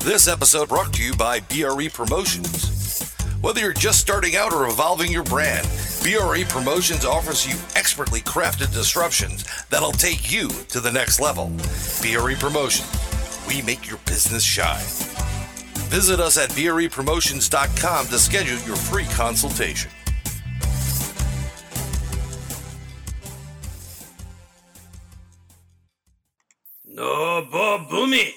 This 0.00 0.28
episode 0.28 0.68
brought 0.68 0.92
to 0.94 1.02
you 1.02 1.14
by 1.14 1.40
BRE 1.40 1.88
Promotions. 1.92 3.12
Whether 3.40 3.60
you're 3.60 3.72
just 3.72 4.00
starting 4.00 4.36
out 4.36 4.52
or 4.52 4.66
evolving 4.66 5.10
your 5.10 5.22
brand, 5.22 5.66
BRE 6.02 6.44
Promotions 6.48 7.04
offers 7.04 7.46
you 7.46 7.56
expertly 7.74 8.20
crafted 8.20 8.72
disruptions 8.72 9.44
that'll 9.70 9.92
take 9.92 10.32
you 10.32 10.48
to 10.68 10.80
the 10.80 10.92
next 10.92 11.20
level. 11.20 11.48
BRE 12.02 12.34
Promotions, 12.34 12.90
we 13.48 13.62
make 13.62 13.88
your 13.88 13.98
business 14.06 14.44
shine. 14.44 14.84
Visit 15.88 16.20
us 16.20 16.36
at 16.36 16.50
BREPromotions.com 16.50 18.06
to 18.06 18.18
schedule 18.18 18.58
your 18.66 18.76
free 18.76 19.04
consultation. 19.04 19.90
No 26.84 27.46
Boomy. 27.50 28.32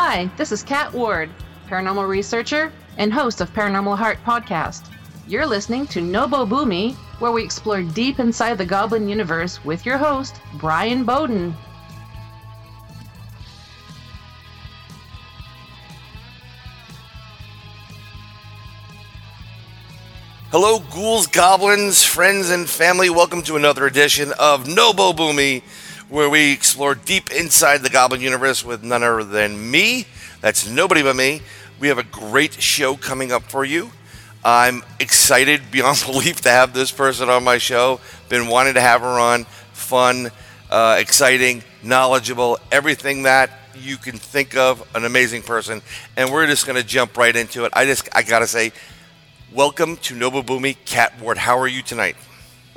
Hi, 0.00 0.30
this 0.36 0.52
is 0.52 0.62
Kat 0.62 0.92
Ward, 0.94 1.28
paranormal 1.68 2.08
researcher 2.08 2.72
and 2.98 3.12
host 3.12 3.40
of 3.40 3.52
Paranormal 3.52 3.98
Heart 3.98 4.18
podcast. 4.24 4.88
You're 5.26 5.44
listening 5.44 5.88
to 5.88 6.00
NoBoBuMe, 6.00 6.94
where 7.18 7.32
we 7.32 7.42
explore 7.42 7.82
deep 7.82 8.20
inside 8.20 8.58
the 8.58 8.64
Goblin 8.64 9.08
universe 9.08 9.62
with 9.64 9.84
your 9.84 9.98
host, 9.98 10.40
Bryan 10.54 11.02
Bowden. 11.02 11.52
Hello, 20.52 20.78
ghouls, 20.78 21.26
goblins, 21.26 22.04
friends, 22.04 22.50
and 22.50 22.70
family. 22.70 23.10
Welcome 23.10 23.42
to 23.42 23.56
another 23.56 23.84
edition 23.84 24.32
of 24.38 24.64
NoBoBuMe, 24.64 25.64
where 26.08 26.30
we 26.30 26.52
explore 26.52 26.94
deep 26.94 27.30
inside 27.30 27.78
the 27.78 27.90
goblin 27.90 28.20
universe 28.20 28.64
with 28.64 28.82
none 28.82 29.02
other 29.02 29.24
than 29.24 29.70
me. 29.70 30.06
That's 30.40 30.68
nobody 30.68 31.02
but 31.02 31.16
me. 31.16 31.42
We 31.80 31.88
have 31.88 31.98
a 31.98 32.02
great 32.02 32.54
show 32.54 32.96
coming 32.96 33.30
up 33.30 33.42
for 33.42 33.64
you. 33.64 33.90
I'm 34.44 34.82
excited 34.98 35.70
beyond 35.70 36.02
belief 36.06 36.40
to 36.42 36.48
have 36.48 36.72
this 36.72 36.90
person 36.90 37.28
on 37.28 37.44
my 37.44 37.58
show. 37.58 38.00
Been 38.28 38.46
wanting 38.48 38.74
to 38.74 38.80
have 38.80 39.02
her 39.02 39.06
on. 39.06 39.44
Fun, 39.72 40.30
uh, 40.70 40.96
exciting, 40.98 41.62
knowledgeable, 41.82 42.58
everything 42.72 43.24
that 43.24 43.50
you 43.76 43.96
can 43.96 44.16
think 44.16 44.56
of. 44.56 44.86
An 44.94 45.04
amazing 45.04 45.42
person, 45.42 45.82
and 46.16 46.32
we're 46.32 46.46
just 46.46 46.66
going 46.66 46.80
to 46.80 46.86
jump 46.86 47.16
right 47.16 47.34
into 47.34 47.64
it. 47.64 47.72
I 47.74 47.84
just, 47.84 48.08
I 48.12 48.22
gotta 48.22 48.46
say, 48.46 48.72
welcome 49.52 49.96
to 49.98 50.14
NoBoBuMe, 50.14 50.76
Kat 50.84 51.20
Ward. 51.20 51.38
How 51.38 51.58
are 51.58 51.68
you 51.68 51.82
tonight? 51.82 52.16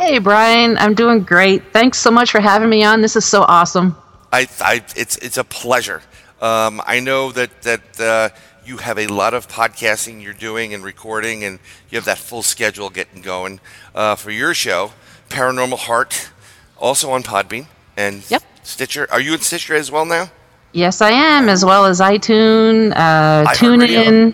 Hey, 0.02 0.18
Bryan. 0.18 0.80
I'm 0.80 0.96
doing 0.96 1.20
great. 1.22 1.72
Thanks 1.74 2.00
so 2.00 2.10
much 2.10 2.32
for 2.32 2.40
having 2.42 2.70
me 2.70 2.84
on. 2.84 3.02
This 3.02 3.16
is 3.16 3.24
so 3.24 3.44
awesome. 3.44 3.96
I, 4.34 4.48
I 4.60 4.84
it's 4.96 5.16
it's 5.18 5.38
a 5.38 5.44
pleasure. 5.44 6.02
Um, 6.42 6.82
I 6.88 7.00
know 7.02 7.32
that 7.34 7.62
that 7.62 8.00
uh, 8.00 8.30
you 8.66 8.78
have 8.78 8.98
a 8.98 9.06
lot 9.06 9.36
of 9.36 9.48
podcasting 9.48 10.24
you're 10.24 10.34
doing 10.34 10.74
and 10.74 10.84
recording, 10.84 11.44
and 11.44 11.60
you 11.92 11.98
have 11.98 12.06
that 12.06 12.18
full 12.18 12.42
schedule 12.42 12.90
getting 12.90 13.22
going 13.22 13.60
uh, 13.94 14.16
for 14.16 14.32
your 14.32 14.56
show, 14.56 14.92
Paranormal 15.30 15.78
Heart, 15.78 16.32
also 16.80 17.12
on 17.12 17.22
Podbean 17.22 17.68
and 17.96 18.24
Yep. 18.32 18.42
Stitcher. 18.64 19.08
Are 19.12 19.22
you 19.22 19.34
in 19.36 19.40
Stitcher 19.42 19.76
as 19.76 19.92
well 19.92 20.06
now? 20.06 20.32
Yes, 20.72 21.00
I 21.02 21.12
am, 21.12 21.48
as 21.48 21.64
well 21.64 21.86
as 21.86 22.00
iTunes, 22.00 22.94
uh? 22.96 23.46
TuneIn. 23.54 24.34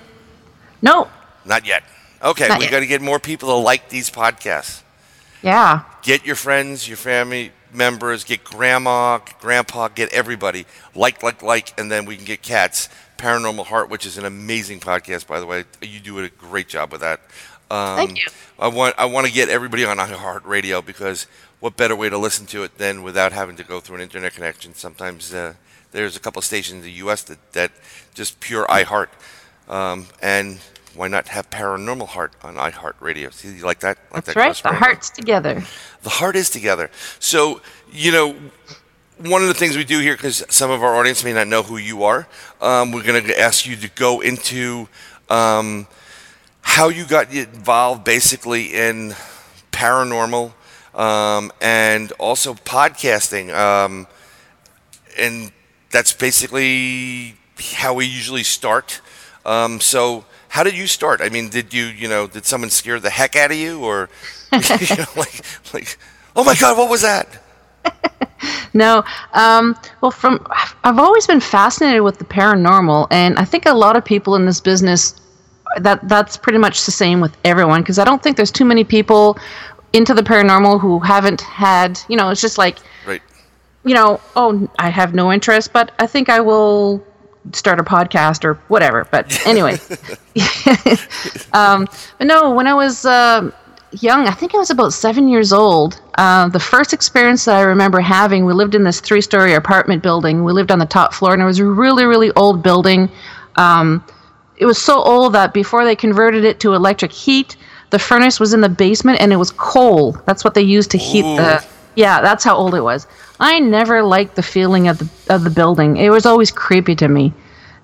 No, 0.81 1.09
Not 1.43 1.65
yet. 1.67 1.83
Okay, 2.23 2.47
Not 2.47 2.59
we 2.59 2.69
got 2.69 2.79
to 2.79 2.87
get 2.87 3.01
more 3.01 3.19
people 3.19 3.49
to 3.49 3.55
like 3.55 3.89
these 3.89 4.09
podcasts. 4.09 4.83
Yeah. 5.41 5.83
Get 6.01 6.25
your 6.25 6.35
friends, 6.35 6.87
your 6.87 6.97
family 6.97 7.51
members, 7.73 8.23
get 8.23 8.43
grandma, 8.43 9.19
grandpa, 9.39 9.89
get 9.89 10.11
everybody. 10.13 10.65
Like, 10.95 11.21
like, 11.23 11.43
like, 11.43 11.79
and 11.79 11.91
then 11.91 12.05
we 12.05 12.15
can 12.15 12.25
get 12.25 12.41
Kat's. 12.41 12.89
Paranormal 13.17 13.65
Heart, 13.65 13.89
which 13.89 14.05
is 14.05 14.17
an 14.17 14.25
amazing 14.25 14.79
podcast, 14.79 15.27
by 15.27 15.39
the 15.39 15.45
way. 15.45 15.63
You 15.81 15.99
do 15.99 16.19
a 16.19 16.29
great 16.29 16.67
job 16.67 16.91
with 16.91 17.01
that. 17.01 17.19
Um, 17.69 17.97
Thank 17.97 18.17
you. 18.17 18.31
I 18.59 18.67
want 18.67 18.95
I 18.97 19.05
want 19.05 19.27
to 19.27 19.33
get 19.33 19.49
everybody 19.49 19.85
on 19.85 19.97
iHeart 19.97 20.45
Radio 20.45 20.81
because 20.81 21.27
what 21.59 21.75
better 21.75 21.95
way 21.95 22.09
to 22.09 22.17
listen 22.17 22.45
to 22.47 22.63
it 22.63 22.77
than 22.77 23.03
without 23.03 23.31
having 23.33 23.55
to 23.57 23.63
go 23.63 23.79
through 23.79 23.97
an 23.97 24.01
internet 24.01 24.33
connection? 24.33 24.73
Sometimes 24.73 25.33
uh, 25.33 25.55
there's 25.91 26.15
a 26.15 26.19
couple 26.19 26.39
of 26.39 26.45
stations 26.45 26.79
in 26.79 26.81
the 26.83 26.91
U.S. 26.97 27.23
that, 27.23 27.53
that 27.53 27.71
just 28.13 28.39
pure 28.39 28.65
iHeart, 28.67 29.07
um, 29.67 30.07
and 30.21 30.59
why 30.97 31.07
not 31.07 31.27
have 31.29 31.49
Paranormal 31.49 32.07
Heart 32.07 32.33
on 32.41 32.55
iHeartRadio? 32.55 33.31
See, 33.31 33.55
you 33.55 33.63
like 33.63 33.79
that? 33.81 33.97
Like 34.11 34.25
That's 34.25 34.33
that 34.33 34.35
right. 34.35 34.55
The 34.55 34.73
hearts 34.73 35.09
together. 35.11 35.63
the 36.01 36.09
heart 36.09 36.35
is 36.35 36.49
together. 36.49 36.89
So, 37.19 37.61
you 37.91 38.11
know, 38.11 38.35
one 39.19 39.41
of 39.43 39.47
the 39.47 39.53
things 39.53 39.77
we 39.77 39.83
do 39.83 39.99
here, 39.99 40.15
because 40.15 40.43
some 40.49 40.71
of 40.71 40.83
our 40.83 40.95
audience 40.95 41.23
may 41.23 41.33
not 41.33 41.47
know 41.47 41.61
who 41.63 41.77
you 41.77 42.03
are, 42.03 42.27
um, 42.61 42.91
we're 42.91 43.03
going 43.03 43.23
to 43.23 43.39
ask 43.39 43.65
you 43.65 43.75
to 43.75 43.89
go 43.89 44.21
into 44.21 44.87
um, 45.29 45.87
how 46.61 46.89
you 46.89 47.05
got 47.05 47.31
involved 47.33 48.03
basically 48.03 48.73
in 48.75 49.13
paranormal 49.71 50.53
um, 50.95 51.51
and 51.61 52.11
also 52.13 52.55
podcasting. 52.55 53.53
Um, 53.53 54.07
and 55.17 55.51
that's 55.91 56.13
basically 56.13 57.35
how 57.59 57.93
we 57.93 58.05
usually 58.05 58.43
start. 58.43 59.01
Um, 59.45 59.79
so, 59.79 60.25
how 60.57 60.63
did 60.63 60.75
you 60.75 60.87
start? 60.87 61.21
I 61.21 61.29
mean, 61.29 61.49
did 61.49 61.71
you, 61.71 61.85
you 61.85 62.07
know, 62.07 62.25
did 62.25 62.43
someone 62.43 62.71
scare 62.71 62.99
the 62.99 63.11
heck 63.11 63.35
out 63.35 63.51
of 63.51 63.57
you, 63.57 63.79
or 63.83 64.09
you 64.51 64.95
know, 64.97 65.05
like, 65.15 65.43
like, 65.71 65.99
oh 66.35 66.43
my 66.43 66.55
God, 66.55 66.75
what 66.77 66.89
was 66.89 67.01
that? 67.03 67.27
No, 68.73 69.03
um, 69.33 69.75
well, 70.01 70.11
from 70.11 70.45
I've 70.83 70.99
always 70.99 71.25
been 71.25 71.39
fascinated 71.39 72.01
with 72.01 72.19
the 72.19 72.25
paranormal, 72.25 73.07
and 73.09 73.39
I 73.39 73.45
think 73.45 73.65
a 73.65 73.73
lot 73.73 73.95
of 73.95 74.05
people 74.05 74.35
in 74.35 74.45
this 74.45 74.59
business 74.59 75.19
that 75.79 76.07
that's 76.07 76.37
pretty 76.37 76.59
much 76.59 76.85
the 76.85 76.91
same 76.91 77.19
with 77.19 77.35
everyone 77.43 77.81
because 77.81 77.97
I 77.97 78.03
don't 78.03 78.21
think 78.21 78.37
there's 78.37 78.51
too 78.51 78.65
many 78.65 78.83
people 78.83 79.37
into 79.93 80.13
the 80.13 80.21
paranormal 80.21 80.79
who 80.79 80.99
haven't 80.99 81.41
had, 81.41 81.99
you 82.07 82.17
know, 82.17 82.29
it's 82.29 82.41
just 82.41 82.59
like, 82.59 82.77
Right. 83.07 83.21
you 83.83 83.95
know, 83.95 84.19
oh, 84.35 84.69
I 84.77 84.89
have 84.89 85.15
no 85.15 85.31
interest, 85.31 85.73
but 85.73 85.91
I 85.97 86.05
think 86.05 86.29
I 86.29 86.39
will 86.39 87.03
start 87.53 87.79
a 87.79 87.83
podcast 87.83 88.43
or 88.43 88.55
whatever. 88.67 89.07
But 89.11 89.45
anyway, 89.45 89.73
um, 91.53 91.87
but 92.17 92.27
no, 92.27 92.51
when 92.51 92.67
I 92.67 92.73
was 92.73 93.05
uh, 93.05 93.51
young, 93.91 94.27
I 94.27 94.31
think 94.31 94.53
I 94.55 94.57
was 94.57 94.69
about 94.69 94.93
seven 94.93 95.27
years 95.27 95.53
old. 95.53 96.01
Uh, 96.15 96.49
the 96.49 96.59
first 96.59 96.93
experience 96.93 97.45
that 97.45 97.55
I 97.55 97.61
remember 97.61 97.99
having, 97.99 98.45
we 98.45 98.53
lived 98.53 98.75
in 98.75 98.83
this 98.83 98.99
three-story 98.99 99.53
apartment 99.53 100.03
building. 100.03 100.43
We 100.43 100.51
lived 100.51 100.71
on 100.71 100.79
the 100.79 100.85
top 100.85 101.13
floor, 101.13 101.33
and 101.33 101.41
it 101.41 101.45
was 101.45 101.59
a 101.59 101.65
really, 101.65 102.05
really 102.05 102.31
old 102.31 102.63
building. 102.63 103.09
Um, 103.55 104.03
it 104.57 104.65
was 104.65 104.81
so 104.81 105.01
old 105.03 105.33
that 105.33 105.53
before 105.53 105.85
they 105.85 105.95
converted 105.95 106.43
it 106.43 106.59
to 106.61 106.73
electric 106.73 107.11
heat, 107.11 107.55
the 107.89 107.99
furnace 107.99 108.39
was 108.39 108.53
in 108.53 108.61
the 108.61 108.69
basement 108.69 109.21
and 109.21 109.31
it 109.31 109.37
was 109.37 109.51
coal. 109.51 110.13
That's 110.25 110.43
what 110.43 110.53
they 110.53 110.61
used 110.61 110.91
to 110.91 110.97
heat 110.97 111.21
the. 111.21 111.65
Yeah, 111.95 112.21
that's 112.21 112.43
how 112.43 112.55
old 112.55 112.75
it 112.75 112.81
was. 112.81 113.07
I 113.39 113.59
never 113.59 114.03
liked 114.03 114.35
the 114.35 114.43
feeling 114.43 114.87
of 114.87 114.97
the 114.99 115.09
of 115.33 115.43
the 115.43 115.49
building. 115.49 115.97
It 115.97 116.09
was 116.09 116.25
always 116.25 116.51
creepy 116.51 116.95
to 116.95 117.07
me. 117.07 117.33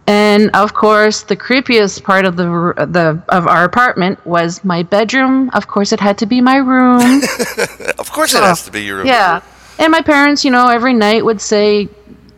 And 0.06 0.50
of 0.54 0.74
course, 0.74 1.24
the 1.24 1.38
creepiest 1.38 2.04
part 2.04 2.26
of 2.26 2.36
the 2.36 2.46
the 2.88 3.22
of 3.30 3.48
our 3.48 3.64
apartment 3.64 4.26
was 4.26 4.64
my 4.64 4.84
bedroom. 4.84 5.50
Of 5.54 5.68
course, 5.68 5.94
it 5.94 6.00
had 6.00 6.18
to 6.18 6.26
be 6.26 6.42
my 6.42 6.58
room. 6.58 7.22
Of 8.00 8.12
course, 8.12 8.34
it 8.34 8.44
has 8.44 8.66
to 8.66 8.72
be 8.72 8.82
your. 8.84 8.98
Room. 8.98 9.08
Yeah. 9.08 9.42
And 9.80 9.92
my 9.92 10.02
parents, 10.02 10.44
you 10.44 10.52
know, 10.52 10.68
every 10.68 10.94
night 10.94 11.24
would 11.26 11.42
say, 11.42 11.88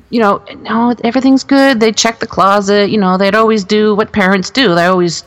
you 0.09 0.19
know, 0.21 0.43
no, 0.61 0.95
everything's 1.03 1.43
good. 1.43 1.79
They'd 1.79 1.97
check 1.97 2.19
the 2.19 2.27
closet. 2.27 2.91
You 2.91 2.97
know, 2.97 3.17
they'd 3.17 3.35
always 3.35 3.63
do 3.63 3.95
what 3.95 4.11
parents 4.11 4.49
do. 4.49 4.75
They 4.75 4.85
always, 4.85 5.23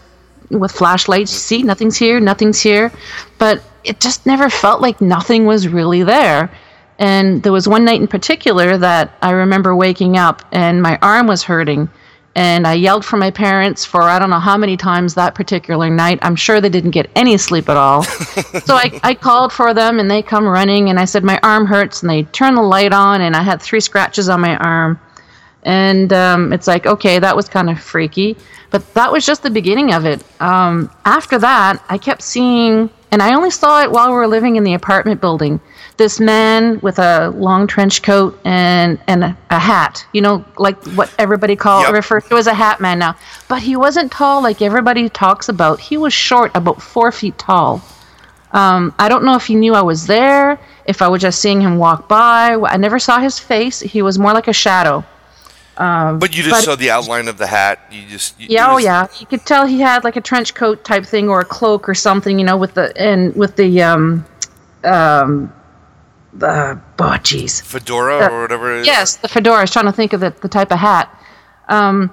with 0.50 0.72
flashlights, 0.72 1.32
see, 1.32 1.62
nothing's 1.62 1.97
here, 1.97 2.20
nothing's 2.20 2.60
here. 2.60 2.93
But 3.38 3.62
it 3.84 4.00
just 4.00 4.25
never 4.26 4.49
felt 4.49 4.81
like 4.81 5.00
nothing 5.00 5.44
was 5.44 5.69
really 5.69 6.03
there. 6.03 6.50
And 6.98 7.42
there 7.42 7.53
was 7.53 7.69
one 7.69 7.84
night 7.84 8.00
in 8.00 8.09
particular 8.09 8.76
that 8.76 9.16
I 9.22 9.31
remember 9.31 9.75
waking 9.75 10.16
up 10.16 10.42
and 10.50 10.82
my 10.82 10.98
arm 11.00 11.26
was 11.26 11.43
hurting. 11.44 11.88
And 12.34 12.67
I 12.67 12.75
yelled 12.75 13.05
for 13.05 13.17
my 13.17 13.31
parents 13.31 13.84
for 13.84 14.02
I 14.02 14.19
don't 14.19 14.31
know 14.31 14.38
how 14.38 14.56
many 14.56 14.76
times 14.76 15.14
that 15.14 15.34
particular 15.34 15.90
night. 15.90 16.19
I'm 16.22 16.37
sure 16.37 16.61
they 16.61 16.69
didn't 16.69 16.93
get 16.93 17.11
any 17.17 17.37
sleep 17.37 17.69
at 17.69 17.76
all. 17.76 18.02
so 18.64 18.75
I, 18.75 18.99
I 19.02 19.14
called 19.14 19.52
for 19.52 19.75
them 19.75 19.99
and 19.99 20.11
they 20.11 20.22
come 20.22 20.46
running 20.46 20.88
and 20.90 21.00
I 21.00 21.05
said, 21.05 21.25
My 21.25 21.40
arm 21.43 21.67
hurts. 21.67 22.02
And 22.02 22.11
they 22.11 22.25
turn 22.25 22.55
the 22.55 22.62
light 22.62 22.93
on 22.93 23.20
and 23.20 23.34
I 23.34 23.43
had 23.43 23.62
three 23.62 23.81
scratches 23.81 24.28
on 24.28 24.40
my 24.40 24.56
arm. 24.56 25.00
And 25.64 26.12
um, 26.12 26.52
it's 26.52 26.67
like, 26.67 26.87
okay, 26.87 27.19
that 27.19 27.34
was 27.34 27.49
kind 27.49 27.69
of 27.70 27.81
freaky. 27.81 28.37
But 28.70 28.94
that 28.94 29.11
was 29.11 29.25
just 29.25 29.43
the 29.43 29.50
beginning 29.50 29.93
of 29.93 30.05
it. 30.05 30.22
Um, 30.40 30.90
after 31.05 31.38
that, 31.38 31.82
I 31.88 31.99
kept 31.99 32.22
seeing, 32.22 32.90
and 33.11 33.22
I 33.22 33.34
only 33.34 33.50
saw 33.50 33.82
it 33.82 33.90
while 33.90 34.08
we 34.08 34.14
were 34.14 34.26
living 34.26 34.56
in 34.56 34.64
the 34.64 34.75
apartment 34.75 35.20
building. 35.20 35.61
This 35.98 36.20
man 36.20 36.78
with 36.80 36.98
a 37.00 37.30
long 37.30 37.66
trench 37.66 38.02
coat 38.02 38.38
and 38.44 38.98
and 39.08 39.24
a, 39.24 39.36
a 39.50 39.58
hat, 39.58 40.06
you 40.12 40.20
know, 40.20 40.44
like 40.56 40.80
what 40.94 41.12
everybody 41.18 41.56
call 41.56 41.82
Yep. 41.82 41.92
refers 41.92 42.24
to 42.28 42.36
as 42.36 42.46
a 42.46 42.54
hat 42.54 42.80
man 42.80 43.00
now. 43.00 43.16
But 43.48 43.62
he 43.62 43.74
wasn't 43.76 44.12
tall 44.12 44.40
like 44.40 44.62
everybody 44.62 45.08
talks 45.08 45.48
about. 45.48 45.80
He 45.80 45.96
was 45.96 46.12
short, 46.14 46.52
about 46.54 46.80
four 46.80 47.10
feet 47.12 47.36
tall. 47.36 47.82
Um, 48.52 48.94
I 48.98 49.08
don't 49.08 49.24
know 49.24 49.34
if 49.34 49.46
he 49.46 49.56
knew 49.56 49.74
I 49.74 49.82
was 49.82 50.06
there, 50.06 50.58
if 50.86 51.02
I 51.02 51.08
was 51.08 51.20
just 51.20 51.40
seeing 51.42 51.60
him 51.60 51.76
walk 51.78 52.08
by. 52.08 52.54
I 52.54 52.76
never 52.76 52.98
saw 53.00 53.18
his 53.18 53.38
face. 53.40 53.80
He 53.80 54.00
was 54.00 54.18
more 54.20 54.32
like 54.32 54.46
a 54.48 54.52
shadow. 54.54 55.04
but 55.76 56.34
you 56.36 56.42
just 56.44 56.50
but- 56.50 56.64
saw 56.64 56.76
the 56.76 56.90
outline 56.92 57.26
of 57.28 57.38
the 57.38 57.46
hat. 57.48 57.80
You 57.90 58.06
just 58.06 58.40
you, 58.40 58.46
Yeah, 58.50 58.70
it 58.70 58.74
oh 58.74 58.78
yeah. 58.78 59.08
You 59.18 59.26
could 59.26 59.44
tell 59.44 59.66
he 59.66 59.80
had 59.80 60.04
like 60.04 60.14
a 60.16 60.20
trench 60.20 60.54
coat 60.54 60.84
type 60.84 61.04
thing 61.04 61.28
or 61.28 61.40
a 61.40 61.44
cloak 61.44 61.88
or 61.88 61.94
something, 61.94 62.38
you 62.38 62.44
know, 62.44 62.56
with 62.56 62.74
the 62.74 62.96
and 62.96 63.34
with 63.34 63.56
the 63.56 63.82
um 63.82 64.24
um 64.84 65.52
the 66.32 66.80
oh 66.98 67.04
jeez. 67.22 67.62
fedora 67.62 68.30
or 68.32 68.42
whatever. 68.42 68.76
It 68.76 68.80
is. 68.80 68.86
Yes, 68.86 69.16
the 69.16 69.28
fedora. 69.28 69.58
I 69.58 69.60
was 69.62 69.70
trying 69.70 69.86
to 69.86 69.92
think 69.92 70.12
of 70.12 70.20
the, 70.20 70.30
the 70.42 70.48
type 70.48 70.70
of 70.72 70.78
hat. 70.78 71.14
Um, 71.69 72.12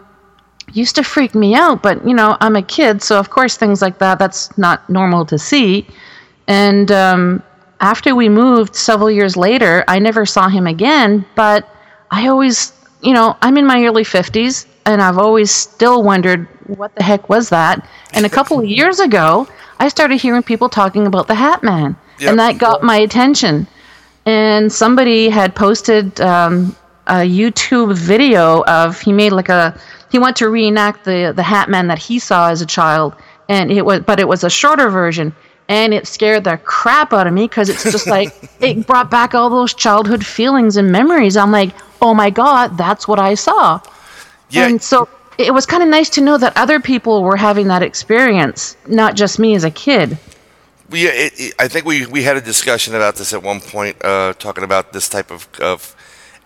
used 0.74 0.96
to 0.96 1.04
freak 1.04 1.36
me 1.36 1.54
out, 1.56 1.82
but 1.84 2.06
you 2.08 2.14
know, 2.14 2.38
I'm 2.42 2.56
a 2.56 2.62
kid, 2.62 3.02
so 3.02 3.20
of 3.20 3.30
course 3.30 3.56
things 3.58 3.82
like 3.82 4.00
that 4.00 4.20
that's 4.20 4.58
not 4.58 4.90
normal 4.90 5.26
to 5.28 5.38
see. 5.38 5.88
And 6.48 6.92
um, 6.92 7.44
after 7.80 8.16
we 8.16 8.30
moved 8.30 8.76
several 8.76 9.12
years 9.12 9.38
later, 9.38 9.84
I 9.88 10.00
never 10.00 10.26
saw 10.26 10.50
him 10.50 10.68
again, 10.68 11.26
but 11.36 11.68
I 12.12 12.28
always, 12.28 12.74
you 13.02 13.14
know, 13.14 13.38
I'm 13.42 13.58
in 13.58 13.66
my 13.66 13.84
early 13.86 14.04
50s 14.04 14.66
and 14.86 15.02
I've 15.02 15.18
always 15.18 15.52
still 15.52 16.04
wondered 16.04 16.48
what 16.68 16.96
the 16.96 17.04
heck 17.04 17.30
was 17.30 17.50
that? 17.50 17.88
And 18.14 18.26
a 18.26 18.30
couple 18.30 18.60
of 18.60 18.66
years 18.66 19.00
ago, 19.00 19.48
I 19.80 19.88
started 19.88 20.20
hearing 20.20 20.42
people 20.44 20.70
talking 20.70 21.06
about 21.06 21.28
the 21.28 21.36
Hat 21.36 21.64
Man, 21.64 21.96
Yep. 22.20 22.30
and 22.30 22.40
that 22.40 22.58
got 22.58 22.82
my 22.82 22.98
attention 22.98 23.68
and 24.26 24.72
somebody 24.72 25.30
had 25.30 25.56
posted 25.56 26.20
um, 26.22 26.76
a 27.08 27.18
YouTube 27.22 27.96
video 27.96 28.64
of 28.64 29.00
he 29.00 29.14
made 29.14 29.32
like 29.32 29.50
a 29.50 29.80
he 30.12 30.20
went 30.20 30.36
to 30.38 30.50
reenact 30.50 31.06
the 31.06 31.34
the 31.36 31.44
Hat 31.44 31.70
Man 31.70 31.88
that 31.88 32.00
he 32.00 32.20
saw 32.20 32.50
as 32.50 32.62
a 32.62 32.66
child, 32.66 33.16
and 33.50 33.72
it 33.72 33.86
was 33.86 34.02
but 34.02 34.20
it 34.20 34.28
was 34.28 34.44
a 34.44 34.50
shorter 34.50 34.90
version, 34.90 35.36
and 35.70 35.94
it 35.94 36.08
scared 36.08 36.44
the 36.44 36.58
crap 36.58 37.14
out 37.14 37.28
of 37.28 37.34
me 37.34 37.48
because 37.48 37.70
it's 37.70 37.84
just 37.84 38.08
like 38.08 38.34
it 38.60 38.88
brought 38.88 39.12
back 39.12 39.36
all 39.36 39.50
those 39.50 39.74
childhood 39.74 40.26
feelings 40.26 40.78
and 40.78 40.92
memories. 40.92 41.38
I'm 41.38 41.52
like, 41.52 41.72
oh 42.02 42.14
my 42.14 42.30
god, 42.30 42.78
that's 42.78 43.08
what 43.08 43.20
I 43.20 43.36
saw, 43.36 43.80
Yeah, 44.50 44.68
and 44.68 44.82
so. 44.82 45.10
It 45.38 45.54
was 45.54 45.66
kind 45.66 45.84
of 45.84 45.90
nice 45.90 46.10
to 46.12 46.22
know 46.22 46.38
that 46.38 46.56
other 46.56 46.80
people 46.80 47.22
were 47.22 47.36
having 47.36 47.68
that 47.68 47.84
experience, 47.84 48.78
not 48.88 49.16
just 49.16 49.38
me 49.38 49.54
as 49.54 49.66
a 49.66 49.70
kid. 49.70 50.18
We, 50.90 51.08
it, 51.08 51.34
it, 51.38 51.54
I 51.60 51.68
think 51.68 51.86
we, 51.86 52.06
we 52.06 52.24
had 52.24 52.38
a 52.38 52.42
discussion 52.42 52.96
about 52.96 53.16
this 53.16 53.34
at 53.34 53.42
one 53.42 53.60
point, 53.60 54.04
uh, 54.04 54.34
talking 54.34 54.64
about 54.64 54.94
this 54.94 55.10
type 55.10 55.32
of, 55.32 55.48
of 55.60 55.96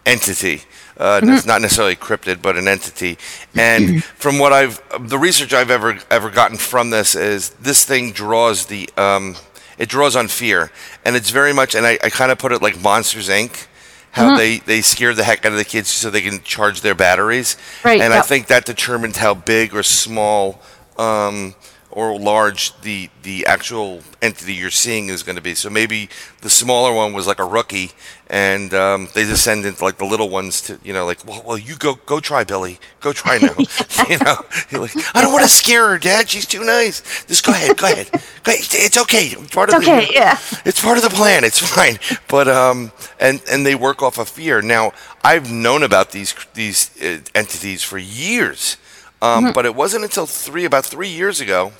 entity. 0.06 0.63
Uh, 0.97 1.21
It's 1.24 1.45
not 1.45 1.62
necessarily 1.62 1.95
cryptid, 1.95 2.41
but 2.41 2.57
an 2.57 2.68
entity. 2.68 3.18
And 3.56 4.03
from 4.03 4.38
what 4.38 4.51
I've, 4.51 4.81
the 5.09 5.18
research 5.18 5.53
I've 5.53 5.71
ever 5.71 5.97
ever 6.12 6.30
gotten 6.30 6.57
from 6.57 6.89
this 6.89 7.15
is 7.15 7.51
this 7.51 7.86
thing 7.86 8.12
draws 8.12 8.65
the, 8.65 8.89
um, 8.97 9.36
it 9.77 9.88
draws 9.88 10.15
on 10.18 10.27
fear, 10.27 10.71
and 11.06 11.15
it's 11.15 11.30
very 11.30 11.53
much. 11.53 11.74
And 11.74 11.86
I, 11.86 11.97
I 12.03 12.09
kind 12.09 12.31
of 12.31 12.38
put 12.38 12.51
it 12.51 12.62
like 12.62 12.81
Monsters 12.81 13.30
Inc. 13.30 13.68
How 14.12 14.36
they, 14.36 14.57
they 14.57 14.81
scare 14.81 15.13
the 15.13 15.24
heck 15.24 15.45
out 15.45 15.51
of 15.51 15.57
the 15.59 15.63
kids 15.63 15.88
so 15.88 16.09
they 16.09 16.21
can 16.21 16.41
charge 16.41 16.81
their 16.81 16.95
batteries. 16.95 17.57
Right, 17.86 18.01
And 18.01 18.12
I 18.12 18.21
think 18.21 18.47
that 18.47 18.65
determines 18.65 19.18
how 19.18 19.36
big 19.36 19.75
or 19.75 19.83
small 19.83 20.59
um, 20.97 21.53
or 22.00 22.18
large 22.18 22.80
the 22.81 23.10
the 23.24 23.46
actual 23.46 24.01
entity 24.22 24.54
you're 24.54 24.72
seeing 24.72 25.10
is 25.10 25.22
going 25.24 25.36
to 25.36 25.42
be. 25.42 25.54
So 25.54 25.69
maybe 25.69 26.10
the 26.42 26.50
smaller 26.50 26.94
one 26.94 27.12
was 27.12 27.28
like 27.28 27.40
a 27.40 27.46
rookie, 27.46 27.92
and 28.28 28.74
um, 28.74 29.10
they 29.13 29.24
just 29.25 29.44
send 29.44 29.66
into 29.66 29.84
like 29.84 29.98
the 29.98 30.06
little 30.06 30.30
ones 30.30 30.62
to 30.62 30.80
you 30.81 30.94
know 30.94 31.06
like 31.06 31.25
well, 31.28 31.44
well 31.46 31.57
you 31.57 31.75
go 31.75 31.96
go 32.06 32.19
try 32.22 32.44
Billy 32.46 32.80
go 33.01 33.12
try 33.12 33.38
now 33.38 33.54
you 34.10 34.18
know 34.19 34.38
like 34.81 34.96
I 35.16 35.22
don't 35.22 35.34
want 35.34 35.44
to 35.44 35.50
scare 35.50 35.90
her 35.90 35.98
Dad 35.98 36.30
she's 36.30 36.46
too 36.46 36.63
nice 36.63 37.25
just 37.25 37.46
go 37.46 37.51
ahead 37.51 37.75
go 37.78 37.88
ahead 37.88 38.10
go 38.44 38.51
ahead. 38.54 38.66
it's 38.72 38.98
okay 38.98 39.25
it's 39.28 39.54
part 39.54 39.69
of 39.69 39.75
It's 39.75 39.86
the, 39.86 39.92
okay, 39.92 40.07
yeah. 40.13 40.38
it's 40.66 40.81
part 40.81 40.98
of 40.98 41.04
the 41.04 41.10
plan. 41.10 41.44
It's 41.44 41.60
fine. 41.60 41.98
But 42.30 42.48
um, 42.48 42.92
and 43.19 43.42
and 43.51 43.66
they 43.66 43.75
work 43.75 44.01
off 44.01 44.18
of 44.18 44.30
fear. 44.30 44.62
Now 44.62 44.94
I've 45.24 45.51
known 45.51 45.84
about 45.84 46.12
these 46.12 46.34
these 46.54 46.90
uh, 47.01 47.19
entities 47.36 47.84
for 47.84 47.98
years, 47.98 48.78
um, 49.22 49.51
but 49.54 49.66
it 49.66 49.75
wasn't 49.75 50.04
until 50.06 50.25
three 50.25 50.66
about 50.66 50.86
three 50.86 51.10
years 51.10 51.42
ago 51.42 51.74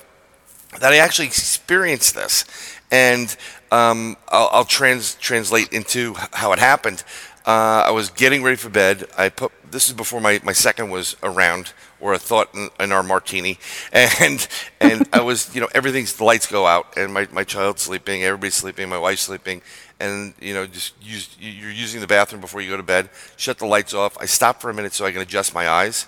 that 0.78 0.92
I 0.92 0.98
actually 0.98 1.26
experienced 1.26 2.14
this, 2.14 2.44
and 2.90 3.34
um, 3.72 4.16
I'll, 4.28 4.48
I'll 4.52 4.64
trans 4.64 5.14
translate 5.16 5.72
into 5.72 6.14
how 6.32 6.52
it 6.52 6.58
happened. 6.58 7.02
Uh, 7.46 7.84
I 7.86 7.90
was 7.90 8.10
getting 8.10 8.42
ready 8.42 8.56
for 8.56 8.68
bed. 8.68 9.08
I 9.16 9.30
put 9.30 9.52
this 9.70 9.88
is 9.88 9.94
before 9.94 10.20
my, 10.20 10.40
my 10.44 10.52
second 10.52 10.90
was 10.90 11.16
around, 11.22 11.72
or 12.00 12.12
a 12.12 12.18
thought 12.18 12.54
in, 12.54 12.68
in 12.78 12.92
our 12.92 13.02
martini, 13.02 13.58
and 13.92 14.46
and 14.80 15.08
I 15.12 15.22
was 15.22 15.54
you 15.54 15.60
know 15.60 15.68
everything's 15.74 16.14
the 16.14 16.24
lights 16.24 16.46
go 16.46 16.66
out, 16.66 16.96
and 16.96 17.12
my, 17.12 17.26
my 17.32 17.44
child's 17.44 17.82
sleeping, 17.82 18.22
everybody's 18.22 18.54
sleeping, 18.54 18.88
my 18.88 18.98
wife's 18.98 19.22
sleeping, 19.22 19.62
and 19.98 20.34
you 20.40 20.54
know 20.54 20.66
just 20.66 20.94
use 21.02 21.34
you're 21.40 21.70
using 21.70 22.00
the 22.00 22.06
bathroom 22.06 22.40
before 22.40 22.60
you 22.60 22.70
go 22.70 22.76
to 22.76 22.82
bed. 22.82 23.10
Shut 23.36 23.58
the 23.58 23.66
lights 23.66 23.94
off. 23.94 24.16
I 24.18 24.26
stop 24.26 24.60
for 24.60 24.70
a 24.70 24.74
minute 24.74 24.92
so 24.92 25.04
I 25.04 25.12
can 25.12 25.20
adjust 25.20 25.54
my 25.54 25.68
eyes 25.68 26.06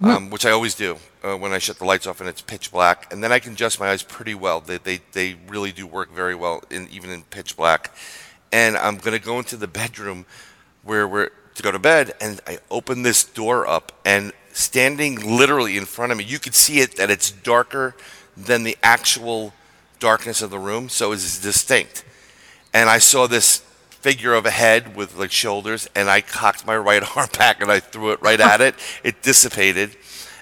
um, 0.00 0.30
which 0.30 0.46
I 0.46 0.50
always 0.50 0.74
do 0.74 0.96
uh, 1.22 1.36
when 1.36 1.52
I 1.52 1.58
shut 1.58 1.78
the 1.78 1.84
lights 1.84 2.06
off 2.06 2.20
and 2.20 2.28
it's 2.28 2.40
pitch 2.40 2.70
black, 2.70 3.12
and 3.12 3.22
then 3.22 3.32
I 3.32 3.38
can 3.38 3.52
adjust 3.52 3.80
my 3.80 3.88
eyes 3.88 4.02
pretty 4.02 4.34
well. 4.34 4.60
They 4.60 4.78
they, 4.78 5.00
they 5.12 5.36
really 5.48 5.72
do 5.72 5.86
work 5.86 6.12
very 6.12 6.34
well 6.34 6.62
in 6.70 6.88
even 6.90 7.10
in 7.10 7.22
pitch 7.24 7.56
black. 7.56 7.94
And 8.52 8.76
I'm 8.76 8.96
gonna 8.96 9.18
go 9.18 9.38
into 9.38 9.56
the 9.56 9.68
bedroom 9.68 10.24
where 10.82 11.06
we're 11.06 11.30
to 11.54 11.62
go 11.62 11.72
to 11.72 11.78
bed, 11.78 12.14
and 12.20 12.40
I 12.46 12.58
open 12.70 13.02
this 13.02 13.24
door 13.24 13.66
up, 13.66 13.92
and 14.04 14.32
standing 14.52 15.36
literally 15.36 15.76
in 15.76 15.84
front 15.84 16.12
of 16.12 16.18
me, 16.18 16.24
you 16.24 16.38
could 16.38 16.54
see 16.54 16.78
it 16.78 16.96
that 16.96 17.10
it's 17.10 17.30
darker 17.30 17.96
than 18.36 18.62
the 18.62 18.78
actual 18.82 19.52
darkness 19.98 20.40
of 20.40 20.50
the 20.50 20.58
room, 20.58 20.88
so 20.88 21.10
it's 21.12 21.40
distinct. 21.40 22.04
And 22.72 22.88
I 22.88 22.98
saw 22.98 23.26
this 23.26 23.62
figure 24.00 24.34
of 24.34 24.46
a 24.46 24.50
head 24.50 24.96
with 24.96 25.16
like 25.16 25.32
shoulders, 25.32 25.88
and 25.94 26.08
I 26.08 26.20
cocked 26.20 26.66
my 26.66 26.76
right 26.76 27.02
arm 27.16 27.28
back 27.38 27.60
and 27.60 27.70
I 27.70 27.80
threw 27.80 28.12
it 28.12 28.22
right 28.22 28.40
at 28.40 28.60
it. 28.60 28.74
It 29.04 29.22
dissipated. 29.22 29.96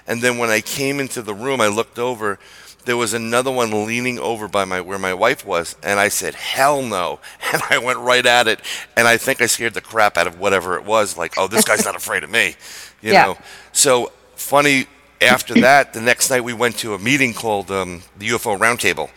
And 0.07 0.21
then 0.21 0.37
when 0.37 0.49
I 0.49 0.61
came 0.61 0.99
into 0.99 1.21
the 1.21 1.33
room, 1.33 1.59
I 1.61 1.67
looked 1.67 1.99
over. 1.99 2.39
There 2.85 2.95
was 2.95 3.13
another 3.13 3.51
one 3.51 3.85
leaning 3.85 4.17
over 4.19 4.47
by 4.47 4.63
my 4.63 4.79
where 4.79 4.97
my 4.97 5.13
wife 5.13 5.45
was, 5.45 5.75
and 5.83 5.99
I 5.99 6.07
said, 6.07 6.35
"Hell 6.35 6.81
no!" 6.81 7.19
And 7.53 7.61
I 7.69 7.77
went 7.79 7.99
right 7.99 8.25
at 8.25 8.47
it, 8.47 8.61
and 8.95 9.05
I 9.07 9.17
think 9.17 9.41
I 9.41 9.47
scared 9.47 9.73
the 9.73 9.81
crap 9.81 10.15
out 10.17 10.27
of 10.27 10.39
whatever 10.39 10.77
it 10.77 10.85
was. 10.85 11.17
Like, 11.17 11.33
oh, 11.37 11.47
this 11.47 11.65
guy's 11.65 11.83
not 11.83 11.95
afraid 12.03 12.23
of 12.23 12.29
me, 12.29 12.55
you 13.01 13.11
Yeah. 13.11 13.25
know. 13.25 13.37
So 13.73 14.11
funny. 14.35 14.85
After 15.19 15.55
that, 15.67 15.93
the 15.93 15.99
next 16.01 16.29
night 16.29 16.43
we 16.43 16.53
went 16.53 16.77
to 16.77 16.93
a 16.93 16.99
meeting 16.99 17.33
called 17.33 17.71
um, 17.71 18.03
the 18.19 18.29
UFO 18.29 18.55
Roundtable, 18.57 19.09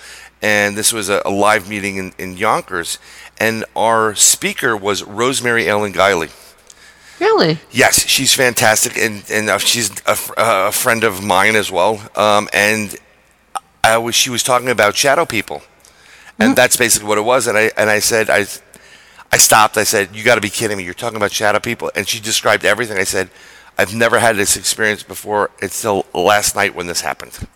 and 0.42 0.74
this 0.76 0.92
was 0.92 1.08
a, 1.10 1.20
a 1.26 1.30
live 1.30 1.68
meeting 1.68 1.96
in, 1.98 2.12
in 2.18 2.36
Yonkers, 2.38 2.98
and 3.40 3.64
our 3.74 4.14
speaker 4.14 4.76
was 4.76 5.02
Rosemary 5.02 5.66
Ellen 5.66 5.92
Guiley. 5.92 6.30
Really? 7.18 7.58
Yes, 7.70 8.06
she's 8.06 8.32
fantastic, 8.32 8.96
and 8.96 9.24
and 9.30 9.50
uh, 9.50 9.58
she's 9.58 9.90
a, 10.06 10.12
uh, 10.12 10.68
a 10.68 10.72
friend 10.72 11.02
of 11.02 11.24
mine 11.24 11.56
as 11.56 11.70
well. 11.70 12.00
Um, 12.14 12.48
and 12.52 12.96
I 13.82 13.98
was 13.98 14.14
she 14.14 14.30
was 14.30 14.42
talking 14.42 14.68
about 14.68 14.96
shadow 14.96 15.24
people, 15.24 15.62
and 16.38 16.56
that's 16.56 16.76
basically 16.76 17.08
what 17.08 17.18
it 17.18 17.24
was. 17.24 17.46
And 17.46 17.58
I 17.58 17.72
and 17.76 17.90
I 17.90 17.98
said 17.98 18.30
I, 18.30 18.46
I 19.32 19.36
stopped. 19.36 19.76
I 19.76 19.84
said, 19.84 20.14
"You 20.14 20.24
got 20.24 20.36
to 20.36 20.40
be 20.40 20.50
kidding 20.50 20.78
me! 20.78 20.84
You're 20.84 20.94
talking 20.94 21.16
about 21.16 21.32
shadow 21.32 21.60
people." 21.60 21.90
And 21.94 22.08
she 22.08 22.20
described 22.20 22.64
everything. 22.64 22.96
I 22.96 23.04
said, 23.04 23.28
"I've 23.76 23.94
never 23.94 24.18
had 24.18 24.36
this 24.36 24.56
experience 24.56 25.02
before. 25.02 25.50
Until 25.60 26.06
last 26.14 26.54
night 26.54 26.74
when 26.74 26.86
this 26.86 27.02
happened." 27.02 27.46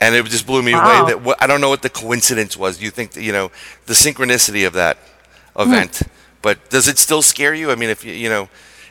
And 0.00 0.14
it 0.14 0.24
just 0.26 0.46
blew 0.46 0.62
me 0.62 0.72
Wow. 0.72 0.84
away. 0.84 1.08
That 1.12 1.22
what, 1.22 1.42
I 1.42 1.46
don't 1.46 1.60
know 1.60 1.68
what 1.68 1.82
the 1.82 1.90
coincidence 1.90 2.56
was. 2.56 2.82
You 2.82 2.90
think 2.90 3.12
that, 3.12 3.22
you 3.22 3.32
know 3.32 3.50
the 3.86 3.94
synchronicity 3.94 4.66
of 4.66 4.72
that 4.74 4.98
event? 5.58 6.02
But 6.42 6.68
does 6.70 6.88
it 6.88 6.98
still 6.98 7.22
scare 7.22 7.54
you? 7.54 7.70
I 7.70 7.74
mean, 7.76 7.90
if 7.90 8.04
you 8.04 8.12
you 8.12 8.28
know, 8.28 8.48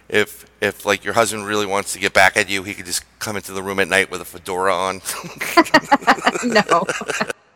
if 0.10 0.46
if 0.62 0.86
like 0.86 1.04
your 1.04 1.14
husband 1.14 1.46
really 1.46 1.66
wants 1.66 1.94
to 1.94 2.00
get 2.00 2.14
back 2.14 2.38
at 2.38 2.50
you, 2.50 2.64
he 2.64 2.74
could 2.74 2.86
just 2.86 3.04
come 3.20 3.36
into 3.36 3.52
the 3.52 3.62
room 3.62 3.80
at 3.80 3.88
night 3.90 4.10
with 4.10 4.22
a 4.22 4.26
fedora 4.26 4.74
on. 4.74 5.02
no, 6.46 6.84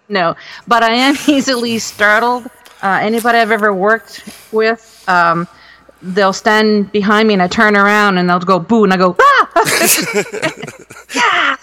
no. 0.10 0.36
But 0.68 0.84
I 0.84 0.94
am 0.94 1.16
easily 1.27 1.80
startled. 1.80 2.46
Uh, 2.84 3.00
anybody 3.01 3.39
I've 3.39 3.51
ever 3.51 3.74
worked 3.74 4.24
with, 4.51 5.04
um, 5.08 5.48
they'll 6.01 6.34
stand 6.34 6.92
behind 6.92 7.27
me 7.27 7.34
and 7.34 7.42
I 7.42 7.48
turn 7.48 7.75
around 7.75 8.18
and 8.20 8.30
they'll 8.30 8.39
go 8.39 8.60
boo 8.60 8.84
and 8.84 8.94
I 8.94 8.98
go 8.98 9.16
ah, 9.20 9.37
yeah, 11.16 11.56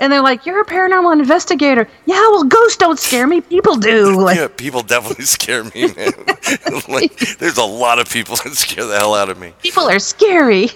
and 0.00 0.12
they're 0.12 0.22
like, 0.22 0.46
"You're 0.46 0.60
a 0.60 0.64
paranormal 0.64 1.12
investigator." 1.18 1.88
Yeah, 2.06 2.20
well, 2.30 2.44
ghosts 2.44 2.76
don't 2.76 2.98
scare 2.98 3.26
me. 3.26 3.40
People 3.40 3.76
do. 3.76 4.20
Like, 4.20 4.36
yeah, 4.38 4.48
people 4.48 4.82
definitely 4.82 5.24
scare 5.36 5.64
me, 5.64 5.92
man. 5.94 6.12
like, 6.88 7.16
there's 7.38 7.58
a 7.58 7.64
lot 7.64 7.98
of 7.98 8.10
people 8.10 8.36
that 8.36 8.54
scare 8.54 8.84
the 8.86 8.96
hell 8.96 9.14
out 9.14 9.28
of 9.30 9.38
me. 9.38 9.52
people 9.62 9.88
are 9.88 9.98
scary. 9.98 10.68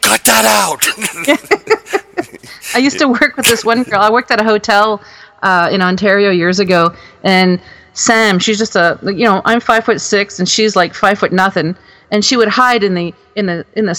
Cut 0.00 0.22
that 0.24 0.44
out. 0.44 0.84
I 2.74 2.78
used 2.78 2.98
to 2.98 3.08
work 3.08 3.36
with 3.36 3.46
this 3.46 3.64
one 3.64 3.82
girl. 3.84 4.00
I 4.00 4.10
worked 4.10 4.30
at 4.30 4.40
a 4.40 4.44
hotel 4.44 5.02
uh, 5.42 5.68
in 5.72 5.80
Ontario 5.80 6.30
years 6.30 6.58
ago, 6.60 6.94
and 7.22 7.60
Sam, 7.94 8.38
she's 8.38 8.58
just 8.58 8.76
a 8.76 8.98
you 9.02 9.24
know 9.24 9.40
I'm 9.44 9.60
five 9.60 9.84
foot 9.84 10.00
six, 10.00 10.38
and 10.38 10.48
she's 10.48 10.76
like 10.76 10.94
five 10.94 11.18
foot 11.18 11.32
nothing, 11.32 11.76
and 12.10 12.24
she 12.24 12.36
would 12.36 12.48
hide 12.48 12.82
in 12.82 12.94
the 12.94 13.14
in 13.36 13.46
the 13.46 13.64
in 13.76 13.86
the 13.86 13.94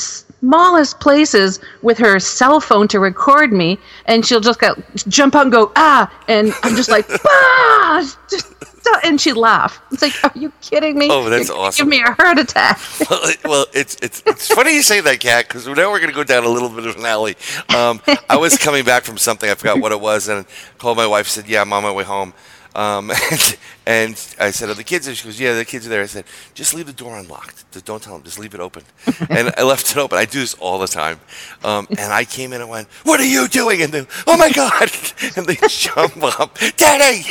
smallest 0.45 0.99
places 0.99 1.59
with 1.81 1.97
her 1.97 2.19
cell 2.19 2.59
phone 2.59 2.87
to 2.89 2.99
record 2.99 3.51
me, 3.51 3.79
and 4.05 4.25
she'll 4.25 4.39
just 4.39 4.59
go 4.59 4.75
jump 5.07 5.35
out 5.35 5.43
and 5.43 5.51
go 5.51 5.71
ah, 5.75 6.11
and 6.27 6.53
I'm 6.63 6.75
just 6.75 6.89
like 6.89 7.05
ah, 7.25 8.15
just. 8.29 8.53
And 9.03 9.19
she'd 9.19 9.33
laugh. 9.33 9.81
It's 9.91 10.03
like, 10.03 10.13
are 10.23 10.31
you 10.39 10.53
kidding 10.61 10.95
me? 10.95 11.09
Oh, 11.09 11.27
that's 11.27 11.47
You're 11.49 11.57
awesome. 11.57 11.89
Give 11.89 11.89
me 11.89 12.03
a 12.03 12.11
heart 12.13 12.37
attack. 12.37 12.79
well, 13.09 13.19
it- 13.23 13.43
well, 13.43 13.65
it's 13.73 13.97
it's 13.99 14.21
it's 14.27 14.47
funny 14.47 14.75
you 14.75 14.83
say 14.83 15.01
that, 15.01 15.19
Kat, 15.19 15.47
because 15.47 15.65
now 15.65 15.89
we're 15.91 15.97
going 15.99 16.11
to 16.11 16.15
go 16.15 16.23
down 16.23 16.43
a 16.43 16.49
little 16.49 16.69
bit 16.69 16.85
of 16.85 16.95
an 16.95 17.03
alley. 17.03 17.35
Um, 17.75 17.99
I 18.29 18.37
was 18.37 18.59
coming 18.59 18.85
back 18.85 19.03
from 19.03 19.17
something, 19.17 19.49
I 19.49 19.55
forgot 19.55 19.79
what 19.79 19.91
it 19.91 19.99
was, 19.99 20.27
and 20.27 20.45
called 20.77 20.97
my 20.97 21.07
wife. 21.07 21.27
Said, 21.27 21.47
"Yeah, 21.47 21.61
I'm 21.61 21.73
on 21.73 21.81
my 21.81 21.91
way 21.91 22.03
home." 22.03 22.35
Um, 22.75 23.09
and, 23.31 23.57
and 23.85 24.27
I 24.39 24.51
said, 24.51 24.69
"Are 24.69 24.73
the 24.73 24.83
kids?" 24.83 25.05
there?" 25.05 25.15
She 25.15 25.25
goes, 25.25 25.39
"Yeah, 25.39 25.55
the 25.55 25.65
kids 25.65 25.85
are 25.87 25.89
there." 25.89 26.03
I 26.03 26.07
said, 26.07 26.25
"Just 26.53 26.73
leave 26.73 26.85
the 26.85 26.93
door 26.93 27.17
unlocked. 27.17 27.71
Just 27.71 27.85
don't 27.85 28.03
tell 28.03 28.13
them. 28.13 28.23
Just 28.23 28.37
leave 28.37 28.53
it 28.53 28.59
open." 28.59 28.83
and 29.29 29.53
I 29.57 29.63
left 29.63 29.91
it 29.91 29.97
open. 29.97 30.17
I 30.17 30.25
do 30.25 30.39
this 30.39 30.53
all 30.55 30.77
the 30.79 30.87
time. 30.87 31.19
Um, 31.63 31.87
and 31.91 32.11
I 32.13 32.25
came 32.25 32.53
in 32.53 32.61
and 32.61 32.69
went, 32.69 32.87
"What 33.03 33.19
are 33.19 33.25
you 33.25 33.47
doing?" 33.47 33.81
And 33.81 33.91
they, 33.93 34.05
"Oh 34.27 34.37
my 34.37 34.51
god!" 34.51 34.91
And 35.37 35.45
they 35.45 35.57
jump 35.67 36.21
up, 36.39 36.57
"Daddy!" 36.77 37.25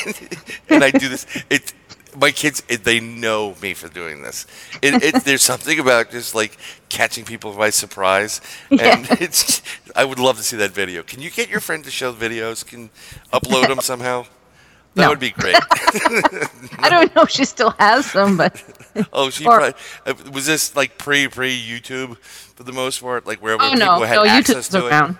and 0.68 0.82
I 0.82 0.90
do 0.90 1.08
this. 1.08 1.26
It 1.50 1.72
my 2.16 2.30
kids 2.30 2.62
it, 2.68 2.84
they 2.84 3.00
know 3.00 3.56
me 3.60 3.74
for 3.74 3.88
doing 3.88 4.22
this 4.22 4.46
it, 4.82 5.02
it, 5.02 5.24
there's 5.24 5.42
something 5.42 5.80
about 5.80 6.12
just 6.12 6.32
like 6.32 6.56
catching 6.88 7.24
people 7.24 7.52
by 7.52 7.70
surprise 7.70 8.40
and 8.70 8.80
Yeah. 8.80 9.16
it's 9.20 9.62
i 9.96 10.04
would 10.04 10.20
love 10.20 10.36
to 10.36 10.44
see 10.44 10.56
that 10.58 10.70
video 10.70 11.02
can 11.02 11.20
you 11.20 11.30
get 11.30 11.48
your 11.48 11.58
friend 11.58 11.82
to 11.84 11.90
show 11.90 12.12
videos 12.12 12.64
can 12.64 12.90
upload 13.32 13.66
them 13.66 13.80
somehow 13.80 14.26
that 14.94 15.02
No. 15.02 15.08
would 15.10 15.20
be 15.20 15.30
great 15.30 15.56
I 16.78 16.88
don't 16.90 17.14
know 17.14 17.22
if 17.22 17.30
she 17.30 17.44
still 17.44 17.70
has 17.78 18.12
them, 18.12 18.36
but 18.36 18.62
oh 19.12 19.30
she 19.30 19.44
Or- 19.44 19.58
probably, 19.58 19.74
uh, 20.06 20.14
was 20.32 20.46
this 20.46 20.74
like 20.76 20.98
pre 20.98 21.28
pre 21.28 21.56
youtube 21.56 22.16
for 22.18 22.62
the 22.62 22.72
most 22.72 23.00
part 23.02 23.26
like 23.26 23.40
wherever 23.42 23.62
oh 23.62 23.70
people 23.72 23.86
no, 23.86 24.02
had 24.02 24.14
no, 24.14 24.24
access 24.24 24.56
YouTube's 24.56 24.68
to 24.68 24.86
around. 24.86 25.16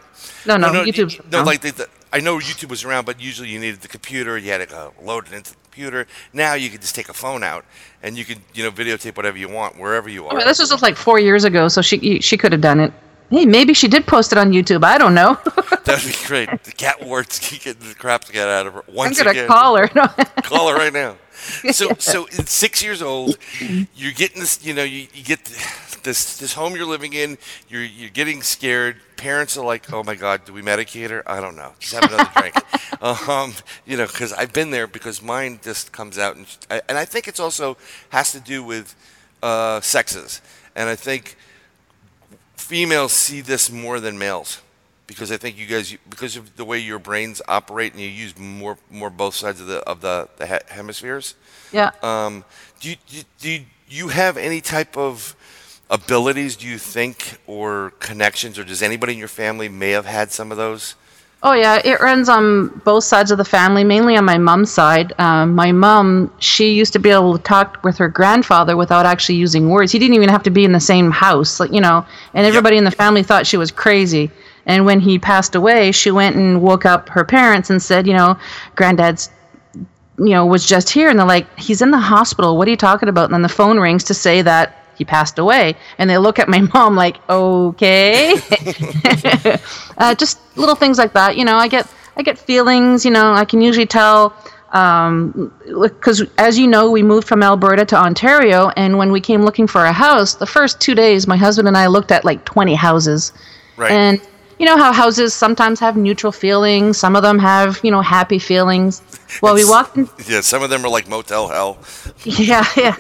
No, 0.47 0.55
it 0.55 0.59
no, 0.59 0.73
no, 0.73 0.85
YouTube's 0.85 1.19
no, 1.31 1.39
around. 1.39 1.47
like 1.47 1.61
the, 1.63 1.73
the, 1.73 1.89
I 2.13 2.21
know 2.21 2.39
YouTube 2.39 2.71
was 2.71 2.85
around, 2.85 3.07
but 3.07 3.21
usually 3.21 3.49
you 3.49 3.59
needed 3.59 3.81
the 3.81 3.89
computer. 3.89 4.39
You 4.39 4.53
had 4.53 4.69
to 4.69 4.77
uh, 4.77 4.91
load 5.03 5.27
it 5.27 5.33
into 5.33 5.51
the 5.51 5.57
computer. 5.65 6.07
Now 6.33 6.55
you 6.55 6.71
can 6.71 6.81
just 6.81 6.95
take 6.95 7.09
a 7.09 7.13
phone 7.13 7.43
out 7.43 7.65
and 8.05 8.17
you 8.17 8.25
can, 8.25 8.39
you 8.55 8.63
know, 8.63 8.71
videotape 8.71 9.17
whatever 9.17 9.37
you 9.37 9.49
want 9.49 9.79
wherever 9.81 10.09
you 10.09 10.27
are. 10.27 10.41
Oh, 10.41 10.45
this 10.45 10.61
was 10.61 10.69
just 10.71 10.83
like 10.83 10.97
four 10.97 11.19
years 11.19 11.43
ago, 11.45 11.67
so 11.69 11.83
she 11.83 12.21
she 12.21 12.37
could 12.37 12.53
have 12.53 12.61
done 12.61 12.79
it. 12.79 12.93
Hey, 13.35 13.47
maybe 13.47 13.75
she 13.75 13.89
did 13.89 14.07
post 14.07 14.31
it 14.31 14.39
on 14.39 14.53
YouTube. 14.53 14.85
I 14.85 14.97
don't 14.97 15.13
know. 15.13 15.37
That'd 15.85 16.09
be 16.09 16.17
great. 16.25 16.49
The 16.63 16.71
Kat 16.71 17.05
Wards 17.05 17.41
get 17.65 17.81
the 17.81 17.93
crap 17.97 18.23
to 18.27 18.33
get 18.33 18.47
out 18.47 18.69
of 18.69 18.75
her 18.75 18.85
I'm 18.89 19.13
gonna 19.13 19.31
again. 19.31 19.49
call 19.49 19.77
her. 19.77 19.89
Call 20.45 20.69
her 20.69 20.77
right 20.77 20.93
now. 20.93 21.17
So, 21.73 21.95
so 21.99 22.27
six 22.27 22.81
years 22.81 23.03
old, 23.03 23.37
you're 23.97 24.13
getting 24.13 24.39
this. 24.39 24.65
You 24.65 24.73
know, 24.73 24.85
you, 24.85 25.09
you 25.13 25.25
get 25.25 25.45
this 26.05 26.37
this 26.37 26.53
home 26.53 26.77
you're 26.77 26.87
living 26.87 27.13
in. 27.13 27.37
You're 27.69 27.83
you're 27.83 28.11
getting 28.11 28.41
scared. 28.41 28.99
Parents 29.17 29.59
are 29.59 29.65
like, 29.65 29.93
"Oh 29.93 30.05
my 30.05 30.15
God, 30.15 30.45
do 30.45 30.53
we 30.53 30.63
medicate 30.63 31.11
her? 31.11 31.29
I 31.29 31.41
don't 31.41 31.57
know. 31.57 31.73
Just 31.81 31.95
have 31.95 32.05
another 32.05 32.31
drink." 32.37 32.55
Um, 33.03 33.53
you 33.85 33.97
know, 33.97 34.07
because 34.07 34.33
I've 34.33 34.53
been 34.53 34.71
there. 34.71 34.87
Because 34.87 35.21
mine 35.21 35.59
just 35.61 35.91
comes 35.91 36.19
out, 36.19 36.37
and 36.37 36.47
I, 36.71 36.83
and 36.89 36.97
I 36.97 37.05
think 37.05 37.27
it's 37.27 37.41
also 37.41 37.77
has 38.11 38.31
to 38.31 38.39
do 38.39 38.63
with 38.63 38.95
uh, 39.43 39.81
sexes, 39.81 40.41
and 40.77 40.89
I 40.89 40.95
think 40.95 41.37
females 42.65 43.13
see 43.13 43.43
this 43.43 43.71
more 43.71 44.01
than 44.01 44.19
males 44.19 44.63
because 45.07 45.31
I 45.31 45.37
think 45.37 45.59
you 45.59 45.67
guys 45.67 45.97
because 46.09 46.35
of 46.35 46.57
the 46.57 46.65
way 46.65 46.79
your 46.79 46.99
brains 46.99 47.43
operate 47.47 47.93
and 47.93 48.01
you 48.01 48.09
use 48.09 48.37
more 48.39 48.79
more 48.91 49.11
both 49.11 49.35
sides 49.35 49.61
of 49.61 49.67
the 49.67 49.81
of 49.81 50.01
the, 50.01 50.29
the 50.39 50.47
hemispheres. 50.69 51.35
yeah. 51.73 51.91
Um, 52.03 52.45
do 52.81 52.91
you, 52.91 52.97
do 53.07 53.17
you, 53.17 53.23
do 53.39 53.51
you, 53.51 53.65
you 53.89 54.09
have 54.09 54.37
any 54.39 54.61
type 54.61 54.97
of 54.97 55.37
abilities? 55.91 56.57
Do 56.57 56.67
you 56.67 56.79
think 56.79 57.39
or 57.47 57.93
connections, 58.01 58.59
or 58.59 58.65
does 58.65 58.83
anybody 58.83 59.13
in 59.13 59.19
your 59.19 59.29
family 59.29 59.69
may 59.69 59.91
have 59.91 60.07
had 60.07 60.33
some 60.33 60.51
of 60.51 60.57
those? 60.57 60.95
Oh 61.47 61.53
yeah, 61.53 61.79
it 61.85 62.01
runs 62.01 62.31
on 62.31 62.69
both 62.87 63.05
sides 63.05 63.31
of 63.31 63.37
the 63.37 63.45
family, 63.45 63.85
mainly 63.85 64.17
on 64.17 64.25
my 64.25 64.39
mom's 64.39 64.71
side. 64.71 65.13
Um, 65.19 65.55
my 65.55 65.73
mom, 65.73 66.33
she 66.39 66.73
used 66.73 66.95
to 66.95 66.99
be 66.99 67.11
able 67.11 67.37
to 67.37 67.43
talk 67.43 67.85
with 67.85 67.99
her 67.99 68.09
grandfather 68.09 68.79
without 68.79 69.05
actually 69.05 69.35
using 69.35 69.69
words. 69.69 69.93
He 69.93 69.99
didn't 69.99 70.15
even 70.15 70.31
have 70.31 70.43
to 70.45 70.51
be 70.51 70.65
in 70.65 70.73
the 70.73 70.81
same 70.81 71.11
house, 71.11 71.61
like 71.61 71.71
you 71.71 71.83
know. 71.83 72.07
And 72.33 72.47
everybody 72.47 72.79
in 72.79 72.85
the 72.85 72.91
family 72.91 73.23
thought 73.23 73.47
she 73.47 73.59
was 73.59 73.71
crazy. 73.71 74.31
And 74.65 74.87
when 74.87 75.01
he 75.01 75.19
passed 75.19 75.55
away, 75.55 75.93
she 75.93 76.11
went 76.11 76.35
and 76.35 76.63
woke 76.63 76.87
up 76.87 77.11
her 77.11 77.27
parents 77.27 77.69
and 77.69 77.83
said, 77.83 78.07
you 78.07 78.15
know, 78.15 78.39
granddad's, 78.75 79.29
you 80.19 80.31
know, 80.31 80.47
was 80.47 80.65
just 80.65 80.89
here, 80.89 81.11
and 81.11 81.19
they're 81.19 81.27
like, 81.27 81.59
he's 81.59 81.83
in 81.83 81.91
the 81.91 81.99
hospital. 81.99 82.57
What 82.57 82.67
are 82.69 82.71
you 82.71 82.79
talking 82.79 83.11
about? 83.11 83.27
And 83.27 83.35
then 83.35 83.43
the 83.43 83.51
phone 83.51 83.79
rings 83.79 84.05
to 84.05 84.15
say 84.15 84.41
that 84.41 84.84
he 84.97 85.05
passed 85.05 85.39
away, 85.39 85.77
and 85.99 86.09
they 86.09 86.19
look 86.19 86.39
at 86.39 86.49
my 86.49 86.61
mom 86.75 86.97
like, 86.97 87.19
okay. 87.29 88.35
uh, 89.99 90.15
just 90.15 90.39
little 90.57 90.75
things 90.75 90.99
like 90.99 91.13
that. 91.15 91.37
You 91.37 91.45
know, 91.45 91.57
I 91.57 91.69
get 91.69 91.87
I 92.17 92.23
get 92.23 92.39
feelings. 92.39 93.05
You 93.05 93.11
know, 93.11 93.33
I 93.33 93.45
can 93.45 93.61
usually 93.61 93.87
tell 93.87 94.35
because 94.71 96.23
as 96.39 96.59
you 96.59 96.67
know, 96.67 96.91
we 96.91 97.03
moved 97.03 97.29
from 97.29 97.43
Alberta 97.43 97.85
to 97.87 97.97
Ontario, 97.97 98.71
and 98.77 98.99
when 98.99 99.13
we 99.13 99.21
came 99.21 99.43
looking 99.43 99.67
for 99.67 99.85
a 99.85 99.93
house, 99.93 100.35
the 100.35 100.47
first 100.47 100.81
two 100.81 100.95
days, 100.95 101.27
my 101.27 101.37
husband 101.37 101.69
and 101.69 101.77
I 101.77 101.87
looked 101.87 102.11
at 102.11 102.25
like 102.25 102.45
twenty 102.45 102.75
houses, 102.75 103.33
Right. 103.77 103.91
and 103.93 104.21
you 104.65 104.71
know 104.71 104.79
how 104.79 104.95
houses 104.95 105.35
sometimes 105.35 105.79
have 105.81 105.95
neutral 105.95 106.33
feelings, 106.33 106.97
some 106.97 107.17
of 107.17 107.23
them 107.23 107.39
have 107.39 107.79
you 107.83 107.91
know 107.91 108.01
happy 108.01 108.39
feelings. 108.39 109.03
Well, 109.43 109.55
we 109.55 109.67
walk 109.67 109.95
in, 109.95 110.09
yeah, 110.27 110.41
some 110.41 110.63
of 110.63 110.71
them 110.71 110.83
are 110.87 110.89
like 110.89 111.07
Motel 111.07 111.49
Hell. 111.49 111.77
yeah, 112.25 112.65
yeah. 112.75 112.97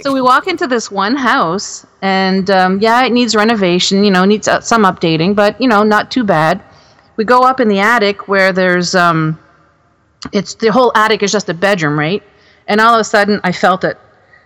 So 0.00 0.12
we 0.12 0.20
walk 0.20 0.48
into 0.48 0.66
this 0.66 0.90
one 0.90 1.14
house, 1.14 1.86
and 2.02 2.50
um, 2.50 2.80
yeah, 2.80 3.04
it 3.04 3.12
needs 3.12 3.36
renovation. 3.36 4.02
You 4.02 4.10
know, 4.10 4.24
needs 4.24 4.48
uh, 4.48 4.60
some 4.60 4.82
updating, 4.82 5.36
but 5.36 5.60
you 5.60 5.68
know, 5.68 5.84
not 5.84 6.10
too 6.10 6.24
bad. 6.24 6.60
We 7.16 7.24
go 7.24 7.42
up 7.42 7.60
in 7.60 7.68
the 7.68 7.78
attic 7.78 8.26
where 8.26 8.52
there's 8.52 8.96
um, 8.96 9.38
it's 10.32 10.54
the 10.54 10.72
whole 10.72 10.90
attic 10.96 11.22
is 11.22 11.30
just 11.30 11.48
a 11.48 11.54
bedroom, 11.54 11.96
right? 11.96 12.24
And 12.66 12.80
all 12.80 12.92
of 12.92 13.00
a 13.00 13.04
sudden, 13.04 13.40
I 13.44 13.52
felt 13.52 13.84
it. 13.84 13.96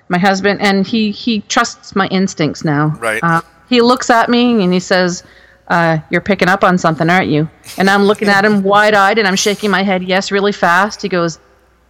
My 0.08 0.18
husband, 0.18 0.60
and 0.60 0.86
he 0.86 1.12
he 1.12 1.40
trusts 1.48 1.96
my 1.96 2.08
instincts 2.08 2.62
now. 2.62 2.88
Right. 3.00 3.20
Uh, 3.22 3.40
he 3.70 3.80
looks 3.80 4.10
at 4.10 4.28
me 4.28 4.62
and 4.62 4.72
he 4.72 4.80
says, 4.80 5.22
uh, 5.68 5.98
"You're 6.10 6.20
picking 6.20 6.48
up 6.48 6.64
on 6.64 6.78
something, 6.78 7.08
aren't 7.08 7.28
you?" 7.28 7.48
And 7.76 7.88
I'm 7.88 8.04
looking 8.04 8.28
at 8.28 8.44
him 8.44 8.62
wide-eyed, 8.62 9.18
and 9.18 9.26
I'm 9.28 9.36
shaking 9.36 9.70
my 9.70 9.82
head 9.82 10.02
yes 10.02 10.30
really 10.30 10.52
fast. 10.52 11.02
He 11.02 11.08
goes, 11.08 11.38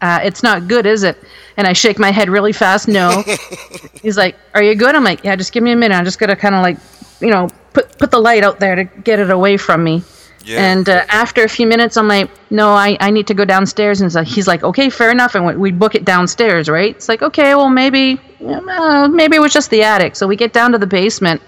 uh, 0.01 0.21
"It's 0.23 0.43
not 0.43 0.69
good, 0.69 0.87
is 0.87 1.03
it?" 1.03 1.19
And 1.57 1.67
I 1.67 1.73
shake 1.73 1.99
my 1.99 2.11
head 2.11 2.29
really 2.29 2.53
fast. 2.53 2.89
No. 2.89 3.23
He's 4.03 4.17
like, 4.17 4.37
"Are 4.55 4.63
you 4.63 4.75
good?" 4.75 4.95
I'm 4.95 5.05
like, 5.05 5.25
"Yeah, 5.25 5.37
just 5.37 5.53
give 5.53 5.63
me 5.63 5.73
a 5.73 5.77
minute. 5.77 5.95
I'm 5.95 6.05
just 6.05 6.19
gonna 6.19 6.37
kind 6.37 6.55
of 6.55 6.63
like, 6.63 6.79
you 7.21 7.31
know, 7.31 7.49
put 7.73 7.99
put 7.99 8.11
the 8.11 8.21
light 8.21 8.45
out 8.45 8.61
there 8.61 8.75
to 8.75 8.85
get 8.85 9.19
it 9.19 9.31
away 9.31 9.57
from 9.57 9.85
me." 9.85 10.03
Yeah. 10.45 10.73
And 10.73 10.89
uh, 10.89 11.05
after 11.11 11.45
a 11.45 11.49
few 11.49 11.67
minutes, 11.67 11.97
I'm 11.97 12.09
like, 12.09 12.31
"No, 12.51 12.71
I, 12.71 12.97
I 13.01 13.11
need 13.11 13.27
to 13.27 13.35
go 13.35 13.45
downstairs." 13.45 14.01
And 14.01 14.11
so 14.11 14.23
he's 14.23 14.47
like, 14.47 14.63
"Okay, 14.63 14.89
fair 14.89 15.11
enough." 15.11 15.35
And 15.35 15.45
we, 15.45 15.57
we 15.57 15.73
book 15.73 15.95
it 15.95 16.05
downstairs, 16.05 16.69
right? 16.69 16.95
It's 16.97 17.09
like, 17.09 17.23
okay, 17.23 17.55
well 17.55 17.69
maybe 17.69 18.21
uh, 18.45 19.09
maybe 19.09 19.37
it 19.37 19.41
was 19.41 19.53
just 19.53 19.71
the 19.71 19.83
attic. 19.83 20.17
So 20.17 20.27
we 20.27 20.37
get 20.37 20.53
down 20.53 20.73
to 20.73 20.79
the 20.79 20.87
basement, 20.87 21.43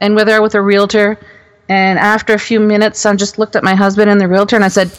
and 0.00 0.14
we're 0.14 0.24
there 0.24 0.42
with 0.42 0.54
a 0.54 0.60
realtor. 0.60 1.18
And 1.68 1.98
after 1.98 2.34
a 2.34 2.38
few 2.38 2.60
minutes, 2.60 3.04
I 3.04 3.14
just 3.16 3.38
looked 3.38 3.56
at 3.56 3.64
my 3.64 3.74
husband 3.74 4.10
and 4.10 4.20
the 4.20 4.28
realtor, 4.28 4.54
and 4.54 4.64
I 4.64 4.68
said, 4.68 4.90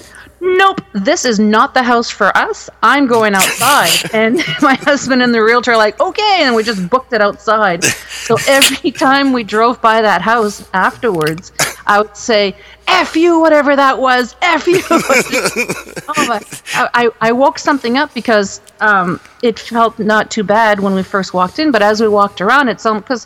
"Nope, 0.41 0.81
this 0.93 1.24
is 1.24 1.39
not 1.39 1.74
the 1.74 1.83
house 1.83 2.09
for 2.09 2.36
us. 2.38 2.69
I'm 2.83 3.07
going 3.07 3.36
outside." 3.36 4.09
and 4.13 4.38
my 4.62 4.75
husband 4.75 5.21
and 5.21 5.33
the 5.33 5.41
realtor 5.41 5.71
are 5.71 5.77
like, 5.77 6.00
"Okay," 6.01 6.39
and 6.41 6.55
we 6.55 6.63
just 6.63 6.89
booked 6.89 7.13
it 7.13 7.21
outside. 7.21 7.83
So 7.83 8.38
every 8.47 8.91
time 8.91 9.31
we 9.31 9.43
drove 9.43 9.81
by 9.81 10.01
that 10.01 10.21
house 10.21 10.67
afterwards, 10.74 11.53
I 11.86 12.01
would 12.01 12.17
say, 12.17 12.53
"F 12.88 13.15
you, 13.15 13.39
whatever 13.39 13.75
that 13.75 13.97
was. 13.97 14.36
F 14.41 14.67
you." 14.67 14.81
oh 14.89 16.25
my! 16.27 16.41
I, 16.74 16.89
I 16.93 17.09
I 17.21 17.31
woke 17.31 17.59
something 17.59 17.97
up 17.97 18.13
because 18.13 18.59
um, 18.81 19.21
it 19.41 19.57
felt 19.57 20.00
not 20.00 20.31
too 20.31 20.43
bad 20.43 20.81
when 20.81 20.93
we 20.95 21.03
first 21.03 21.33
walked 21.33 21.59
in, 21.59 21.71
but 21.71 21.81
as 21.81 22.01
we 22.01 22.09
walked 22.09 22.41
around, 22.41 22.67
it's 22.67 22.83
because 22.83 23.25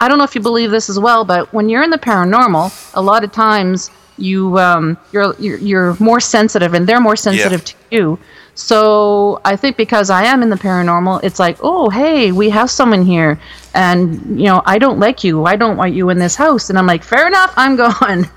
I 0.00 0.08
don't 0.08 0.18
know 0.18 0.24
if 0.24 0.34
you 0.34 0.40
believe 0.40 0.70
this 0.70 0.88
as 0.90 0.98
well, 0.98 1.24
but 1.24 1.52
when 1.52 1.68
you're 1.68 1.82
in 1.82 1.90
the 1.90 1.98
paranormal, 1.98 2.90
a 2.94 3.00
lot 3.02 3.24
of 3.24 3.32
times 3.32 3.90
you 4.18 4.58
um, 4.58 4.96
you're, 5.12 5.34
you're 5.38 5.58
you're 5.58 5.96
more 5.98 6.20
sensitive, 6.20 6.74
and 6.74 6.86
they're 6.86 7.00
more 7.00 7.16
sensitive 7.16 7.64
to 7.64 7.74
you. 7.90 8.18
So 8.56 9.40
I 9.44 9.56
think 9.56 9.76
because 9.76 10.10
I 10.10 10.24
am 10.24 10.42
in 10.42 10.48
the 10.48 10.56
paranormal, 10.56 11.24
it's 11.24 11.40
like, 11.40 11.56
oh, 11.60 11.90
hey, 11.90 12.30
we 12.30 12.50
have 12.50 12.70
someone 12.70 13.04
here, 13.04 13.40
and 13.74 14.38
you 14.38 14.46
know, 14.46 14.62
I 14.64 14.78
don't 14.78 15.00
like 15.00 15.24
you. 15.24 15.44
I 15.46 15.56
don't 15.56 15.76
want 15.76 15.92
you 15.94 16.10
in 16.10 16.18
this 16.18 16.36
house, 16.36 16.70
and 16.70 16.78
I'm 16.78 16.86
like, 16.86 17.02
fair 17.02 17.26
enough, 17.26 17.52
I'm 17.56 17.74
gone. 17.84 18.30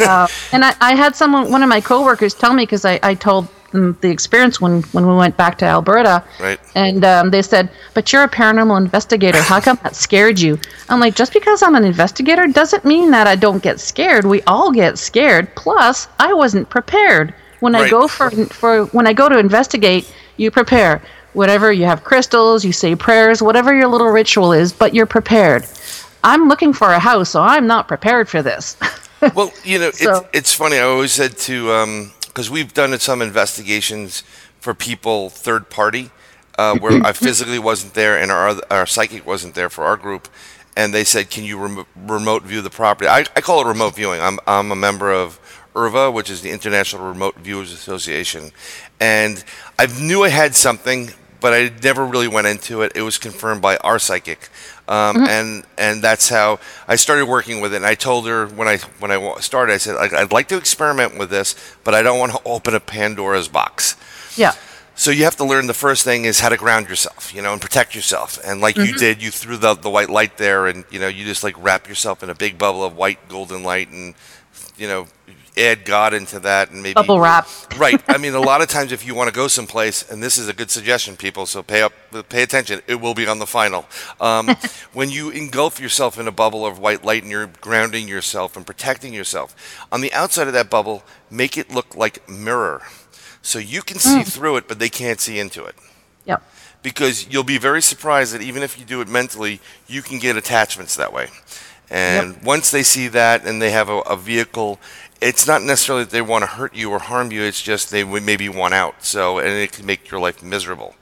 uh, 0.00 0.26
and 0.52 0.64
I, 0.64 0.74
I 0.80 0.94
had 0.96 1.14
someone, 1.14 1.50
one 1.52 1.62
of 1.62 1.68
my 1.68 1.80
coworkers, 1.80 2.34
tell 2.34 2.52
me 2.52 2.64
because 2.64 2.84
I, 2.84 2.98
I 3.02 3.14
told 3.14 3.46
the 3.72 4.08
experience 4.10 4.60
when 4.60 4.82
when 4.92 5.06
we 5.06 5.14
went 5.14 5.36
back 5.36 5.58
to 5.58 5.64
Alberta, 5.64 6.24
Right. 6.40 6.58
and 6.74 7.04
um, 7.04 7.30
they 7.30 7.42
said, 7.42 7.68
"But 7.94 8.12
you're 8.12 8.24
a 8.24 8.28
paranormal 8.28 8.76
investigator. 8.78 9.40
How 9.40 9.60
come 9.60 9.78
that 9.82 9.94
scared 9.94 10.40
you?" 10.40 10.58
I'm 10.88 10.98
like, 11.00 11.14
"Just 11.14 11.32
because 11.32 11.62
I'm 11.62 11.74
an 11.76 11.84
investigator 11.84 12.46
doesn't 12.48 12.84
mean 12.84 13.10
that 13.12 13.26
I 13.26 13.36
don't 13.36 13.62
get 13.62 13.78
scared. 13.80 14.24
We 14.26 14.42
all 14.42 14.72
get 14.72 14.98
scared. 14.98 15.54
Plus, 15.54 16.08
I 16.18 16.32
wasn't 16.32 16.68
prepared. 16.68 17.32
When 17.60 17.74
I 17.74 17.88
go 17.88 18.08
for 18.08 18.30
for 18.46 18.86
when 18.86 19.06
I 19.06 19.12
go 19.12 19.28
to 19.28 19.38
investigate, 19.38 20.10
you 20.36 20.50
prepare. 20.50 21.00
Whatever 21.32 21.72
you 21.72 21.84
have 21.84 22.02
crystals, 22.02 22.64
you 22.64 22.72
say 22.72 22.96
prayers, 22.96 23.40
whatever 23.40 23.72
your 23.72 23.86
little 23.86 24.08
ritual 24.08 24.52
is, 24.52 24.72
but 24.72 24.94
you're 24.94 25.06
prepared. 25.06 25.64
I'm 26.24 26.48
looking 26.48 26.72
for 26.72 26.88
a 26.90 26.98
house, 26.98 27.30
so 27.30 27.40
I'm 27.40 27.68
not 27.68 27.86
prepared 27.86 28.28
for 28.28 28.42
this. 28.42 28.76
well, 29.34 29.52
you 29.62 29.78
know, 29.78 29.92
So- 29.92 30.10
it's, 30.10 30.28
it's 30.32 30.54
funny. 30.54 30.76
I 30.78 30.82
always 30.82 31.12
said 31.12 31.36
to 31.38 31.70
because 32.30 32.48
we've 32.48 32.72
done 32.72 32.96
some 32.98 33.20
investigations 33.20 34.22
for 34.60 34.72
people 34.72 35.30
third 35.30 35.68
party, 35.68 36.10
uh, 36.58 36.78
where 36.78 37.02
I 37.02 37.12
physically 37.12 37.58
wasn't 37.58 37.94
there 37.94 38.18
and 38.18 38.30
our 38.30 38.60
our 38.70 38.86
psychic 38.86 39.26
wasn't 39.26 39.54
there 39.54 39.68
for 39.68 39.84
our 39.84 39.96
group, 39.96 40.28
and 40.76 40.94
they 40.94 41.04
said, 41.04 41.30
"Can 41.30 41.44
you 41.44 41.58
rem- 41.58 41.86
remote 41.96 42.44
view 42.44 42.62
the 42.62 42.70
property?" 42.70 43.08
I, 43.08 43.20
I 43.34 43.40
call 43.40 43.60
it 43.62 43.66
remote 43.66 43.96
viewing. 43.96 44.20
I'm 44.20 44.38
I'm 44.46 44.70
a 44.70 44.76
member 44.76 45.12
of 45.12 45.40
IRVA, 45.74 46.12
which 46.12 46.30
is 46.30 46.42
the 46.42 46.50
International 46.50 47.06
Remote 47.06 47.36
Viewers 47.36 47.72
Association, 47.72 48.52
and 49.00 49.42
I 49.78 49.86
knew 49.86 50.22
I 50.22 50.28
had 50.28 50.54
something, 50.54 51.10
but 51.40 51.52
I 51.52 51.72
never 51.82 52.04
really 52.04 52.28
went 52.28 52.46
into 52.46 52.82
it. 52.82 52.92
It 52.94 53.02
was 53.02 53.18
confirmed 53.18 53.62
by 53.62 53.76
our 53.78 53.98
psychic, 53.98 54.48
um, 54.90 55.16
and 55.28 55.64
and 55.78 56.02
that's 56.02 56.28
how 56.28 56.58
I 56.88 56.96
started 56.96 57.26
working 57.26 57.60
with 57.62 57.72
it. 57.72 57.76
And 57.76 57.86
I 57.86 57.94
told 57.94 58.26
her 58.26 58.46
when 58.46 58.68
I 58.68 58.76
when 58.98 59.10
I 59.10 59.40
started, 59.40 59.72
I 59.72 59.78
said 59.78 59.96
"I'd- 59.96 60.16
I'd 60.16 60.32
like 60.32 60.48
to 60.48 60.56
experiment 60.56 61.16
with 61.18 61.30
this, 61.30 61.54
but 61.84 61.94
I 61.94 62.02
don't 62.02 62.18
want 62.18 62.32
to 62.32 62.40
open 62.44 62.74
a 62.74 62.80
Pandora's 62.80 63.48
box. 63.48 63.96
Yeah. 64.36 64.52
So 64.96 65.10
you 65.10 65.24
have 65.24 65.36
to 65.36 65.44
learn 65.44 65.66
the 65.66 65.72
first 65.86 66.04
thing 66.04 66.26
is 66.26 66.40
how 66.40 66.50
to 66.50 66.58
ground 66.58 66.88
yourself, 66.90 67.32
you 67.34 67.40
know, 67.40 67.52
and 67.52 67.60
protect 67.62 67.94
yourself. 67.94 68.38
And 68.44 68.60
like 68.60 68.76
you 68.76 68.92
did, 68.98 69.22
you 69.22 69.30
threw 69.30 69.56
the, 69.56 69.72
the 69.74 69.88
white 69.88 70.10
light 70.10 70.36
there, 70.36 70.66
and 70.66 70.84
you 70.90 70.98
know, 71.00 71.08
you 71.08 71.24
just 71.24 71.42
like 71.42 71.54
wrap 71.62 71.88
yourself 71.88 72.22
in 72.22 72.28
a 72.28 72.34
big 72.34 72.58
bubble 72.58 72.84
of 72.84 72.94
white 72.96 73.26
golden 73.28 73.62
light, 73.62 73.88
and 73.90 74.14
you 74.76 74.88
know, 74.88 75.06
add 75.60 75.84
God 75.84 76.14
into 76.14 76.40
that, 76.40 76.70
and 76.70 76.82
maybe 76.82 76.94
Bubble 76.94 77.20
wrap. 77.20 77.46
right. 77.78 78.02
I 78.08 78.16
mean, 78.18 78.34
a 78.34 78.40
lot 78.40 78.62
of 78.62 78.68
times 78.76 78.92
if 78.92 79.06
you 79.06 79.14
want 79.14 79.28
to 79.28 79.34
go 79.34 79.48
someplace, 79.48 80.08
and 80.10 80.22
this 80.22 80.38
is 80.38 80.48
a 80.48 80.52
good 80.52 80.70
suggestion, 80.70 81.16
people, 81.16 81.46
so 81.46 81.62
pay 81.62 81.82
up, 81.82 81.92
pay 82.28 82.42
attention. 82.42 82.80
It 82.86 82.96
will 83.00 83.14
be 83.14 83.26
on 83.26 83.38
the 83.38 83.46
final. 83.46 83.86
Um, 84.20 84.48
when 84.92 85.10
you 85.10 85.30
engulf 85.30 85.80
yourself 85.80 86.18
in 86.18 86.26
a 86.26 86.32
bubble 86.32 86.64
of 86.66 86.78
white 86.78 87.04
light 87.04 87.22
and 87.22 87.30
you're 87.30 87.46
grounding 87.60 88.08
yourself 88.08 88.56
and 88.56 88.66
protecting 88.66 89.12
yourself, 89.12 89.54
on 89.92 90.00
the 90.00 90.12
outside 90.12 90.46
of 90.46 90.52
that 90.54 90.70
bubble, 90.70 91.02
make 91.30 91.56
it 91.56 91.70
look 91.70 91.94
like 91.94 92.28
mirror, 92.28 92.82
so 93.42 93.58
you 93.58 93.82
can 93.82 93.98
see 93.98 94.22
through 94.22 94.56
it, 94.56 94.68
but 94.68 94.78
they 94.78 94.88
can't 94.90 95.20
see 95.20 95.38
into 95.38 95.64
it 95.64 95.74
Yep. 96.26 96.42
because 96.82 97.26
you'll 97.28 97.42
be 97.44 97.58
very 97.58 97.80
surprised 97.80 98.34
that 98.34 98.42
even 98.42 98.62
if 98.62 98.78
you 98.78 98.84
do 98.84 99.00
it 99.00 99.08
mentally, 99.08 99.60
you 99.86 100.02
can 100.02 100.18
get 100.18 100.36
attachments 100.36 100.96
that 100.96 101.12
way. 101.12 101.28
And 101.92 102.40
once 102.44 102.70
they 102.70 102.82
see 102.84 103.08
that 103.08 103.44
and 103.46 103.60
they 103.60 103.70
have 103.72 103.88
a, 103.88 103.98
a 104.02 104.16
vehicle, 104.16 104.78
it's 105.20 105.46
not 105.46 105.62
necessarily 105.62 106.04
that 106.04 106.10
they 106.10 106.22
want 106.22 106.42
to 106.42 106.46
hurt 106.46 106.74
you 106.74 106.90
or 106.90 106.98
harm 106.98 107.30
you. 107.30 107.42
It's 107.42 107.62
just 107.62 107.90
they 107.90 108.04
maybe 108.04 108.48
want 108.48 108.74
out. 108.74 109.04
So, 109.04 109.38
and 109.38 109.48
it 109.48 109.72
can 109.72 109.86
make 109.86 110.10
your 110.10 110.20
life 110.20 110.42
miserable. 110.42 110.94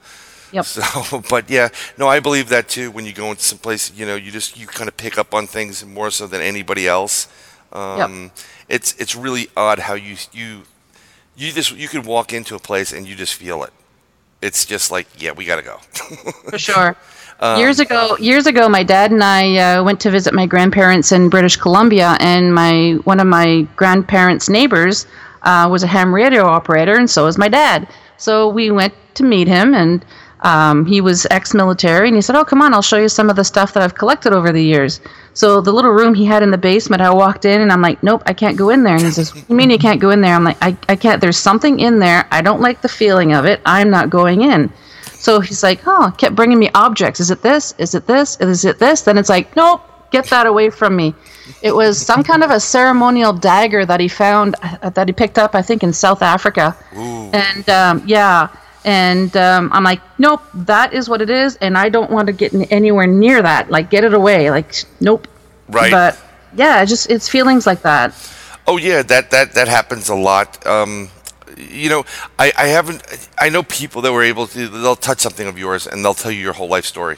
Yep. 0.51 0.65
So, 0.65 1.21
but 1.29 1.49
yeah, 1.49 1.69
no, 1.97 2.07
I 2.07 2.19
believe 2.19 2.49
that 2.49 2.67
too. 2.69 2.91
When 2.91 3.05
you 3.05 3.13
go 3.13 3.29
into 3.31 3.43
some 3.43 3.59
place, 3.59 3.91
you 3.95 4.05
know, 4.05 4.15
you 4.15 4.31
just 4.31 4.57
you 4.59 4.67
kind 4.67 4.87
of 4.87 4.97
pick 4.97 5.17
up 5.17 5.33
on 5.33 5.47
things 5.47 5.85
more 5.85 6.11
so 6.11 6.27
than 6.27 6.41
anybody 6.41 6.87
else. 6.87 7.27
Um, 7.71 8.31
It's 8.67 8.93
it's 8.99 9.15
really 9.15 9.47
odd 9.55 9.79
how 9.79 9.93
you 9.95 10.15
you 10.31 10.63
you 11.35 11.51
just 11.51 11.71
you 11.75 11.87
could 11.87 12.05
walk 12.05 12.33
into 12.33 12.55
a 12.55 12.59
place 12.59 12.93
and 12.93 13.07
you 13.07 13.15
just 13.15 13.33
feel 13.35 13.63
it. 13.63 13.71
It's 14.41 14.65
just 14.65 14.91
like, 14.91 15.07
yeah, 15.17 15.31
we 15.31 15.45
got 15.45 15.57
to 15.57 15.61
go. 15.61 15.77
for 16.49 16.57
sure. 16.57 16.95
Um, 17.41 17.57
years 17.57 17.79
ago, 17.79 18.17
years 18.19 18.47
ago, 18.47 18.67
my 18.67 18.83
dad 18.83 19.11
and 19.11 19.23
I 19.23 19.57
uh, 19.57 19.83
went 19.83 20.01
to 20.01 20.11
visit 20.11 20.33
my 20.33 20.45
grandparents 20.45 21.11
in 21.13 21.29
British 21.29 21.55
Columbia, 21.55 22.17
and 22.19 22.53
my 22.53 22.93
one 23.05 23.19
of 23.21 23.27
my 23.27 23.61
grandparents' 23.77 24.49
neighbors 24.49 25.07
uh, 25.43 25.67
was 25.71 25.83
a 25.83 25.87
ham 25.87 26.13
radio 26.13 26.45
operator, 26.45 26.95
and 26.95 27.09
so 27.09 27.25
was 27.25 27.37
my 27.37 27.47
dad. 27.47 27.87
So 28.17 28.49
we 28.49 28.71
went 28.71 28.93
to 29.15 29.23
meet 29.23 29.47
him, 29.47 29.73
and 29.73 30.03
um, 30.41 30.85
he 30.85 30.99
was 30.99 31.25
ex-military, 31.31 32.09
and 32.09 32.15
he 32.15 32.21
said, 32.21 32.35
"Oh, 32.35 32.43
come 32.43 32.61
on, 32.61 32.73
I'll 32.73 32.81
show 32.81 32.97
you 32.97 33.07
some 33.07 33.29
of 33.29 33.37
the 33.37 33.45
stuff 33.45 33.71
that 33.73 33.83
I've 33.83 33.95
collected 33.95 34.33
over 34.33 34.51
the 34.51 34.63
years." 34.63 34.99
So 35.33 35.61
the 35.61 35.71
little 35.71 35.91
room 35.91 36.13
he 36.13 36.25
had 36.25 36.43
in 36.43 36.51
the 36.51 36.57
basement, 36.57 37.01
I 37.01 37.13
walked 37.13 37.45
in, 37.45 37.61
and 37.61 37.71
I'm 37.71 37.81
like, 37.81 38.03
"Nope, 38.03 38.21
I 38.25 38.33
can't 38.33 38.57
go 38.57 38.69
in 38.69 38.83
there." 38.83 38.95
And 38.95 39.05
he 39.05 39.11
says, 39.11 39.33
you 39.47 39.55
mean 39.55 39.69
you 39.69 39.77
can't 39.77 40.01
go 40.01 40.09
in 40.09 40.19
there?" 40.19 40.35
I'm 40.35 40.43
like, 40.43 40.57
"I, 40.61 40.75
I 40.89 40.97
can't. 40.97 41.21
There's 41.21 41.37
something 41.37 41.79
in 41.79 41.99
there. 41.99 42.27
I 42.31 42.41
don't 42.41 42.59
like 42.59 42.81
the 42.81 42.89
feeling 42.89 43.33
of 43.33 43.45
it. 43.45 43.61
I'm 43.65 43.89
not 43.89 44.09
going 44.09 44.41
in." 44.41 44.73
So 45.19 45.41
he's 45.41 45.63
like, 45.63 45.81
oh, 45.85 46.13
kept 46.17 46.35
bringing 46.35 46.57
me 46.57 46.69
objects. 46.73 47.19
Is 47.19 47.29
it 47.29 47.41
this? 47.41 47.73
Is 47.77 47.93
it 47.93 48.07
this? 48.07 48.37
Is 48.39 48.65
it 48.65 48.79
this? 48.79 49.01
Then 49.01 49.17
it's 49.17 49.29
like, 49.29 49.53
nope, 49.55 49.81
get 50.11 50.25
that 50.27 50.47
away 50.47 50.69
from 50.69 50.95
me. 50.95 51.13
It 51.61 51.75
was 51.75 51.99
some 51.99 52.23
kind 52.23 52.41
of 52.43 52.51
a 52.51 52.59
ceremonial 52.59 53.33
dagger 53.33 53.85
that 53.85 53.99
he 53.99 54.07
found, 54.07 54.55
uh, 54.63 54.89
that 54.91 55.07
he 55.07 55.13
picked 55.13 55.37
up, 55.37 55.55
I 55.55 55.61
think, 55.61 55.83
in 55.83 55.91
South 55.91 56.21
Africa. 56.21 56.75
And 57.33 57.69
um, 57.69 58.01
yeah, 58.05 58.47
and 58.85 59.35
um, 59.35 59.69
I'm 59.73 59.83
like, 59.83 59.99
nope, 60.19 60.41
that 60.53 60.93
is 60.93 61.09
what 61.09 61.21
it 61.21 61.29
is, 61.29 61.57
and 61.57 61.77
I 61.77 61.89
don't 61.89 62.09
want 62.09 62.27
to 62.27 62.33
get 62.33 62.53
anywhere 62.71 63.07
near 63.07 63.41
that. 63.41 63.69
Like, 63.69 63.89
get 63.89 64.03
it 64.03 64.13
away. 64.13 64.49
Like, 64.49 64.73
nope. 65.01 65.27
Right. 65.67 65.91
But 65.91 66.17
yeah, 66.55 66.81
it's 66.81 66.89
just 66.89 67.09
it's 67.09 67.27
feelings 67.27 67.67
like 67.67 67.81
that. 67.81 68.15
Oh 68.67 68.77
yeah, 68.77 69.01
that 69.03 69.31
that 69.31 69.53
that 69.53 69.67
happens 69.67 70.09
a 70.09 70.15
lot. 70.15 70.65
Um, 70.65 71.09
you 71.59 71.89
know, 71.89 72.05
I, 72.37 72.51
I 72.57 72.67
haven't. 72.67 73.03
I 73.37 73.49
know 73.49 73.63
people 73.63 74.01
that 74.03 74.11
were 74.13 74.23
able 74.23 74.47
to. 74.47 74.67
They'll 74.67 74.95
touch 74.95 75.19
something 75.19 75.47
of 75.47 75.57
yours 75.59 75.85
and 75.87 76.03
they'll 76.03 76.13
tell 76.13 76.31
you 76.31 76.41
your 76.41 76.53
whole 76.53 76.69
life 76.69 76.85
story. 76.85 77.17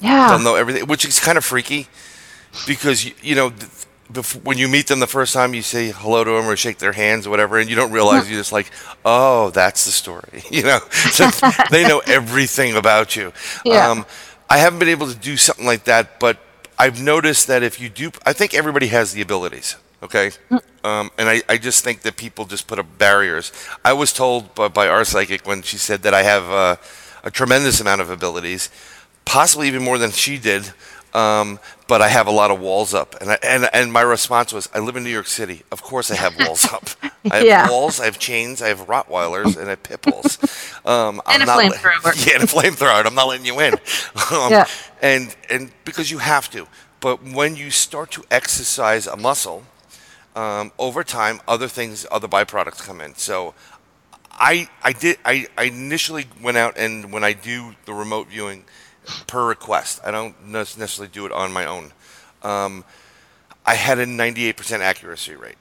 Yeah. 0.00 0.28
They'll 0.28 0.38
know 0.44 0.54
everything, 0.56 0.86
which 0.86 1.04
is 1.04 1.18
kind 1.18 1.38
of 1.38 1.44
freaky, 1.44 1.88
because 2.66 3.04
you, 3.04 3.12
you 3.22 3.34
know. 3.34 3.50
th- 3.50 3.70
bef- 4.12 4.42
When 4.44 4.58
you 4.58 4.68
meet 4.68 4.86
them 4.88 5.00
the 5.00 5.06
first 5.06 5.32
time, 5.32 5.54
you 5.54 5.62
say 5.62 5.90
hello 5.90 6.22
to 6.24 6.30
them 6.32 6.46
or 6.46 6.56
shake 6.56 6.78
their 6.78 6.92
hands 6.92 7.26
or 7.26 7.30
whatever, 7.30 7.58
and 7.58 7.70
you 7.70 7.76
don't 7.76 7.92
realize 7.92 8.28
you're 8.30 8.38
just 8.40 8.52
like, 8.52 8.70
oh, 9.04 9.50
that's 9.50 9.84
the 9.86 9.90
story, 9.92 10.42
you 10.50 10.62
know. 10.64 10.80
So 10.90 11.30
they 11.70 11.86
know 11.88 12.00
everything 12.06 12.76
about 12.76 13.16
you. 13.16 13.32
Yeah. 13.64 13.88
Um, 13.90 14.04
I 14.50 14.58
haven't 14.58 14.80
been 14.80 14.88
able 14.90 15.06
to 15.06 15.16
do 15.16 15.36
something 15.38 15.64
like 15.64 15.84
that, 15.84 16.20
but 16.20 16.36
I've 16.78 17.00
noticed 17.00 17.46
that 17.46 17.62
if 17.62 17.80
you 17.80 17.88
do, 17.88 18.10
I 18.26 18.32
think 18.34 18.52
everybody 18.54 18.88
has 18.88 19.12
the 19.14 19.22
abilities. 19.22 19.76
Okay, 20.02 20.32
um, 20.82 21.10
and 21.16 21.28
I, 21.28 21.42
I 21.48 21.58
just 21.58 21.84
think 21.84 22.02
that 22.02 22.16
people 22.16 22.44
just 22.44 22.66
put 22.66 22.78
up 22.80 22.86
barriers. 22.98 23.52
I 23.84 23.92
was 23.92 24.12
told 24.12 24.52
by, 24.54 24.66
by 24.68 24.88
our 24.88 25.04
psychic 25.04 25.46
when 25.46 25.62
she 25.62 25.76
said 25.78 26.02
that 26.02 26.12
I 26.12 26.24
have 26.24 26.44
uh, 26.50 26.76
a 27.22 27.30
tremendous 27.30 27.80
amount 27.80 28.00
of 28.00 28.10
abilities, 28.10 28.68
possibly 29.24 29.68
even 29.68 29.82
more 29.84 29.98
than 29.98 30.10
she 30.10 30.38
did. 30.38 30.72
Um, 31.14 31.60
but 31.88 32.00
I 32.00 32.08
have 32.08 32.26
a 32.26 32.30
lot 32.32 32.50
of 32.50 32.58
walls 32.58 32.94
up, 32.94 33.14
and 33.20 33.30
I, 33.32 33.38
and 33.42 33.68
and 33.74 33.92
my 33.92 34.00
response 34.00 34.52
was, 34.52 34.68
I 34.74 34.78
live 34.80 34.96
in 34.96 35.04
New 35.04 35.10
York 35.10 35.26
City. 35.26 35.62
Of 35.70 35.82
course, 35.82 36.10
I 36.10 36.16
have 36.16 36.38
walls 36.38 36.64
up. 36.72 36.88
I 37.30 37.36
have 37.36 37.46
Yeah. 37.46 37.68
walls, 37.70 38.00
I 38.00 38.06
have 38.06 38.18
chains, 38.18 38.62
I 38.62 38.68
have 38.68 38.86
Rottweilers, 38.86 39.56
and 39.56 39.66
I 39.66 39.70
have 39.70 39.82
pit 39.82 40.00
bulls. 40.02 40.38
Um, 40.86 41.20
And 41.28 41.42
I'm 41.42 41.70
a 41.70 41.72
flamethrower. 41.74 42.26
yeah, 42.26 42.34
and 42.40 42.44
a 42.44 42.46
flamethrower. 42.46 43.04
I'm 43.06 43.14
not 43.14 43.28
letting 43.28 43.46
you 43.46 43.60
in. 43.60 43.74
Um, 44.32 44.50
Yeah. 44.50 44.66
And 45.02 45.36
and 45.50 45.70
because 45.84 46.10
you 46.10 46.18
have 46.18 46.50
to. 46.50 46.66
But 47.00 47.22
when 47.22 47.56
you 47.56 47.70
start 47.70 48.10
to 48.12 48.24
exercise 48.30 49.06
a 49.06 49.16
muscle, 49.16 49.64
um, 50.34 50.72
over 50.78 51.04
time, 51.04 51.40
other 51.46 51.68
things, 51.68 52.06
other 52.10 52.28
byproducts 52.28 52.82
come 52.82 53.00
in. 53.00 53.14
So, 53.16 53.54
I 54.32 54.68
I 54.82 54.92
did 54.92 55.18
I, 55.24 55.46
I 55.58 55.64
initially 55.64 56.26
went 56.42 56.56
out 56.56 56.76
and 56.78 57.12
when 57.12 57.22
I 57.22 57.32
do 57.34 57.74
the 57.84 57.92
remote 57.92 58.28
viewing 58.28 58.64
per 59.26 59.46
request, 59.46 60.00
I 60.04 60.10
don't 60.10 60.34
necessarily 60.46 61.10
do 61.12 61.26
it 61.26 61.32
on 61.32 61.52
my 61.52 61.66
own. 61.66 61.92
Um, 62.42 62.84
I 63.66 63.74
had 63.74 63.98
a 63.98 64.06
98% 64.06 64.80
accuracy 64.80 65.36
rate. 65.36 65.56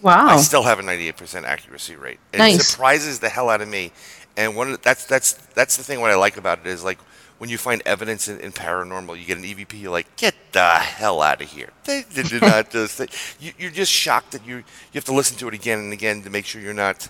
wow. 0.00 0.26
I 0.28 0.36
still 0.38 0.62
have 0.64 0.78
a 0.80 0.82
98% 0.82 1.44
accuracy 1.44 1.94
rate. 1.94 2.18
It 2.32 2.38
Nice. 2.38 2.66
surprises 2.66 3.20
the 3.20 3.28
hell 3.28 3.48
out 3.48 3.60
of 3.60 3.68
me. 3.68 3.92
And 4.36 4.56
one 4.56 4.68
of 4.68 4.72
the, 4.72 4.82
that's 4.82 5.04
that's 5.04 5.34
that's 5.54 5.76
the 5.76 5.84
thing. 5.84 6.00
What 6.00 6.10
I 6.10 6.14
like 6.16 6.36
about 6.38 6.60
it 6.60 6.66
is 6.66 6.82
like 6.82 6.98
when 7.42 7.50
you 7.50 7.58
find 7.58 7.82
evidence 7.84 8.28
in, 8.28 8.38
in 8.38 8.52
paranormal, 8.52 9.18
you 9.18 9.24
get 9.24 9.36
an 9.36 9.42
EVP. 9.42 9.80
You're 9.80 9.90
like, 9.90 10.14
get 10.14 10.32
the 10.52 10.74
hell 10.74 11.20
out 11.20 11.42
of 11.42 11.50
here. 11.50 11.70
They, 11.82 12.04
did 12.14 12.40
not 12.40 12.70
just. 12.70 12.98
They, 12.98 13.08
you, 13.40 13.50
you're 13.58 13.72
just 13.72 13.90
shocked 13.90 14.30
that 14.30 14.46
you 14.46 14.58
you 14.58 14.64
have 14.94 15.04
to 15.06 15.12
listen 15.12 15.36
to 15.38 15.48
it 15.48 15.54
again 15.54 15.80
and 15.80 15.92
again 15.92 16.22
to 16.22 16.30
make 16.30 16.46
sure 16.46 16.60
you're 16.60 16.72
not 16.72 17.08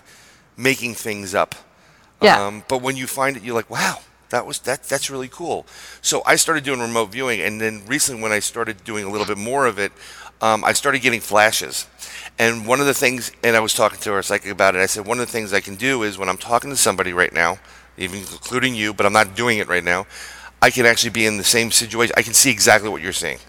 making 0.57 0.95
things 0.95 1.35
up. 1.35 1.53
Yeah. 2.19 2.43
Um, 2.43 2.63
but 2.67 2.81
when 2.81 2.97
you 2.97 3.05
find 3.05 3.37
it, 3.37 3.43
you're 3.43 3.53
like, 3.53 3.69
wow, 3.69 3.99
that 4.29 4.47
was 4.47 4.57
that. 4.61 4.81
That's 4.85 5.11
really 5.11 5.27
cool. 5.27 5.67
So 6.01 6.23
I 6.25 6.35
started 6.35 6.63
doing 6.63 6.79
remote 6.79 7.11
viewing, 7.11 7.39
and 7.39 7.61
then 7.61 7.85
recently, 7.85 8.23
when 8.23 8.31
I 8.31 8.39
started 8.39 8.83
doing 8.83 9.05
a 9.05 9.11
little 9.11 9.27
bit 9.27 9.37
more 9.37 9.67
of 9.67 9.77
it, 9.77 9.91
um, 10.41 10.63
I 10.63 10.73
started 10.73 11.03
getting 11.03 11.21
flashes. 11.21 11.85
And 12.39 12.65
one 12.65 12.79
of 12.79 12.87
the 12.87 12.95
things, 12.95 13.31
and 13.43 13.55
I 13.55 13.59
was 13.59 13.75
talking 13.75 13.99
to 13.99 14.13
our 14.13 14.23
psychic 14.23 14.49
about 14.49 14.73
it. 14.73 14.79
I 14.79 14.87
said 14.87 15.05
one 15.05 15.19
of 15.19 15.27
the 15.27 15.31
things 15.31 15.53
I 15.53 15.61
can 15.61 15.75
do 15.75 16.01
is 16.01 16.17
when 16.17 16.27
I'm 16.27 16.39
talking 16.39 16.71
to 16.71 16.75
somebody 16.75 17.13
right 17.13 17.31
now, 17.31 17.59
even 17.97 18.19
including 18.19 18.75
you, 18.75 18.93
but 18.93 19.05
I'm 19.05 19.13
not 19.13 19.35
doing 19.35 19.57
it 19.57 19.67
right 19.67 19.83
now. 19.83 20.05
I 20.61 20.69
can 20.69 20.85
actually 20.85 21.09
be 21.11 21.25
in 21.25 21.37
the 21.37 21.43
same 21.43 21.71
situation. 21.71 22.13
I 22.17 22.21
can 22.21 22.33
see 22.33 22.49
exactly 22.49 22.89
what 22.89 23.01
you're 23.01 23.11
seeing. 23.13 23.39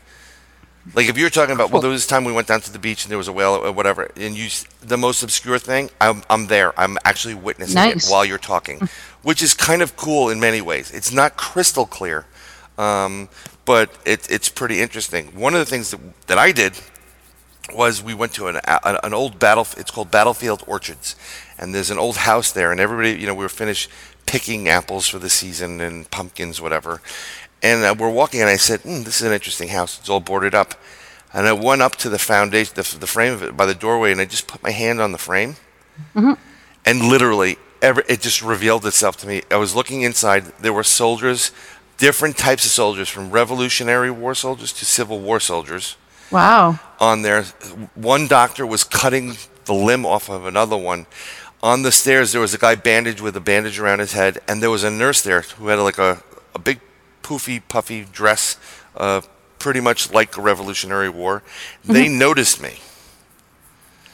Like 0.92 1.08
if 1.08 1.16
you're 1.16 1.30
talking 1.30 1.54
about, 1.54 1.70
well, 1.70 1.80
there 1.80 1.90
was 1.90 2.02
this 2.02 2.06
time 2.06 2.24
we 2.24 2.32
went 2.32 2.46
down 2.46 2.60
to 2.60 2.72
the 2.72 2.78
beach 2.78 3.04
and 3.04 3.10
there 3.10 3.16
was 3.16 3.28
a 3.28 3.32
whale 3.32 3.54
or 3.54 3.72
whatever, 3.72 4.10
and 4.16 4.36
you, 4.36 4.48
the 4.82 4.98
most 4.98 5.22
obscure 5.22 5.58
thing, 5.58 5.90
I'm, 6.00 6.22
I'm 6.28 6.48
there. 6.48 6.78
I'm 6.78 6.98
actually 7.04 7.34
witnessing 7.34 7.76
Nice. 7.76 8.06
it 8.06 8.12
while 8.12 8.24
you're 8.24 8.36
talking, 8.36 8.86
which 9.22 9.42
is 9.42 9.54
kind 9.54 9.80
of 9.80 9.96
cool 9.96 10.28
in 10.28 10.40
many 10.40 10.60
ways. 10.60 10.90
It's 10.90 11.10
not 11.10 11.38
crystal 11.38 11.86
clear, 11.86 12.26
um, 12.76 13.30
but 13.64 13.96
it, 14.04 14.30
it's 14.30 14.50
pretty 14.50 14.80
interesting. 14.80 15.28
One 15.28 15.54
of 15.54 15.60
the 15.60 15.66
things 15.66 15.90
that, 15.92 16.00
that 16.26 16.36
I 16.36 16.52
did 16.52 16.74
was 17.72 18.02
we 18.02 18.12
went 18.12 18.34
to 18.34 18.48
an, 18.48 18.60
an 18.66 19.14
old 19.14 19.38
battle. 19.38 19.66
It's 19.78 19.90
called 19.90 20.10
Battlefield 20.10 20.64
Orchards, 20.66 21.16
and 21.58 21.74
there's 21.74 21.90
an 21.90 21.98
old 21.98 22.16
house 22.18 22.52
there, 22.52 22.72
and 22.72 22.78
everybody, 22.80 23.12
you 23.18 23.26
know, 23.26 23.34
we 23.34 23.44
were 23.44 23.48
finished 23.48 23.88
picking 24.26 24.68
apples 24.68 25.06
for 25.08 25.18
the 25.18 25.30
season 25.30 25.80
and 25.80 26.10
pumpkins, 26.10 26.60
whatever. 26.60 27.00
And 27.62 27.84
uh, 27.84 27.94
we're 27.98 28.10
walking, 28.10 28.40
and 28.40 28.50
I 28.50 28.56
said, 28.56 28.80
mm, 28.82 29.04
"This 29.04 29.20
is 29.20 29.26
an 29.26 29.32
interesting 29.32 29.68
house. 29.68 29.98
It's 29.98 30.08
all 30.08 30.20
boarded 30.20 30.54
up." 30.54 30.74
And 31.32 31.46
I 31.48 31.52
went 31.52 31.82
up 31.82 31.96
to 31.96 32.08
the 32.08 32.18
foundation, 32.18 32.74
the, 32.76 32.96
the 33.00 33.06
frame 33.06 33.32
of 33.32 33.42
it 33.42 33.56
by 33.56 33.66
the 33.66 33.74
doorway, 33.74 34.12
and 34.12 34.20
I 34.20 34.24
just 34.24 34.46
put 34.46 34.62
my 34.62 34.70
hand 34.70 35.00
on 35.00 35.12
the 35.12 35.18
frame, 35.18 35.56
and 36.14 37.02
literally 37.02 37.56
ever 37.82 38.02
it 38.08 38.20
just 38.20 38.42
revealed 38.42 38.86
itself 38.86 39.16
to 39.18 39.26
me. 39.26 39.42
I 39.50 39.56
was 39.56 39.74
looking 39.74 40.02
inside. 40.02 40.44
There 40.60 40.72
were 40.72 40.84
soldiers, 40.84 41.50
different 41.98 42.36
types 42.38 42.64
of 42.64 42.70
soldiers, 42.70 43.08
from 43.08 43.30
Revolutionary 43.30 44.10
War 44.10 44.34
soldiers 44.34 44.72
to 44.74 44.84
Civil 44.84 45.20
War 45.20 45.40
soldiers 45.40 45.96
Wow. 46.30 46.78
on 47.00 47.22
there. 47.22 47.42
One 47.94 48.26
doctor 48.26 48.66
was 48.66 48.84
cutting 48.84 49.36
the 49.64 49.74
limb 49.74 50.04
off 50.06 50.28
of 50.28 50.46
another 50.46 50.76
one. 50.76 51.06
On 51.64 51.80
the 51.80 51.90
stairs, 51.90 52.32
there 52.32 52.42
was 52.42 52.52
a 52.52 52.58
guy 52.58 52.74
bandaged 52.74 53.22
with 53.22 53.34
a 53.38 53.40
bandage 53.40 53.78
around 53.78 54.00
his 54.00 54.12
head, 54.12 54.38
and 54.46 54.62
there 54.62 54.68
was 54.68 54.84
a 54.84 54.90
nurse 54.90 55.22
there 55.22 55.40
who 55.40 55.68
had 55.68 55.78
like 55.78 55.96
a, 55.96 56.22
a 56.54 56.58
big, 56.58 56.78
poofy, 57.22 57.62
puffy 57.66 58.04
dress, 58.12 58.58
uh, 58.98 59.22
pretty 59.58 59.80
much 59.80 60.12
like 60.12 60.32
the 60.32 60.42
Revolutionary 60.42 61.08
War. 61.08 61.42
They 61.82 62.06
noticed 62.06 62.60
me, 62.60 62.80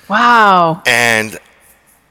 Wow. 0.08 0.80
and 0.86 1.40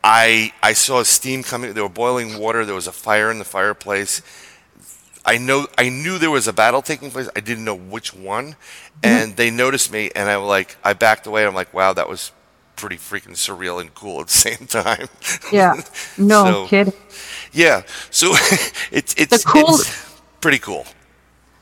I 0.04 0.52
I 0.62 0.74
saw 0.74 1.04
steam 1.04 1.44
coming. 1.44 1.72
They 1.74 1.82
were 1.82 1.88
boiling 1.88 2.38
water. 2.38 2.66
There 2.66 2.76
was 2.76 2.88
a 2.88 2.92
fire 2.92 3.32
in 3.32 3.40
the 3.40 3.46
fireplace. 3.46 4.22
I 5.26 5.38
know 5.38 5.68
I 5.78 5.88
knew 5.88 6.18
there 6.18 6.32
was 6.32 6.50
a 6.50 6.54
battle 6.54 6.82
taking 6.82 7.12
place. 7.12 7.30
I 7.34 7.40
didn't 7.40 7.64
know 7.64 7.76
which 7.78 8.14
one, 8.14 8.58
and 9.02 9.38
they 9.38 9.52
noticed 9.52 9.90
me, 9.90 10.12
and 10.14 10.28
I 10.30 10.36
was 10.36 10.50
like 10.50 10.76
I 10.84 10.92
backed 10.92 11.28
away. 11.28 11.46
I'm 11.46 11.56
like, 11.56 11.74
wow, 11.74 11.94
that 11.94 12.10
was 12.10 12.34
pretty 12.80 12.98
freaking 12.98 13.36
surreal 13.36 13.80
and 13.82 13.94
cool 13.94 14.22
at 14.22 14.28
the 14.28 14.34
same 14.48 14.66
time. 14.68 15.08
Yeah. 15.52 15.74
No 16.18 16.44
So- 16.46 16.68
kidding. 16.68 16.94
yeah, 17.52 17.82
so 18.10 18.28
it's 18.92 19.14
it's, 19.18 19.44
cool- 19.44 19.76
it's 19.80 20.22
pretty 20.42 20.60
cool. 20.60 20.86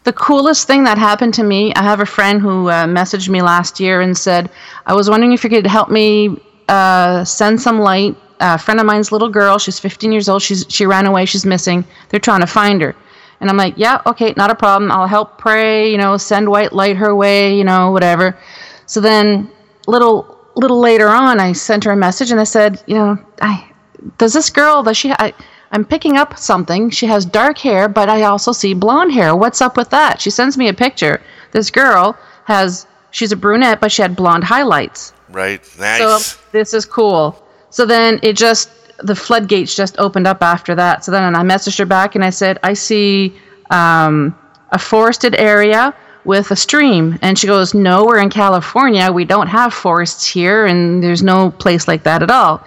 The 0.03 0.13
coolest 0.13 0.67
thing 0.67 0.85
that 0.85 0.97
happened 0.97 1.33
to 1.33 1.43
me, 1.43 1.73
I 1.75 1.83
have 1.83 1.99
a 1.99 2.05
friend 2.05 2.39
who 2.41 2.69
uh, 2.69 2.85
messaged 2.85 3.27
me 3.27 3.41
last 3.41 3.79
year 3.81 3.99
and 3.99 4.17
said, 4.17 4.49
I 4.85 4.93
was 4.93 5.09
wondering 5.09 5.33
if 5.33 5.43
you 5.43 5.49
could 5.49 5.67
help 5.67 5.89
me 5.89 6.37
uh, 6.69 7.25
send 7.25 7.59
some 7.61 7.79
light. 7.79 8.15
a 8.39 8.57
friend 8.57 8.79
of 8.79 8.85
mine's 8.85 9.11
little 9.11 9.27
girl, 9.29 9.57
she's 9.57 9.79
15 9.79 10.13
years 10.13 10.29
old, 10.29 10.41
she's, 10.41 10.65
she 10.69 10.85
ran 10.85 11.05
away, 11.07 11.25
she's 11.25 11.45
missing. 11.45 11.83
They're 12.07 12.21
trying 12.21 12.39
to 12.39 12.47
find 12.47 12.81
her. 12.81 12.95
And 13.41 13.49
I'm 13.49 13.57
like, 13.57 13.73
yeah, 13.77 14.01
okay, 14.05 14.33
not 14.37 14.49
a 14.49 14.55
problem. 14.55 14.91
I'll 14.93 15.07
help 15.07 15.37
pray, 15.39 15.91
you 15.91 15.97
know, 15.97 16.15
send 16.17 16.47
white 16.47 16.71
light 16.71 16.95
her 16.95 17.13
way, 17.13 17.57
you 17.57 17.65
know, 17.65 17.91
whatever. 17.91 18.37
So 18.85 19.01
then, 19.01 19.49
little 19.87 20.36
little 20.57 20.79
later 20.79 21.07
on, 21.07 21.39
I 21.39 21.53
sent 21.53 21.83
her 21.83 21.91
a 21.91 21.97
message 21.97 22.31
and 22.31 22.39
I 22.39 22.43
said, 22.43 22.81
you 22.87 22.95
know, 22.95 23.17
I 23.41 23.71
does 24.17 24.33
this 24.33 24.49
girl 24.49 24.83
does 24.83 24.97
she 24.97 25.11
I, 25.11 25.33
I'm 25.71 25.85
picking 25.85 26.17
up 26.17 26.37
something. 26.37 26.89
She 26.89 27.05
has 27.07 27.25
dark 27.25 27.57
hair, 27.57 27.89
but 27.89 28.09
I 28.09 28.23
also 28.23 28.51
see 28.51 28.73
blonde 28.73 29.11
hair. 29.11 29.35
What's 29.35 29.61
up 29.61 29.75
with 29.75 29.89
that? 29.89 30.21
She 30.21 30.29
sends 30.29 30.57
me 30.57 30.69
a 30.69 30.73
picture. 30.73 31.21
This 31.51 31.69
girl 31.69 32.17
has 32.45 32.87
she's 33.11 33.31
a 33.31 33.35
brunette, 33.35 33.79
but 33.79 33.91
she 33.91 34.01
had 34.01 34.15
blonde 34.15 34.43
highlights. 34.43 35.13
Right? 35.29 35.61
Nice. 35.79 36.25
So 36.25 36.39
this 36.51 36.73
is 36.73 36.85
cool. 36.85 37.43
So 37.69 37.85
then 37.85 38.19
it 38.23 38.37
just 38.37 38.69
the 38.99 39.15
floodgates 39.15 39.75
just 39.75 39.97
opened 39.99 40.25
up 40.25 40.41
after 40.41 40.73
that. 40.75 41.05
So 41.05 41.11
then 41.11 41.35
I 41.35 41.43
messaged 41.43 41.77
her 41.79 41.85
back 41.85 42.15
and 42.15 42.23
I 42.23 42.31
said, 42.31 42.57
I 42.63 42.73
see 42.73 43.37
um, 43.69 44.37
a 44.71 44.79
forested 44.79 45.35
area 45.35 45.93
with 46.27 46.51
a 46.51 46.55
stream. 46.55 47.17
And 47.21 47.39
she 47.39 47.47
goes, 47.47 47.73
No, 47.73 48.05
we're 48.05 48.19
in 48.19 48.29
California. 48.29 49.11
We 49.11 49.25
don't 49.25 49.47
have 49.47 49.73
forests 49.73 50.25
here, 50.25 50.65
and 50.65 51.01
there's 51.01 51.23
no 51.23 51.51
place 51.51 51.87
like 51.87 52.03
that 52.03 52.21
at 52.21 52.29
all. 52.29 52.63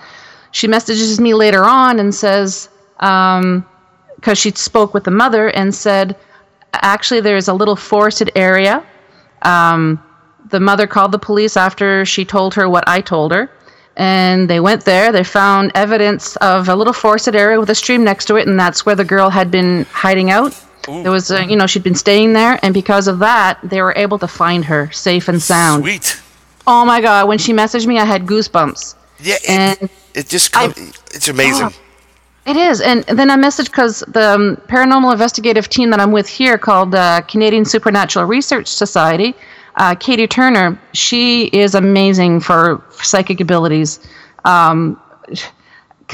She 0.51 0.67
messages 0.67 1.21
me 1.21 1.35
later 1.35 1.65
on 1.65 2.01
and 2.01 2.13
says, 2.13 2.69
because 2.99 4.37
she 4.37 4.51
spoke 4.51 4.93
with 4.93 5.05
the 5.05 5.11
mother 5.11 5.49
and 5.49 5.75
said, 5.75 6.17
actually, 6.73 7.21
there's 7.21 7.49
a 7.49 7.55
little 7.55 7.77
forested 7.77 8.31
area. 8.35 8.85
Um, 9.43 10.03
the 10.51 10.61
mother 10.61 10.87
called 10.87 11.13
the 11.13 11.19
police 11.19 11.57
after 11.57 12.05
she 12.05 12.25
told 12.25 12.55
her 12.55 12.69
what 12.69 12.85
I 12.89 13.01
told 13.01 13.33
her. 13.33 13.51
And 13.97 14.49
they 14.49 14.61
went 14.61 14.85
there. 14.85 15.13
They 15.13 15.25
found 15.25 15.73
evidence 15.75 16.37
of 16.37 16.69
a 16.69 16.77
little 16.77 16.93
forested 16.93 17.37
area 17.37 17.59
with 17.59 17.71
a 17.71 17.75
stream 17.75 18.05
next 18.05 18.27
to 18.27 18.37
it, 18.37 18.47
and 18.47 18.59
that's 18.59 18.87
where 18.87 18.95
the 18.95 19.05
girl 19.05 19.31
had 19.31 19.51
been 19.51 19.85
hiding 19.91 20.31
out. 20.31 20.55
There 20.87 21.11
was, 21.11 21.31
a, 21.31 21.45
you 21.45 21.57
know, 21.57 21.67
she'd 21.67 21.83
been 21.83 21.95
staying 21.95 22.33
there, 22.33 22.59
and 22.63 22.73
because 22.75 23.07
of 23.09 23.19
that, 23.21 23.59
they 23.63 23.83
were 23.83 23.95
able 23.97 24.19
to 24.19 24.27
find 24.29 24.65
her 24.65 24.91
safe 24.91 25.29
and 25.29 25.41
sound. 25.41 25.85
Sweet. 25.85 26.21
Oh 26.67 26.85
my 26.85 27.01
god! 27.01 27.29
When 27.29 27.39
she 27.39 27.53
messaged 27.53 27.87
me, 27.87 27.99
I 27.99 28.05
had 28.05 28.27
goosebumps. 28.27 28.95
Yeah, 29.21 29.35
it, 29.35 29.51
And 29.51 29.91
it 30.15 30.29
just 30.29 30.57
I- 30.57 30.73
com- 30.73 30.93
it's 31.13 31.29
amazing. 31.29 31.67
Oh. 31.67 31.73
It 32.47 32.57
is, 32.57 32.81
and 32.81 33.05
then 33.05 33.31
I 33.31 33.37
messaged 33.37 33.67
because 33.67 34.01
the 34.09 34.35
um, 34.35 34.57
paranormal 34.67 35.13
investigative 35.13 35.69
team 35.69 35.91
that 35.91 36.01
I'm 36.01 36.11
with 36.11 36.27
here, 36.27 36.57
called 36.57 36.95
uh, 36.95 37.21
Canadian 37.23 37.67
Supernatural 37.67 38.25
Research 38.25 38.67
Society, 38.67 39.35
uh, 39.77 39.95
Katie 39.95 40.27
Turner, 40.27 40.81
she 40.95 41.45
is 41.47 41.75
amazing 41.75 42.41
for, 42.41 42.83
psychic 43.03 43.41
abilities. 43.41 44.01
Um, 44.47 45.01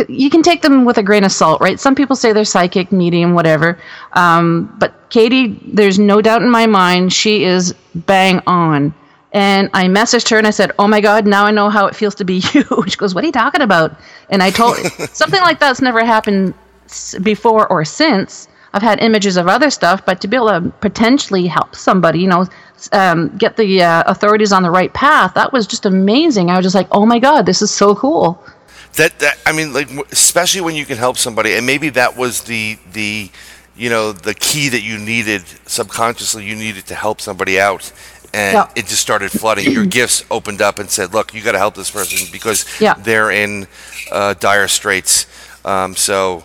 you 0.09 0.31
can 0.31 0.43
take 0.43 0.63
them 0.63 0.85
with 0.85 0.99
a 0.99 1.03
grain 1.03 1.25
of 1.25 1.33
salt, 1.33 1.61
right? 1.61 1.79
Some 1.79 1.95
people 1.95 2.17
say 2.17 2.33
they're 2.33 2.45
psychic, 2.45 2.93
medium, 2.93 3.35
whatever. 3.35 3.79
Um, 4.13 4.75
but 4.79 5.09
Katie, 5.11 5.59
there's 5.65 5.99
no 5.99 6.21
doubt 6.21 6.43
in 6.43 6.51
my 6.51 6.67
mind, 6.67 7.13
she 7.13 7.45
is 7.45 7.75
bang 7.95 8.41
on. 8.47 8.95
And 9.33 9.69
I 9.75 9.85
messaged 9.85 10.31
her 10.31 10.39
and 10.39 10.47
I 10.47 10.51
said, 10.51 10.73
"Oh 10.79 10.89
my 10.89 11.01
God, 11.01 11.27
now 11.27 11.45
I 11.45 11.51
know 11.51 11.69
how 11.69 11.87
it 11.87 11.95
feels 11.95 12.15
to 12.17 12.25
be 12.25 12.37
you." 12.55 12.65
She 12.87 12.97
goes, 12.97 13.15
"What 13.15 13.23
are 13.23 13.27
you 13.27 13.33
talking 13.33 13.61
about?" 13.61 13.95
And 14.31 14.43
I 14.43 14.51
told 14.51 14.77
something 15.13 15.41
like 15.43 15.61
that's 15.61 15.83
never 15.83 16.05
happened 16.05 16.55
before 17.23 17.67
or 17.69 17.85
since. 17.85 18.49
I've 18.73 18.83
had 18.83 19.03
images 19.03 19.37
of 19.37 19.49
other 19.49 19.71
stuff, 19.71 20.05
but 20.05 20.21
to 20.21 20.29
be 20.29 20.37
able 20.37 20.49
to 20.49 20.61
potentially 20.81 21.47
help 21.47 21.75
somebody, 21.75 22.21
you 22.21 22.29
know, 22.29 22.47
um, 22.93 23.35
get 23.37 23.57
the 23.57 23.83
uh, 23.83 24.05
authorities 24.07 24.53
on 24.53 24.63
the 24.63 24.71
right 24.71 24.93
path, 24.93 25.33
that 25.35 25.53
was 25.53 25.67
just 25.67 25.87
amazing. 25.87 26.51
I 26.51 26.57
was 26.57 26.65
just 26.65 26.75
like, 26.75 26.89
"Oh 26.91 27.05
my 27.05 27.19
God, 27.19 27.47
this 27.47 27.63
is 27.63 27.71
so 27.71 27.95
cool." 27.95 28.43
That 28.97 29.19
that 29.21 29.39
I 29.47 29.53
mean, 29.53 29.73
like 29.73 29.91
especially 30.13 30.61
when 30.63 30.75
you 30.75 30.85
can 30.87 30.97
help 30.99 31.17
somebody, 31.17 31.55
and 31.55 31.67
maybe 31.67 31.89
that 31.91 32.17
was 32.17 32.43
the 32.43 32.79
the 32.93 33.31
you 33.77 33.91
know 33.91 34.13
the 34.13 34.35
key 34.35 34.69
that 34.71 34.83
you 34.83 34.99
needed 34.99 35.43
subconsciously. 35.67 36.45
You 36.45 36.57
needed 36.57 36.87
to 36.87 36.95
help 36.95 37.21
somebody 37.21 37.61
out, 37.61 37.93
and 38.35 38.55
Yeah. 38.55 38.69
it 38.75 38.87
just 38.87 39.03
started 39.03 39.31
flooding. 39.31 39.71
Your 39.73 39.87
gifts 39.87 40.25
opened 40.31 40.61
up 40.63 40.79
and 40.79 40.91
said, 40.91 41.13
"Look, 41.15 41.35
you 41.35 41.43
got 41.43 41.53
to 41.53 41.59
help 41.59 41.75
this 41.75 41.91
person 41.91 42.27
because 42.33 42.65
Yeah. 42.81 42.95
they're 42.95 43.31
in 43.31 43.67
uh, 44.11 44.35
dire 44.35 44.69
straits." 44.69 45.27
Um, 45.65 45.95
so. 45.97 46.45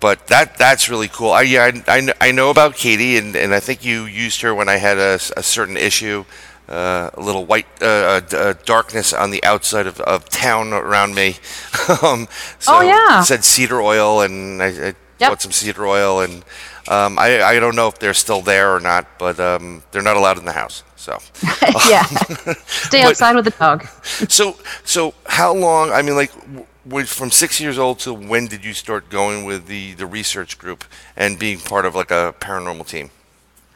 But 0.00 0.28
that 0.28 0.56
that's 0.56 0.88
really 0.88 1.08
cool. 1.08 1.30
I 1.30 1.42
yeah 1.42 1.70
I, 1.86 1.98
I, 1.98 2.28
I 2.28 2.32
know 2.32 2.48
about 2.48 2.74
Katie 2.74 3.18
and, 3.18 3.36
and 3.36 3.52
I 3.54 3.60
think 3.60 3.84
you 3.84 4.04
used 4.06 4.40
her 4.40 4.54
when 4.54 4.66
I 4.66 4.76
had 4.78 4.96
a 4.96 5.18
certain 5.42 5.76
issue, 5.76 6.24
uh, 6.70 7.10
a 7.14 7.20
little 7.20 7.44
white 7.44 7.66
uh, 7.82 7.84
uh, 7.86 8.20
d- 8.20 8.36
uh, 8.36 8.54
darkness 8.64 9.12
on 9.12 9.30
the 9.30 9.42
outside 9.44 9.86
of, 9.86 10.00
of 10.00 10.28
town 10.28 10.72
around 10.72 11.14
me. 11.14 11.36
um, 12.02 12.28
so 12.58 12.76
Oh, 12.76 12.80
yeah. 12.82 13.22
said 13.22 13.44
cedar 13.44 13.80
oil 13.80 14.20
and 14.22 14.62
I, 14.62 14.66
I 14.90 14.94
Yep. 15.20 15.30
bought 15.32 15.42
some 15.42 15.52
cedar 15.52 15.86
oil 15.86 16.20
and 16.20 16.42
um, 16.88 17.18
I 17.18 17.42
I 17.42 17.60
don't 17.60 17.76
know 17.76 17.88
if 17.88 17.98
they're 17.98 18.14
still 18.14 18.40
there 18.40 18.74
or 18.74 18.80
not, 18.80 19.06
but 19.18 19.38
um, 19.38 19.82
they're 19.90 20.00
not 20.00 20.16
allowed 20.16 20.38
in 20.38 20.46
the 20.46 20.52
house. 20.52 20.82
So 20.96 21.18
yeah, 21.88 22.04
stay 22.66 23.02
outside 23.02 23.34
with 23.36 23.44
the 23.44 23.50
dog. 23.50 23.86
so 24.28 24.56
so 24.84 25.12
how 25.26 25.52
long? 25.54 25.90
I 25.92 26.02
mean, 26.02 26.16
like. 26.16 26.32
W- 26.88 27.04
from 27.06 27.30
six 27.30 27.60
years 27.60 27.78
old 27.78 27.98
to 28.00 28.12
when 28.14 28.46
did 28.46 28.64
you 28.64 28.72
start 28.72 29.10
going 29.10 29.44
with 29.44 29.66
the, 29.66 29.92
the 29.92 30.06
research 30.06 30.56
group 30.58 30.82
and 31.14 31.38
being 31.38 31.58
part 31.58 31.84
of 31.84 31.94
like 31.94 32.10
a 32.10 32.34
paranormal 32.40 32.86
team? 32.86 33.10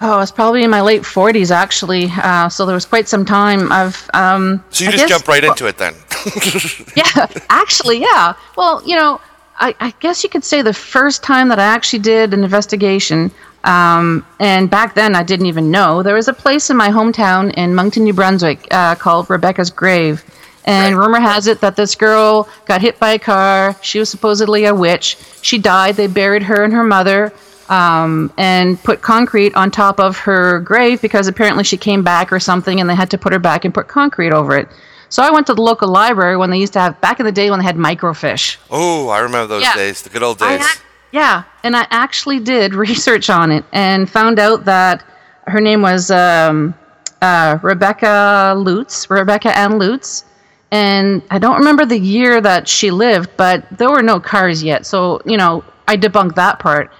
Oh, 0.00 0.20
it's 0.20 0.32
probably 0.32 0.64
in 0.64 0.70
my 0.70 0.80
late 0.80 1.02
40s 1.02 1.50
actually. 1.50 2.10
Uh, 2.10 2.48
so 2.48 2.66
there 2.66 2.74
was 2.74 2.84
quite 2.84 3.08
some 3.08 3.24
time. 3.24 3.70
I've 3.72 4.10
um, 4.12 4.62
So 4.70 4.84
you 4.84 4.88
I 4.88 4.92
just 4.92 5.02
guess- 5.04 5.10
jumped 5.10 5.28
right 5.28 5.44
into 5.44 5.66
it 5.66 5.78
then. 5.78 5.94
yeah, 6.96 7.26
actually, 7.50 8.00
yeah. 8.00 8.34
Well, 8.56 8.82
you 8.86 8.96
know, 8.96 9.20
I, 9.56 9.74
I 9.80 9.94
guess 10.00 10.22
you 10.24 10.30
could 10.30 10.42
say 10.44 10.62
the 10.62 10.72
first 10.74 11.22
time 11.22 11.48
that 11.48 11.58
I 11.58 11.64
actually 11.64 12.00
did 12.00 12.34
an 12.34 12.42
investigation, 12.44 13.30
um, 13.62 14.26
and 14.40 14.68
back 14.68 14.94
then 14.94 15.14
I 15.14 15.22
didn't 15.22 15.46
even 15.46 15.70
know, 15.70 16.02
there 16.02 16.14
was 16.14 16.28
a 16.28 16.32
place 16.32 16.70
in 16.70 16.76
my 16.76 16.88
hometown 16.88 17.52
in 17.54 17.74
Moncton, 17.74 18.04
New 18.04 18.12
Brunswick 18.14 18.66
uh, 18.72 18.94
called 18.96 19.30
Rebecca's 19.30 19.70
Grave. 19.70 20.24
And 20.66 20.96
rumor 20.96 21.20
has 21.20 21.46
it 21.46 21.60
that 21.60 21.76
this 21.76 21.94
girl 21.94 22.48
got 22.64 22.80
hit 22.80 22.98
by 22.98 23.10
a 23.12 23.18
car. 23.18 23.76
She 23.82 23.98
was 23.98 24.08
supposedly 24.08 24.64
a 24.64 24.74
witch. 24.74 25.18
She 25.42 25.58
died. 25.58 25.96
They 25.96 26.06
buried 26.06 26.42
her 26.44 26.64
and 26.64 26.72
her 26.72 26.82
mother 26.84 27.34
um, 27.70 28.32
and 28.36 28.82
put 28.82 29.00
concrete 29.02 29.54
on 29.54 29.70
top 29.70 29.98
of 30.00 30.18
her 30.18 30.60
grave 30.60 31.00
because 31.02 31.26
apparently 31.28 31.64
she 31.64 31.76
came 31.76 32.02
back 32.02 32.32
or 32.32 32.38
something 32.40 32.80
and 32.80 32.88
they 32.90 32.94
had 32.94 33.10
to 33.10 33.18
put 33.18 33.32
her 33.32 33.38
back 33.38 33.64
and 33.64 33.72
put 33.72 33.88
concrete 33.88 34.32
over 34.32 34.56
it. 34.56 34.68
So 35.08 35.22
I 35.22 35.30
went 35.30 35.46
to 35.46 35.54
the 35.54 35.62
local 35.62 35.88
library 35.88 36.36
when 36.36 36.50
they 36.50 36.58
used 36.58 36.72
to 36.74 36.80
have 36.80 37.00
back 37.00 37.20
in 37.20 37.26
the 37.26 37.32
day 37.32 37.50
when 37.50 37.58
they 37.60 37.64
had 37.64 37.76
microfiche. 37.76 38.56
oh, 38.70 39.08
I 39.08 39.20
remember 39.20 39.46
those 39.46 39.62
Yeah. 39.62 39.74
days, 39.74 40.02
the 40.02 40.10
good 40.10 40.22
old 40.22 40.38
days. 40.38 40.60
ac- 40.60 40.80
yeah, 41.12 41.44
and 41.62 41.76
I 41.76 41.86
actually 41.90 42.40
did 42.40 42.74
research 42.88 43.30
on 43.30 43.52
it 43.52 43.64
and 43.72 44.10
found 44.10 44.38
out 44.38 44.64
that 44.64 45.04
her 45.46 45.60
name 45.60 45.82
was 45.82 46.10
um, 46.10 46.74
uh, 47.22 47.58
Rebecca 47.62 48.54
Lutz, 48.56 49.08
Rebecca 49.10 49.56
Ann 49.56 49.78
Lutz, 49.78 50.24
and 50.72 51.22
I 51.30 51.38
don't 51.38 51.58
remember 51.58 51.84
the 51.86 51.98
year 51.98 52.40
that 52.40 52.66
she 52.66 52.90
lived, 52.90 53.30
but 53.36 53.64
there 53.70 53.90
were 53.90 54.02
no 54.02 54.18
cars 54.18 54.62
yet, 54.64 54.84
so 54.86 55.20
you 55.24 55.36
know 55.36 55.62
I 55.86 55.96
debunked 55.96 56.34
that 56.34 56.58
part. 56.58 56.90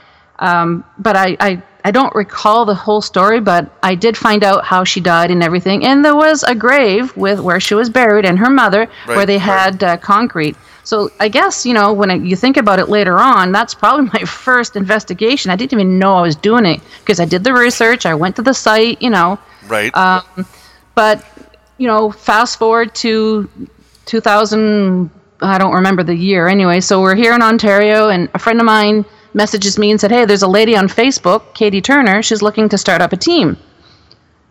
Um, 0.44 0.84
but 0.98 1.16
I, 1.16 1.36
I 1.40 1.62
I 1.86 1.90
don't 1.90 2.14
recall 2.14 2.64
the 2.64 2.74
whole 2.74 3.00
story, 3.00 3.40
but 3.40 3.70
I 3.82 3.94
did 3.94 4.16
find 4.16 4.42
out 4.44 4.64
how 4.64 4.84
she 4.84 5.00
died 5.00 5.30
and 5.30 5.42
everything. 5.42 5.84
And 5.84 6.04
there 6.04 6.16
was 6.16 6.42
a 6.42 6.54
grave 6.54 7.14
with 7.16 7.40
where 7.40 7.60
she 7.60 7.74
was 7.74 7.90
buried 7.90 8.24
and 8.24 8.38
her 8.38 8.50
mother, 8.50 8.88
Right, 9.06 9.16
where 9.16 9.26
they 9.26 9.36
right. 9.36 9.42
had 9.42 9.82
uh, 9.82 9.96
concrete. 9.98 10.56
So 10.82 11.10
I 11.18 11.28
guess 11.28 11.64
you 11.64 11.72
know 11.72 11.92
when 11.94 12.10
I, 12.10 12.14
you 12.14 12.36
think 12.36 12.56
about 12.58 12.78
it 12.78 12.88
later 12.88 13.18
on, 13.18 13.52
that's 13.52 13.74
probably 13.74 14.10
my 14.12 14.24
first 14.24 14.76
investigation. 14.76 15.50
I 15.50 15.56
didn't 15.56 15.72
even 15.72 15.98
know 15.98 16.14
I 16.16 16.22
was 16.22 16.36
doing 16.36 16.66
it 16.66 16.80
because 17.00 17.20
I 17.20 17.24
did 17.24 17.42
the 17.42 17.54
research. 17.54 18.04
I 18.06 18.14
went 18.14 18.36
to 18.36 18.42
the 18.42 18.54
site, 18.54 19.00
you 19.00 19.10
know. 19.10 19.38
Right. 19.66 19.92
But 20.94 21.24
you 21.78 21.86
know, 21.88 22.10
fast 22.10 22.58
forward 22.58 22.94
to 22.96 23.48
2000. 24.06 25.10
I 25.40 25.58
don't 25.58 25.74
remember 25.74 26.02
the 26.02 26.14
year 26.14 26.48
anyway. 26.48 26.80
So 26.80 27.02
we're 27.02 27.16
here 27.16 27.34
in 27.34 27.42
Ontario, 27.42 28.08
and 28.08 28.28
a 28.34 28.38
friend 28.38 28.60
of 28.60 28.66
mine 28.66 29.04
messages 29.34 29.78
me 29.78 29.90
and 29.90 30.00
said, 30.00 30.10
"Hey, 30.10 30.24
there's 30.24 30.42
a 30.42 30.48
lady 30.48 30.76
on 30.76 30.88
Facebook, 30.88 31.54
Katie 31.54 31.80
Turner. 31.80 32.22
She's 32.22 32.42
looking 32.42 32.68
to 32.70 32.78
start 32.78 33.02
up 33.02 33.12
a 33.12 33.16
team." 33.16 33.56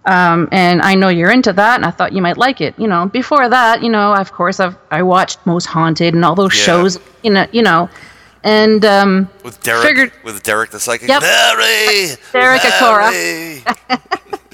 Um, 0.05 0.49
and 0.51 0.81
I 0.81 0.95
know 0.95 1.07
you're 1.07 1.31
into 1.31 1.53
that, 1.53 1.75
and 1.75 1.85
I 1.85 1.91
thought 1.91 2.11
you 2.11 2.21
might 2.21 2.37
like 2.37 2.59
it. 2.59 2.73
You 2.77 2.87
know, 2.87 3.05
before 3.05 3.47
that, 3.47 3.81
you 3.81 3.89
know, 3.89 4.13
of 4.13 4.31
course, 4.33 4.59
I've 4.59 4.75
I 4.91 5.01
watched 5.01 5.39
Most 5.45 5.65
Haunted 5.65 6.13
and 6.13 6.25
all 6.25 6.35
those 6.35 6.53
Yeah. 6.57 6.63
shows. 6.65 6.99
You 7.23 7.31
know, 7.31 7.45
you 7.53 7.61
know, 7.61 7.89
and 8.43 8.83
um, 8.83 9.29
with 9.45 9.61
Derek. 9.63 9.87
figured- 9.87 10.11
with 10.25 10.43
Derek 10.43 10.71
the 10.71 10.79
psychic. 10.79 11.07
Yep. 11.07 11.21
Mary. 11.21 12.17
Derek 12.33 12.61
Acorah. 12.61 13.11
Mary. 13.11 13.63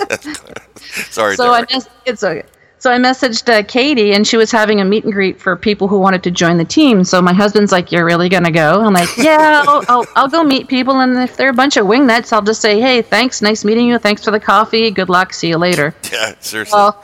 Sorry, 1.10 1.36
so 1.36 1.52
I 1.52 1.62
Derek. 1.62 1.72
mes- 1.74 1.90
it's 2.06 2.24
okay. 2.24 2.44
So 2.80 2.90
I 2.90 2.98
messaged 2.98 3.50
uh, 3.54 3.62
Katie, 3.64 4.14
and 4.14 4.26
she 4.26 4.38
was 4.38 4.52
having 4.52 4.80
a 4.80 4.86
meet 4.86 5.04
and 5.04 5.12
greet 5.12 5.40
for 5.40 5.58
people 5.58 5.90
who 5.90 6.00
wanted 6.00 6.24
to 6.24 6.32
join 6.32 6.58
the 6.58 6.64
team. 6.64 7.04
So 7.04 7.22
my 7.22 7.34
husband's 7.34 7.74
like, 7.74 7.92
"You're 7.92 8.06
really 8.06 8.30
gonna 8.30 8.52
go?" 8.52 8.82
I'm 8.82 8.94
like, 8.94 9.10
"Yeah, 9.18 9.66
I'll, 9.68 9.84
I'll, 9.90 10.06
I'll 10.16 10.30
go 10.30 10.44
meet 10.44 10.70
people, 10.70 11.02
and 11.02 11.18
if 11.18 11.36
they're 11.36 11.50
a 11.50 11.54
bunch 11.54 11.76
of 11.76 11.86
wingnuts, 11.86 12.32
I'll 12.32 12.42
just 12.42 12.62
say, 12.62 12.80
hey, 12.80 13.02
thanks, 13.02 13.42
nice 13.42 13.66
meeting 13.66 13.88
you, 13.88 13.98
thanks 13.98 14.24
for 14.24 14.32
the 14.32 14.40
coffee, 14.40 14.92
good 14.92 15.10
luck, 15.10 15.34
see 15.34 15.50
you 15.50 15.58
later.'" 15.58 15.94
yeah, 16.12 16.36
seriously. 16.40 16.78
Well, 16.78 17.04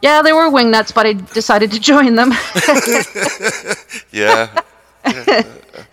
yeah, 0.00 0.22
they 0.22 0.32
were 0.32 0.48
wingnuts, 0.48 0.94
but 0.94 1.06
I 1.06 1.14
decided 1.14 1.72
to 1.72 1.80
join 1.80 2.14
them, 2.14 2.30
yeah. 4.12 4.60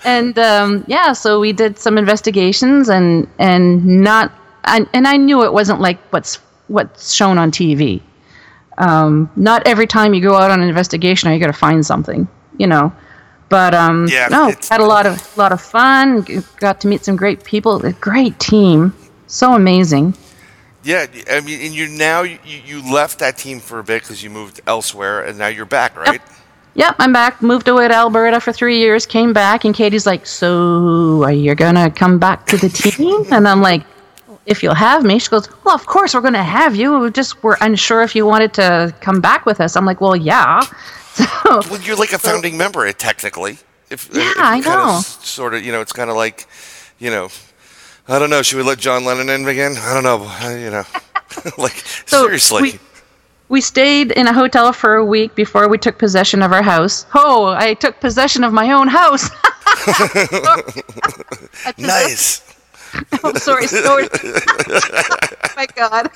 and 0.05 0.37
um, 0.37 0.83
yeah, 0.85 1.11
so 1.11 1.39
we 1.39 1.53
did 1.53 1.79
some 1.79 1.97
investigations, 1.97 2.87
and 2.87 3.27
and 3.39 3.83
not, 3.83 4.31
and, 4.65 4.87
and 4.93 5.07
I 5.07 5.17
knew 5.17 5.43
it 5.43 5.53
wasn't 5.53 5.81
like 5.81 5.99
what's 6.11 6.35
what's 6.67 7.13
shown 7.13 7.39
on 7.39 7.49
TV. 7.49 8.03
Um, 8.77 9.29
not 9.35 9.67
every 9.67 9.87
time 9.87 10.13
you 10.13 10.21
go 10.21 10.35
out 10.35 10.49
on 10.51 10.61
an 10.61 10.67
investigation 10.67 11.29
are 11.29 11.33
you 11.33 11.39
going 11.39 11.51
to 11.51 11.57
find 11.57 11.85
something, 11.85 12.27
you 12.57 12.67
know. 12.67 12.93
But 13.49 13.75
um, 13.75 14.07
Yeah, 14.07 14.29
no, 14.29 14.51
had 14.69 14.79
a 14.79 14.85
lot 14.85 15.05
of 15.05 15.37
lot 15.37 15.51
of 15.51 15.61
fun. 15.61 16.25
Got 16.57 16.81
to 16.81 16.87
meet 16.87 17.05
some 17.05 17.15
great 17.15 17.43
people. 17.43 17.85
A 17.85 17.93
great 17.93 18.39
team, 18.39 18.95
so 19.27 19.53
amazing. 19.53 20.15
Yeah, 20.83 21.05
I 21.29 21.39
mean, 21.41 21.61
and 21.61 21.73
you 21.73 21.87
now 21.87 22.23
you, 22.23 22.39
you 22.43 22.91
left 22.91 23.19
that 23.19 23.37
team 23.37 23.59
for 23.59 23.79
a 23.79 23.83
bit 23.83 24.01
because 24.01 24.23
you 24.23 24.29
moved 24.29 24.59
elsewhere, 24.67 25.23
and 25.23 25.37
now 25.37 25.47
you're 25.47 25.65
back, 25.65 25.95
right? 25.95 26.21
Yep, 26.75 26.95
I'm 26.97 27.13
back. 27.13 27.41
Moved 27.41 27.67
away 27.67 27.87
to 27.87 27.93
Alberta 27.93 28.39
for 28.39 28.51
three 28.51 28.79
years. 28.79 29.05
Came 29.05 29.31
back, 29.31 29.63
and 29.63 29.75
Katie's 29.75 30.07
like, 30.07 30.25
"So, 30.25 31.23
are 31.23 31.31
you 31.31 31.53
gonna 31.53 31.91
come 31.91 32.17
back 32.17 32.47
to 32.47 32.57
the 32.57 32.69
team?" 32.69 33.25
And 33.31 33.47
I'm 33.47 33.61
like, 33.61 33.83
"If 34.45 34.61
you'll 34.63 34.75
have 34.75 35.03
me." 35.03 35.19
She 35.19 35.29
goes, 35.29 35.47
"Well, 35.63 35.75
of 35.75 35.85
course 35.85 36.13
we're 36.13 36.21
gonna 36.21 36.43
have 36.43 36.75
you. 36.75 36.97
We 36.99 37.11
just 37.11 37.41
were 37.43 37.57
unsure 37.61 38.01
if 38.03 38.15
you 38.15 38.25
wanted 38.25 38.53
to 38.55 38.93
come 39.01 39.21
back 39.21 39.45
with 39.45 39.59
us." 39.61 39.75
I'm 39.75 39.85
like, 39.85 40.01
"Well, 40.01 40.15
yeah." 40.15 40.61
So, 41.15 41.61
Well, 41.69 41.79
you're 41.81 41.95
like 41.95 42.11
a 42.11 42.17
founding 42.17 42.57
member, 42.57 42.87
eh, 42.87 42.91
technically. 42.91 43.59
If, 43.91 44.09
Yeah, 44.11 44.31
if 44.31 44.37
I 44.39 44.59
know. 44.61 44.95
Of, 44.97 45.05
sort 45.05 45.53
of, 45.53 45.63
you 45.63 45.71
know, 45.71 45.79
it's 45.79 45.93
kind 45.93 46.09
of 46.09 46.15
like, 46.15 46.47
you 46.97 47.11
know, 47.11 47.29
I 48.07 48.17
don't 48.17 48.31
know. 48.31 48.41
Should 48.41 48.57
we 48.57 48.63
let 48.63 48.79
John 48.79 49.05
Lennon 49.05 49.29
in 49.29 49.47
again? 49.47 49.75
I 49.79 49.93
don't 49.93 50.01
know. 50.03 50.25
uh, 50.27 50.49
You 50.55 50.71
know, 50.71 50.83
like 51.59 51.73
So 52.07 52.23
seriously. 52.25 52.61
we- 52.63 52.79
we 53.49 53.61
stayed 53.61 54.11
in 54.13 54.25
a 54.27 54.33
hotel 54.33 54.73
for 54.73 54.95
a 54.95 55.05
week 55.05 55.35
before 55.35 55.67
we 55.69 55.77
took 55.77 55.99
possession 55.99 56.41
of 56.41 56.51
our 56.51 56.63
house. 56.63 57.05
Oh, 57.13 57.49
I 57.49 57.75
took 57.75 57.99
possession 57.99 58.43
of 58.43 58.51
my 58.51 58.71
own 58.71 58.87
house. 58.87 59.29
Nice. 61.77 62.41
Oh, 63.23 63.33
sorry, 63.35 63.67
sorry. 63.67 64.07
my 65.55 65.65
God. 65.75 66.09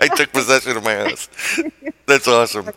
I 0.00 0.08
took 0.08 0.32
possession 0.32 0.76
of 0.76 0.82
my 0.84 0.94
house. 0.94 1.28
That's 2.06 2.26
awesome. 2.26 2.70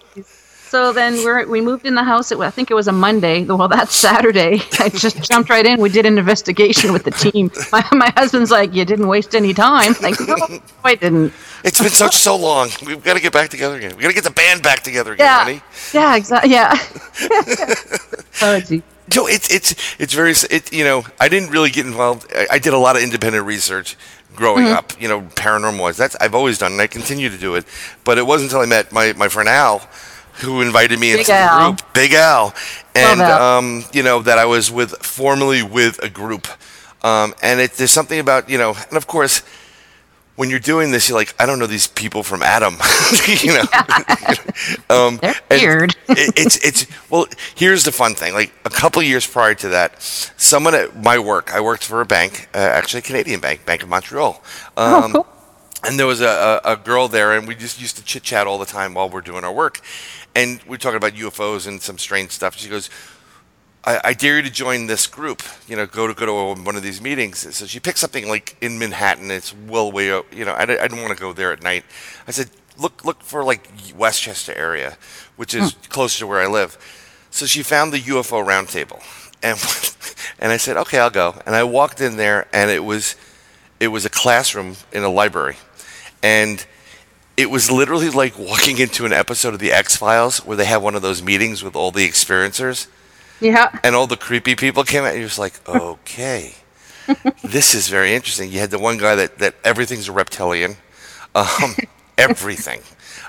So 0.68 0.92
then 0.92 1.14
we're, 1.24 1.46
we 1.48 1.62
moved 1.62 1.86
in 1.86 1.94
the 1.96 2.04
house. 2.04 2.32
It, 2.32 2.40
I 2.40 2.50
think 2.50 2.72
it 2.72 2.74
was 2.74 2.88
a 2.88 2.92
Monday. 2.92 3.44
Well, 3.46 3.68
that's 3.68 3.96
Saturday. 3.96 4.62
I 4.80 4.90
just 4.90 5.22
jumped 5.24 5.50
right 5.50 5.66
in. 5.66 5.80
We 5.80 5.90
did 5.90 6.06
an 6.06 6.18
investigation 6.18 6.92
with 6.92 7.04
the 7.04 7.12
team. 7.12 7.52
My, 7.72 7.86
my 7.92 8.12
husband's 8.18 8.50
like, 8.52 8.74
"You 8.74 8.84
didn't 8.84 9.08
waste 9.08 9.36
any 9.36 9.54
time." 9.54 9.94
Like, 10.02 10.20
no, 10.20 10.36
I 10.84 10.96
didn't. 10.96 11.32
It's 11.64 11.80
been 11.80 11.90
such 11.90 12.16
so 12.16 12.36
long. 12.36 12.70
We've 12.86 13.04
got 13.04 13.14
to 13.14 13.22
get 13.22 13.32
back 13.34 13.50
together 13.50 13.78
again. 13.78 13.96
We 13.96 14.02
got 14.02 14.10
to 14.10 14.16
get 14.16 14.24
the 14.24 14.32
band 14.32 14.64
back 14.64 14.82
together 14.82 15.14
again, 15.14 15.26
Yeah, 15.26 15.44
honey. 15.44 15.62
yeah, 15.94 16.16
exactly. 16.16 16.52
Yeah. 16.52 16.78
oh, 18.42 18.60
gee. 18.60 18.84
No, 19.16 19.28
it's 19.28 19.50
it's 19.52 19.76
it's 20.00 20.14
very 20.14 20.32
it. 20.50 20.72
You 20.74 20.84
know, 20.84 21.04
I 21.20 21.30
didn't 21.30 21.50
really 21.52 21.70
get 21.70 21.86
involved. 21.86 22.32
I, 22.36 22.48
I 22.54 22.60
did 22.60 22.74
a 22.74 22.78
lot 22.78 22.96
of 22.96 23.04
independent 23.04 23.46
research 23.46 23.96
growing 24.36 24.66
Mm-hmm. 24.66 24.76
up. 24.78 25.02
You 25.02 25.08
know, 25.08 25.22
paranormal 25.22 25.80
wise. 25.80 25.98
That's 25.98 26.16
I've 26.20 26.36
always 26.36 26.58
done, 26.58 26.72
and 26.74 26.82
I 26.82 26.88
continue 26.88 27.30
to 27.30 27.38
do 27.38 27.56
it. 27.56 27.66
But 28.04 28.18
it 28.18 28.26
wasn't 28.26 28.52
until 28.52 28.62
I 28.62 28.66
met 28.66 28.92
my 28.92 29.14
my 29.14 29.28
friend 29.30 29.48
Al, 29.50 29.80
who 30.42 30.62
invited 30.62 31.00
me 31.00 31.12
Big 31.12 31.20
into 31.22 31.34
Al. 31.34 31.72
the 31.72 31.76
group, 31.78 31.94
Big 31.94 32.14
Al, 32.14 32.54
and 32.96 33.22
um, 33.22 33.84
you 33.94 34.04
know 34.04 34.22
that 34.24 34.38
I 34.38 34.46
was 34.46 34.72
with 34.72 34.92
formerly 35.06 35.62
with 35.64 36.02
a 36.04 36.10
group. 36.10 36.48
Um, 37.04 37.34
and 37.42 37.60
it, 37.60 37.74
there's 37.74 37.92
something 37.92 38.20
about 38.20 38.50
you 38.50 38.58
know, 38.58 38.74
and 38.90 38.98
of 38.98 39.06
course. 39.08 39.42
When 40.36 40.50
you're 40.50 40.60
doing 40.60 40.92
this, 40.92 41.10
you're 41.10 41.18
like, 41.18 41.36
I 41.40 41.46
don't 41.46 41.60
know 41.60 41.68
these 41.68 41.86
people 41.88 42.24
from 42.24 42.42
Adam, 42.42 42.76
you 43.28 43.54
know. 43.54 43.66
um, 44.90 45.20
They're 45.22 45.36
weird. 45.52 45.96
it, 46.10 46.34
it's 46.36 46.58
it's 46.66 46.88
well. 47.10 47.28
Here's 47.56 47.84
the 47.84 47.92
fun 47.92 48.16
thing. 48.16 48.34
Like 48.34 48.52
a 48.66 48.70
couple 48.70 49.02
years 49.04 49.28
prior 49.28 49.54
to 49.56 49.70
that, 49.70 50.02
someone 50.02 50.74
at 50.74 50.96
my 51.04 51.20
work, 51.20 51.54
I 51.54 51.62
worked 51.62 51.84
for 51.84 52.02
a 52.02 52.06
bank, 52.06 52.50
uh, 52.54 52.58
actually 52.58 53.00
a 53.00 53.04
Canadian 53.04 53.42
bank, 53.42 53.66
Bank 53.66 53.84
of 53.84 53.90
Montreal. 53.90 54.42
Um, 54.76 54.94
Oh, 55.16 55.24
cool. 55.24 55.28
And 55.86 56.00
there 56.00 56.08
was 56.08 56.22
a, 56.22 56.62
a, 56.64 56.74
a 56.74 56.76
girl 56.78 57.10
there, 57.10 57.34
and 57.34 57.46
we 57.46 57.56
just 57.56 57.80
used 57.82 57.98
to 57.98 58.04
chit 58.06 58.24
chat 58.24 58.48
all 58.48 58.58
the 58.58 58.66
time 58.66 58.94
while 58.94 59.10
we're 59.10 59.20
doing 59.22 59.44
our 59.44 59.52
work. 59.52 59.82
And 60.34 60.62
we 60.64 60.76
are 60.76 60.80
talking 60.80 60.96
about 60.96 61.12
UFOs 61.14 61.68
and 61.68 61.82
some 61.82 61.98
strange 61.98 62.32
stuff. 62.32 62.58
She 62.58 62.70
goes, 62.70 62.90
I, 63.86 64.00
I 64.04 64.14
dare 64.14 64.38
you 64.38 64.44
to 64.44 64.50
join 64.50 64.88
this 64.88 65.08
group. 65.08 65.44
You 65.68 65.76
know, 65.76 65.86
go 65.86 66.08
to 66.08 66.14
go 66.14 66.56
to 66.56 66.62
one 66.62 66.76
of 66.76 66.84
these 66.84 67.02
meetings. 67.02 67.56
So 67.56 67.66
she 67.66 67.80
picked 67.80 68.00
something 68.00 68.28
like 68.28 68.56
in 68.62 68.80
Manhattan. 68.80 69.30
It's 69.30 69.54
well 69.54 69.92
way 69.92 70.12
out. 70.12 70.26
You 70.32 70.46
know, 70.46 70.54
I, 70.54 70.64
I 70.64 70.66
didn't 70.66 71.02
want 71.02 71.16
to 71.16 71.22
go 71.22 71.34
there 71.34 71.52
at 71.52 71.62
night. 71.62 71.84
I 72.28 72.32
said, 72.32 72.50
look 72.78 73.04
look 73.04 73.22
for 73.22 73.44
like 73.44 73.70
Westchester 73.96 74.54
area, 74.54 74.98
which 75.36 75.54
is 75.54 75.74
hmm. 75.74 75.82
closer 75.90 76.20
to 76.20 76.28
where 76.28 76.40
I 76.40 76.48
live. 76.48 76.78
So 77.30 77.46
she 77.46 77.64
found 77.64 77.92
the 77.92 78.00
UFO 78.00 78.46
roundtable, 78.46 79.02
and 79.42 79.60
and 80.40 80.52
I 80.52 80.58
said, 80.58 80.78
okay, 80.78 81.00
I'll 81.00 81.10
go. 81.10 81.36
And 81.46 81.56
I 81.56 81.64
walked 81.64 82.00
in 82.00 82.18
there, 82.18 82.48
and 82.54 82.72
it 82.72 82.84
was 82.84 83.16
it 83.80 83.90
was 83.90 84.06
a 84.06 84.10
classroom 84.10 84.78
in 84.94 85.04
a 85.04 85.10
library, 85.10 85.58
and 86.22 86.66
it 87.36 87.50
was 87.50 87.70
literally 87.70 88.10
like 88.10 88.38
walking 88.40 88.78
into 88.78 89.06
an 89.06 89.12
episode 89.12 89.54
of 89.54 89.60
the 89.60 89.74
X 89.74 89.98
Files 89.98 90.46
where 90.46 90.56
they 90.56 90.66
have 90.66 90.82
one 90.82 90.96
of 90.96 91.02
those 91.02 91.22
meetings 91.22 91.64
with 91.64 91.76
all 91.76 91.92
the 91.92 92.08
experiencers 92.08 92.88
Yeah. 93.44 93.78
and 93.84 93.96
all 93.96 94.08
the 94.08 94.18
creepy 94.18 94.56
people 94.56 94.84
came 94.84 95.04
out. 95.04 95.10
And 95.10 95.20
you're 95.20 95.28
just 95.28 95.40
like, 95.40 95.68
okay, 95.70 96.54
this 97.44 97.76
is 97.76 97.90
very 97.90 98.16
interesting. 98.16 98.52
You 98.52 98.60
had 98.60 98.72
the 98.72 98.80
one 98.80 98.98
guy 98.98 99.16
that, 99.16 99.40
that 99.40 99.56
everything's 99.64 100.08
a 100.08 100.12
reptilian, 100.14 100.78
um, 101.36 101.76
everything. 102.18 102.80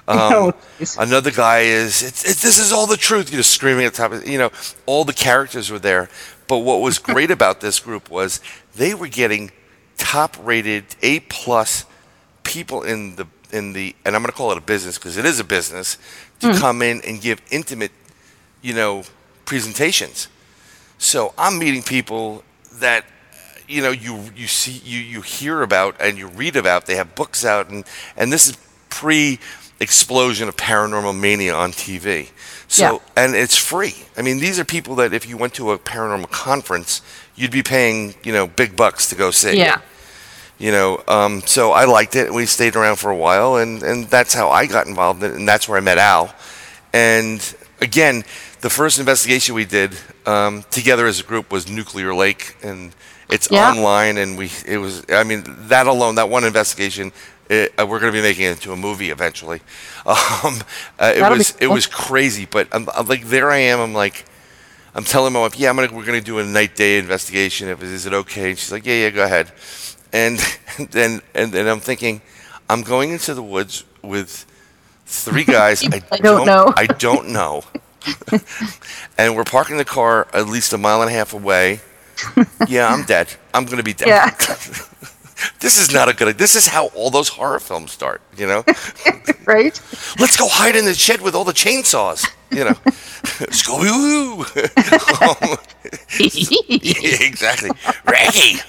Um, 0.07 0.19
Oh, 0.33 0.53
another 0.99 1.31
guy 1.31 1.61
is 1.61 2.03
it's, 2.03 2.25
it's 2.29 2.43
this 2.43 2.59
is 2.59 2.73
all 2.73 2.87
the 2.87 2.97
truth. 2.97 3.31
You 3.31 3.39
know, 3.39 3.43
screaming 3.43 3.87
at 3.87 3.95
the 3.95 3.97
top. 3.99 4.13
Of, 4.13 4.29
you 4.29 4.39
know, 4.39 4.51
all 4.87 5.05
the 5.05 5.15
characters 5.15 5.71
were 5.71 5.79
there. 5.79 6.11
But 6.47 6.59
what 6.59 6.81
was 6.81 6.99
great 7.11 7.31
about 7.31 7.61
this 7.61 7.81
group 7.81 8.11
was 8.11 8.41
they 8.75 8.95
were 8.95 9.09
getting 9.09 9.51
top-rated 9.97 10.85
A 11.03 11.21
plus 11.21 11.87
people 12.43 12.83
in 12.83 13.17
the 13.17 13.27
in 13.51 13.73
the 13.73 13.95
and 14.05 14.15
I'm 14.15 14.23
going 14.23 14.31
to 14.31 14.37
call 14.37 14.53
it 14.53 14.59
a 14.59 14.61
business 14.61 14.99
because 14.99 15.17
it 15.17 15.25
is 15.25 15.41
a 15.41 15.45
business 15.45 15.97
to 16.41 16.53
come 16.55 16.83
in 16.83 17.01
and 17.03 17.21
give 17.21 17.41
intimate, 17.51 17.93
you 18.61 18.75
know, 18.75 19.05
presentations. 19.45 20.29
So 20.99 21.35
I'm 21.37 21.59
meeting 21.59 21.83
people 21.83 22.43
that 22.81 23.05
you 23.69 23.83
know 23.83 23.91
you 23.91 24.31
you 24.37 24.47
see 24.47 24.81
you 24.85 25.01
you 25.01 25.21
hear 25.23 25.63
about 25.63 25.97
and 26.01 26.19
you 26.19 26.29
read 26.29 26.57
about. 26.57 26.87
They 26.87 26.97
have 26.97 27.15
books 27.15 27.45
out 27.45 27.69
and 27.71 27.85
and 28.17 28.33
this 28.33 28.49
is 28.49 28.57
pre 28.91 29.39
explosion 29.81 30.49
of 30.49 30.57
paranormal 30.57 31.19
mania 31.19 31.55
on 31.55 31.73
TV. 31.73 32.29
So 32.69 32.85
Yeah. 33.17 33.25
and 33.25 33.35
it's 33.35 33.57
free. 33.57 33.95
I 34.17 34.23
mean, 34.23 34.39
these 34.39 34.59
are 34.61 34.65
people 34.65 34.95
that 34.97 35.13
if 35.13 35.29
you 35.29 35.37
went 35.37 35.55
to 35.55 35.73
a 35.73 35.79
paranormal 35.79 36.31
conference, 36.31 37.03
you'd 37.35 37.51
be 37.51 37.63
paying 37.63 38.15
you 38.23 38.33
know 38.33 38.47
big 38.47 38.77
bucks 38.77 39.09
to 39.09 39.15
go 39.17 39.31
see 39.33 39.59
Yeah. 39.59 39.81
you 40.59 40.71
know 40.71 41.03
um, 41.09 41.43
so 41.47 41.73
i 41.73 41.85
liked 41.85 42.15
it 42.15 42.33
we 42.33 42.47
stayed 42.47 42.77
around 42.77 42.97
for 42.97 43.11
a 43.11 43.17
while 43.17 43.57
and, 43.57 43.83
and 43.83 44.05
that's 44.09 44.33
how 44.35 44.51
i 44.51 44.67
got 44.67 44.87
involved 44.87 45.21
in 45.25 45.33
it 45.33 45.37
and 45.37 45.49
that's 45.49 45.69
where 45.69 45.77
i 45.77 45.81
met 45.81 45.99
al 45.99 46.33
and 46.93 47.41
again 47.85 48.25
the 48.63 48.71
first 48.71 48.99
investigation 48.99 49.55
we 49.55 49.65
did 49.65 49.97
um, 50.27 50.65
together 50.71 51.07
as 51.07 51.21
a 51.21 51.23
group 51.23 51.53
was 51.53 51.69
Nuclear 51.71 52.13
Lake, 52.15 52.57
and 52.63 52.93
it's 53.29 53.49
Yeah. 53.51 53.71
online. 53.71 54.17
And 54.19 54.37
we, 54.37 54.51
it 54.67 54.79
was, 54.79 55.05
I 55.11 55.23
mean, 55.23 55.45
that 55.69 55.87
alone, 55.87 56.17
that 56.17 56.29
one 56.29 56.45
investigation, 56.45 57.13
it, 57.49 57.73
uh, 57.79 57.87
we're 57.87 58.01
going 58.01 58.13
to 58.13 58.19
be 58.19 58.23
making 58.23 58.45
it 58.47 58.53
into 58.53 58.73
a 58.73 58.77
movie 58.77 59.11
eventually. 59.11 59.61
Um, 60.07 60.61
uh, 60.99 61.13
it 61.17 61.23
be 61.23 61.29
was, 61.31 61.57
it 61.61 61.69
was 61.69 61.87
crazy, 61.87 62.47
but 62.47 62.69
I'm, 62.73 62.87
I'm 62.95 63.07
like, 63.07 63.25
there 63.25 63.51
I 63.51 63.59
am. 63.73 63.81
I'm 63.81 63.95
like, 63.95 64.27
I'm 64.95 65.05
telling 65.05 65.33
my 65.33 65.41
wife, 65.41 65.59
yeah, 65.59 65.71
I'm 65.71 65.77
gonna, 65.77 65.93
we're 65.97 66.05
going 66.05 66.21
to 66.21 66.25
do 66.25 66.39
a 66.41 66.45
night 66.45 66.77
day 66.77 66.99
investigation. 66.99 67.69
If 67.69 67.83
is 67.83 68.05
it 68.05 68.13
okay? 68.13 68.51
And 68.51 68.59
she's 68.59 68.71
like, 68.71 68.85
yeah, 68.85 69.05
yeah, 69.05 69.11
go 69.11 69.25
ahead. 69.25 69.51
And 70.13 70.39
then, 70.91 71.23
and 71.35 71.53
then 71.53 71.67
I'm 71.67 71.81
thinking, 71.81 72.21
I'm 72.69 72.83
going 72.83 73.11
into 73.13 73.33
the 73.35 73.43
woods 73.43 73.85
with 74.03 74.45
three 75.07 75.45
guys 75.45 75.85
I, 75.85 76.03
I 76.13 76.19
don't 76.19 76.47
know. 76.47 76.73
I 76.77 76.87
don't 76.87 77.29
know. 77.29 77.65
and 79.19 79.35
we're 79.35 79.45
parking 79.45 79.79
the 79.79 79.85
car 79.85 80.29
at 80.35 80.47
least 80.47 80.73
a 80.73 80.79
mile 80.79 81.01
and 81.03 81.11
a 81.11 81.15
half 81.15 81.33
away. 81.33 81.81
Yeah, 82.69 82.89
I'm 82.89 83.05
dead. 83.05 83.35
I'm 83.53 83.65
gonna 83.65 83.83
be 83.83 83.95
dead. 83.95 84.09
Yeah. 84.09 84.31
this 85.61 85.79
is 85.79 85.93
not 85.93 86.09
a 86.09 86.15
good. 86.15 86.39
This 86.39 86.55
is 86.55 86.67
how 86.67 86.87
all 86.89 87.11
those 87.11 87.29
horror 87.29 87.61
films 87.61 87.93
start. 87.93 88.21
You 88.37 88.47
know, 88.47 88.65
right? 89.47 89.81
let's 90.21 90.37
go 90.37 90.49
hide 90.49 90.77
in 90.77 90.85
the 90.85 90.95
shed 90.95 91.21
with 91.21 91.35
all 91.35 91.45
the 91.45 91.53
chainsaws. 91.53 92.27
You 92.51 92.65
know, 92.65 92.75
Scooby 93.51 93.89
Doo. 93.89 94.45
um, 95.25 95.57
yeah, 96.83 97.27
exactly. 97.27 97.71
Raggy. 98.05 98.61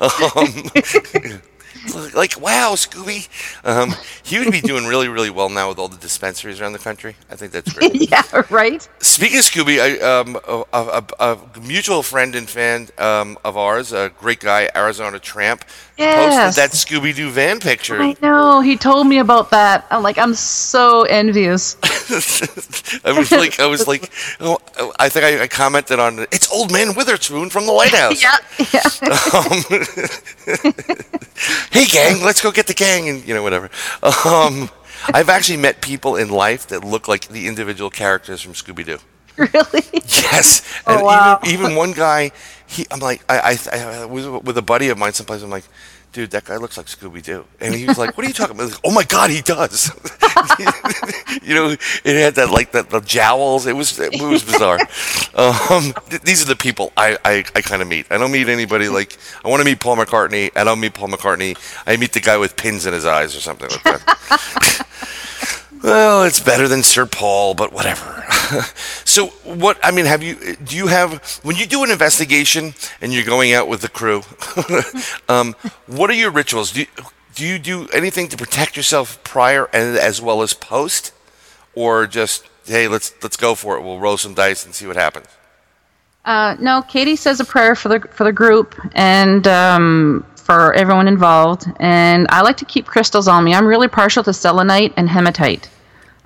Um, 0.00 1.42
like, 2.14 2.40
wow, 2.40 2.72
Scooby. 2.74 3.28
Um, 3.64 3.94
he 4.22 4.38
would 4.38 4.52
be 4.52 4.60
doing 4.72 4.86
really, 4.86 5.08
really 5.08 5.30
well 5.30 5.48
now 5.48 5.68
with 5.68 5.78
all 5.78 5.88
the 5.88 5.96
dispensaries 5.96 6.60
around 6.60 6.72
the 6.72 6.78
country. 6.78 7.16
I 7.30 7.36
think 7.36 7.52
that's 7.52 7.72
great. 7.72 7.94
yeah, 8.10 8.22
right? 8.50 8.86
Speaking 9.00 9.38
of 9.38 9.44
Scooby, 9.44 9.80
I, 9.80 9.98
um, 10.00 10.36
a, 10.46 10.64
a, 10.72 11.04
a, 11.18 11.38
a 11.56 11.60
mutual 11.60 12.02
friend 12.02 12.34
and 12.34 12.48
fan 12.48 12.88
um, 12.98 13.38
of 13.44 13.56
ours, 13.56 13.92
a 13.92 14.10
great 14.18 14.40
guy, 14.40 14.68
Arizona 14.76 15.18
Tramp, 15.18 15.64
Yes. 15.98 16.56
posted 16.56 16.62
that 16.62 16.70
Scooby 16.76 17.14
Doo 17.14 17.30
van 17.30 17.60
picture. 17.60 18.00
I 18.00 18.16
know. 18.22 18.60
He 18.60 18.76
told 18.76 19.06
me 19.06 19.18
about 19.18 19.50
that. 19.50 19.86
I'm 19.90 20.02
like, 20.02 20.18
I'm 20.18 20.34
so 20.34 21.02
envious. 21.02 21.76
I 23.04 23.12
was 23.12 23.30
like, 23.30 23.60
I 23.60 23.66
was 23.66 23.86
like, 23.86 24.10
oh, 24.40 24.58
I 24.98 25.08
think 25.08 25.24
I, 25.24 25.42
I 25.42 25.48
commented 25.48 25.98
on 25.98 26.18
it. 26.20 26.28
It's 26.32 26.50
Old 26.52 26.72
Man 26.72 26.94
Witherspoon 26.94 27.50
from 27.50 27.66
the 27.66 27.72
Lighthouse. 27.72 28.22
yeah, 28.22 28.38
yeah. 28.72 28.82
Um, 29.34 29.62
hey, 31.72 31.86
gang, 31.86 32.22
let's 32.24 32.40
go 32.40 32.50
get 32.50 32.66
the 32.66 32.74
gang, 32.74 33.08
and 33.08 33.26
you 33.26 33.34
know, 33.34 33.42
whatever. 33.42 33.70
Um, 34.02 34.70
I've 35.12 35.28
actually 35.28 35.58
met 35.58 35.80
people 35.80 36.16
in 36.16 36.28
life 36.28 36.68
that 36.68 36.84
look 36.84 37.08
like 37.08 37.28
the 37.28 37.46
individual 37.48 37.90
characters 37.90 38.40
from 38.40 38.54
Scooby 38.54 38.84
Doo. 38.86 38.98
really? 39.36 39.82
Yes. 39.92 40.62
Oh, 40.86 40.94
and 40.94 41.04
wow. 41.04 41.40
even, 41.44 41.60
even 41.60 41.76
one 41.76 41.92
guy, 41.92 42.32
he, 42.72 42.86
I'm 42.90 43.00
like, 43.00 43.22
I, 43.28 43.58
I, 43.72 43.78
I 43.78 44.04
was 44.06 44.26
with 44.26 44.56
a 44.56 44.62
buddy 44.62 44.88
of 44.88 44.98
mine 44.98 45.12
someplace. 45.12 45.42
I'm 45.42 45.50
like, 45.50 45.64
dude, 46.12 46.30
that 46.30 46.44
guy 46.44 46.56
looks 46.56 46.76
like 46.76 46.86
Scooby 46.86 47.22
Doo. 47.22 47.44
And 47.60 47.74
he 47.74 47.86
was 47.86 47.98
like, 47.98 48.16
what 48.16 48.24
are 48.24 48.28
you 48.28 48.34
talking 48.34 48.56
about? 48.56 48.70
Like, 48.70 48.80
oh 48.84 48.92
my 48.92 49.04
God, 49.04 49.30
he 49.30 49.40
does. 49.42 49.90
you 51.42 51.54
know, 51.54 51.70
it 52.04 52.16
had 52.16 52.34
that, 52.36 52.50
like, 52.50 52.72
the, 52.72 52.82
the 52.82 53.00
jowls. 53.00 53.66
It 53.66 53.76
was, 53.76 53.98
it 53.98 54.20
was 54.22 54.42
bizarre. 54.42 54.78
um, 55.34 55.94
th- 56.10 56.22
these 56.22 56.42
are 56.42 56.48
the 56.48 56.56
people 56.56 56.92
I, 56.96 57.18
I, 57.24 57.44
I 57.54 57.60
kind 57.62 57.82
of 57.82 57.88
meet. 57.88 58.06
I 58.10 58.18
don't 58.18 58.32
meet 58.32 58.48
anybody 58.48 58.88
like, 58.88 59.18
I 59.44 59.48
want 59.48 59.60
to 59.60 59.64
meet 59.64 59.80
Paul 59.80 59.96
McCartney. 59.96 60.50
I 60.56 60.64
don't 60.64 60.80
meet 60.80 60.94
Paul 60.94 61.08
McCartney. 61.08 61.56
I 61.86 61.96
meet 61.96 62.12
the 62.12 62.20
guy 62.20 62.36
with 62.36 62.56
pins 62.56 62.86
in 62.86 62.92
his 62.92 63.04
eyes 63.06 63.36
or 63.36 63.40
something 63.40 63.68
like 63.70 63.82
that. 63.84 64.86
Well, 65.82 66.22
it's 66.24 66.38
better 66.38 66.68
than 66.68 66.82
Sir 66.84 67.06
Paul, 67.06 67.54
but 67.54 67.72
whatever. 67.72 68.24
so, 69.04 69.28
what 69.44 69.78
I 69.82 69.90
mean, 69.90 70.04
have 70.04 70.22
you? 70.22 70.56
Do 70.56 70.76
you 70.76 70.86
have 70.86 71.40
when 71.42 71.56
you 71.56 71.66
do 71.66 71.82
an 71.82 71.90
investigation 71.90 72.74
and 73.00 73.12
you're 73.12 73.24
going 73.24 73.52
out 73.52 73.68
with 73.68 73.80
the 73.80 73.88
crew? 73.88 74.22
um, 75.28 75.56
what 75.86 76.08
are 76.08 76.14
your 76.14 76.30
rituals? 76.30 76.72
Do 76.72 76.80
you, 76.80 76.86
do 77.34 77.44
you 77.44 77.58
do 77.58 77.88
anything 77.88 78.28
to 78.28 78.36
protect 78.36 78.76
yourself 78.76 79.22
prior 79.24 79.68
and 79.72 79.96
as 79.96 80.22
well 80.22 80.42
as 80.42 80.54
post, 80.54 81.12
or 81.74 82.06
just 82.06 82.44
hey, 82.66 82.86
let's 82.86 83.12
let's 83.22 83.36
go 83.36 83.54
for 83.56 83.76
it. 83.76 83.82
We'll 83.82 83.98
roll 83.98 84.16
some 84.16 84.34
dice 84.34 84.64
and 84.64 84.74
see 84.74 84.86
what 84.86 84.96
happens. 84.96 85.26
Uh, 86.24 86.56
no, 86.60 86.82
Katie 86.82 87.16
says 87.16 87.40
a 87.40 87.44
prayer 87.44 87.74
for 87.74 87.88
the 87.88 88.00
for 88.12 88.22
the 88.22 88.32
group 88.32 88.78
and 88.94 89.46
um, 89.48 90.24
for 90.42 90.74
everyone 90.74 91.08
involved. 91.08 91.66
And 91.78 92.26
I 92.30 92.42
like 92.42 92.56
to 92.58 92.64
keep 92.64 92.86
crystals 92.86 93.28
on 93.28 93.44
me. 93.44 93.54
I'm 93.54 93.66
really 93.66 93.88
partial 93.88 94.22
to 94.24 94.32
selenite 94.32 94.92
and 94.96 95.08
hematite. 95.08 95.68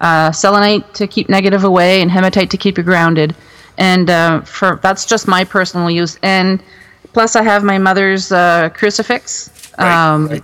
Uh, 0.01 0.31
selenite 0.33 0.95
to 0.95 1.07
keep 1.07 1.29
negative 1.29 1.65
away, 1.65 2.03
and 2.03 2.11
hematite 2.11 2.51
to 2.51 2.57
keep 2.57 2.77
you 2.79 2.85
grounded. 2.85 3.35
And 3.79 4.09
uh, 4.11 4.41
for 4.43 4.79
that's 4.83 5.07
just 5.07 5.27
my 5.29 5.45
personal 5.45 5.91
use. 5.91 6.19
And 6.23 6.63
plus, 7.13 7.37
I 7.37 7.43
have 7.43 7.65
my 7.65 7.79
mother's 7.79 8.33
uh, 8.33 8.71
crucifix. 8.71 9.51
Right, 9.79 10.13
um, 10.15 10.29
right. 10.29 10.43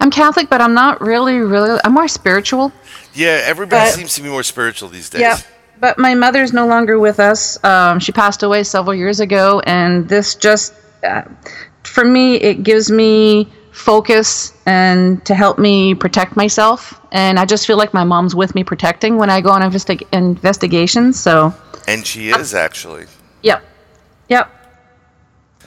I'm 0.00 0.10
Catholic, 0.10 0.50
but 0.50 0.60
I'm 0.60 0.74
not 0.74 1.00
really, 1.00 1.38
really. 1.38 1.78
I'm 1.84 1.92
more 1.92 2.08
spiritual. 2.08 2.72
Yeah, 3.14 3.40
everybody 3.44 3.86
But- 3.90 3.94
seems 3.94 4.14
to 4.16 4.22
be 4.22 4.28
more 4.28 4.42
spiritual 4.42 4.88
these 4.88 5.08
days. 5.08 5.20
Yeah, 5.20 5.38
but 5.80 5.98
my 5.98 6.14
mother's 6.14 6.52
no 6.52 6.66
longer 6.66 6.98
with 6.98 7.20
us. 7.20 7.62
Um, 7.64 7.98
she 8.00 8.12
passed 8.12 8.42
away 8.42 8.64
several 8.64 8.94
years 8.94 9.20
ago, 9.20 9.60
and 9.66 10.08
this 10.08 10.34
just, 10.34 10.74
uh, 11.06 11.22
for 11.94 12.04
me, 12.04 12.34
it 12.36 12.64
gives 12.64 12.90
me 12.90 13.48
focus 13.70 14.52
and 14.66 15.24
to 15.24 15.34
help 15.34 15.60
me 15.60 15.94
protect 15.94 16.36
myself. 16.36 17.00
And 17.12 17.38
I 17.38 17.44
just 17.44 17.68
feel 17.68 17.76
like 17.76 17.94
my 17.94 18.02
mom's 18.02 18.34
with 18.34 18.52
me 18.56 18.64
protecting 18.64 19.16
when 19.16 19.30
I 19.30 19.40
go 19.40 19.50
on 19.50 19.62
investi- 19.62 20.06
investigations. 20.12 21.20
So, 21.20 21.54
And 21.86 22.04
she 22.04 22.30
is 22.30 22.52
actually. 22.52 23.06
yep, 23.42 23.62
yep. 24.28 24.50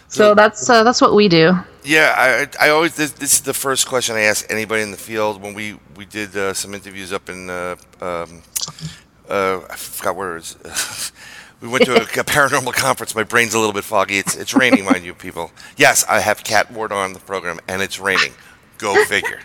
So 0.09 0.35
that's 0.35 0.69
uh, 0.69 0.83
that's 0.83 1.01
what 1.01 1.13
we 1.15 1.27
do. 1.29 1.53
Yeah, 1.83 2.13
I, 2.17 2.67
I 2.67 2.69
always 2.69 2.95
this, 2.95 3.11
this 3.11 3.33
is 3.33 3.41
the 3.41 3.53
first 3.53 3.87
question 3.87 4.15
I 4.15 4.21
ask 4.21 4.45
anybody 4.49 4.81
in 4.81 4.91
the 4.91 4.97
field 4.97 5.41
when 5.41 5.53
we 5.53 5.77
we 5.95 6.05
did 6.05 6.35
uh, 6.35 6.53
some 6.53 6.73
interviews 6.73 7.11
up 7.13 7.29
in 7.29 7.49
uh, 7.49 7.75
um, 8.01 8.41
uh, 9.29 9.59
I 9.69 9.75
forgot 9.75 10.15
where 10.15 10.37
it 10.37 10.43
is. 10.43 11.11
we 11.61 11.67
went 11.67 11.85
to 11.85 11.93
a, 11.95 12.01
a 12.03 12.23
paranormal 12.23 12.73
conference. 12.73 13.15
My 13.15 13.23
brain's 13.23 13.53
a 13.53 13.59
little 13.59 13.73
bit 13.73 13.83
foggy. 13.83 14.17
It's 14.17 14.35
it's 14.35 14.53
raining, 14.53 14.85
mind 14.85 15.03
you, 15.05 15.13
people. 15.13 15.51
Yes, 15.77 16.05
I 16.07 16.19
have 16.19 16.43
Kat 16.43 16.71
Ward 16.71 16.91
on 16.91 17.13
the 17.13 17.19
program, 17.19 17.59
and 17.67 17.81
it's 17.81 17.99
raining. 17.99 18.33
Go 18.77 19.03
figure. 19.05 19.39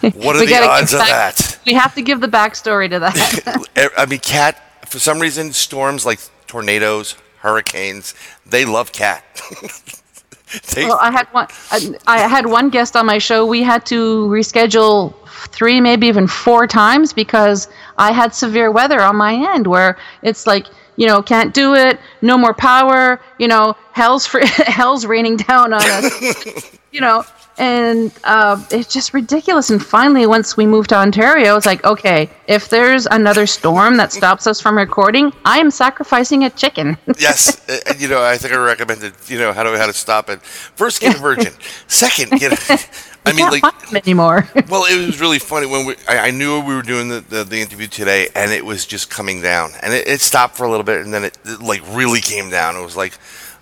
What 0.00 0.34
are 0.36 0.40
We 0.40 0.46
the 0.46 0.62
odds 0.68 0.92
of 0.92 0.98
back- 1.00 1.36
that? 1.36 1.60
We 1.64 1.74
have 1.74 1.94
to 1.94 2.02
give 2.02 2.20
the 2.20 2.26
backstory 2.26 2.90
to 2.90 2.98
that. 2.98 3.92
I 3.96 4.06
mean, 4.06 4.18
Kat. 4.18 4.60
For 4.88 4.98
some 4.98 5.20
reason, 5.20 5.52
storms 5.52 6.04
like 6.04 6.18
tornadoes, 6.48 7.14
hurricanes, 7.38 8.14
they 8.44 8.64
love 8.64 8.92
Kat. 8.92 9.24
they, 10.74 10.84
Well, 10.84 10.98
I 11.00 11.10
had 11.10 11.26
one. 11.28 11.46
I, 11.70 11.94
I 12.06 12.18
had 12.28 12.46
one 12.46 12.68
guest 12.70 12.96
on 12.96 13.06
my 13.06 13.18
show. 13.18 13.46
We 13.46 13.62
had 13.62 13.86
to 13.86 14.26
reschedule 14.26 15.14
three, 15.48 15.80
maybe 15.80 16.08
even 16.08 16.26
four 16.26 16.66
times 16.66 17.12
because 17.12 17.68
I 17.96 18.12
had 18.12 18.34
severe 18.34 18.70
weather 18.70 19.00
on 19.00 19.16
my 19.16 19.34
end, 19.54 19.66
where 19.66 19.96
it's 20.22 20.46
like 20.46 20.66
you 20.96 21.06
know 21.06 21.22
can't 21.22 21.54
do 21.54 21.74
it, 21.74 21.98
no 22.20 22.36
more 22.36 22.54
power. 22.54 23.20
You 23.38 23.48
know, 23.48 23.76
hell's 23.92 24.26
fr- 24.26 24.40
hell's 24.44 25.06
raining 25.06 25.36
down 25.36 25.72
on 25.72 25.82
us. 25.82 26.78
you 26.92 27.00
know, 27.00 27.24
and 27.58 28.12
uh, 28.24 28.62
it's 28.70 28.92
just 28.92 29.14
ridiculous. 29.14 29.70
And 29.70 29.84
finally, 29.84 30.26
once 30.26 30.56
we 30.56 30.66
moved 30.66 30.90
to 30.90 30.96
Ontario, 30.96 31.56
it's 31.56 31.66
like 31.66 31.84
okay, 31.84 32.30
if 32.46 32.68
there's 32.68 33.06
another 33.06 33.46
storm 33.46 33.96
that 33.96 34.12
stops 34.12 34.46
us 34.46 34.60
from 34.60 34.76
recording, 34.76 35.32
I 35.44 35.58
am 35.58 35.70
sacrificing 35.70 36.44
a 36.44 36.50
chicken. 36.50 36.96
yes, 37.18 37.60
and, 37.68 38.00
you 38.00 38.08
know, 38.08 38.22
I 38.22 38.36
think 38.36 38.52
I 38.54 38.56
recommended, 38.56 39.14
you 39.26 39.38
know, 39.38 39.52
how 39.52 39.62
to 39.62 39.76
how 39.78 39.86
to 39.86 39.92
stop 39.92 40.30
it. 40.30 40.42
First, 40.42 41.00
get 41.00 41.16
a 41.16 41.18
virgin. 41.18 41.52
Second, 41.88 42.38
get. 42.38 42.52
A, 42.70 42.78
I 43.24 43.32
mean, 43.32 43.48
like, 43.48 43.94
anymore. 43.94 44.48
well, 44.68 44.84
it 44.84 45.06
was 45.06 45.20
really 45.20 45.38
funny 45.38 45.66
when 45.66 45.86
we. 45.86 45.94
I, 46.08 46.28
I 46.28 46.30
knew 46.32 46.60
we 46.60 46.74
were 46.74 46.82
doing 46.82 47.08
the, 47.08 47.20
the, 47.20 47.44
the 47.44 47.60
interview 47.60 47.86
today, 47.86 48.28
and 48.34 48.50
it 48.50 48.64
was 48.64 48.84
just 48.84 49.10
coming 49.10 49.40
down, 49.40 49.70
and 49.82 49.92
it, 49.94 50.08
it 50.08 50.20
stopped 50.20 50.56
for 50.56 50.64
a 50.64 50.70
little 50.70 50.84
bit, 50.84 51.04
and 51.04 51.14
then 51.14 51.24
it, 51.24 51.38
it 51.44 51.60
like 51.60 51.82
really 51.94 52.20
came 52.20 52.50
down. 52.50 52.76
It 52.76 52.82
was 52.82 52.96
like, 52.96 53.12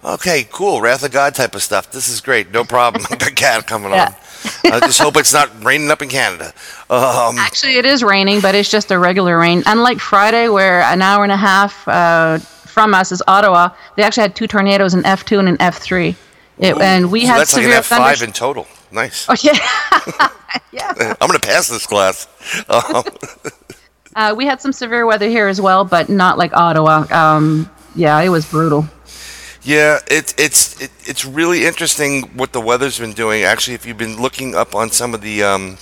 okay, 0.05 0.46
cool, 0.51 0.81
Wrath 0.81 1.05
of 1.05 1.12
God 1.12 1.35
type 1.35 1.55
of 1.55 1.62
stuff. 1.62 1.90
This 1.90 2.09
is 2.09 2.20
great, 2.20 2.51
no 2.53 2.64
problem. 2.64 3.05
Got 3.11 3.35
Kat 3.37 3.66
coming 3.66 3.90
Yeah. 3.90 4.14
on. 4.64 4.73
I 4.73 4.81
just 4.81 4.99
hope 4.99 5.16
it's 5.18 5.35
not 5.35 5.51
raining 5.62 5.90
up 5.90 6.01
in 6.01 6.09
Canada. 6.09 6.55
Um, 6.88 7.37
Actually, 7.38 7.75
it 7.77 7.85
is 7.85 8.03
raining, 8.03 8.40
but 8.40 8.55
it's 8.55 8.70
just 8.70 8.90
a 8.90 8.99
regular 8.99 9.38
rain. 9.38 9.62
Unlike 9.66 10.01
Friday, 10.01 10.49
where 10.49 10.81
an 10.81 11.03
hour 11.03 11.23
and 11.23 11.33
a 11.33 11.37
half 11.37 11.87
uh, 11.87 12.38
from 12.38 12.94
us 12.94 13.12
is 13.12 13.23
Ottawa, 13.29 13.68
they 13.96 14.03
actually 14.03 14.23
had 14.23 14.35
two 14.35 14.46
tornadoes, 14.46 14.94
an 14.94 15.03
F2 15.03 15.40
and 15.40 15.49
an 15.51 15.57
F3. 15.59 16.14
It, 16.59 16.77
and 16.79 17.11
we 17.12 17.23
so 17.23 17.27
had 17.27 17.40
that's 17.40 17.53
like 17.53 17.62
severe 17.62 17.73
an 17.77 17.79
F 17.81 17.87
five 17.87 18.16
thunder. 18.16 18.25
in 18.25 18.33
total. 18.33 18.66
Nice. 18.92 19.26
Oh 19.29 19.37
yeah, 19.40 19.57
yeah. 20.72 21.14
I'm 21.20 21.26
gonna 21.28 21.38
pass 21.38 21.68
this 21.68 21.86
class. 21.86 22.26
Um, 22.68 23.05
Uh, 24.16 24.34
we 24.36 24.45
had 24.45 24.61
some 24.61 24.72
severe 24.72 25.07
weather 25.07 25.28
here 25.28 25.47
as 25.47 25.61
well, 25.61 25.84
but 25.84 26.09
not 26.09 26.36
like 26.36 26.53
Ottawa. 26.53 27.07
Um, 27.11 27.70
yeah, 27.95 28.20
it 28.20 28.28
was 28.28 28.45
brutal. 28.45 28.86
Yeah, 29.62 29.99
it's 30.11 30.34
it's 30.38 30.80
it, 30.80 30.91
it's 31.05 31.24
really 31.24 31.64
interesting 31.64 32.22
what 32.34 32.53
the 32.53 32.61
weather's 32.61 32.99
been 32.99 33.12
doing. 33.12 33.45
Actually, 33.45 33.74
if 33.74 33.86
you've 33.86 33.99
been 33.99 34.20
looking 34.20 34.55
up 34.55 34.74
on 34.74 34.91
some 34.91 35.14
of 35.14 35.20
the, 35.20 35.43
um, 35.43 35.76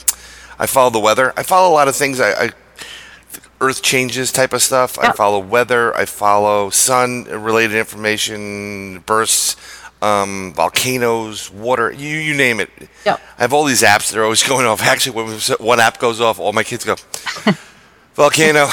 I 0.59 0.66
follow 0.66 0.90
the 0.90 0.98
weather. 0.98 1.32
I 1.36 1.42
follow 1.42 1.72
a 1.72 1.74
lot 1.74 1.88
of 1.88 1.96
things. 1.96 2.20
I, 2.20 2.32
I 2.32 2.50
earth 3.61 3.82
changes 3.82 4.30
type 4.30 4.52
of 4.52 4.62
stuff. 4.62 4.98
I 4.98 5.12
follow 5.12 5.38
weather. 5.38 5.96
I 5.96 6.04
follow 6.04 6.70
sun 6.70 7.24
related 7.24 7.76
information, 7.76 8.98
bursts, 9.00 9.56
um, 10.03 10.53
volcanoes, 10.55 11.51
water. 11.51 11.90
You 11.90 12.16
you 12.16 12.34
name 12.34 12.61
it. 12.61 12.70
Yep. 13.05 13.20
I 13.38 13.42
have 13.42 13.53
all 13.53 13.64
these 13.64 13.82
apps 13.82 14.11
that 14.11 14.18
are 14.18 14.24
always 14.24 14.42
going 14.49 14.66
off. 14.66 14.82
Actually, 14.82 15.16
when 15.16 15.40
one 15.59 15.80
app 15.80 15.99
goes 15.99 16.20
off, 16.20 16.38
all 16.38 16.53
my 16.53 16.64
kids 16.64 16.84
go 16.84 16.96
volcano, 18.14 18.68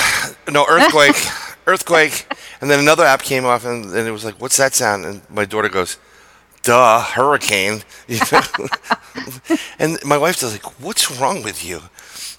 no 0.51 0.65
earthquake, 0.69 1.15
earthquake, 1.67 2.31
and 2.61 2.69
then 2.69 2.79
another 2.79 3.05
app 3.05 3.21
came 3.21 3.45
off, 3.45 3.65
and, 3.65 3.85
and 3.85 4.07
it 4.07 4.11
was 4.11 4.25
like, 4.25 4.35
"What's 4.41 4.57
that 4.57 4.73
sound?" 4.73 5.05
And 5.05 5.21
my 5.29 5.45
daughter 5.45 5.69
goes, 5.69 5.97
"Duh, 6.63 7.01
hurricane." 7.01 7.83
You 8.07 8.19
know? 8.31 8.41
and 9.79 9.97
my 10.05 10.17
wife's 10.17 10.43
like, 10.43 10.79
"What's 10.79 11.09
wrong 11.09 11.41
with 11.43 11.65
you?" 11.65 11.81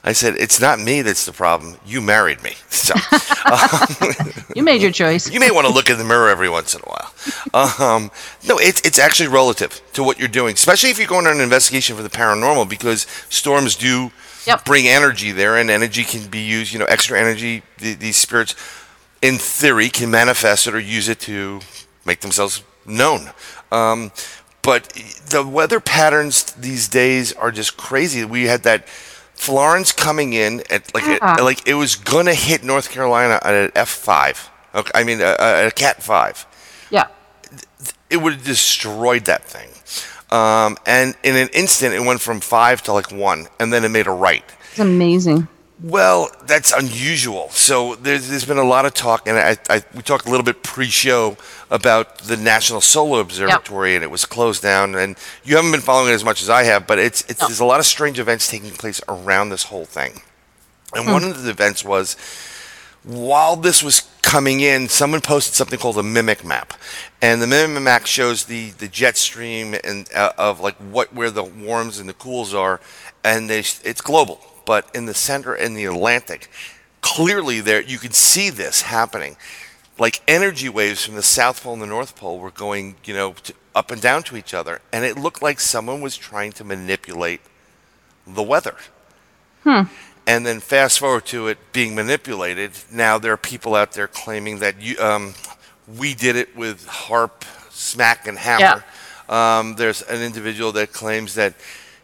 I 0.06 0.12
said, 0.12 0.36
"It's 0.38 0.60
not 0.60 0.78
me 0.78 1.02
that's 1.02 1.26
the 1.26 1.32
problem. 1.32 1.76
You 1.84 2.00
married 2.00 2.42
me, 2.42 2.54
so 2.70 2.94
You 4.54 4.62
made 4.62 4.80
your 4.80 4.92
choice. 4.92 5.28
you 5.30 5.40
may 5.40 5.50
want 5.50 5.66
to 5.66 5.72
look 5.72 5.90
in 5.90 5.98
the 5.98 6.04
mirror 6.04 6.28
every 6.28 6.48
once 6.48 6.74
in 6.74 6.80
a 6.80 6.88
while." 6.88 7.12
Um, 7.92 8.10
no, 8.46 8.58
it's 8.58 8.80
it's 8.82 8.98
actually 8.98 9.28
relative 9.28 9.80
to 9.94 10.02
what 10.04 10.18
you're 10.18 10.28
doing, 10.28 10.54
especially 10.54 10.90
if 10.90 10.98
you're 10.98 11.08
going 11.08 11.26
on 11.26 11.34
an 11.36 11.40
investigation 11.42 11.96
for 11.96 12.02
the 12.02 12.08
paranormal, 12.08 12.68
because 12.68 13.02
storms 13.28 13.74
do 13.76 14.10
Yep. 14.46 14.64
bring 14.64 14.86
energy 14.86 15.32
there, 15.32 15.56
and 15.56 15.68
energy 15.70 16.04
can 16.04 16.28
be 16.28 16.38
used. 16.38 16.72
You 16.72 16.78
know, 16.78 16.84
extra 16.84 17.18
energy. 17.18 17.62
The, 17.78 17.94
these 17.94 18.16
spirits, 18.16 18.54
in 19.20 19.38
theory, 19.38 19.88
can 19.88 20.08
manifest 20.08 20.68
it 20.68 20.74
or 20.74 20.78
use 20.78 21.08
it 21.08 21.18
to 21.20 21.60
make 22.04 22.20
themselves 22.20 22.62
known. 22.86 23.30
Um, 23.72 24.12
but 24.62 24.92
the 25.30 25.44
weather 25.44 25.80
patterns 25.80 26.44
these 26.52 26.86
days 26.86 27.32
are 27.32 27.50
just 27.50 27.76
crazy. 27.76 28.24
We 28.24 28.44
had 28.44 28.62
that 28.62 28.86
Florence 29.36 29.92
coming 29.92 30.32
in 30.32 30.62
at 30.70 30.92
like 30.94 31.04
Yeah. 31.04 31.34
like 31.42 31.66
it 31.68 31.74
was 31.74 31.94
gonna 31.96 32.34
hit 32.34 32.64
North 32.64 32.90
Carolina 32.90 33.38
at 33.42 33.54
an 33.54 33.72
F 33.74 33.88
five. 33.88 34.50
Okay, 34.74 34.90
I 34.94 35.04
mean 35.04 35.20
a, 35.20 35.36
a, 35.38 35.66
a 35.68 35.70
Cat 35.70 36.02
five 36.02 36.46
Yeah. 36.90 37.06
it 38.10 38.18
would 38.18 38.34
have 38.34 38.44
destroyed 38.44 39.24
that 39.26 39.44
thing. 39.44 39.68
Um, 40.30 40.76
and 40.86 41.14
in 41.22 41.36
an 41.36 41.48
instant, 41.54 41.94
it 41.94 42.02
went 42.02 42.20
from 42.20 42.40
five 42.40 42.82
to 42.84 42.92
like 42.92 43.12
one, 43.12 43.46
and 43.60 43.72
then 43.72 43.84
it 43.84 43.90
made 43.90 44.06
a 44.08 44.10
right. 44.10 44.44
It's 44.70 44.80
amazing. 44.80 45.46
Well, 45.78 46.30
that's 46.46 46.72
unusual. 46.72 47.50
So 47.50 47.96
there's, 47.96 48.30
there's 48.30 48.46
been 48.46 48.56
a 48.56 48.64
lot 48.64 48.86
of 48.86 48.94
talk, 48.94 49.28
and 49.28 49.36
I, 49.36 49.58
I, 49.68 49.84
we 49.94 50.00
talked 50.00 50.26
a 50.26 50.30
little 50.30 50.44
bit 50.44 50.62
pre-show 50.62 51.36
about 51.70 52.18
the 52.20 52.36
National 52.38 52.80
Solar 52.80 53.20
Observatory, 53.20 53.94
and 53.94 54.02
it 54.02 54.10
was 54.10 54.24
closed 54.24 54.62
down. 54.62 54.94
And 54.94 55.16
you 55.44 55.56
haven't 55.56 55.72
been 55.72 55.82
following 55.82 56.10
it 56.10 56.14
as 56.14 56.24
much 56.24 56.40
as 56.40 56.48
I 56.48 56.62
have, 56.64 56.86
but 56.86 56.98
it's, 56.98 57.22
it's 57.28 57.42
No. 57.42 57.48
there's 57.48 57.60
a 57.60 57.66
lot 57.66 57.78
of 57.78 57.84
strange 57.84 58.18
events 58.18 58.50
taking 58.50 58.70
place 58.70 59.02
around 59.06 59.50
this 59.50 59.64
whole 59.64 59.84
thing. 59.84 60.22
And 60.94 61.12
one 61.12 61.24
of 61.24 61.42
the 61.42 61.50
events 61.50 61.84
was 61.84 62.16
while 63.02 63.54
this 63.54 63.82
was 63.82 64.08
coming 64.22 64.60
in, 64.60 64.88
someone 64.88 65.20
posted 65.20 65.54
something 65.54 65.78
called 65.78 65.98
a 65.98 66.02
mimic 66.02 66.42
map, 66.42 66.72
and 67.20 67.42
the 67.42 67.46
mimic 67.46 67.82
map 67.82 68.06
shows 68.06 68.46
the, 68.46 68.70
the 68.70 68.88
jet 68.88 69.16
stream 69.18 69.74
and 69.84 70.08
uh, 70.14 70.32
of 70.38 70.60
like 70.60 70.76
what 70.76 71.12
where 71.14 71.30
the 71.30 71.44
warms 71.44 71.98
and 71.98 72.08
the 72.08 72.14
cools 72.14 72.54
are, 72.54 72.80
and 73.22 73.50
they, 73.50 73.58
it's 73.58 74.00
global. 74.00 74.40
But 74.66 74.90
in 74.94 75.06
the 75.06 75.14
center 75.14 75.54
in 75.54 75.72
the 75.72 75.86
Atlantic, 75.86 76.50
clearly 77.00 77.60
there 77.60 77.80
you 77.80 77.96
can 77.96 78.12
see 78.12 78.50
this 78.50 78.82
happening, 78.82 79.36
like 79.98 80.20
energy 80.28 80.68
waves 80.68 81.02
from 81.04 81.14
the 81.14 81.22
South 81.22 81.62
Pole 81.62 81.72
and 81.72 81.80
the 81.80 81.86
North 81.86 82.16
Pole 82.16 82.38
were 82.38 82.50
going 82.50 82.96
you 83.04 83.14
know 83.14 83.32
to, 83.44 83.54
up 83.74 83.90
and 83.90 84.02
down 84.02 84.22
to 84.24 84.36
each 84.36 84.52
other, 84.52 84.80
and 84.92 85.04
it 85.04 85.16
looked 85.16 85.40
like 85.40 85.60
someone 85.60 86.02
was 86.02 86.16
trying 86.16 86.52
to 86.52 86.64
manipulate 86.64 87.40
the 88.26 88.42
weather. 88.42 88.76
Hmm. 89.62 89.82
And 90.26 90.44
then 90.44 90.58
fast 90.58 90.98
forward 90.98 91.24
to 91.26 91.46
it 91.46 91.58
being 91.72 91.94
manipulated. 91.94 92.72
Now 92.90 93.16
there 93.16 93.32
are 93.32 93.36
people 93.36 93.76
out 93.76 93.92
there 93.92 94.08
claiming 94.08 94.58
that 94.58 94.82
you, 94.82 94.98
um, 94.98 95.34
we 95.86 96.14
did 96.14 96.34
it 96.34 96.56
with 96.56 96.86
HAARP, 96.86 97.44
smack, 97.70 98.26
and 98.26 98.36
hammer. 98.36 98.84
Um, 99.28 99.76
there's 99.76 100.02
an 100.02 100.22
individual 100.22 100.72
that 100.72 100.92
claims 100.92 101.34
that 101.34 101.54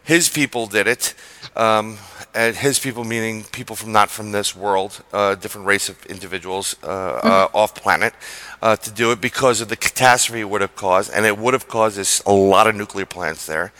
his 0.03 0.29
people 0.29 0.67
did 0.67 0.87
it, 0.87 1.13
um, 1.55 1.97
and 2.35 2.55
his 2.55 2.79
people 2.79 3.03
meaning 3.03 3.43
people 3.51 3.75
from 3.75 3.91
not 3.91 4.09
from 4.09 4.31
this 4.31 4.55
world, 4.55 5.03
uh, 5.13 5.35
different 5.35 5.67
race 5.67 5.89
of 5.89 6.03
individuals 6.07 6.75
uh, 6.83 6.87
uh, 6.87 7.47
off 7.53 7.75
planet, 7.75 8.13
uh, 8.61 8.75
to 8.75 8.91
do 8.91 9.11
it 9.11 9.21
because 9.21 9.61
of 9.61 9.69
the 9.69 9.75
catastrophe 9.75 10.41
it 10.41 10.49
would 10.49 10.61
have 10.61 10.75
caused, 10.75 11.11
and 11.13 11.25
it 11.25 11.37
would 11.37 11.53
have 11.53 11.67
caused 11.67 11.97
this, 11.97 12.21
a 12.25 12.31
lot 12.31 12.67
of 12.67 12.75
nuclear 12.75 13.05
plants 13.05 13.45
there. 13.45 13.71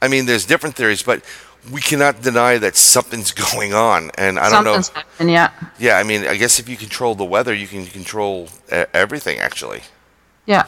I 0.00 0.08
mean, 0.08 0.26
there's 0.26 0.46
different 0.46 0.76
theories, 0.76 1.02
but 1.02 1.22
we 1.70 1.80
cannot 1.80 2.22
deny 2.22 2.56
that 2.58 2.76
something's 2.76 3.32
going 3.52 3.74
on, 3.74 4.10
and 4.16 4.38
I 4.38 4.48
don't 4.50 4.64
know. 4.64 4.80
Something's 4.80 4.88
happening. 4.88 5.34
Yeah. 5.34 5.50
Yeah, 5.78 5.98
I 5.98 6.02
mean, 6.02 6.26
I 6.26 6.36
guess 6.36 6.58
if 6.58 6.68
you 6.68 6.76
control 6.76 7.14
the 7.14 7.24
weather, 7.24 7.52
you 7.52 7.66
can 7.66 7.86
control 7.86 8.48
uh, 8.72 8.86
everything, 8.94 9.38
actually. 9.38 9.82
Yeah. 10.46 10.64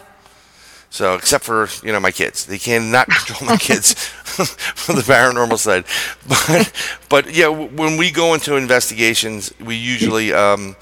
So, 0.93 1.15
except 1.15 1.45
for 1.45 1.69
you 1.83 1.91
know 1.91 2.01
my 2.01 2.11
kids, 2.11 2.45
they 2.45 2.59
cannot 2.59 3.09
control 3.09 3.49
my 3.49 3.57
kids 3.57 3.95
from 3.95 4.97
the 4.97 5.01
paranormal 5.01 5.57
side. 5.57 5.87
But, 6.29 6.71
but 7.09 7.35
yeah, 7.35 7.49
when 7.49 7.97
we 7.97 8.11
go 8.11 8.35
into 8.35 8.57
investigations, 8.57 9.55
we 9.59 9.75
usually 9.75 10.35
um, 10.35 10.77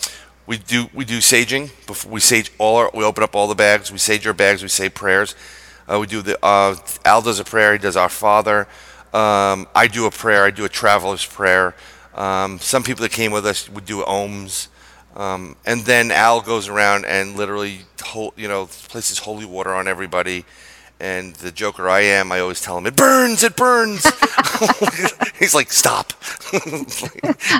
we 0.49 0.59
do 0.59 0.91
we 0.93 1.05
do 1.05 1.19
saging. 1.19 1.71
Before 1.87 2.11
we 2.11 2.19
sage 2.19 2.51
all 2.59 2.79
our, 2.79 2.91
we 2.93 3.05
open 3.05 3.23
up 3.23 3.37
all 3.37 3.47
the 3.47 3.55
bags, 3.55 3.93
we 3.93 3.99
sage 3.99 4.27
our 4.27 4.33
bags, 4.33 4.65
we 4.65 4.69
say 4.69 4.89
prayers. 4.89 5.37
Uh, 5.87 6.01
we 6.01 6.09
do 6.09 6.23
the 6.23 6.45
uh, 6.45 6.75
Al 7.05 7.23
does 7.23 7.39
a 7.39 7.45
prayer, 7.45 7.75
he 7.75 7.79
does 7.79 7.97
Our 7.97 8.09
Father. 8.09 8.67
Um, 9.15 9.69
I 9.77 9.87
do 9.87 10.07
a 10.07 10.11
prayer, 10.11 10.45
I 10.45 10.51
do 10.51 10.65
a 10.65 10.69
traveler's 10.69 11.25
prayer. 11.25 11.77
Um, 12.17 12.59
some 12.59 12.83
people 12.83 13.03
that 13.03 13.13
came 13.13 13.31
with 13.31 13.47
us 13.47 13.69
would 13.69 13.85
do 13.85 14.03
ohms. 14.03 14.67
Um, 15.17 15.57
and 15.67 15.83
then 15.83 16.11
Al 16.11 16.41
goes 16.41 16.69
around 16.69 17.05
and 17.05 17.37
literally, 17.37 17.81
you 18.37 18.49
know, 18.49 18.67
places 18.67 19.19
holy 19.19 19.45
water 19.45 19.75
on 19.75 19.89
everybody. 19.89 20.45
And 21.01 21.35
the 21.37 21.51
joker 21.51 21.89
I 21.89 22.01
am, 22.01 22.31
I 22.31 22.41
always 22.41 22.61
tell 22.61 22.77
him, 22.77 22.87
"It 22.87 22.95
burns, 22.95 23.43
it 23.43 23.57
burns." 23.57 24.05
He's 25.39 25.55
like, 25.55 25.73
"Stop." 25.73 26.13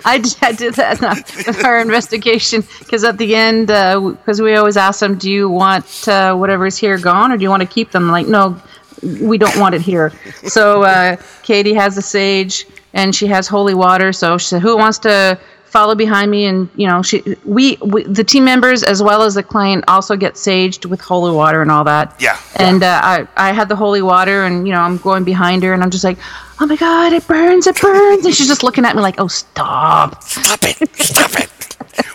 I 0.05 0.23
I 0.43 0.53
did 0.53 0.75
that 0.75 1.03
uh, 1.03 1.15
with 1.47 1.65
our 1.65 1.81
investigation 1.81 2.63
because 2.81 3.03
at 3.03 3.17
the 3.17 3.35
end, 3.35 3.69
because 3.69 4.43
we 4.43 4.57
always 4.57 4.77
ask 4.77 5.01
them, 5.01 5.17
"Do 5.17 5.31
you 5.31 5.49
want 5.49 6.07
uh, 6.07 6.35
whatever's 6.35 6.77
here 6.77 6.99
gone, 6.99 7.33
or 7.33 7.39
do 7.39 7.43
you 7.43 7.49
want 7.49 7.63
to 7.63 7.69
keep 7.69 7.93
them?" 7.93 8.11
Like, 8.11 8.27
no, 8.27 8.61
we 9.03 9.39
don't 9.39 9.59
want 9.59 9.75
it 9.75 9.81
here. 9.81 10.13
So 10.45 10.83
uh, 10.83 11.17
Katie 11.43 11.73
has 11.73 11.97
a 11.97 12.03
sage, 12.03 12.67
and 12.93 13.15
she 13.15 13.27
has 13.29 13.49
holy 13.49 13.75
water. 13.75 14.13
So 14.13 14.37
she 14.37 14.49
said, 14.49 14.61
"Who 14.61 14.77
wants 14.77 14.99
to 14.99 15.39
follow 15.71 15.95
behind 15.95 16.31
me?" 16.31 16.47
And 16.47 16.69
you 16.77 16.87
know, 16.87 17.03
she 17.03 17.23
we, 17.45 17.77
we 17.81 18.03
the 18.05 18.25
team 18.25 18.45
members 18.45 18.83
as 18.83 19.03
well 19.03 19.23
as 19.23 19.35
the 19.35 19.43
client 19.43 19.85
also 19.89 20.17
get 20.17 20.35
saged 20.35 20.87
with 20.87 21.01
holy 21.01 21.33
water 21.33 21.63
and 21.63 21.71
all 21.71 21.85
that. 21.85 22.15
Yeah. 22.21 22.39
And 22.57 22.83
uh, 22.83 23.01
I 23.03 23.27
I 23.37 23.53
had 23.53 23.69
the 23.69 23.77
holy 23.77 24.03
water, 24.03 24.45
and 24.45 24.67
you 24.67 24.75
know, 24.75 24.81
I'm 24.81 24.99
going 24.99 25.25
behind 25.25 25.63
her, 25.63 25.73
and 25.73 25.83
I'm 25.83 25.91
just 25.91 26.05
like. 26.05 26.19
Oh 26.63 26.67
my 26.67 26.77
God! 26.77 27.15
It 27.15 27.27
burns! 27.27 27.67
It 27.67 27.81
burns! 27.81 28.27
And 28.27 28.35
she's 28.35 28.47
just 28.47 28.63
looking 28.63 28.85
at 28.85 28.95
me 28.95 29.01
like, 29.01 29.19
"Oh, 29.19 29.29
stop!" 29.29 30.23
Stop 30.23 30.61
it! 30.63 30.95
Stop 30.95 31.41
it! 31.41 31.51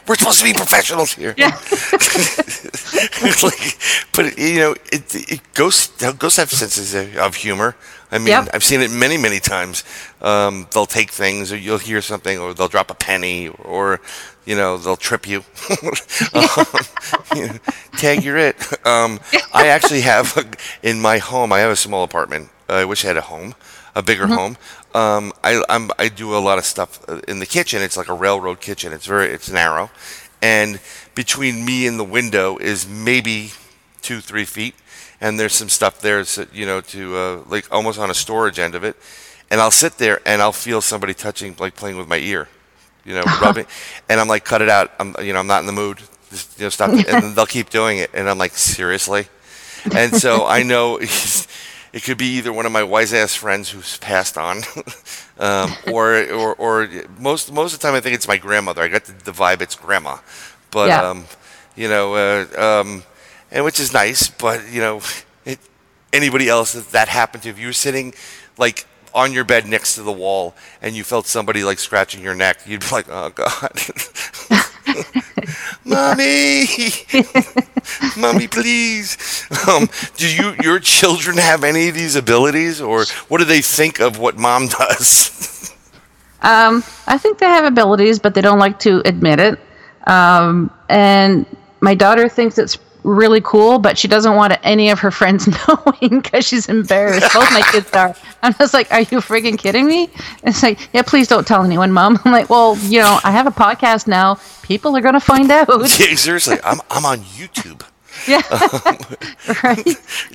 We're 0.08 0.16
supposed 0.16 0.40
to 0.40 0.46
be 0.46 0.54
professionals 0.54 1.14
here. 1.14 1.34
Yeah. 1.38 1.58
It's 3.22 3.44
like, 3.44 3.78
but 4.16 4.38
you 4.38 4.60
know, 4.60 4.72
it, 4.92 5.14
it 5.16 5.42
ghosts 5.54 5.88
ghosts 6.14 6.38
have 6.38 6.52
senses 6.52 6.94
of 7.18 7.36
humor. 7.36 7.76
I 8.12 8.18
mean, 8.20 8.28
Yep. 8.28 8.50
I've 8.54 8.64
seen 8.64 8.82
it 8.82 8.92
many, 8.92 9.18
many 9.18 9.40
times. 9.40 9.84
Um, 10.22 10.68
they'll 10.72 10.86
take 10.86 11.12
things, 11.12 11.52
or 11.52 11.58
you'll 11.58 11.80
hear 11.80 12.02
something, 12.02 12.38
or 12.38 12.54
they'll 12.54 12.68
drop 12.68 12.92
a 12.92 12.94
penny, 12.94 13.50
or 13.50 14.00
you 14.46 14.56
know, 14.56 14.78
they'll 14.78 14.96
trip 14.96 15.28
you. 15.28 15.44
um, 16.34 16.56
you 17.36 17.48
know, 17.48 17.58
tag, 17.98 18.24
you're 18.24 18.38
it. 18.38 18.56
Um, 18.86 19.20
I 19.54 19.68
actually 19.68 20.02
have 20.02 20.38
a, 20.38 20.46
in 20.88 21.02
my 21.02 21.18
home. 21.18 21.52
I 21.52 21.60
have 21.60 21.72
a 21.72 21.76
small 21.76 22.04
apartment. 22.04 22.50
I 22.70 22.86
wish 22.86 23.04
I 23.04 23.10
had 23.10 23.18
a 23.18 23.22
home, 23.22 23.56
a 23.96 24.02
bigger 24.04 24.28
home. 24.28 24.58
Um, 24.96 25.34
I 25.44 25.62
I'm, 25.68 25.92
I 26.00 26.08
do 26.08 26.38
a 26.38 26.40
lot 26.40 26.58
of 26.58 26.64
stuff 26.64 27.04
uh, 27.10 27.20
in 27.28 27.40
the 27.40 27.46
kitchen. 27.46 27.82
It's 27.82 27.98
like 27.98 28.08
a 28.08 28.14
railroad 28.14 28.62
kitchen. 28.62 28.94
It's 28.94 29.06
very 29.06 29.28
it's 29.28 29.52
narrow, 29.52 29.92
and 30.42 30.80
between 31.16 31.66
me 31.66 31.86
and 31.86 32.00
the 32.00 32.06
window 32.06 32.58
is 32.58 32.88
maybe 32.88 33.52
two 34.02 34.22
three 34.22 34.46
feet, 34.46 34.74
and 35.20 35.38
there's 35.38 35.54
some 35.54 35.68
stuff 35.68 36.00
there, 36.00 36.24
so, 36.24 36.46
you 36.54 36.66
know, 36.66 36.80
to 36.80 37.18
uh, 37.18 37.42
like 37.50 37.70
almost 37.74 38.00
on 38.00 38.10
a 38.10 38.14
storage 38.14 38.58
end 38.58 38.74
of 38.74 38.86
it, 38.86 38.96
and 39.52 39.60
I'll 39.60 39.70
sit 39.70 39.98
there 39.98 40.22
and 40.26 40.42
I'll 40.42 40.54
feel 40.54 40.80
somebody 40.80 41.14
touching, 41.14 41.58
like 41.60 41.76
playing 41.76 41.98
with 41.98 42.08
my 42.08 42.18
ear, 42.18 42.48
you 43.04 43.16
know, 43.16 43.24
rubbing, 43.42 43.66
and 44.08 44.18
I'm 44.18 44.30
like, 44.30 44.46
cut 44.46 44.62
it 44.62 44.70
out. 44.70 44.94
I'm 44.98 45.14
you 45.22 45.34
know 45.34 45.40
I'm 45.40 45.48
not 45.48 45.60
in 45.60 45.66
the 45.66 45.74
mood. 45.74 46.00
Just, 46.30 46.58
you 46.58 46.68
know, 46.68 46.70
stop. 46.70 46.92
And 46.92 47.36
they'll 47.36 47.46
keep 47.46 47.70
doing 47.70 47.98
it, 47.98 48.12
and 48.14 48.30
I'm 48.30 48.38
like, 48.38 48.54
seriously, 48.54 49.28
and 49.94 50.16
so 50.16 50.46
I 50.46 50.64
know. 50.64 51.02
It 51.96 52.04
could 52.04 52.18
be 52.20 52.28
either 52.38 52.54
one 52.54 52.68
of 52.68 52.74
my 52.74 52.84
wise 52.84 53.14
ass 53.14 53.36
friends 53.36 53.72
who's 53.72 53.98
passed 53.98 54.38
on, 54.38 54.64
um, 55.40 55.78
or, 55.88 56.16
or 56.32 56.56
or 56.56 56.90
most 57.20 57.52
most 57.54 57.74
of 57.74 57.80
the 57.80 57.88
time 57.88 57.96
I 57.96 58.02
think 58.02 58.16
it's 58.16 58.28
my 58.28 58.38
grandmother. 58.38 58.84
I 58.84 58.90
got 58.90 59.06
the, 59.06 59.14
the 59.14 59.32
vibe 59.32 59.62
it's 59.62 59.76
grandma, 59.76 60.18
but 60.72 60.92
Yeah. 60.92 61.02
um, 61.02 61.26
you 61.76 61.90
know, 61.90 62.16
uh, 62.16 62.46
um, 62.82 63.04
and 63.52 63.66
which 63.66 63.80
is 63.80 63.94
nice. 63.94 64.28
But 64.30 64.70
you 64.72 64.82
know, 64.82 65.02
it, 65.46 65.60
anybody 66.14 66.50
else 66.50 66.74
that 66.74 66.92
that 66.92 67.10
happened 67.10 67.44
to, 67.44 67.50
if 67.50 67.60
you 67.60 67.68
were 67.68 67.74
sitting 67.74 68.14
like 68.58 68.86
on 69.14 69.34
your 69.34 69.46
bed 69.46 69.68
next 69.68 69.96
to 69.96 70.04
the 70.04 70.12
wall 70.12 70.56
and 70.82 70.96
you 70.96 71.04
felt 71.04 71.28
somebody 71.28 71.64
like 71.64 71.80
scratching 71.80 72.24
your 72.24 72.36
neck, 72.36 72.60
you'd 72.68 72.82
be 72.82 72.88
like, 72.92 73.08
oh 73.10 73.30
god. 73.30 73.72
mommy, 75.86 76.66
mommy, 78.18 78.48
please. 78.48 79.46
Um, 79.68 79.88
do 80.18 80.28
you 80.28 80.56
your 80.62 80.80
children 80.80 81.38
have 81.38 81.64
any 81.64 81.90
of 81.90 81.96
these 81.96 82.16
abilities, 82.16 82.82
or 82.82 83.06
what 83.28 83.38
do 83.38 83.46
they 83.46 83.62
think 83.62 84.00
of 84.00 84.18
what 84.20 84.38
mom 84.38 84.68
does? 84.68 85.52
Um, 86.42 86.84
I 87.08 87.18
think 87.18 87.40
they 87.40 87.48
have 87.48 87.66
abilities, 87.66 88.20
but 88.20 88.36
they 88.36 88.42
don't 88.42 88.60
like 88.60 88.78
to 88.82 89.02
admit 89.04 89.40
it. 89.40 89.60
Um, 90.06 90.70
and 90.90 91.48
my 91.82 91.96
daughter 91.96 92.30
thinks 92.30 92.60
it's 92.60 92.78
really 93.06 93.40
cool, 93.42 93.80
but 93.80 93.98
she 93.98 94.08
doesn't 94.08 94.36
want 94.36 94.58
any 94.64 94.90
of 94.90 95.00
her 95.00 95.12
friends 95.12 95.48
knowing 95.68 96.22
because 96.22 96.46
she's 96.46 96.68
embarrassed. 96.68 97.32
Both 97.34 97.52
my 97.54 97.62
kids 97.72 97.92
are. 97.94 98.16
I'm 98.42 98.54
just 98.56 98.74
like, 98.74 98.92
are 98.92 99.02
you 99.02 99.20
freaking 99.22 99.58
kidding 99.58 99.86
me? 99.86 100.10
It's 100.44 100.62
like, 100.64 100.90
yeah, 100.94 101.04
please 101.04 101.28
don't 101.28 101.48
tell 101.48 101.64
anyone, 101.64 101.92
mom. 101.92 102.20
I'm 102.26 102.32
like, 102.32 102.50
well, 102.50 102.78
you 102.80 103.00
know, 103.00 103.20
I 103.24 103.32
have 103.32 103.48
a 103.48 103.52
podcast 103.52 104.08
now. 104.08 104.40
People 104.64 104.98
are 104.98 105.02
gonna 105.02 105.20
find 105.20 105.50
out. 105.52 105.68
yeah, 106.00 106.16
seriously, 106.16 106.58
I'm 106.64 106.82
I'm 106.90 107.06
on 107.06 107.20
YouTube. 107.20 107.84
Yeah. 108.28 108.42
right. 109.64 109.86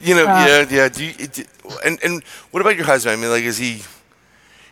You 0.02 0.14
know, 0.14 0.24
yeah, 0.24 0.66
yeah. 0.70 0.88
Do 0.88 1.04
you, 1.04 1.12
do, 1.26 1.44
and 1.84 1.98
and 2.04 2.22
what 2.52 2.60
about 2.60 2.76
your 2.76 2.84
husband? 2.84 3.14
I 3.14 3.20
mean, 3.20 3.30
like, 3.30 3.42
is 3.44 3.58
he? 3.58 3.82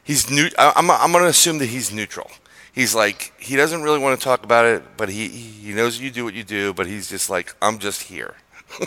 He's 0.04 0.30
new. 0.30 0.48
I- 0.58 0.72
I'm 0.76 0.90
I'm 0.90 1.12
gonna 1.12 1.26
assume 1.26 1.58
that 1.58 1.66
he's 1.66 1.92
neutral. 1.92 2.30
He's 2.78 2.94
like 2.94 3.32
he 3.38 3.56
doesn't 3.56 3.82
really 3.82 3.98
want 3.98 4.18
to 4.20 4.24
talk 4.24 4.44
about 4.44 4.64
it, 4.64 4.82
but 4.96 5.08
he 5.08 5.26
he 5.28 5.72
knows 5.72 5.98
you 5.98 6.10
do 6.12 6.24
what 6.24 6.34
you 6.34 6.44
do, 6.44 6.72
but 6.72 6.86
he's 6.86 7.08
just 7.10 7.28
like 7.28 7.54
I'm 7.60 7.78
just 7.80 8.02
here. 8.04 8.34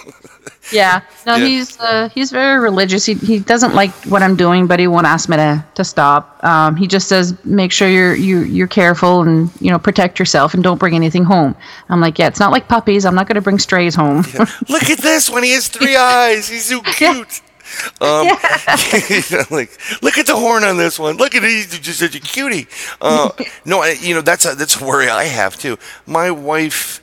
Yeah. 0.72 1.02
No, 1.26 1.36
Yeah. 1.36 1.46
he's 1.48 1.78
uh, 1.80 2.08
he's 2.16 2.32
very 2.32 2.58
religious. 2.60 3.06
He 3.06 3.16
he 3.16 3.40
doesn't 3.40 3.74
like 3.76 3.92
what 4.06 4.22
I'm 4.24 4.38
doing, 4.38 4.68
but 4.68 4.80
he 4.80 4.88
won't 4.88 5.06
ask 5.08 5.28
me 5.28 5.36
to 5.36 5.66
to 5.74 5.84
stop. 5.84 6.42
Um, 6.44 6.78
he 6.78 6.88
just 6.88 7.10
says, 7.10 7.36
make 7.44 7.72
sure 7.74 7.90
you're 7.90 8.16
you 8.16 8.42
you're 8.44 8.68
careful 8.68 9.22
and 9.24 9.50
you 9.60 9.70
know 9.72 9.80
protect 9.80 10.18
yourself 10.20 10.54
and 10.54 10.64
don't 10.64 10.78
bring 10.78 10.96
anything 10.96 11.26
home. 11.26 11.56
I'm 11.90 12.00
like, 12.00 12.18
yeah, 12.20 12.28
it's 12.28 12.40
not 12.40 12.52
like 12.52 12.70
puppies. 12.70 13.06
I'm 13.06 13.16
not 13.16 13.28
going 13.28 13.36
to 13.36 13.42
bring 13.42 13.60
strays 13.60 13.96
home. 13.96 14.24
Look 14.70 14.90
at 14.90 15.00
this 15.00 15.30
when 15.30 15.44
he 15.44 15.52
has 15.52 15.68
three 15.68 15.96
eyes. 16.16 16.48
He's 16.48 16.66
so 16.66 16.82
cute. 17.00 17.42
Um, 18.02 18.28
you 19.10 19.22
know, 19.32 19.44
like, 19.52 19.78
look 20.02 20.18
at 20.18 20.26
the 20.26 20.36
horn 20.36 20.64
on 20.64 20.78
this 20.78 20.98
one. 20.98 21.18
Look 21.18 21.36
at 21.36 21.44
it. 21.44 21.50
He's 21.50 21.80
just 21.80 22.00
such 22.00 22.16
a 22.16 22.20
cutie. 22.20 22.68
Uh, 23.00 23.30
no, 23.66 23.82
I, 23.82 23.92
you 24.00 24.16
know 24.16 24.22
that's 24.22 24.46
a, 24.46 24.56
that's 24.56 24.80
a 24.82 24.84
worry 24.86 25.08
I 25.10 25.26
have 25.26 25.58
too. 25.58 25.78
My 26.08 26.32
wife 26.32 27.02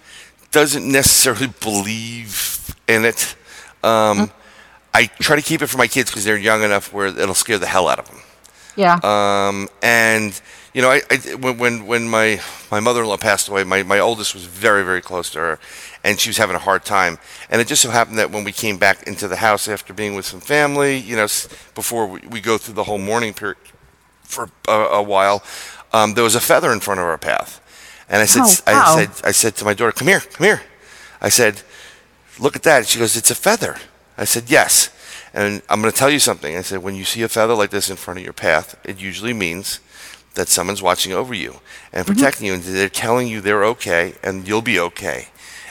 doesn't 0.50 0.90
necessarily 0.90 1.48
believe 1.60 2.74
in 2.88 3.04
it. 3.04 3.36
Um, 3.84 4.30
I 4.92 5.06
try 5.20 5.36
to 5.36 5.42
keep 5.42 5.62
it 5.62 5.68
for 5.68 5.78
my 5.78 5.86
kids 5.86 6.10
because 6.10 6.24
they're 6.24 6.36
young 6.36 6.62
enough 6.64 6.92
where 6.92 7.06
it'll 7.06 7.34
scare 7.34 7.58
the 7.58 7.66
hell 7.66 7.86
out 7.88 7.98
of 8.00 8.06
them. 8.08 8.18
yeah. 8.76 8.98
Um, 9.02 9.68
and 9.82 10.40
you 10.74 10.82
know, 10.82 10.90
I, 10.90 11.02
I 11.10 11.34
when 11.34 11.58
when 11.58 11.86
when 11.86 12.08
my 12.08 12.40
my 12.70 12.80
mother-in-law 12.80 13.18
passed 13.18 13.48
away, 13.48 13.64
my 13.64 13.82
my 13.82 13.98
oldest 14.00 14.34
was 14.34 14.44
very 14.44 14.84
very 14.84 15.00
close 15.00 15.30
to 15.30 15.38
her, 15.38 15.58
and 16.08 16.18
she 16.18 16.30
was 16.30 16.38
having 16.38 16.56
a 16.56 16.58
hard 16.60 16.84
time. 16.84 17.18
And 17.50 17.60
it 17.60 17.66
just 17.66 17.82
so 17.82 17.90
happened 17.90 18.18
that 18.18 18.30
when 18.30 18.44
we 18.44 18.52
came 18.52 18.78
back 18.78 19.06
into 19.06 19.28
the 19.28 19.36
house 19.36 19.68
after 19.68 19.92
being 19.92 20.14
with 20.14 20.24
some 20.24 20.40
family, 20.40 20.96
you 20.96 21.16
know, 21.16 21.28
before 21.74 22.06
we, 22.06 22.20
we 22.28 22.40
go 22.40 22.58
through 22.58 22.74
the 22.74 22.84
whole 22.84 22.98
mourning 22.98 23.34
period 23.34 23.58
for 24.22 24.50
a, 24.66 24.72
a 24.72 25.02
while, 25.02 25.42
um, 25.92 26.14
there 26.14 26.24
was 26.24 26.34
a 26.34 26.40
feather 26.40 26.72
in 26.72 26.80
front 26.80 27.00
of 27.00 27.06
our 27.06 27.18
path, 27.18 27.60
and 28.08 28.20
I 28.22 28.26
said, 28.26 28.42
Oh, 28.42 28.72
I 28.72 29.04
said, 29.04 29.26
I 29.28 29.32
said 29.32 29.56
to 29.56 29.64
my 29.64 29.74
daughter, 29.74 29.92
"Come 29.92 30.08
here, 30.08 30.20
come 30.20 30.44
here." 30.44 30.62
I 31.20 31.28
said, 31.30 31.62
look 32.38 32.56
at 32.56 32.62
that. 32.62 32.86
She 32.86 32.98
goes, 32.98 33.16
it's 33.16 33.30
a 33.30 33.34
feather. 33.34 33.76
I 34.16 34.24
said, 34.24 34.50
yes. 34.50 34.90
And 35.34 35.62
I'm 35.68 35.80
going 35.80 35.92
to 35.92 35.98
tell 35.98 36.10
you 36.10 36.18
something. 36.18 36.56
I 36.56 36.62
said, 36.62 36.82
when 36.82 36.94
you 36.94 37.04
see 37.04 37.22
a 37.22 37.28
feather 37.28 37.54
like 37.54 37.70
this 37.70 37.90
in 37.90 37.96
front 37.96 38.18
of 38.18 38.24
your 38.24 38.32
path, 38.32 38.78
it 38.84 39.00
usually 39.00 39.32
means 39.32 39.80
that 40.34 40.48
someone's 40.48 40.82
watching 40.82 41.12
over 41.12 41.34
you 41.34 41.60
and 41.92 42.06
protecting 42.06 42.46
you, 42.46 42.54
and 42.54 42.62
they're 42.62 42.88
telling 42.88 43.28
you 43.28 43.40
they're 43.40 43.64
okay 43.64 44.14
and 44.22 44.46
you'll 44.46 44.62
be 44.62 44.78
okay. 44.78 45.28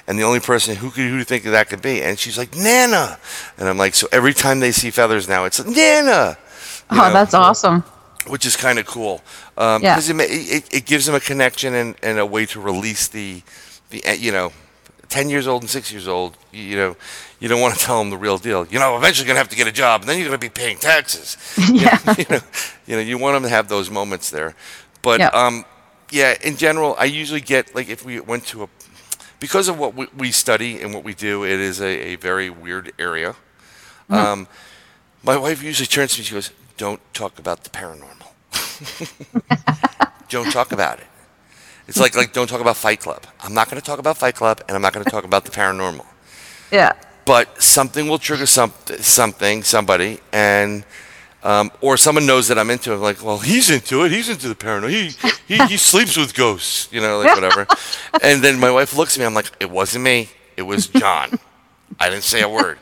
And 0.08 0.18
the 0.18 0.24
only 0.24 0.40
person 0.40 0.76
who 0.76 0.90
could 0.90 1.04
who 1.10 1.24
think 1.24 1.44
that 1.44 1.70
could 1.70 1.82
be? 1.82 2.02
And 2.02 2.18
she's 2.18 2.38
like, 2.38 2.56
Nana. 2.56 3.20
And 3.58 3.68
I'm 3.68 3.78
like, 3.78 3.94
so 3.94 4.08
every 4.12 4.34
time 4.34 4.62
they 4.62 4.72
see 4.72 4.90
feathers 4.90 5.28
now, 5.28 5.44
it's 5.46 5.64
Nana. 5.66 6.38
You 6.92 7.02
oh, 7.02 7.08
know? 7.08 7.14
that's 7.14 7.34
awesome. 7.34 7.84
which 8.28 8.46
is 8.46 8.56
kind 8.56 8.80
of 8.80 8.86
cool 8.86 9.22
um, 9.58 9.82
Yeah. 9.84 9.96
because 9.96 10.10
it, 10.10 10.16
it, 10.20 10.74
it 10.74 10.86
gives 10.86 11.06
them 11.06 11.16
a 11.16 11.20
connection 11.20 11.74
and, 11.74 11.96
and 12.02 12.20
a 12.20 12.26
way 12.26 12.46
to 12.48 12.62
release 12.62 13.10
the, 13.10 13.42
the 13.90 14.04
uh, 14.06 14.14
you 14.14 14.32
know, 14.32 14.52
10 15.10 15.30
years 15.30 15.48
old 15.48 15.64
and 15.64 15.70
6 15.70 15.92
years 15.92 16.08
old, 16.08 16.38
you, 16.54 16.64
you 16.64 16.76
know, 16.78 16.96
you 17.40 17.48
don't 17.50 17.60
want 17.62 17.74
to 17.76 17.80
tell 17.86 18.00
them 18.00 18.10
the 18.10 18.18
real 18.18 18.38
deal. 18.38 18.66
You 18.68 18.80
know, 18.80 18.96
eventually 18.98 19.26
you're 19.28 19.36
going 19.36 19.36
to 19.36 19.40
have 19.40 19.50
to 19.50 19.58
get 19.58 19.68
a 19.68 19.72
job 19.74 20.02
and 20.02 20.10
then 20.10 20.18
you're 20.20 20.28
going 20.30 20.40
to 20.40 20.46
be 20.46 20.50
paying 20.50 20.78
taxes. 20.78 21.36
yeah. 21.74 22.00
you 22.18 22.26
know, 22.30 22.40
you 22.88 22.96
know, 22.96 23.02
you 23.02 23.18
want 23.18 23.36
them 23.36 23.44
to 23.44 23.50
have 23.50 23.68
those 23.68 23.90
moments 23.90 24.30
there. 24.30 24.56
But 25.02 25.20
Yeah. 25.20 25.28
um, 25.34 25.66
yeah, 26.12 26.36
in 26.42 26.56
general, 26.56 26.96
I 26.98 27.04
usually 27.06 27.42
get 27.42 27.76
like 27.76 27.90
if 27.90 28.06
we 28.06 28.22
went 28.22 28.46
to 28.48 28.64
a 28.64 28.68
because 29.40 29.68
of 29.68 29.78
what 29.78 29.96
we, 29.96 30.08
we 30.18 30.32
study 30.32 30.82
and 30.82 30.94
what 30.94 31.04
we 31.04 31.14
do, 31.14 31.44
it 31.44 31.60
is 31.60 31.82
a, 31.82 32.14
a 32.14 32.16
very 32.16 32.50
weird 32.50 32.92
area. 32.98 33.36
Mm-hmm. 34.10 34.14
Um, 34.14 34.48
my 35.24 35.38
wife 35.38 35.62
usually 35.64 35.88
turns 35.88 36.14
to 36.14 36.20
me. 36.20 36.26
She 36.26 36.34
goes, 36.34 36.52
"Don't 36.78 37.02
talk 37.14 37.40
about 37.40 37.64
the 37.64 37.70
paranormal. 37.70 38.30
don't 40.30 40.52
talk 40.52 40.72
about 40.72 41.00
it." 41.00 41.08
It's 41.88 42.00
like 42.00 42.16
like 42.16 42.34
don't 42.34 42.48
talk 42.48 42.62
about 42.62 42.78
Fight 42.78 43.00
Club. 43.00 43.24
I'm 43.42 43.54
not 43.54 43.70
going 43.70 43.80
to 43.82 43.86
talk 43.86 44.00
about 44.00 44.18
Fight 44.18 44.36
Club, 44.36 44.62
and 44.68 44.76
I'm 44.76 44.82
not 44.82 44.94
going 44.94 45.06
to 45.06 45.12
talk 45.12 45.24
about 45.24 45.46
the 45.46 45.52
paranormal 45.52 46.06
Yeah. 46.72 46.94
but 47.26 47.62
something 47.62 48.08
will 48.08 48.20
trigger 48.20 48.46
some, 48.46 48.74
something, 49.00 49.64
somebody, 49.64 50.20
and 50.34 50.84
um, 51.44 51.72
or 51.82 51.98
someone 51.98 52.26
knows 52.26 52.48
that 52.48 52.58
I'm 52.58 52.70
into 52.70 52.94
it. 52.94 52.98
Like, 52.98 53.24
well, 53.24 53.38
he's 53.38 53.70
into 53.70 54.04
it. 54.04 54.12
He's 54.12 54.30
into 54.30 54.48
the 54.48 54.56
paranormal. 54.56 54.90
He, 54.90 55.56
he 55.56 55.66
he 55.68 55.78
sleeps 55.92 56.18
with 56.18 56.34
ghosts, 56.34 56.92
you 56.92 57.02
know, 57.02 57.20
like 57.20 57.36
whatever. 57.36 57.68
and 58.22 58.42
then 58.44 58.60
my 58.60 58.72
wife 58.72 58.96
looks 58.96 59.16
at 59.18 59.20
me. 59.20 59.26
I'm 59.26 59.34
like, 59.34 59.52
it 59.60 59.70
wasn't 59.70 60.04
me. 60.04 60.30
It 60.56 60.64
was 60.64 60.88
John. 60.88 61.40
I 62.00 62.10
didn't 62.10 62.24
say 62.24 62.42
a 62.42 62.50
word. 62.50 62.80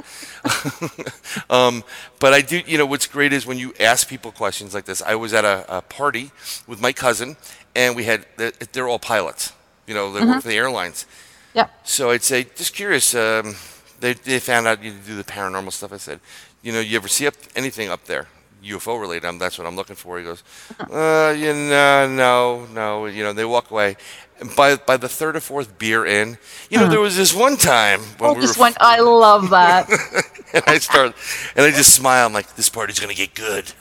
um, 1.49 1.83
but 2.19 2.33
I 2.33 2.41
do. 2.41 2.61
You 2.65 2.77
know, 2.77 2.85
what's 2.85 3.07
great 3.07 3.33
is 3.33 3.45
when 3.45 3.57
you 3.57 3.73
ask 3.79 4.07
people 4.07 4.31
questions 4.31 4.73
like 4.73 4.85
this. 4.85 5.01
I 5.01 5.15
was 5.15 5.33
at 5.33 5.45
a, 5.45 5.77
a 5.77 5.81
party 5.81 6.31
with 6.67 6.81
my 6.81 6.93
cousin, 6.93 7.37
and 7.75 7.95
we 7.95 8.05
had 8.05 8.25
they're, 8.37 8.51
they're 8.71 8.87
all 8.87 8.99
pilots. 8.99 9.53
You 9.87 9.93
know, 9.93 10.11
they 10.11 10.25
work 10.25 10.41
for 10.41 10.47
the 10.47 10.55
airlines. 10.55 11.05
Yeah. 11.53 11.67
So 11.83 12.11
I'd 12.11 12.23
say, 12.23 12.43
just 12.55 12.73
curious. 12.73 13.15
Um, 13.15 13.55
they 13.99 14.13
they 14.13 14.39
found 14.39 14.67
out 14.67 14.83
you 14.83 14.91
do 14.91 15.15
the 15.15 15.23
paranormal 15.23 15.71
stuff. 15.71 15.93
I 15.93 15.97
said, 15.97 16.19
you 16.61 16.71
know, 16.71 16.79
you 16.79 16.97
ever 16.97 17.07
see 17.07 17.27
up 17.27 17.35
anything 17.55 17.89
up 17.89 18.05
there, 18.05 18.27
UFO 18.65 18.99
related? 18.99 19.25
Um, 19.27 19.39
that's 19.39 19.57
what 19.57 19.67
I'm 19.67 19.75
looking 19.75 19.95
for. 19.95 20.17
He 20.17 20.23
goes, 20.23 20.43
uh, 20.79 21.33
you 21.37 21.53
know, 21.53 22.07
no, 22.09 22.65
no. 22.73 23.05
You 23.05 23.23
know, 23.23 23.33
they 23.33 23.45
walk 23.45 23.71
away. 23.71 23.97
And 24.39 24.53
by 24.55 24.75
by 24.75 24.97
the 24.97 25.07
third 25.07 25.35
or 25.35 25.39
fourth 25.39 25.77
beer 25.77 26.05
in, 26.05 26.37
you 26.69 26.77
know, 26.77 26.87
there 26.89 26.99
was 26.99 27.15
this 27.15 27.33
one 27.33 27.55
time 27.57 28.01
when 28.19 28.31
Oh, 28.31 28.33
we 28.33 28.41
just 28.41 28.57
were, 28.57 28.63
went. 28.63 28.77
I 28.81 28.99
love 28.99 29.49
that. 29.51 29.89
and 30.53 30.63
I 30.67 30.77
start, 30.79 31.15
and 31.55 31.65
I 31.65 31.71
just 31.71 31.93
smile. 31.95 32.25
I'm 32.25 32.33
like, 32.33 32.55
this 32.55 32.69
party's 32.69 32.99
gonna 32.99 33.13
get 33.13 33.33
good, 33.33 33.71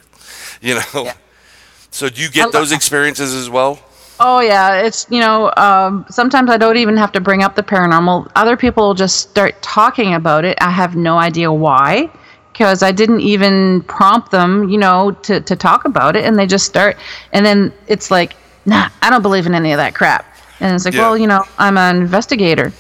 you 0.60 0.74
know. 0.76 0.82
Yeah. 1.04 1.14
So 1.90 2.08
do 2.08 2.22
you 2.22 2.28
get 2.30 2.52
those 2.52 2.72
experiences 2.72 3.34
as 3.34 3.50
well? 3.50 3.80
Oh 4.20 4.40
yeah, 4.40 4.82
it's 4.82 5.06
you 5.10 5.20
know 5.20 5.52
um, 5.56 6.06
sometimes 6.08 6.48
I 6.50 6.56
don't 6.56 6.76
even 6.76 6.96
have 6.96 7.10
to 7.12 7.20
bring 7.20 7.42
up 7.42 7.56
the 7.56 7.62
paranormal. 7.64 8.30
Other 8.36 8.56
people 8.56 8.86
will 8.86 8.94
just 8.94 9.30
start 9.30 9.60
talking 9.62 10.14
about 10.14 10.44
it. 10.44 10.56
I 10.60 10.70
have 10.70 10.94
no 10.94 11.18
idea 11.18 11.52
why, 11.52 12.10
because 12.54 12.82
I 12.82 12.92
didn't 12.92 13.20
even 13.20 13.82
prompt 13.82 14.30
them, 14.30 14.70
you 14.70 14.78
know, 14.78 15.10
to 15.24 15.40
to 15.42 15.54
talk 15.56 15.84
about 15.84 16.16
it, 16.16 16.24
and 16.24 16.38
they 16.38 16.46
just 16.46 16.64
start, 16.64 16.96
and 17.34 17.44
then 17.44 17.72
it's 17.88 18.10
like, 18.10 18.34
nah, 18.64 18.88
I 19.02 19.10
don't 19.10 19.22
believe 19.22 19.44
in 19.46 19.54
any 19.54 19.72
of 19.72 19.76
that 19.78 19.94
crap. 19.94 20.24
And 20.60 20.74
it's 20.74 20.84
like, 20.86 20.94
Yeah. 20.94 21.02
well, 21.02 21.18
you 21.18 21.26
know, 21.26 21.44
I'm 21.58 21.76
an 21.76 21.96
investigator. 21.96 22.72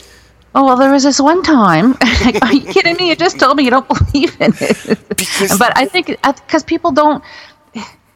Oh 0.54 0.64
well, 0.64 0.76
there 0.76 0.92
was 0.92 1.02
this 1.02 1.20
one 1.20 1.42
time. 1.42 1.92
like, 2.24 2.40
Are 2.42 2.54
you 2.54 2.62
kidding 2.72 2.96
me? 2.96 3.08
You 3.08 3.16
just 3.16 3.38
told 3.40 3.56
me 3.56 3.64
you 3.64 3.70
don't 3.70 3.88
believe 4.12 4.40
in 4.40 4.54
it. 4.60 5.58
But 5.58 5.76
I 5.76 5.84
think 5.86 6.06
because 6.22 6.62
people 6.62 6.92
don't. 6.92 7.22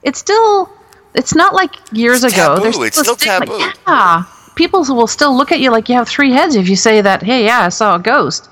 It's 0.05 0.21
still. 0.21 0.71
It's 1.15 1.35
not 1.35 1.53
like 1.55 1.73
years 1.93 2.23
It's 2.23 2.33
ago. 2.35 2.55
taboo. 2.55 2.63
There's 2.63 2.79
It's 2.89 2.99
still 3.01 3.17
taboo. 3.17 3.59
Yeah, 3.89 4.23
people 4.55 4.85
will 4.85 5.09
still 5.09 5.37
look 5.37 5.51
at 5.51 5.59
you 5.59 5.73
like 5.73 5.89
you 5.89 5.97
have 5.97 6.09
three 6.09 6.31
heads 6.33 6.55
if 6.55 6.69
you 6.69 6.77
say 6.77 7.01
that. 7.01 7.23
Hey, 7.23 7.45
yeah, 7.45 7.63
I 7.63 7.71
saw 7.71 7.97
a 7.97 7.99
ghost. 7.99 8.49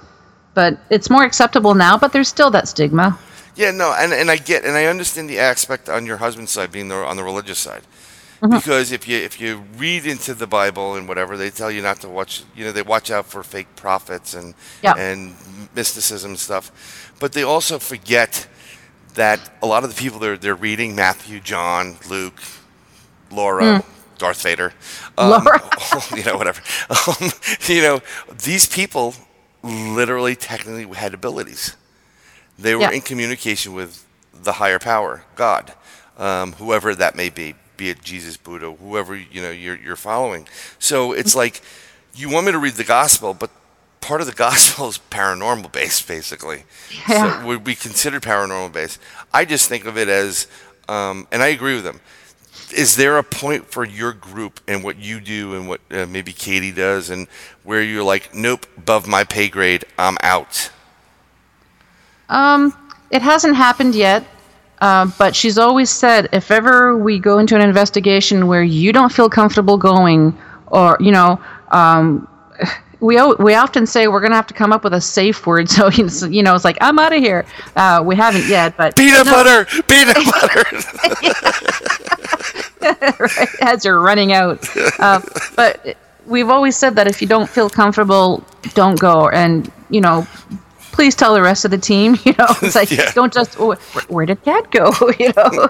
But 0.57 0.79
it's 0.91 1.09
more 1.09 1.23
acceptable 1.23 1.75
now. 1.75 1.97
But 1.97 2.13
there's 2.13 2.29
still 2.29 2.51
that 2.51 2.67
stigma. 2.67 3.17
Yeah, 3.55 3.71
no, 3.71 3.95
and, 3.97 4.13
and 4.13 4.31
I 4.31 4.37
get 4.39 4.65
and 4.65 4.75
I 4.77 4.87
understand 4.87 5.31
the 5.31 5.39
aspect 5.39 5.89
on 5.89 6.05
your 6.07 6.17
husband's 6.17 6.51
side 6.53 6.73
being 6.73 6.89
the, 6.89 6.97
on 6.97 7.17
the 7.17 7.23
religious 7.25 7.59
side, 7.61 7.83
Mm-hmm. 8.43 8.55
because 8.57 8.93
if 8.93 9.09
you 9.09 9.17
if 9.17 9.41
you 9.41 9.63
read 9.79 10.05
into 10.05 10.35
the 10.35 10.47
Bible 10.47 10.95
and 10.97 11.09
whatever, 11.09 11.37
they 11.39 11.49
tell 11.51 11.71
you 11.71 11.81
not 11.81 12.01
to 12.01 12.09
watch. 12.09 12.43
You 12.57 12.65
know, 12.67 12.73
they 12.73 12.83
watch 12.83 13.11
out 13.11 13.27
for 13.27 13.43
fake 13.43 13.69
prophets 13.77 14.35
and 14.35 14.55
Yeah. 14.83 14.95
and 14.99 15.35
mysticism 15.75 16.33
and 16.33 16.39
stuff, 16.39 16.71
but 17.21 17.33
they 17.33 17.45
also 17.45 17.79
forget 17.79 18.47
that 19.15 19.39
a 19.63 19.67
lot 19.67 19.85
of 19.85 19.91
the 19.95 19.97
people 20.03 20.19
they're 20.19 20.37
they're 20.39 20.55
reading 20.69 20.95
Matthew, 20.95 21.41
John, 21.41 21.97
Luke, 22.11 22.41
Laura. 23.31 23.83
Darth 24.19 24.43
Vader, 24.43 24.73
um, 25.19 25.31
Mm. 25.31 25.45
Laura. 25.45 25.61
you 26.17 26.25
know, 26.25 26.37
whatever. 26.39 26.63
Um, 26.91 27.31
you 27.69 27.83
know, 27.83 28.01
these 28.45 28.67
people 28.67 29.15
literally, 29.67 30.37
technically 30.37 30.85
had 30.97 31.15
abilities. 31.15 31.77
They 32.59 32.75
were 32.75 32.83
Yeah. 32.83 32.91
in 32.93 33.03
communication 33.03 33.75
with 33.75 34.05
the 34.33 34.55
higher 34.55 34.79
power, 34.79 35.25
God, 35.35 35.75
um, 36.19 36.55
whoever 36.55 36.95
that 36.95 37.15
may 37.15 37.29
be, 37.29 37.55
be 37.77 37.91
it 37.91 38.03
Jesus, 38.03 38.37
Buddha, 38.37 38.73
whoever 38.73 39.15
you 39.15 39.43
know 39.43 39.51
you're, 39.51 39.77
you're 39.77 39.97
following. 39.97 40.49
So 40.79 41.13
it's 41.13 41.35
like 41.35 41.61
you 42.15 42.31
want 42.31 42.47
me 42.47 42.53
to 42.53 42.59
read 42.59 42.75
the 42.75 42.85
gospel, 42.85 43.35
but 43.35 43.51
part 44.01 44.21
of 44.23 44.27
the 44.27 44.33
gospel 44.47 44.89
is 44.89 44.99
paranormal 45.11 45.73
based, 45.73 46.07
basically. 46.09 46.65
Yeah. 47.09 47.41
So 47.41 47.47
would 47.47 47.65
be 47.65 47.75
considered 47.75 48.23
paranormal 48.23 48.73
based. 48.73 48.99
I 49.35 49.45
just 49.45 49.69
think 49.69 49.85
of 49.85 49.99
it 49.99 50.09
as, 50.09 50.47
um, 50.89 51.27
and 51.31 51.43
I 51.43 51.49
agree 51.49 51.75
with 51.75 51.85
them. 51.85 52.01
Is 52.73 52.97
there 52.97 53.19
a 53.19 53.23
point 53.23 53.67
for 53.71 53.85
your 53.85 54.13
group 54.13 54.61
and 54.67 54.83
what 54.83 54.99
you 54.99 55.21
do 55.21 55.55
and 55.55 55.69
what 55.69 55.81
uh, 55.91 56.07
maybe 56.07 56.33
Katie 56.33 56.73
does, 56.73 57.11
and 57.11 57.29
where 57.63 57.83
you're 57.83 58.03
like, 58.03 58.35
nope, 58.35 58.67
above 58.77 59.07
my 59.07 59.25
pay 59.25 59.49
grade, 59.49 59.85
I'm 59.99 60.17
out? 60.23 60.71
Um, 62.29 62.77
it 63.11 63.23
hasn't 63.23 63.55
happened 63.55 63.95
yet, 63.95 64.25
uh, 64.81 65.11
but 65.19 65.37
she's 65.37 65.59
always 65.59 65.91
said 65.91 66.29
if 66.33 66.51
ever 66.51 66.97
we 66.97 67.19
go 67.19 67.39
into 67.39 67.55
an 67.55 67.63
investigation 67.63 68.47
where 68.47 68.65
you 68.65 68.93
don't 68.93 69.13
feel 69.13 69.31
comfortable 69.31 69.79
going, 69.79 70.37
or 70.67 70.97
you 71.01 71.13
know, 71.13 71.41
um, 71.71 72.27
we 73.01 73.21
we 73.39 73.55
often 73.55 73.87
say 73.87 74.09
we're 74.09 74.21
gonna 74.21 74.35
have 74.37 74.47
to 74.49 74.55
come 74.55 74.73
up 74.73 74.85
with 74.85 74.95
a 74.95 75.01
safe 75.01 75.47
word. 75.47 75.69
So 75.77 76.27
you 76.27 76.43
know, 76.43 76.55
it's 76.55 76.65
like 76.65 76.79
I'm 76.81 76.99
out 76.99 77.13
of 77.13 77.21
here. 77.21 77.45
Uh, 77.75 78.03
we 78.05 78.17
haven't 78.17 78.47
yet, 78.49 78.77
but 78.77 78.97
Peanut 78.97 79.27
No, 79.27 79.33
butter, 79.33 79.83
peanut 79.83 80.17
butter. 80.17 80.65
right, 83.21 83.49
as 83.63 83.85
you're 83.85 84.01
running 84.01 84.33
out. 84.33 84.65
Uh, 85.01 85.21
but 85.57 85.97
we've 86.27 86.49
always 86.51 86.77
said 86.77 86.95
that 86.97 87.07
if 87.07 87.21
you 87.21 87.29
don't 87.29 87.49
feel 87.49 87.69
comfortable, 87.69 88.45
don't 88.75 88.99
go. 88.99 89.29
And 89.29 89.71
you 89.91 90.01
know, 90.01 90.27
please 90.93 91.15
tell 91.15 91.35
the 91.35 91.43
rest 91.43 91.65
of 91.65 91.71
the 91.71 91.79
team. 91.79 92.17
You 92.25 92.33
know, 92.39 92.47
it's 92.63 92.75
like 92.75 92.91
Yeah. 92.91 93.11
don't 93.13 93.33
just 93.33 93.57
oh, 93.59 93.75
where, 94.09 94.27
did 94.27 94.43
Dad 94.45 94.71
go? 94.71 94.93
You 95.19 95.33
know. 95.37 95.69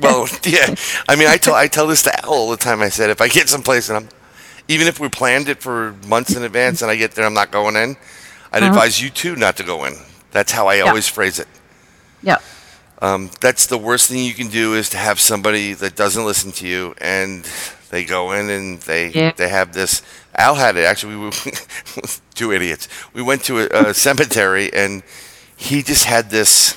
well, 0.00 0.28
yeah. 0.44 0.74
I 1.08 1.16
mean, 1.16 1.28
I 1.28 1.36
tell 1.38 1.54
I 1.54 1.66
tell 1.66 1.86
this 1.86 2.02
to 2.04 2.24
Al 2.24 2.30
all 2.32 2.50
the 2.50 2.56
time. 2.56 2.82
I 2.82 2.88
said 2.88 3.10
if 3.10 3.20
I 3.20 3.28
get 3.28 3.48
someplace 3.48 3.88
and 3.88 3.98
I'm, 3.98 4.08
even 4.68 4.86
if 4.86 5.00
we 5.00 5.08
planned 5.08 5.48
it 5.48 5.60
for 5.62 5.94
months 6.06 6.36
in 6.36 6.42
advance 6.42 6.82
and 6.82 6.90
I 6.90 6.96
get 6.96 7.12
there, 7.12 7.24
I'm 7.26 7.34
not 7.34 7.50
going 7.50 7.76
in. 7.76 7.96
I'd 8.52 8.62
advise 8.62 9.00
you 9.02 9.10
too 9.10 9.36
not 9.36 9.56
to 9.58 9.62
go 9.64 9.84
in. 9.84 9.94
That's 10.30 10.52
how 10.52 10.68
I 10.68 10.80
always 10.80 11.08
phrase 11.08 11.38
it. 11.38 11.48
yeah. 12.22 12.38
Um, 13.00 13.30
that's 13.40 13.66
the 13.66 13.78
worst 13.78 14.08
thing 14.10 14.24
you 14.24 14.34
can 14.34 14.48
do 14.48 14.74
is 14.74 14.88
to 14.90 14.96
have 14.96 15.20
somebody 15.20 15.72
that 15.74 15.94
doesn't 15.94 16.24
listen 16.24 16.50
to 16.52 16.66
you 16.66 16.94
and 17.00 17.44
they 17.90 18.04
go 18.04 18.32
in 18.32 18.50
and 18.50 18.80
they 18.80 19.10
Yeah. 19.10 19.32
they 19.36 19.48
have 19.48 19.72
this. 19.72 20.02
Al 20.34 20.56
had 20.56 20.76
it 20.76 20.84
actually. 20.84 21.14
We 21.16 21.26
were 21.26 21.30
two 22.34 22.52
idiots. 22.52 22.88
We 23.12 23.22
went 23.22 23.44
to 23.44 23.60
a, 23.60 23.90
a 23.90 23.94
cemetery 24.06 24.72
and 24.74 25.02
he 25.56 25.82
just 25.82 26.04
had 26.06 26.28
this. 26.30 26.76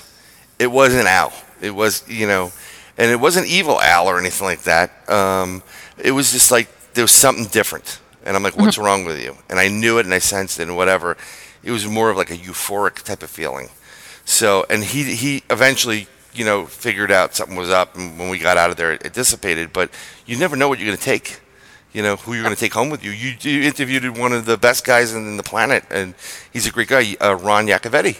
It 0.60 0.72
wasn't 0.72 1.08
Al. 1.08 1.34
It 1.60 1.72
was 1.72 2.04
you 2.08 2.28
know, 2.28 2.52
and 3.00 3.10
it 3.12 3.20
wasn't 3.20 3.48
evil 3.48 3.82
Al 3.82 4.08
or 4.08 4.20
anything 4.20 4.46
like 4.46 4.62
that. 4.64 4.92
Um, 5.10 5.64
it 5.98 6.12
was 6.12 6.32
just 6.32 6.52
like 6.52 6.68
there 6.94 7.04
was 7.04 7.12
something 7.12 7.46
different. 7.46 8.00
And 8.24 8.36
I'm 8.36 8.44
like, 8.44 8.56
what's 8.58 8.78
wrong 8.78 9.06
with 9.06 9.22
you? 9.22 9.36
And 9.50 9.60
I 9.60 9.68
knew 9.68 9.98
it 9.98 10.06
and 10.06 10.14
I 10.14 10.20
sensed 10.20 10.60
it 10.60 10.68
and 10.68 10.78
whatever. 10.78 11.18
It 11.64 11.72
was 11.72 11.88
more 11.88 12.10
of 12.10 12.18
like 12.18 12.30
a 12.30 12.38
euphoric 12.38 13.02
type 13.04 13.24
of 13.24 13.30
feeling. 13.30 13.70
So, 14.26 14.66
and 14.70 14.84
he 14.84 15.04
he 15.16 15.44
eventually, 15.50 16.08
you 16.34 16.46
know, 16.46 16.66
figured 16.66 17.12
out 17.12 17.36
something 17.36 17.56
was 17.56 17.70
up, 17.70 17.96
and 17.96 18.18
when 18.20 18.30
we 18.30 18.38
got 18.38 18.58
out 18.58 18.70
of 18.70 18.78
there, 18.78 18.94
it, 18.94 19.14
dissipated. 19.14 19.74
But 19.74 19.90
you 20.26 20.38
never 20.38 20.56
know 20.56 20.70
what 20.70 20.80
you're 20.80 20.88
going 20.88 20.98
to 20.98 21.04
take. 21.04 21.40
You 21.94 22.04
know 22.04 22.16
who 22.16 22.34
you're 22.34 22.44
going 22.44 22.56
to 22.56 22.60
take 22.60 22.74
home 22.74 22.90
with 22.90 23.04
you. 23.04 23.12
You, 23.12 23.34
you 23.42 23.64
interviewed 23.64 24.18
one 24.18 24.32
of 24.32 24.46
the 24.46 24.58
best 24.58 24.86
guys 24.86 25.14
in, 25.14 25.36
the 25.38 25.44
planet, 25.44 25.84
and 25.90 26.14
he's 26.54 26.66
a 26.66 26.72
great 26.72 26.88
guy, 26.88 27.16
uh, 27.20 27.36
Ron 27.36 27.68
Yacovetti. 27.68 28.18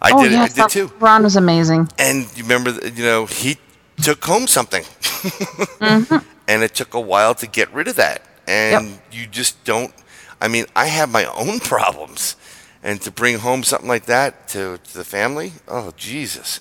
I 0.00 0.10
oh 0.12 0.22
did 0.22 0.32
it. 0.32 0.38
I 0.38 0.48
did 0.48 0.68
too. 0.68 0.90
Ron 0.98 1.22
was 1.22 1.36
amazing. 1.36 1.88
And 1.98 2.26
you 2.36 2.42
remember, 2.42 2.72
you 2.88 3.04
know, 3.04 3.26
he 3.26 3.58
took 4.02 4.24
home 4.24 4.46
something, 4.48 4.82
Mm-hmm. 4.82 6.16
and 6.52 6.62
it 6.62 6.74
took 6.74 6.94
a 6.94 7.00
while 7.00 7.34
to 7.36 7.46
get 7.46 7.72
rid 7.72 7.88
of 7.88 7.96
that. 7.96 8.22
And 8.46 8.98
you 9.10 9.26
just 9.26 9.64
don't. 9.64 9.92
I 10.40 10.48
mean, 10.48 10.66
I 10.76 10.86
have 10.86 11.10
my 11.10 11.24
own 11.36 11.60
problems, 11.60 12.36
and 12.82 13.00
to 13.02 13.10
bring 13.10 13.38
home 13.38 13.62
something 13.62 13.88
like 13.88 14.06
that 14.06 14.48
to, 14.48 14.78
to 14.78 14.94
the 14.94 15.04
family, 15.04 15.52
oh 15.68 15.92
Jesus, 15.96 16.60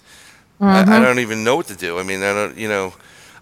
I, 0.59 0.83
Mm-hmm. 0.83 0.91
I 0.91 0.99
don't 0.99 1.19
even 1.19 1.43
know 1.43 1.55
what 1.55 1.67
to 1.67 1.75
do. 1.75 1.97
I 1.97 2.03
mean, 2.03 2.21
I 2.21 2.33
don't, 2.33 2.55
you 2.55 2.69
know, 2.69 2.93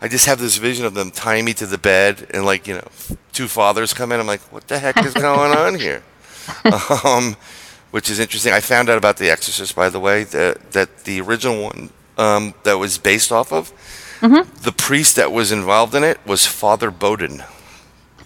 I 0.01 0.07
just 0.07 0.25
have 0.25 0.39
this 0.39 0.55
vision 0.55 0.85
of 0.85 0.93
them 0.93 1.11
tying 1.11 1.43
me 1.43 1.53
to 1.55 1.65
the 1.65 1.77
bed, 1.77 2.27
and 2.33 2.45
like, 2.45 2.65
you 2.65 2.75
know, 2.75 2.87
two 3.33 3.49
fathers 3.49 3.93
come 3.93 4.13
in. 4.13 4.19
I'm 4.21 4.27
like, 4.27 4.41
what 4.53 4.67
the 4.69 4.79
heck 4.79 5.03
is 5.05 5.13
going 5.13 5.51
on 5.51 5.75
here? 5.75 6.01
um, 7.03 7.35
which 7.91 8.09
is 8.09 8.19
interesting. 8.19 8.53
I 8.53 8.61
found 8.61 8.89
out 8.89 8.97
about 8.97 9.17
The 9.17 9.29
Exorcist, 9.29 9.75
by 9.75 9.89
the 9.89 9.99
way, 9.99 10.23
that 10.23 10.71
that 10.71 11.03
the 11.03 11.19
original 11.19 11.61
one 11.61 11.89
um, 12.17 12.53
that 12.63 12.77
was 12.77 12.97
based 12.97 13.31
off 13.31 13.51
of, 13.51 13.73
the 14.21 14.73
priest 14.75 15.15
that 15.15 15.31
was 15.31 15.51
involved 15.51 15.95
in 15.95 16.03
it 16.03 16.19
was 16.25 16.45
Father 16.45 16.91
Bowdern. 16.91 17.45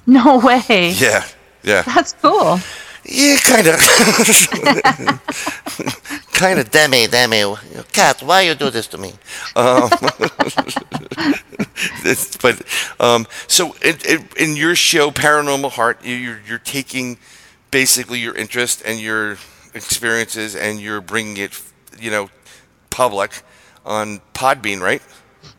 No 0.06 0.40
way. 0.40 0.92
Yeah, 0.92 1.26
yeah, 1.64 1.84
That's 1.84 2.14
cool. 2.14 2.60
yeah, 3.06 3.38
kind 3.38 3.68
of, 3.68 3.80
kind 6.34 6.60
of. 6.60 6.70
Demi, 6.72 7.08
Demi, 7.08 7.56
Kat, 7.92 8.22
why 8.22 8.42
you 8.42 8.56
do 8.56 8.70
this 8.70 8.88
to 8.88 8.98
me? 8.98 9.14
Um, 9.56 9.90
but 12.42 12.62
um, 13.00 13.28
so 13.48 13.76
in, 13.82 13.98
in, 14.08 14.28
in 14.38 14.56
your 14.56 14.76
show, 14.76 15.12
Paranormal 15.12 15.72
Heart, 15.72 16.04
you're 16.04 16.40
you're 16.48 16.60
taking 16.60 17.18
basically 17.72 18.20
your 18.20 18.36
interest 18.36 18.82
and 18.86 19.00
your 19.00 19.38
experiences, 19.74 20.56
and 20.56 20.80
you're 20.82 21.02
bringing 21.02 21.38
it, 21.38 21.60
you 22.00 22.12
know, 22.12 22.30
public 22.90 23.42
on 23.86 24.22
Podbean, 24.34 24.82
right? 24.82 25.02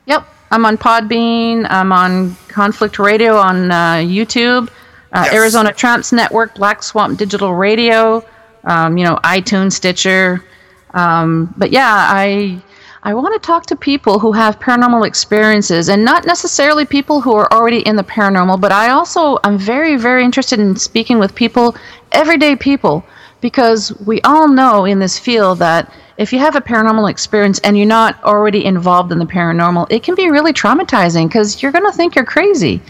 Yep. 0.06 0.26
I'm 0.50 0.64
on 0.66 0.76
Podbean. 0.78 1.66
I'm 1.68 1.92
on 1.92 2.36
Conflict 2.48 2.98
Radio 2.98 3.36
on 3.36 3.70
uh, 3.70 3.94
YouTube, 3.96 4.68
uh, 5.12 5.22
Yes. 5.26 5.34
Arizona 5.34 5.72
Tramps 5.72 6.12
Network, 6.12 6.54
Black 6.54 6.82
Swamp 6.82 7.18
Digital 7.18 7.54
Radio, 7.54 8.24
um, 8.64 8.96
you 8.96 9.04
know, 9.04 9.16
iTunes, 9.24 9.72
Stitcher. 9.72 10.44
Um, 10.92 11.52
but 11.56 11.70
yeah, 11.72 11.90
I 11.90 12.62
I 13.02 13.14
want 13.14 13.34
to 13.34 13.44
talk 13.44 13.66
to 13.66 13.76
people 13.76 14.18
who 14.18 14.32
have 14.32 14.60
paranormal 14.60 15.06
experiences, 15.06 15.88
and 15.88 16.04
not 16.04 16.24
necessarily 16.24 16.84
people 16.86 17.20
who 17.20 17.34
are 17.34 17.52
already 17.52 17.80
in 17.80 17.96
the 17.96 18.04
paranormal. 18.04 18.60
But 18.60 18.70
I 18.72 18.90
also 18.90 19.38
I'm 19.42 19.58
very 19.58 19.96
very 19.96 20.22
interested 20.24 20.60
in 20.60 20.76
speaking 20.76 21.18
with 21.18 21.34
people, 21.34 21.74
everyday 22.12 22.54
people, 22.54 23.04
because 23.44 23.92
we 24.06 24.22
all 24.22 24.48
know 24.48 24.86
in 24.86 24.98
this 24.98 25.18
field 25.18 25.58
that 25.58 25.92
if 26.16 26.32
you 26.32 26.38
have 26.38 26.56
a 26.56 26.62
paranormal 26.62 27.10
experience 27.10 27.58
and 27.58 27.76
you're 27.76 27.84
not 27.84 28.24
already 28.24 28.64
involved 28.64 29.12
in 29.12 29.18
the 29.18 29.26
paranormal, 29.26 29.86
it 29.90 30.02
can 30.02 30.14
be 30.14 30.30
really 30.30 30.54
traumatizing 30.54 31.28
because 31.28 31.62
you're 31.62 31.70
going 31.70 31.84
to 31.84 31.92
think 31.92 32.14
you're 32.14 32.24
crazy. 32.24 32.80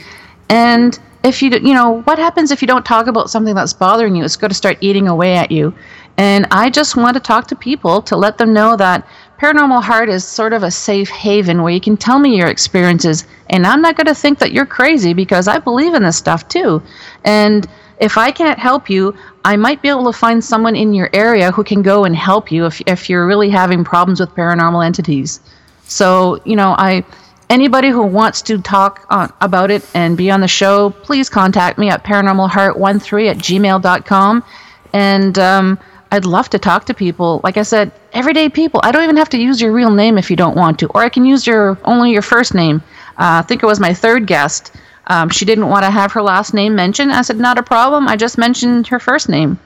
And 0.48 0.96
if 1.24 1.42
you, 1.42 1.50
you 1.50 1.74
know, 1.74 2.02
what 2.02 2.20
happens 2.20 2.52
if 2.52 2.62
you 2.62 2.68
don't 2.68 2.86
talk 2.86 3.08
about 3.08 3.30
something 3.30 3.52
that's 3.52 3.72
bothering 3.72 4.14
you? 4.14 4.22
It's 4.22 4.36
going 4.36 4.50
to 4.50 4.54
start 4.54 4.78
eating 4.80 5.08
away 5.08 5.34
at 5.34 5.50
you. 5.50 5.74
And 6.18 6.46
I 6.52 6.70
just 6.70 6.94
want 6.94 7.14
to 7.14 7.20
talk 7.20 7.48
to 7.48 7.56
people 7.56 8.00
to 8.02 8.14
let 8.14 8.38
them 8.38 8.52
know 8.52 8.76
that 8.76 9.08
Paranormal 9.40 9.82
Heart 9.82 10.08
is 10.08 10.24
sort 10.24 10.52
of 10.52 10.62
a 10.62 10.70
safe 10.70 11.08
haven 11.08 11.62
where 11.62 11.72
you 11.72 11.80
can 11.80 11.96
tell 11.96 12.20
me 12.20 12.36
your 12.36 12.46
experiences. 12.46 13.26
And 13.50 13.66
I'm 13.66 13.82
not 13.82 13.96
going 13.96 14.06
to 14.06 14.14
think 14.14 14.38
that 14.38 14.52
you're 14.52 14.66
crazy 14.66 15.14
because 15.14 15.48
I 15.48 15.58
believe 15.58 15.94
in 15.94 16.04
this 16.04 16.16
stuff 16.16 16.46
too. 16.46 16.80
And 17.24 17.66
if 17.98 18.18
I 18.18 18.30
can't 18.30 18.58
help 18.58 18.90
you, 18.90 19.14
I 19.44 19.56
might 19.56 19.82
be 19.82 19.88
able 19.88 20.10
to 20.10 20.18
find 20.18 20.42
someone 20.44 20.76
in 20.76 20.94
your 20.94 21.10
area 21.12 21.52
who 21.52 21.62
can 21.62 21.82
go 21.82 22.04
and 22.04 22.16
help 22.16 22.50
you 22.50 22.66
if, 22.66 22.80
if 22.86 23.08
you're 23.08 23.26
really 23.26 23.50
having 23.50 23.84
problems 23.84 24.20
with 24.20 24.30
paranormal 24.30 24.84
entities. 24.84 25.40
So, 25.84 26.40
you 26.44 26.56
know, 26.56 26.74
I 26.78 27.04
anybody 27.50 27.90
who 27.90 28.02
wants 28.02 28.42
to 28.42 28.58
talk 28.58 29.06
on, 29.10 29.32
about 29.40 29.70
it 29.70 29.88
and 29.94 30.16
be 30.16 30.30
on 30.30 30.40
the 30.40 30.48
show, 30.48 30.90
please 30.90 31.28
contact 31.28 31.78
me 31.78 31.88
at 31.88 32.02
paranormalheart13 32.04 33.30
at 33.30 33.36
gmail.com. 33.38 34.44
And 34.92 35.38
um, 35.38 35.78
I'd 36.10 36.24
love 36.24 36.48
to 36.50 36.58
talk 36.58 36.84
to 36.86 36.94
people. 36.94 37.40
Like 37.44 37.56
I 37.56 37.62
said, 37.62 37.92
everyday 38.12 38.48
people. 38.48 38.80
I 38.82 38.92
don't 38.92 39.04
even 39.04 39.16
have 39.16 39.30
to 39.30 39.38
use 39.38 39.60
your 39.60 39.72
real 39.72 39.90
name 39.90 40.16
if 40.16 40.30
you 40.30 40.36
don't 40.36 40.56
want 40.56 40.78
to, 40.80 40.88
or 40.88 41.02
I 41.02 41.08
can 41.08 41.24
use 41.24 41.46
your 41.46 41.78
only 41.84 42.12
your 42.12 42.22
first 42.22 42.54
name. 42.54 42.82
Uh, 43.16 43.38
I 43.38 43.42
think 43.42 43.62
it 43.62 43.66
was 43.66 43.80
my 43.80 43.92
third 43.92 44.26
guest. 44.26 44.72
Um, 45.06 45.28
she 45.28 45.44
didn't 45.44 45.68
want 45.68 45.84
to 45.84 45.90
have 45.90 46.12
her 46.12 46.22
last 46.22 46.54
name 46.54 46.74
mentioned. 46.74 47.12
I 47.12 47.22
said, 47.22 47.38
not 47.38 47.58
a 47.58 47.62
problem. 47.62 48.08
I 48.08 48.16
just 48.16 48.38
mentioned 48.38 48.86
her 48.88 48.98
first 48.98 49.28
name. 49.28 49.58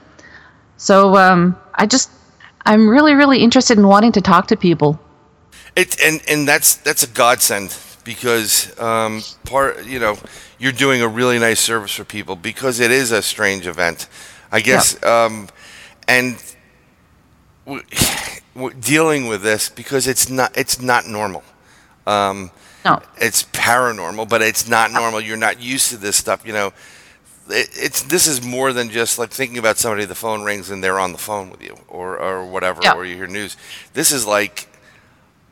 So 0.77 1.15
um, 1.15 1.57
I 1.75 1.85
just, 1.85 2.09
I'm 2.65 2.89
really, 2.89 3.13
really 3.13 3.39
interested 3.39 3.77
in 3.77 3.87
wanting 3.87 4.11
to 4.13 4.21
talk 4.21 4.47
to 4.47 4.57
people. 4.57 4.99
It 5.75 6.01
and 6.01 6.21
and 6.27 6.47
that's 6.47 6.75
that's 6.75 7.03
a 7.03 7.07
godsend 7.07 7.77
because 8.03 8.77
um, 8.79 9.21
part 9.45 9.85
you 9.85 9.99
know 9.99 10.17
you're 10.57 10.71
doing 10.71 11.01
a 11.01 11.07
really 11.07 11.39
nice 11.39 11.59
service 11.59 11.93
for 11.93 12.03
people 12.03 12.35
because 12.35 12.79
it 12.79 12.91
is 12.91 13.11
a 13.11 13.21
strange 13.21 13.67
event, 13.67 14.07
I 14.51 14.61
guess. 14.61 15.01
Um, 15.03 15.47
and 16.07 16.37
w- 17.65 18.73
dealing 18.79 19.27
with 19.27 19.43
this 19.43 19.69
because 19.69 20.07
it's 20.07 20.29
not 20.29 20.57
it's 20.57 20.81
not 20.81 21.07
normal. 21.07 21.43
Um, 22.07 22.51
No. 22.85 23.01
it's 23.17 23.43
paranormal, 23.43 24.29
but 24.29 24.41
it's 24.41 24.67
not 24.67 24.91
normal. 24.91 25.19
You're 25.21 25.37
not 25.37 25.59
used 25.61 25.89
to 25.89 25.97
this 25.97 26.15
stuff, 26.15 26.45
you 26.45 26.53
know. 26.53 26.67
It, 27.49 27.69
it's 27.73 28.03
this 28.03 28.27
is 28.27 28.43
more 28.43 28.71
than 28.73 28.89
just 28.89 29.17
like 29.19 29.31
thinking 29.31 29.57
about 29.57 29.77
somebody. 29.77 30.05
The 30.05 30.15
phone 30.15 30.43
rings 30.43 30.69
and 30.69 30.83
they're 30.83 30.99
on 30.99 31.11
the 31.11 31.17
phone 31.17 31.49
with 31.49 31.61
you, 31.61 31.75
or 31.87 32.17
or 32.19 32.45
whatever, 32.45 32.79
Yeah. 32.83 32.93
or 32.93 33.05
you 33.05 33.15
hear 33.15 33.27
news. 33.27 33.57
This 33.93 34.11
is 34.11 34.25
like 34.25 34.67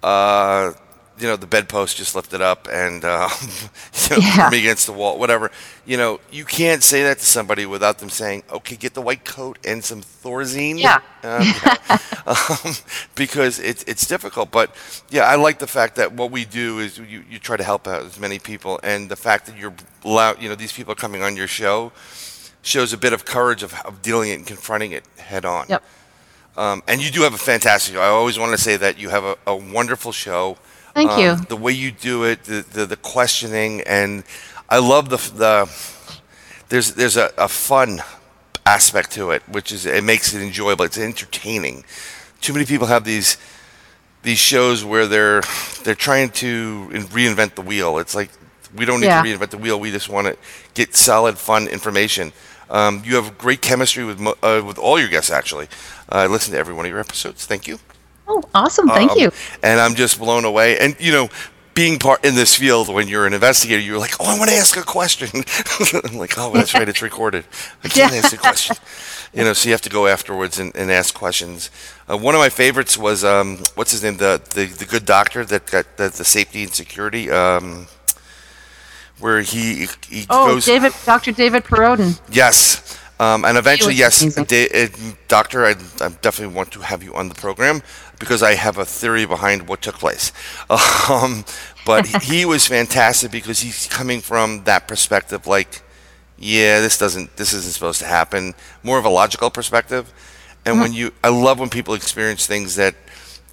uh, 0.03 0.71
you 1.19 1.27
know, 1.27 1.35
the 1.35 1.47
bedpost 1.47 1.97
just 1.97 2.15
lifted 2.15 2.41
up 2.41 2.67
and 2.71 3.03
uh, 3.03 3.29
you 4.09 4.17
know, 4.17 4.17
Yeah. 4.21 4.49
me 4.49 4.59
against 4.59 4.85
the 4.85 4.93
wall, 4.93 5.17
whatever. 5.17 5.51
You 5.85 5.97
know, 5.97 6.19
you 6.31 6.45
can't 6.45 6.83
say 6.83 7.03
that 7.03 7.19
to 7.19 7.25
somebody 7.25 7.65
without 7.65 7.99
them 7.99 8.09
saying, 8.09 8.43
"Okay, 8.51 8.75
get 8.75 8.93
the 8.93 9.01
white 9.01 9.25
coat 9.25 9.57
and 9.65 9.83
some 9.83 10.01
Thorazine." 10.01 10.79
Yeah. 10.79 10.99
Um, 11.23 11.41
yeah. 11.65 11.97
um, 12.27 12.73
because 13.15 13.59
it's 13.59 13.83
it's 13.83 14.05
difficult. 14.05 14.51
But 14.51 14.71
yeah, 15.09 15.23
I 15.23 15.35
like 15.35 15.59
the 15.59 15.67
fact 15.67 15.95
that 15.95 16.11
what 16.13 16.29
we 16.31 16.45
do 16.45 16.79
is 16.79 16.97
you, 16.97 17.23
you 17.29 17.39
try 17.39 17.57
to 17.57 17.63
help 17.63 17.87
out 17.87 18.03
as 18.03 18.19
many 18.19 18.39
people, 18.39 18.79
and 18.83 19.09
the 19.09 19.15
fact 19.15 19.45
that 19.47 19.57
you're 19.57 19.73
allowed, 20.03 20.41
you 20.41 20.49
know, 20.49 20.55
these 20.55 20.73
people 20.73 20.91
are 20.91 20.95
coming 20.95 21.23
on 21.23 21.35
your 21.35 21.47
show 21.47 21.91
shows 22.61 22.91
a 22.91 22.97
bit 22.97 23.13
of 23.13 23.23
courage 23.23 23.63
of, 23.63 23.73
of 23.85 24.01
dealing 24.01 24.29
it 24.29 24.33
and 24.35 24.45
confronting 24.45 24.91
it 24.91 25.05
head 25.17 25.45
on. 25.45 25.65
Yep. 25.69 25.83
Um, 26.57 26.83
and 26.87 27.01
you 27.03 27.11
do 27.11 27.21
have 27.21 27.33
a 27.33 27.37
fantastic 27.37 27.93
show. 27.95 28.01
I 28.01 28.07
always 28.07 28.37
want 28.37 28.51
to 28.51 28.57
say 28.57 28.77
that 28.77 28.97
you 28.99 29.09
have 29.09 29.23
a, 29.23 29.37
a 29.45 29.55
wonderful 29.55 30.11
show. 30.11 30.57
Thank 30.97 31.11
Um, 31.11 31.19
you. 31.21 31.35
The 31.35 31.55
way 31.65 31.73
you 31.73 31.91
do 31.91 32.23
it, 32.23 32.43
the, 32.45 32.65
the, 32.73 32.85
the 32.87 32.95
questioning, 32.97 33.81
and 33.81 34.23
I 34.69 34.79
love 34.79 35.09
the 35.09 35.17
the 35.43 35.69
there's 36.69 36.93
there's 36.95 37.17
a, 37.17 37.29
a 37.37 37.47
fun 37.47 38.01
aspect 38.65 39.11
to 39.11 39.29
it, 39.31 39.41
which 39.47 39.71
is 39.71 39.85
it 39.85 40.03
makes 40.03 40.33
it 40.33 40.41
enjoyable. 40.41 40.85
It's 40.85 40.97
entertaining. 40.97 41.85
Too 42.41 42.53
many 42.53 42.65
people 42.65 42.87
have 42.87 43.03
these 43.03 43.37
these 44.23 44.39
shows 44.39 44.83
where 44.83 45.05
they're 45.07 45.41
they're 45.83 45.95
trying 46.09 46.29
to 46.43 46.89
reinvent 47.13 47.53
the 47.55 47.61
wheel. 47.61 47.99
It's 47.99 48.15
like 48.15 48.29
we 48.75 48.85
don't 48.85 48.99
need 48.99 49.07
Yeah. 49.07 49.21
to 49.21 49.27
reinvent 49.29 49.51
the 49.51 49.57
wheel. 49.59 49.79
We 49.79 49.91
just 49.91 50.09
want 50.09 50.27
to 50.27 50.35
get 50.73 50.95
solid, 50.95 51.37
fun 51.37 51.67
information. 51.67 52.33
Um, 52.69 53.01
you 53.05 53.15
have 53.15 53.37
great 53.37 53.61
chemistry 53.61 54.03
with 54.03 54.19
uh, 54.43 54.61
with 54.65 54.77
all 54.79 54.99
your 54.99 55.09
guests. 55.09 55.31
Actually, 55.31 55.67
uh, 56.11 56.25
I 56.25 56.27
listen 56.27 56.53
to 56.53 56.59
every 56.59 56.73
one 56.73 56.85
of 56.85 56.89
your 56.91 56.99
episodes. 56.99 57.45
Thank 57.45 57.67
you. 57.67 57.77
Oh, 58.27 58.43
awesome. 58.53 58.87
Thank 58.89 59.11
Um, 59.11 59.17
you. 59.19 59.31
And 59.63 59.79
I'm 59.79 59.95
just 59.95 60.19
blown 60.19 60.45
away. 60.45 60.77
And 60.79 60.95
you 60.99 61.11
know, 61.11 61.29
being 61.73 61.99
part 61.99 62.25
in 62.25 62.33
this 62.35 62.55
field 62.55 62.91
when 62.93 63.07
you're 63.07 63.25
an 63.27 63.33
investigator, 63.33 63.79
you're 63.81 63.99
like, 63.99 64.15
oh, 64.19 64.25
I 64.25 64.37
want 64.37 64.49
to 64.49 64.55
ask 64.55 64.75
a 64.77 64.81
question. 64.81 65.29
I'm 66.11 66.17
like, 66.17 66.37
oh, 66.37 66.51
that's 66.51 66.73
right, 66.73 66.89
it's 66.89 67.01
recorded. 67.01 67.45
I 67.83 67.87
can't 67.87 68.11
Yeah. 68.13 68.19
ask 68.19 68.33
a 68.33 68.37
question. 68.37 68.75
You 69.33 69.43
know, 69.43 69.51
so 69.53 69.67
you 69.67 69.73
have 69.73 69.81
to 69.81 69.89
go 69.89 70.07
afterwards 70.07 70.57
and, 70.57 70.73
and 70.75 70.89
ask 70.89 71.13
questions. 71.13 71.69
Uh, 72.09 72.17
one 72.17 72.33
of 72.33 72.39
my 72.39 72.47
favorites 72.49 72.97
was 72.97 73.25
um, 73.25 73.57
what's 73.75 73.91
his 73.91 74.01
name, 74.01 74.15
the, 74.17 74.41
the 74.55 74.65
the 74.65 74.85
good 74.85 75.05
doctor 75.05 75.43
that 75.45 75.69
got 75.69 75.85
the, 75.97 76.07
the 76.09 76.23
safety 76.23 76.63
and 76.63 76.73
security, 76.73 77.29
um, 77.29 77.87
where 79.19 79.41
he 79.41 79.87
he 80.07 80.25
Oh, 80.29 80.53
goes. 80.53 80.65
David, 80.65 80.93
Dr. 81.05 81.33
David 81.33 81.65
Perodin. 81.65 82.19
Yes. 82.31 82.97
Um, 83.19 83.43
and 83.45 83.57
eventually, 83.57 83.95
yes, 83.95 84.21
da- 84.35 84.69
uh, 84.85 84.87
Doctor, 85.27 85.65
I, 85.65 85.71
I 85.99 86.09
definitely 86.21 86.55
want 86.55 86.71
to 86.71 86.79
have 86.79 87.03
you 87.03 87.13
on 87.13 87.27
the 87.27 87.35
program 87.35 87.81
because 88.19 88.41
I 88.43 88.55
have 88.55 88.77
a 88.77 88.85
theory 88.85 89.25
behind 89.25 89.67
what 89.67 89.81
took 89.81 89.95
place. 89.95 90.31
Um, 91.09 91.45
but 91.85 92.05
he 92.23 92.43
was 92.43 92.67
fantastic 92.67 93.31
because 93.31 93.61
he's 93.61 93.87
coming 93.87 94.19
from 94.19 94.65
that 94.65 94.89
perspective, 94.89 95.47
like, 95.47 95.81
yeah, 96.37 96.81
this 96.81 96.97
doesn't, 96.97 97.37
this 97.37 97.53
isn't 97.53 97.71
supposed 97.71 98.01
to 98.01 98.05
happen. 98.05 98.55
More 98.83 98.99
of 98.99 99.05
a 99.05 99.09
logical 99.09 99.49
perspective. 99.49 100.13
And 100.65 100.81
when 100.81 100.91
you, 100.91 101.13
I 101.23 101.29
love 101.29 101.59
when 101.59 101.69
people 101.69 101.93
experience 101.93 102.45
things 102.45 102.75
that 102.75 102.93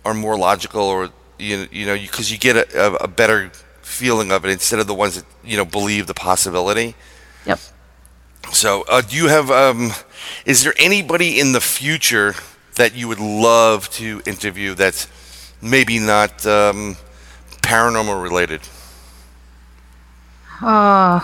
are 0.04 0.14
more 0.14 0.36
logical, 0.36 0.82
or 0.82 1.10
you, 1.38 1.68
you 1.70 1.86
know, 1.86 1.94
because 1.94 2.32
you, 2.32 2.38
get 2.38 2.56
a, 2.56 2.86
a, 2.86 2.94
a 3.04 3.08
better 3.08 3.52
feeling 3.82 4.32
of 4.32 4.44
it 4.44 4.50
instead 4.50 4.80
of 4.80 4.86
the 4.86 4.94
ones 4.94 5.14
that 5.14 5.24
you 5.44 5.56
know 5.56 5.64
believe 5.64 6.06
the 6.06 6.14
possibility. 6.14 6.96
Yep. 7.46 7.60
So, 8.52 8.84
uh, 8.88 9.00
do 9.00 9.16
you 9.16 9.28
have? 9.28 9.50
Um, 9.50 9.92
is 10.44 10.64
there 10.64 10.74
anybody 10.76 11.38
in 11.38 11.52
the 11.52 11.60
future 11.60 12.34
that 12.76 12.94
you 12.94 13.08
would 13.08 13.20
love 13.20 13.88
to 13.90 14.20
interview 14.26 14.74
that's 14.74 15.08
maybe 15.62 15.98
not 15.98 16.44
um, 16.46 16.96
paranormal 17.62 18.22
related? 18.22 18.60
Uh, 20.60 21.20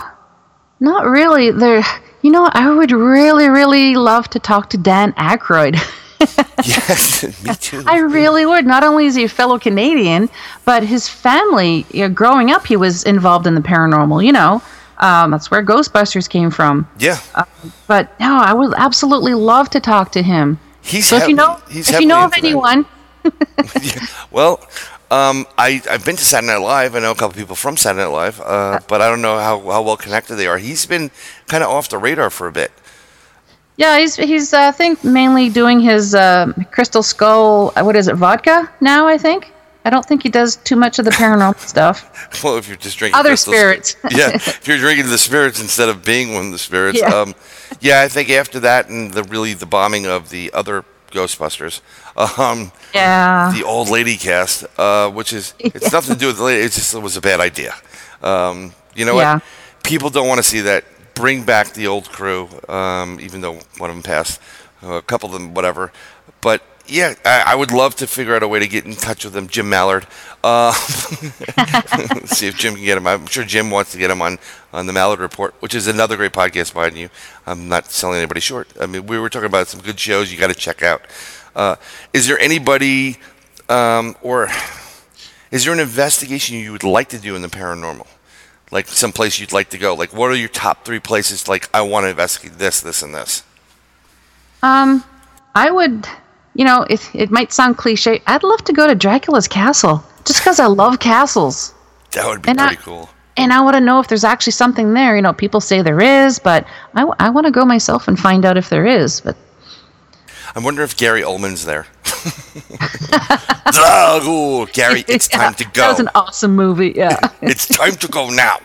not 0.79 1.05
really. 1.05 1.51
There, 1.51 1.83
you 2.21 2.31
know, 2.31 2.49
I 2.51 2.71
would 2.71 2.91
really, 2.91 3.49
really 3.49 3.95
love 3.95 4.29
to 4.29 4.39
talk 4.39 4.69
to 4.71 4.77
Dan 4.77 5.13
Aykroyd. 5.13 5.75
yes, 6.65 7.23
me 7.43 7.55
too. 7.55 7.83
I 7.85 7.99
really 7.99 8.45
would. 8.45 8.65
Not 8.65 8.83
only 8.83 9.05
is 9.05 9.15
he 9.15 9.23
a 9.23 9.29
fellow 9.29 9.57
Canadian, 9.57 10.29
but 10.65 10.83
his 10.83 11.07
family, 11.07 11.85
you 11.91 12.07
know, 12.07 12.13
growing 12.13 12.51
up, 12.51 12.65
he 12.65 12.77
was 12.77 13.03
involved 13.03 13.47
in 13.47 13.55
the 13.55 13.61
paranormal. 13.61 14.23
You 14.23 14.31
know, 14.31 14.61
um, 14.99 15.31
that's 15.31 15.49
where 15.49 15.63
Ghostbusters 15.63 16.29
came 16.29 16.51
from. 16.51 16.87
yeah, 16.99 17.19
But 17.87 18.19
no, 18.19 18.37
I 18.37 18.53
would 18.53 18.73
absolutely 18.77 19.33
love 19.33 19.69
to 19.71 19.79
talk 19.79 20.11
to 20.11 20.21
him. 20.21 20.59
He's. 20.81 21.07
So 21.07 21.17
if 21.17 21.27
you 21.27 21.35
know, 21.35 21.59
he's 21.69 21.89
if 21.89 21.99
you 21.99 22.07
know 22.07 22.23
of 22.25 22.33
heavily 22.33 22.51
into 22.51 22.61
that. 22.61 22.71
anyone, 22.73 22.85
Yeah. 23.81 24.05
Well, 24.31 24.59
um, 25.11 25.45
I 25.57 25.81
I've 25.89 26.05
been 26.05 26.15
to 26.17 26.23
Saturday 26.23 26.53
Night 26.53 26.59
Live. 26.61 26.95
I 26.95 26.99
know 26.99 27.11
a 27.11 27.15
couple 27.15 27.35
people 27.37 27.55
from 27.55 27.77
Saturday 27.77 28.03
Night 28.05 28.11
Live, 28.11 28.41
uh, 28.41 28.79
but 28.87 29.01
I 29.01 29.09
don't 29.09 29.21
know 29.21 29.37
how, 29.39 29.59
how 29.59 29.81
well 29.81 29.97
connected 29.97 30.35
they 30.35 30.47
are. 30.47 30.57
He's 30.57 30.85
been 30.85 31.11
kind 31.47 31.63
of 31.63 31.69
off 31.69 31.89
the 31.89 31.97
radar 31.97 32.29
for 32.29 32.47
a 32.47 32.51
bit. 32.51 32.71
yeah, 33.77 33.97
he's 33.99 34.15
he's 34.15 34.53
uh, 34.53 34.67
I 34.67 34.71
think 34.71 35.03
mainly 35.03 35.49
doing 35.49 35.79
his 35.79 36.13
uh, 36.15 36.51
Crystal 36.71 37.03
Skull. 37.03 37.73
uh, 37.75 37.83
What 37.83 37.95
is 37.95 38.07
it, 38.07 38.15
vodka 38.15 38.69
now? 38.79 39.07
I 39.07 39.17
think. 39.17 39.51
I 39.83 39.89
don't 39.89 40.05
think 40.05 40.23
he 40.23 40.29
does 40.29 40.57
too 40.57 40.75
much 40.75 40.99
of 40.99 41.05
the 41.05 41.11
paranormal 41.11 41.59
stuff. 41.67 42.43
Well, 42.43 42.57
if 42.57 42.67
you're 42.67 42.77
just 42.77 42.97
drinking 42.97 43.19
Other 43.19 43.35
spirits. 43.35 43.95
yeah, 44.11 44.29
if 44.35 44.67
you're 44.67 44.77
drinking 44.77 45.09
the 45.09 45.17
spirits 45.17 45.59
instead 45.61 45.89
of 45.89 46.03
being 46.03 46.33
one 46.33 46.47
of 46.47 46.51
the 46.51 46.59
spirits. 46.59 46.99
Yeah. 46.99 47.07
Um, 47.13 47.35
yeah, 47.79 48.01
I 48.01 48.07
think 48.07 48.29
after 48.29 48.59
that 48.61 48.89
and 48.89 49.11
the 49.11 49.23
really 49.23 49.53
the 49.53 49.65
bombing 49.65 50.05
of 50.05 50.29
the 50.29 50.51
other 50.53 50.85
Ghostbusters, 51.11 51.81
um, 52.39 52.71
Yeah. 52.93 53.51
the 53.53 53.63
old 53.63 53.89
lady 53.89 54.15
cast, 54.17 54.65
uh, 54.77 55.09
which 55.09 55.33
is 55.33 55.53
it's 55.59 55.91
nothing 55.91 56.13
to 56.15 56.19
do 56.19 56.27
with 56.27 56.37
the 56.37 56.43
lady. 56.43 56.63
It 56.65 56.71
just 56.71 56.93
was 56.93 57.17
a 57.17 57.21
bad 57.21 57.39
idea. 57.39 57.73
Um, 58.21 58.73
you 58.95 59.05
know 59.05 59.17
Yeah. 59.17 59.33
what? 59.35 59.43
People 59.83 60.09
don't 60.09 60.27
want 60.27 60.37
to 60.37 60.43
see 60.43 60.61
that. 60.61 60.85
Bring 61.15 61.43
back 61.43 61.73
the 61.73 61.87
old 61.87 62.09
crew, 62.09 62.47
um, 62.69 63.19
even 63.19 63.41
though 63.41 63.59
one 63.77 63.89
of 63.89 63.95
them 63.95 64.03
passed, 64.03 64.39
uh, 64.83 64.93
a 64.93 65.01
couple 65.01 65.27
of 65.27 65.33
them, 65.33 65.53
whatever. 65.53 65.91
But 66.39 66.61
yeah, 66.91 67.15
I, 67.23 67.43
I 67.47 67.55
would 67.55 67.71
love 67.71 67.95
to 67.95 68.07
figure 68.07 68.35
out 68.35 68.43
a 68.43 68.47
way 68.47 68.59
to 68.59 68.67
get 68.67 68.85
in 68.85 68.93
touch 68.93 69.23
with 69.23 69.33
them, 69.33 69.47
Jim 69.47 69.69
Mallard. 69.69 70.05
Uh, 70.43 70.73
see 72.25 72.47
if 72.47 72.57
Jim 72.57 72.75
can 72.75 72.83
get 72.83 72.97
him. 72.97 73.07
I'm 73.07 73.25
sure 73.27 73.43
Jim 73.43 73.71
wants 73.71 73.93
to 73.93 73.97
get 73.97 74.11
him 74.11 74.21
on 74.21 74.39
on 74.73 74.87
the 74.87 74.93
Mallard 74.93 75.19
Report, 75.19 75.55
which 75.61 75.73
is 75.73 75.87
another 75.87 76.17
great 76.17 76.33
podcast 76.33 76.73
behind 76.73 76.97
you. 76.97 77.09
I'm 77.47 77.69
not 77.69 77.91
selling 77.91 78.17
anybody 78.17 78.41
short. 78.41 78.67
I 78.79 78.85
mean, 78.85 79.07
we 79.07 79.17
were 79.17 79.29
talking 79.29 79.47
about 79.47 79.67
some 79.67 79.81
good 79.81 79.99
shows 79.99 80.31
you 80.31 80.37
got 80.37 80.47
to 80.47 80.53
check 80.53 80.83
out. 80.83 81.01
Uh, 81.55 81.77
is 82.13 82.27
there 82.27 82.39
anybody 82.39 83.17
um, 83.69 84.15
or 84.21 84.49
is 85.51 85.65
there 85.65 85.73
an 85.73 85.79
investigation 85.79 86.57
you 86.57 86.71
would 86.73 86.83
like 86.83 87.09
to 87.09 87.17
do 87.17 87.35
in 87.35 87.41
the 87.41 87.47
paranormal? 87.47 88.07
Like 88.69 88.87
some 88.87 89.11
place 89.11 89.39
you'd 89.39 89.53
like 89.53 89.69
to 89.69 89.77
go? 89.77 89.93
Like 89.93 90.13
what 90.13 90.29
are 90.29 90.35
your 90.35 90.49
top 90.49 90.85
three 90.85 90.99
places? 90.99 91.47
Like 91.47 91.69
I 91.73 91.81
want 91.81 92.05
to 92.05 92.09
investigate 92.09 92.57
this, 92.57 92.81
this, 92.81 93.01
and 93.01 93.15
this. 93.15 93.43
Um, 94.61 95.03
I 95.55 95.71
would, 95.71 96.07
you 96.61 96.65
know, 96.69 96.85
it, 96.93 97.01
it 97.15 97.31
might 97.31 97.51
sound 97.51 97.77
cliche. 97.77 98.21
I'd 98.27 98.43
love 98.43 98.63
to 98.65 98.73
go 98.73 98.85
to 98.85 98.93
Dracula's 98.93 99.47
castle 99.47 100.03
just 100.25 100.39
because 100.41 100.59
I 100.59 100.67
love 100.67 100.99
castles. 100.99 101.73
That 102.11 102.25
would 102.27 102.41
be 102.43 102.49
And 102.49 102.59
I- 102.61 102.67
pretty 102.67 102.83
cool. 102.83 103.09
And 103.37 103.51
I 103.53 103.61
want 103.61 103.75
to 103.77 103.79
know 103.79 103.99
if 104.01 104.07
there's 104.09 104.25
actually 104.25 104.51
something 104.51 104.93
there. 104.93 105.15
You 105.15 105.21
know, 105.23 105.33
people 105.33 105.61
say 105.61 105.81
there 105.81 106.01
is, 106.01 106.37
but 106.39 106.67
I, 106.93 107.03
I 107.19 107.29
want 107.29 107.45
to 107.47 107.51
go 107.51 107.63
myself 107.65 108.07
and 108.09 108.19
find 108.19 108.43
out 108.45 108.57
if 108.57 108.67
there 108.69 108.85
is. 108.85 109.21
But 109.21 109.35
I 110.53 110.59
wonder 110.59 110.83
if 110.83 110.97
Gary 110.97 111.21
Oldman's 111.21 111.63
there. 111.65 111.87
oh, 113.73 114.67
Gary, 114.73 115.03
it's 115.07 115.29
Yeah, 115.31 115.37
time 115.43 115.53
to 115.55 115.63
go. 115.63 115.71
That 115.81 115.89
was 115.91 115.99
an 116.01 116.09
awesome 116.15 116.55
movie. 116.55 116.93
Yeah. 116.95 117.17
it's 117.41 117.67
time 117.67 117.93
to 117.95 118.07
go 118.07 118.29
now. 118.29 118.57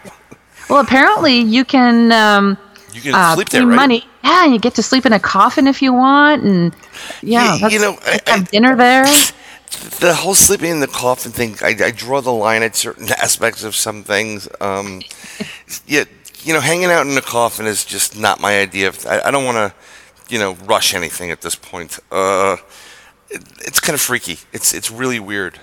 well, 0.68 0.80
apparently 0.80 1.36
you 1.38 1.64
can 1.64 2.10
um, 2.12 2.58
You 2.92 3.00
can 3.02 3.14
uh, 3.14 3.34
sleep 3.36 3.48
there, 3.50 3.66
right? 3.66 3.76
money. 3.76 4.04
Yeah, 4.24 4.44
and 4.44 4.52
you 4.52 4.58
get 4.58 4.74
to 4.74 4.82
sleep 4.82 5.06
in 5.06 5.12
a 5.12 5.20
coffin 5.20 5.66
if 5.68 5.80
you 5.82 5.92
want, 5.92 6.42
and 6.42 6.74
yeah, 7.22 7.54
Yeah, 7.54 7.58
that's, 7.58 7.74
you 7.74 7.80
know, 7.80 7.98
I- 8.04 8.20
have 8.26 8.50
dinner 8.50 8.76
there. 8.76 9.04
the 10.00 10.14
whole 10.14 10.34
sleeping 10.34 10.70
in 10.70 10.80
the 10.80 10.86
coffin 10.86 11.32
thing, 11.32 11.56
I, 11.62 11.76
I 11.86 11.90
draw 11.90 12.20
the 12.20 12.32
line 12.32 12.62
at 12.62 12.76
certain 12.76 13.08
aspects 13.22 13.64
of 13.64 13.74
some 13.74 14.02
things. 14.04 14.48
Um, 14.60 15.02
yeah, 15.86 16.04
you 16.42 16.52
know, 16.52 16.60
hanging 16.60 16.86
out 16.86 17.06
in 17.06 17.16
a 17.16 17.22
coffin 17.22 17.66
is 17.66 17.84
just 17.84 18.18
not 18.18 18.40
my 18.40 18.60
idea. 18.60 18.88
Of, 18.88 19.06
I, 19.06 19.20
I 19.26 19.30
don't 19.30 19.44
want 19.44 19.56
to, 19.56 19.74
you 20.32 20.38
know, 20.38 20.54
rush 20.64 20.94
anything 20.94 21.30
at 21.30 21.40
this 21.40 21.56
point. 21.56 21.98
Uh, 22.10 22.56
it, 23.30 23.42
it's 23.60 23.80
kind 23.80 23.94
of 23.94 24.00
freaky. 24.00 24.38
It's 24.52 24.72
it's 24.72 24.90
really 24.90 25.18
weird. 25.20 25.58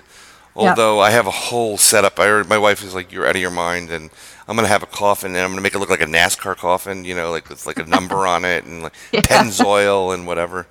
Yeah. 0.55 0.69
Although 0.69 0.99
I 0.99 1.09
have 1.11 1.25
a 1.25 1.31
whole 1.31 1.77
setup. 1.77 2.19
I 2.19 2.25
heard 2.27 2.47
my 2.49 2.57
wife 2.57 2.83
is 2.83 2.93
like, 2.93 3.11
"You're 3.11 3.25
out 3.25 3.35
of 3.35 3.41
your 3.41 3.49
mind," 3.51 3.89
and 3.89 4.09
I'm 4.47 4.55
gonna 4.55 4.67
have 4.67 4.83
a 4.83 4.87
coffin, 4.87 5.31
and 5.35 5.39
I'm 5.43 5.49
gonna 5.51 5.61
make 5.61 5.73
it 5.73 5.79
look 5.79 5.89
like 5.89 6.01
a 6.01 6.05
NASCAR 6.05 6.55
coffin. 6.57 7.05
You 7.05 7.15
know, 7.15 7.31
like 7.31 7.49
with 7.49 7.65
like 7.65 7.79
a 7.79 7.85
number 7.85 8.27
on 8.27 8.45
it 8.45 8.65
and 8.65 8.83
like 8.83 8.93
Yeah. 9.11 9.21
Pennzoil 9.21 10.13
and 10.13 10.27
whatever 10.27 10.67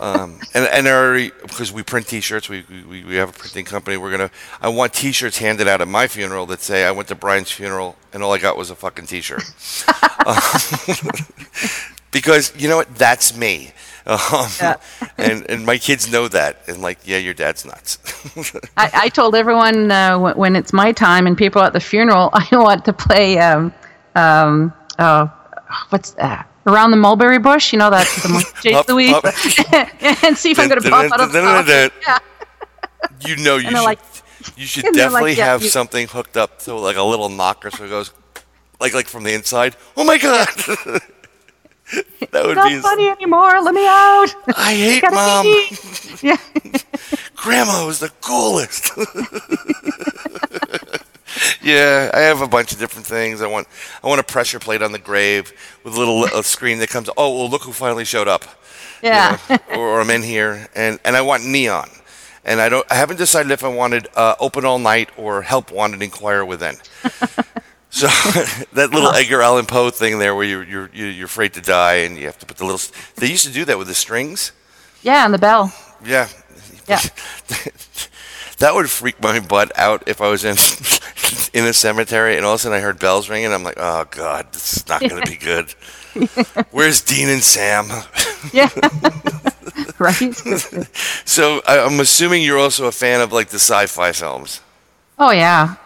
um, 0.00 0.38
and 0.54 0.64
and 0.66 0.86
already 0.86 1.30
because 1.42 1.72
we 1.72 1.82
print 1.82 2.06
T-shirts, 2.08 2.48
we, 2.48 2.64
we 2.88 3.04
we 3.04 3.14
have 3.16 3.30
a 3.30 3.32
printing 3.32 3.64
company. 3.64 3.96
We're 3.96 4.10
gonna. 4.10 4.30
I 4.60 4.68
want 4.68 4.92
T-shirts 4.94 5.38
handed 5.38 5.68
out 5.68 5.80
at 5.80 5.88
my 5.88 6.06
funeral 6.08 6.46
that 6.46 6.60
say 6.60 6.84
I 6.84 6.90
went 6.90 7.08
to 7.08 7.14
Bryan's 7.14 7.50
funeral 7.50 7.96
and 8.12 8.22
all 8.22 8.32
I 8.32 8.38
got 8.38 8.56
was 8.56 8.70
a 8.70 8.74
fucking 8.74 9.06
T-shirt. 9.06 9.42
Because 12.12 12.52
you 12.60 12.68
know 12.68 12.76
what? 12.76 12.92
That's 12.96 13.36
me. 13.36 13.70
Um, 14.06 14.48
Yeah. 14.60 14.76
and 15.16 15.48
and 15.48 15.64
my 15.64 15.78
kids 15.78 16.10
know 16.10 16.26
that, 16.26 16.56
and 16.66 16.82
like, 16.82 16.98
yeah, 17.04 17.18
your 17.18 17.34
dad's 17.34 17.64
nuts. 17.64 17.98
I, 18.76 18.90
I 19.04 19.08
told 19.10 19.36
everyone 19.36 19.92
uh, 19.92 20.18
when, 20.18 20.36
when 20.36 20.56
it's 20.56 20.72
my 20.72 20.90
time 20.90 21.28
and 21.28 21.38
people 21.38 21.62
at 21.62 21.72
the 21.72 21.78
funeral, 21.78 22.30
I 22.32 22.48
want 22.50 22.84
to 22.86 22.92
play 22.92 23.38
um, 23.38 23.72
um, 24.16 24.72
uh, 24.98 25.28
what's 25.90 26.10
that? 26.12 26.49
Around 26.66 26.90
the 26.90 26.96
mulberry 26.98 27.38
bush, 27.38 27.72
you 27.72 27.78
know 27.78 27.88
that 27.90 28.06
the 28.22 28.44
J. 28.62 28.82
Louise, 28.86 29.14
and 30.24 30.36
see 30.36 30.50
if 30.50 30.58
I'm 30.58 30.68
going 30.68 30.80
to 30.80 30.90
pop 30.90 31.10
out 31.12 31.20
of 31.20 31.32
the. 31.32 31.90
Yeah. 32.06 32.18
you 33.26 33.36
know, 33.36 33.56
you 33.56 33.70
should, 33.70 33.82
like- 33.82 33.98
you 34.56 34.66
should 34.66 34.84
they're 34.84 34.92
like, 34.92 34.96
definitely 34.96 35.32
yeah, 35.34 35.46
have 35.46 35.62
you- 35.62 35.68
something 35.70 36.06
hooked 36.06 36.36
up 36.36 36.58
to 36.60 36.74
like 36.74 36.96
a 36.96 37.02
little 37.02 37.28
knocker, 37.30 37.70
so 37.70 37.84
it 37.84 37.88
goes 37.88 38.12
like 38.78 38.92
like 38.94 39.06
from 39.06 39.24
the 39.24 39.32
inside. 39.32 39.74
Oh 39.96 40.04
my 40.04 40.18
god, 40.18 40.48
that 42.30 42.44
would 42.46 42.56
Not 42.56 42.68
be. 42.68 42.78
funny 42.80 43.08
anymore. 43.08 43.60
Let 43.62 43.74
me 43.74 43.86
out. 43.86 44.28
I 44.56 44.74
hate 44.74 45.00
Gotta 45.02 45.14
mom. 45.16 45.46
Yeah. 46.22 46.36
Grandma 47.36 47.86
was 47.86 48.00
the 48.00 48.10
coolest. 48.20 48.92
Yeah, 51.62 52.10
I 52.12 52.20
have 52.20 52.40
a 52.40 52.48
bunch 52.48 52.72
of 52.72 52.78
different 52.78 53.06
things. 53.06 53.40
I 53.42 53.46
want 53.46 53.66
I 54.02 54.06
want 54.08 54.20
a 54.20 54.24
pressure 54.24 54.58
plate 54.58 54.82
on 54.82 54.92
the 54.92 54.98
grave 54.98 55.52
with 55.84 55.94
a 55.94 55.98
little 55.98 56.24
uh, 56.24 56.42
screen 56.42 56.78
that 56.80 56.88
comes. 56.90 57.08
Oh, 57.16 57.36
well, 57.36 57.48
look 57.50 57.62
who 57.62 57.72
finally 57.72 58.04
showed 58.04 58.28
up. 58.28 58.44
you 59.02 59.08
Yeah. 59.08 59.38
know, 59.48 59.58
or, 59.70 59.76
or 59.78 60.00
I'm 60.00 60.10
in 60.10 60.22
here, 60.22 60.68
and 60.74 60.98
and 61.04 61.16
I 61.16 61.20
want 61.22 61.44
neon. 61.44 61.88
And 62.44 62.60
I 62.60 62.68
don't. 62.70 62.86
I 62.90 62.94
haven't 62.94 63.16
decided 63.18 63.52
if 63.52 63.62
I 63.64 63.68
wanted 63.68 64.08
uh, 64.16 64.34
open 64.40 64.64
all 64.64 64.78
night 64.78 65.10
or 65.16 65.42
help 65.42 65.70
wanted 65.70 66.02
inquire 66.02 66.44
within. 66.44 66.76
so 67.90 68.06
that 68.72 68.90
little 68.92 69.10
Edgar 69.10 69.42
Allan 69.42 69.66
Poe 69.66 69.90
thing 69.90 70.18
there, 70.18 70.34
where 70.34 70.44
you're 70.46 70.64
you're 70.64 70.90
you're 70.92 71.10
you're 71.10 71.26
afraid 71.26 71.52
to 71.54 71.60
die, 71.60 71.96
and 71.96 72.16
you 72.16 72.24
have 72.26 72.38
to 72.38 72.46
put 72.46 72.56
the 72.56 72.64
little. 72.64 72.80
They 73.16 73.26
used 73.26 73.46
to 73.46 73.52
do 73.52 73.64
that 73.66 73.76
with 73.78 73.88
the 73.88 73.94
strings. 73.94 74.52
Yeah, 75.02 75.24
and 75.24 75.34
the 75.34 75.38
bell. 75.38 75.72
Yeah. 76.04 76.28
Yeah. 76.88 77.00
that 78.58 78.74
would 78.74 78.90
freak 78.90 79.20
my 79.22 79.38
butt 79.40 79.70
out 79.78 80.02
if 80.06 80.20
I 80.20 80.28
was 80.28 80.44
in 80.44 80.56
in 81.52 81.64
a 81.66 81.72
cemetery 81.72 82.36
and 82.36 82.44
all 82.46 82.54
of 82.54 82.60
a 82.60 82.62
sudden 82.62 82.78
I 82.78 82.80
heard 82.80 82.98
bells 82.98 83.28
ringing. 83.28 83.52
I'm 83.52 83.64
like, 83.64 83.76
oh 83.78 84.04
god, 84.10 84.52
this 84.52 84.76
is 84.78 84.88
not 84.88 85.00
going 85.00 85.22
to 85.22 85.30
be 85.30 85.36
good. 85.36 85.70
Where's 86.70 87.00
Dean 87.00 87.28
and 87.28 87.42
Sam? 87.42 87.86
Yeah. 88.52 88.68
right? 89.98 90.34
so 91.24 91.60
I, 91.66 91.78
I'm 91.80 92.00
assuming 92.00 92.42
you're 92.42 92.58
also 92.58 92.86
a 92.86 92.92
fan 92.92 93.20
of 93.20 93.32
like 93.32 93.48
the 93.48 93.58
sci-fi 93.58 94.12
films. 94.12 94.60
Oh, 95.18 95.30
yeah. 95.30 95.76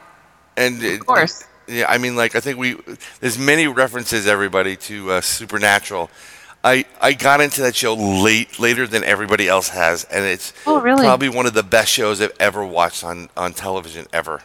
And 0.57 0.83
of 0.85 1.07
course. 1.07 1.45
yeah. 1.67 1.87
I 1.89 1.99
mean, 1.99 2.15
like 2.17 2.37
I 2.37 2.41
think 2.41 2.59
we 2.59 2.77
there's 3.21 3.39
many 3.39 3.67
references 3.67 4.27
everybody 4.27 4.77
to 4.77 5.11
uh, 5.13 5.21
Supernatural. 5.21 6.11
I 6.63 6.85
I 7.01 7.13
got 7.13 7.41
into 7.41 7.61
that 7.63 7.75
show 7.75 7.95
late 7.95 8.59
later 8.61 8.87
than 8.87 9.03
everybody 9.05 9.49
else 9.49 9.69
has, 9.71 10.05
and 10.05 10.25
it's 10.25 10.53
Oh, 10.67 10.81
really? 10.81 11.03
probably 11.05 11.29
one 11.29 11.47
of 11.47 11.53
the 11.55 11.63
best 11.65 11.91
shows 11.93 12.21
I've 12.21 12.33
ever 12.39 12.65
watched 12.65 13.03
on 13.05 13.29
on 13.37 13.53
television 13.53 14.07
ever. 14.13 14.43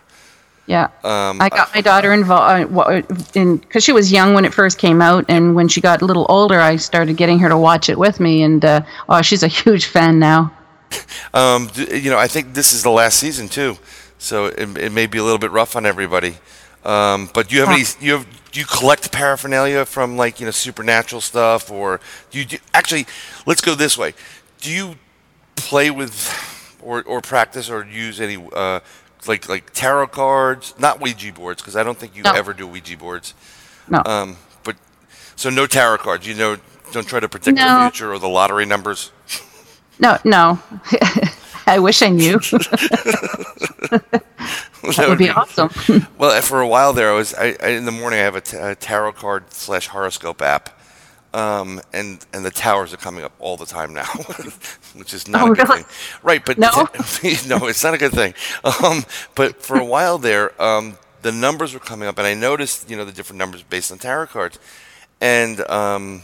Yeah. 0.70 0.90
Um, 1.04 1.42
I 1.42 1.50
got 1.50 1.74
my 1.74 1.82
daughter 1.82 2.14
involved 2.14 3.36
in 3.36 3.58
because 3.58 3.84
she 3.84 3.92
was 3.92 4.12
young 4.12 4.36
when 4.36 4.46
it 4.46 4.54
first 4.54 4.78
came 4.78 5.02
out, 5.02 5.26
and 5.28 5.56
when 5.56 5.68
she 5.68 5.82
got 5.82 6.04
a 6.04 6.06
little 6.06 6.28
older, 6.30 6.60
I 6.60 6.76
started 6.76 7.18
getting 7.18 7.40
her 7.40 7.50
to 7.50 7.58
watch 7.58 7.90
it 7.90 7.98
with 7.98 8.20
me, 8.20 8.44
and 8.44 8.64
uh, 8.64 8.82
oh, 9.10 9.24
she's 9.24 9.42
a 9.42 9.48
huge 9.48 9.86
fan 9.86 10.20
now. 10.20 10.54
Um, 11.34 11.70
you 11.76 12.10
know, 12.10 12.18
I 12.18 12.28
think 12.28 12.56
this 12.56 12.74
is 12.74 12.82
the 12.82 12.90
last 12.90 13.20
season 13.20 13.48
too, 13.48 13.78
so 14.18 14.48
it, 14.48 14.78
it 14.78 14.92
may 14.92 15.06
be 15.06 15.20
a 15.20 15.24
little 15.24 15.38
bit 15.38 15.52
rough 15.52 15.76
on 15.76 15.86
everybody. 15.86 16.38
Um, 16.84 17.30
but 17.34 17.50
do 17.50 17.56
you 17.56 17.62
have 17.62 17.70
any? 17.70 17.84
You 18.00 18.14
have? 18.14 18.28
Do 18.52 18.60
you 18.60 18.66
collect 18.66 19.12
paraphernalia 19.12 19.86
from 19.86 20.18
like 20.18 20.40
you 20.40 20.46
know 20.46 20.52
supernatural 20.52 21.22
stuff, 21.22 21.70
or 21.70 22.00
do 22.32 22.40
you 22.40 22.46
do, 22.46 22.58
actually? 22.74 23.06
Let's 23.46 23.62
go 23.62 23.76
this 23.76 23.98
way. 23.98 24.14
Do 24.62 24.72
you 24.72 24.96
play 25.56 25.92
with, 25.92 26.78
or 26.82 27.04
or 27.04 27.22
practice, 27.22 27.70
or 27.70 27.86
use 27.86 28.20
any 28.20 28.44
uh, 28.54 28.80
like 29.28 29.48
like 29.50 29.72
tarot 29.74 30.08
cards? 30.08 30.74
Not 30.78 31.00
Ouija 31.02 31.32
boards, 31.34 31.62
because 31.62 31.76
I 31.76 31.84
don't 31.84 31.98
think 31.98 32.16
you 32.16 32.24
No. 32.24 32.32
ever 32.32 32.54
do 32.54 32.68
Ouija 32.68 32.98
boards. 32.98 33.34
No, 33.88 34.02
Um, 34.06 34.38
but 34.64 34.76
so 35.36 35.50
no 35.50 35.66
tarot 35.68 35.98
cards. 36.00 36.28
You 36.28 36.36
know, 36.36 36.58
don't 36.92 37.08
try 37.08 37.20
to 37.20 37.30
predict 37.30 37.58
the 37.58 37.80
future 37.90 38.12
or 38.14 38.20
the 38.20 38.30
lottery 38.30 38.66
numbers. 38.66 39.12
no, 40.00 40.18
no. 40.24 40.60
I 41.68 41.78
wish 41.80 42.02
I 42.02 42.10
knew. 42.10 42.40
that 43.90 45.06
would 45.08 45.18
be 45.20 45.30
awesome. 45.30 45.70
Well, 46.18 46.42
for 46.42 46.62
a 46.62 46.68
while 46.68 46.94
there, 46.94 47.12
I 47.12 47.16
was 47.16 47.34
I, 47.36 47.56
I, 47.62 47.68
in 47.70 47.86
the 47.86 47.92
morning. 47.92 48.20
I 48.20 48.24
have 48.24 48.36
a, 48.36 48.42
t- 48.42 48.58
a 48.58 48.76
tarot 48.76 49.14
card 49.14 49.54
slash 49.54 49.88
horoscope 49.88 50.42
app, 50.42 50.79
um, 51.34 51.82
and 51.94 52.26
and 52.34 52.44
the 52.46 52.52
towers 52.52 52.94
are 52.94 52.98
coming 52.98 53.24
up 53.24 53.34
all 53.40 53.58
the 53.58 53.66
time 53.66 53.94
now, 53.94 54.06
which 54.96 55.14
is 55.14 55.28
not 55.28 55.48
Oh, 55.48 55.52
a 55.52 55.56
good 55.56 55.70
really? 55.70 55.84
thing. 55.84 55.86
Right, 56.24 56.44
but 56.46 56.58
No? 56.58 56.70
no, 57.48 57.68
it's 57.68 57.84
not 57.84 57.94
a 57.94 57.98
good 57.98 58.12
thing. 58.14 58.34
Um, 58.64 59.04
but 59.36 59.62
for 59.62 59.78
a 59.78 59.86
while 59.86 60.18
there, 60.18 60.60
um, 60.62 60.98
the 61.22 61.32
numbers 61.32 61.74
were 61.74 61.80
coming 61.80 62.08
up, 62.08 62.18
and 62.18 62.26
I 62.28 62.34
noticed 62.34 62.90
you 62.90 62.98
know 62.98 63.06
the 63.06 63.12
different 63.12 63.38
numbers 63.38 63.64
based 63.64 63.92
on 63.92 63.98
tarot 64.00 64.28
cards, 64.28 64.60
and 65.22 65.62
um, 65.70 66.24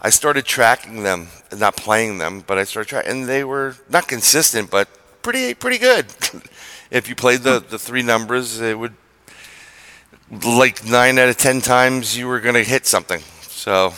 I 0.00 0.10
started 0.10 0.44
tracking 0.44 1.02
them, 1.02 1.28
not 1.56 1.76
playing 1.76 2.18
them, 2.18 2.42
but 2.46 2.58
I 2.58 2.64
started 2.64 2.88
tracking, 2.88 3.10
and 3.10 3.28
they 3.28 3.44
were 3.44 3.76
not 3.88 4.08
consistent, 4.08 4.70
but 4.70 4.88
pretty 5.22 5.54
pretty 5.54 5.78
good. 5.78 6.06
if 6.90 7.08
you 7.08 7.14
played 7.14 7.40
the 7.40 7.60
the 7.60 7.78
three 7.78 8.02
numbers, 8.02 8.60
it 8.60 8.78
would 8.78 8.94
like 10.44 10.84
nine 10.84 11.18
out 11.18 11.28
of 11.28 11.36
ten 11.36 11.60
times 11.60 12.16
you 12.16 12.26
were 12.26 12.40
going 12.40 12.54
to 12.54 12.64
hit 12.64 12.86
something. 12.86 13.20
So, 13.42 13.94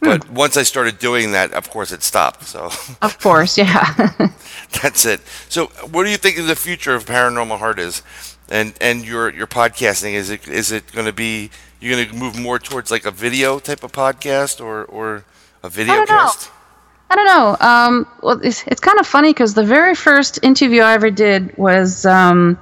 but 0.00 0.30
once 0.30 0.56
I 0.56 0.62
started 0.62 0.98
doing 0.98 1.32
that, 1.32 1.52
of 1.52 1.70
course, 1.70 1.92
it 1.92 2.02
stopped. 2.02 2.44
So 2.44 2.70
of 3.02 3.18
course, 3.20 3.58
yeah. 3.58 3.94
that's 4.82 5.04
it. 5.04 5.20
So, 5.48 5.66
what 5.90 6.04
do 6.04 6.10
you 6.10 6.16
think 6.16 6.38
of 6.38 6.46
the 6.46 6.56
future 6.56 6.94
of 6.94 7.04
Paranormal 7.04 7.58
Heart 7.58 7.78
is, 7.78 8.02
and 8.48 8.74
and 8.80 9.04
your 9.04 9.30
your 9.30 9.46
podcasting? 9.46 10.14
Is 10.14 10.30
it 10.30 10.48
is 10.48 10.72
it 10.72 10.90
going 10.92 11.06
to 11.06 11.12
be 11.12 11.50
you're 11.80 11.96
going 11.96 12.08
to 12.08 12.14
move 12.14 12.38
more 12.38 12.58
towards 12.58 12.90
like 12.90 13.04
a 13.04 13.10
video 13.10 13.58
type 13.58 13.82
of 13.82 13.92
podcast 13.92 14.64
or 14.64 14.84
or 14.84 15.24
a 15.62 15.68
video 15.68 15.94
don't 15.94 16.08
know. 16.08 16.30
I 17.10 17.16
don't 17.16 17.26
know. 17.26 17.56
Um, 17.60 18.06
well, 18.22 18.40
it's, 18.40 18.64
it's 18.68 18.80
kind 18.80 19.00
of 19.00 19.06
funny 19.06 19.30
because 19.30 19.54
the 19.54 19.64
very 19.64 19.96
first 19.96 20.38
interview 20.44 20.82
I 20.82 20.92
ever 20.92 21.10
did 21.10 21.56
was 21.58 22.06
um, 22.06 22.56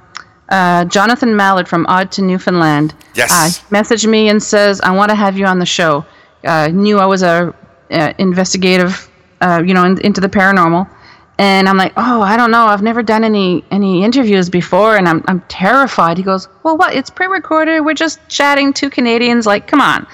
uh, 0.49 0.85
Jonathan 0.85 1.35
Mallard 1.35 1.67
from 1.67 1.85
Odd 1.87 2.11
to 2.13 2.23
Newfoundland. 2.23 2.95
Yes. 3.13 3.31
Uh, 3.31 3.45
he 3.45 3.75
messaged 3.75 4.09
me 4.09 4.27
and 4.27 4.41
says, 4.41 4.81
"I 4.81 4.91
want 4.91 5.09
to 5.09 5.15
have 5.15 5.37
you 5.37 5.45
on 5.45 5.59
the 5.59 5.65
show." 5.65 6.05
Uh, 6.43 6.67
knew 6.67 6.97
I 6.97 7.05
was 7.05 7.23
a 7.23 7.53
uh, 7.91 8.13
investigative, 8.17 9.09
uh, 9.41 9.61
you 9.65 9.73
know, 9.73 9.85
in, 9.85 9.99
into 10.01 10.21
the 10.21 10.29
paranormal, 10.29 10.89
and 11.37 11.67
I'm 11.67 11.77
like, 11.77 11.93
"Oh, 11.97 12.21
I 12.21 12.37
don't 12.37 12.51
know. 12.51 12.65
I've 12.65 12.81
never 12.81 13.03
done 13.03 13.23
any 13.23 13.63
any 13.71 14.03
interviews 14.03 14.49
before, 14.49 14.97
and 14.97 15.07
I'm 15.07 15.23
I'm 15.27 15.41
terrified." 15.41 16.17
He 16.17 16.23
goes, 16.23 16.47
"Well, 16.63 16.77
what? 16.77 16.93
It's 16.93 17.09
pre-recorded. 17.09 17.81
We're 17.81 17.93
just 17.93 18.19
chatting. 18.29 18.73
Two 18.73 18.89
Canadians. 18.89 19.45
Like, 19.45 19.67
come 19.67 19.81
on." 19.81 20.07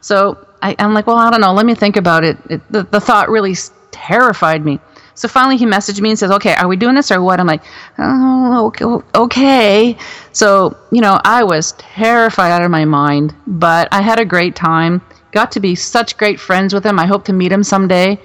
So 0.00 0.46
I, 0.62 0.76
I'm 0.78 0.94
like, 0.94 1.06
well, 1.06 1.16
I 1.16 1.30
don't 1.30 1.40
know. 1.40 1.52
Let 1.52 1.66
me 1.66 1.74
think 1.74 1.96
about 1.96 2.24
it. 2.24 2.36
it 2.48 2.60
the, 2.72 2.84
the 2.84 3.00
thought 3.00 3.28
really 3.28 3.54
terrified 3.90 4.64
me. 4.64 4.80
So 5.14 5.28
finally, 5.28 5.56
he 5.56 5.64
messaged 5.64 6.00
me 6.00 6.10
and 6.10 6.18
says, 6.18 6.30
okay, 6.30 6.54
are 6.54 6.68
we 6.68 6.76
doing 6.76 6.94
this 6.94 7.10
or 7.10 7.22
what? 7.22 7.40
I'm 7.40 7.46
like, 7.46 7.62
oh, 7.98 9.02
okay. 9.14 9.96
So, 10.32 10.76
you 10.92 11.00
know, 11.00 11.20
I 11.24 11.42
was 11.42 11.72
terrified 11.72 12.50
out 12.50 12.62
of 12.62 12.70
my 12.70 12.84
mind, 12.84 13.34
but 13.46 13.88
I 13.92 14.02
had 14.02 14.20
a 14.20 14.24
great 14.24 14.54
time. 14.54 15.00
Got 15.32 15.52
to 15.52 15.60
be 15.60 15.74
such 15.74 16.16
great 16.16 16.40
friends 16.40 16.72
with 16.72 16.84
him. 16.84 16.98
I 16.98 17.06
hope 17.06 17.24
to 17.26 17.32
meet 17.32 17.52
him 17.52 17.62
someday. 17.62 18.18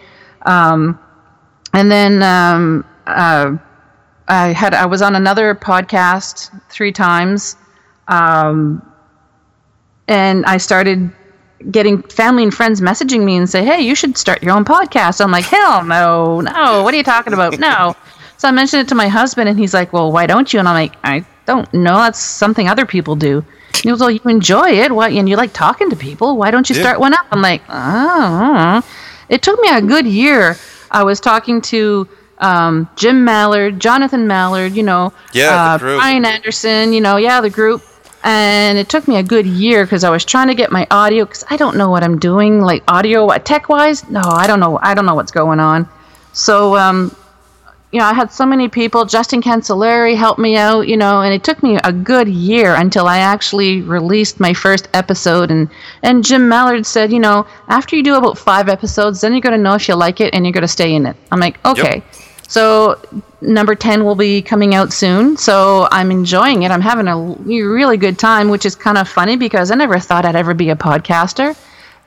Um, 0.44 1.00
and 1.74 1.92
then 1.92 2.24
um, 2.24 2.86
uh, 3.08 3.58
I 4.28 4.48
had 4.48 4.74
I 4.74 4.86
was 4.86 5.02
on 5.02 5.16
another 5.16 5.56
podcast 5.56 6.50
three 6.70 6.92
times. 6.92 7.56
Um, 8.08 8.82
and 10.08 10.46
I 10.46 10.58
started 10.58 11.12
getting 11.70 12.02
family 12.04 12.44
and 12.44 12.54
friends 12.54 12.82
messaging 12.82 13.24
me 13.24 13.38
and 13.38 13.50
say, 13.50 13.64
"Hey, 13.64 13.82
you 13.82 13.96
should 13.96 14.18
start 14.18 14.44
your 14.44 14.54
own 14.54 14.66
podcast." 14.66 15.22
I'm 15.22 15.32
like, 15.32 15.46
"Hell 15.46 15.84
no, 15.84 16.42
no! 16.42 16.84
What 16.84 16.94
are 16.94 16.98
you 16.98 17.04
talking 17.04 17.34
about? 17.34 17.60
No." 17.60 17.96
So 18.38 18.48
I 18.48 18.52
mentioned 18.52 18.82
it 18.82 18.88
to 18.90 18.96
my 18.96 19.08
husband, 19.08 19.50
and 19.50 19.58
he's 19.58 19.74
like, 19.74 19.94
"Well, 19.94 20.12
why 20.12 20.26
don't 20.28 20.52
you?" 20.52 20.60
And 20.60 20.68
I'm 20.68 20.76
like, 20.76 20.96
"I 21.04 21.26
don't 21.46 21.72
know. 21.74 21.96
That's 21.96 22.20
something 22.20 22.68
other 22.68 22.86
people 22.86 23.16
do." 23.16 23.46
He 23.82 23.90
goes, 23.90 24.00
"Well, 24.00 24.12
you 24.12 24.22
enjoy 24.26 24.70
it. 24.72 24.92
Why? 24.92 25.10
And 25.10 25.28
you 25.28 25.36
like 25.36 25.54
talking 25.54 25.90
to 25.90 25.96
people. 25.96 26.38
Why 26.38 26.52
don't 26.52 26.70
you 26.70 26.76
Yeah. 26.76 26.82
start 26.84 27.00
one 27.00 27.14
up?" 27.14 27.26
I'm 27.32 27.42
like, 27.42 27.62
"Oh." 27.70 28.82
It 29.30 29.42
took 29.42 29.60
me 29.62 29.70
a 29.70 29.82
good 29.82 30.06
year. 30.06 30.58
I 30.92 31.04
was 31.04 31.20
talking 31.20 31.62
to 31.62 32.08
um, 32.40 32.90
Jim 32.96 33.24
Mallard, 33.24 33.80
Jonathan 33.80 34.28
Mallard, 34.28 34.74
you 34.76 34.84
know, 34.84 35.14
Yeah, 35.32 35.76
uh. 35.76 35.78
Brian 35.78 36.26
Anderson, 36.26 36.92
you 36.92 37.00
know, 37.00 37.18
yeah, 37.18 37.40
the 37.40 37.50
group. 37.52 37.84
And 38.24 38.78
it 38.78 38.90
took 38.90 39.08
me 39.08 39.18
a 39.18 39.24
good 39.24 39.46
year 39.46 39.84
because 39.86 40.04
I 40.04 40.10
was 40.10 40.26
trying 40.26 40.48
to 40.48 40.54
get 40.56 40.72
my 40.72 40.86
audio 40.92 41.26
because 41.26 41.44
I 41.50 41.56
don't 41.58 41.76
know 41.78 41.90
what 41.90 42.04
I'm 42.04 42.20
doing, 42.20 42.62
like 42.62 42.84
audio 42.88 43.30
tech 43.38 43.70
wise. 43.70 44.08
No, 44.10 44.22
I 44.24 44.48
don't 44.48 44.60
know. 44.60 44.78
I 44.82 44.94
don't 44.94 45.06
know 45.06 45.16
what's 45.16 45.32
going 45.32 45.60
on. 45.60 45.88
So 46.34 46.76
um, 46.78 47.16
you 47.92 48.00
know, 48.00 48.06
I 48.06 48.14
had 48.14 48.32
so 48.32 48.46
many 48.46 48.70
people. 48.70 49.04
Justin 49.06 49.42
Cancelleri 49.42 50.16
helped 50.16 50.40
me 50.40 50.56
out, 50.56 50.88
you 50.88 50.96
know, 50.96 51.22
and 51.22 51.34
it 51.34 51.44
took 51.44 51.62
me 51.62 51.78
a 51.84 51.92
good 51.92 52.30
year 52.30 52.76
until 52.76 53.08
I 53.08 53.18
actually 53.18 53.82
released 53.82 54.40
my 54.40 54.54
first 54.54 54.88
episode. 54.94 55.52
And 55.52 55.70
and 56.02 56.24
Jim 56.24 56.48
Mallard 56.48 56.86
said, 56.86 57.12
you 57.12 57.20
know, 57.20 57.46
after 57.68 57.98
you 57.98 58.04
do 58.04 58.16
about 58.16 58.38
five 58.38 58.70
episodes, 58.70 59.22
then 59.22 59.34
you're 59.34 59.42
going 59.42 59.58
to 59.58 59.62
know 59.62 59.74
if 59.74 59.90
you 59.90 59.96
like 59.96 60.22
it 60.22 60.34
and 60.34 60.46
you're 60.46 60.54
going 60.54 60.62
to 60.62 60.70
stay 60.70 60.96
in 60.96 61.06
it. 61.06 61.18
I'm 61.32 61.40
like, 61.40 61.64
okay. 61.66 61.96
Yep. 61.96 62.04
So 62.48 63.00
number 63.42 63.76
10 63.76 64.04
will 64.04 64.16
be 64.16 64.42
coming 64.42 64.76
out 64.76 64.92
soon. 64.92 65.38
So 65.38 65.88
I'm 65.90 66.12
enjoying 66.12 66.64
it. 66.64 66.72
I'm 66.72 66.82
having 66.82 67.08
a 67.08 67.18
really 67.18 67.96
good 67.96 68.20
time, 68.20 68.50
which 68.50 68.66
is 68.66 68.76
kind 68.76 68.98
of 68.98 69.08
funny 69.08 69.38
because 69.38 69.72
I 69.72 69.76
never 69.76 70.00
thought 70.00 70.26
I'd 70.26 70.36
ever 70.36 70.54
be 70.54 70.70
a 70.70 70.76
podcaster 70.76 71.56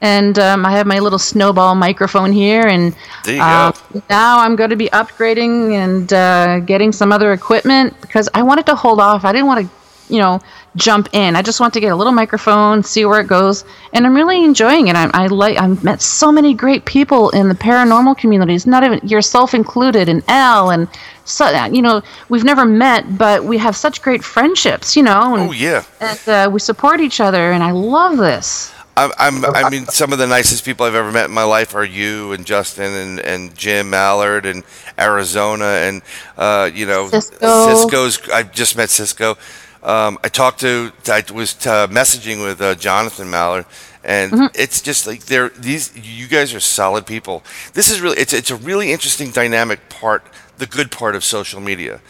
and 0.05 0.39
um, 0.39 0.67
I 0.67 0.73
have 0.73 0.87
my 0.87 0.99
little 0.99 1.19
snowball 1.19 1.75
microphone 1.75 2.31
here. 2.31 2.67
And 2.67 2.95
uh, 3.27 3.73
now 4.11 4.39
I'm 4.39 4.55
going 4.55 4.69
to 4.69 4.77
be 4.77 4.89
upgrading 4.89 5.73
and 5.73 6.13
uh, 6.13 6.61
getting 6.61 6.93
some 6.93 7.11
other 7.11 7.33
equipment 7.33 7.99
because 8.03 8.29
I 8.35 8.43
wanted 8.43 8.67
to 8.67 8.75
hold 8.75 9.01
off. 9.01 9.25
I 9.25 9.33
didn't 9.33 9.47
want 9.47 9.67
to, 9.67 10.13
you 10.13 10.21
know, 10.21 10.43
jump 10.77 11.09
in. 11.15 11.37
I 11.37 11.41
just 11.41 11.59
want 11.59 11.73
to 11.73 11.81
get 11.81 11.91
a 11.91 11.97
little 11.97 12.13
microphone, 12.13 12.83
see 12.83 13.07
where 13.07 13.19
it 13.19 13.29
goes, 13.29 13.65
and 13.95 14.05
I'm 14.05 14.15
really 14.15 14.45
enjoying 14.45 14.89
it. 14.89 14.97
I, 14.97 15.09
I 15.15 15.29
like. 15.29 15.57
I've 15.59 15.83
met 15.83 16.03
so 16.03 16.31
many 16.31 16.53
great 16.53 16.85
people 16.85 17.31
in 17.31 17.49
the 17.49 17.55
paranormal 17.55 18.19
communities. 18.19 18.67
Not 18.67 18.85
even 18.85 19.09
yourself 19.09 19.55
included, 19.55 20.11
and 20.11 20.23
Al, 20.29 20.69
and 20.69 20.87
so 21.25 21.49
you 21.67 21.81
know 21.81 22.03
we've 22.29 22.45
never 22.45 22.67
met, 22.67 23.17
but 23.17 23.45
we 23.45 23.57
have 23.57 23.75
such 23.75 24.03
great 24.03 24.23
friendships. 24.23 24.97
You 24.97 25.05
know. 25.05 25.35
And, 25.35 25.49
oh 25.49 25.53
yeah. 25.53 25.85
And 26.01 26.29
uh, 26.29 26.51
we 26.53 26.61
support 26.61 27.01
each 27.01 27.21
other, 27.21 27.53
and 27.53 27.63
I 27.63 27.71
love 27.71 28.19
this. 28.19 28.74
I'm, 28.97 29.11
I'm, 29.19 29.45
i 29.45 29.71
mean, 29.71 29.87
some 29.87 30.13
of 30.13 30.19
the 30.19 30.27
nicest 30.27 30.65
people 30.65 30.87
I've 30.87 30.95
ever 30.95 31.11
met 31.11 31.25
in 31.27 31.33
my 31.33 31.43
life 31.43 31.75
are 31.75 31.85
you 31.85 32.33
and 32.33 32.47
Justin 32.47 32.93
and, 32.93 33.21
and 33.21 33.55
Jim 33.57 33.91
Mallard 33.91 34.47
and 34.47 34.63
Arizona 34.99 35.65
and 35.65 36.03
uh, 36.37 36.71
you 36.73 36.87
know 36.87 37.09
Cisco. 37.09 37.75
Cisco's. 37.75 38.29
I 38.31 38.45
just 38.45 38.77
met 38.77 38.91
Cisco. 38.91 39.37
Um, 39.83 40.19
I 40.23 40.29
talked 40.29 40.61
to. 40.61 40.93
I 41.09 41.25
was 41.33 41.55
uh, 41.67 41.89
messaging 41.89 42.45
with 42.45 42.61
uh, 42.61 42.75
Jonathan 42.77 43.31
Mallard, 43.31 43.67
and 44.05 44.33
mm-hmm. 44.33 44.47
it's 44.55 44.81
just 44.81 45.07
like 45.07 45.25
they're 45.25 45.51
these. 45.51 45.95
You 45.97 46.29
guys 46.29 46.55
are 46.55 46.61
solid 46.61 47.05
people. 47.05 47.43
This 47.73 47.91
is 47.91 48.01
really. 48.01 48.19
It's 48.19 48.33
it's 48.33 48.51
a 48.51 48.57
really 48.57 48.93
interesting 48.93 49.31
dynamic 49.31 49.89
part. 49.89 50.25
The 50.59 50.67
good 50.67 50.93
part 50.93 51.17
of 51.17 51.25
social 51.25 51.61
media, 51.61 52.01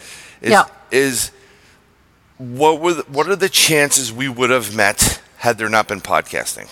is 0.41 0.51
yeah. 0.51 0.65
is 0.91 1.31
what 2.37 2.79
were 2.79 2.93
the, 2.93 3.03
what 3.03 3.27
are 3.27 3.35
the 3.35 3.49
chances 3.49 4.13
we 4.13 4.29
would 4.29 4.51
have 4.51 4.75
met 4.75 5.19
had 5.45 5.59
there 5.59 5.69
not 5.69 5.87
been 5.87 6.01
podcasting. 6.01 6.67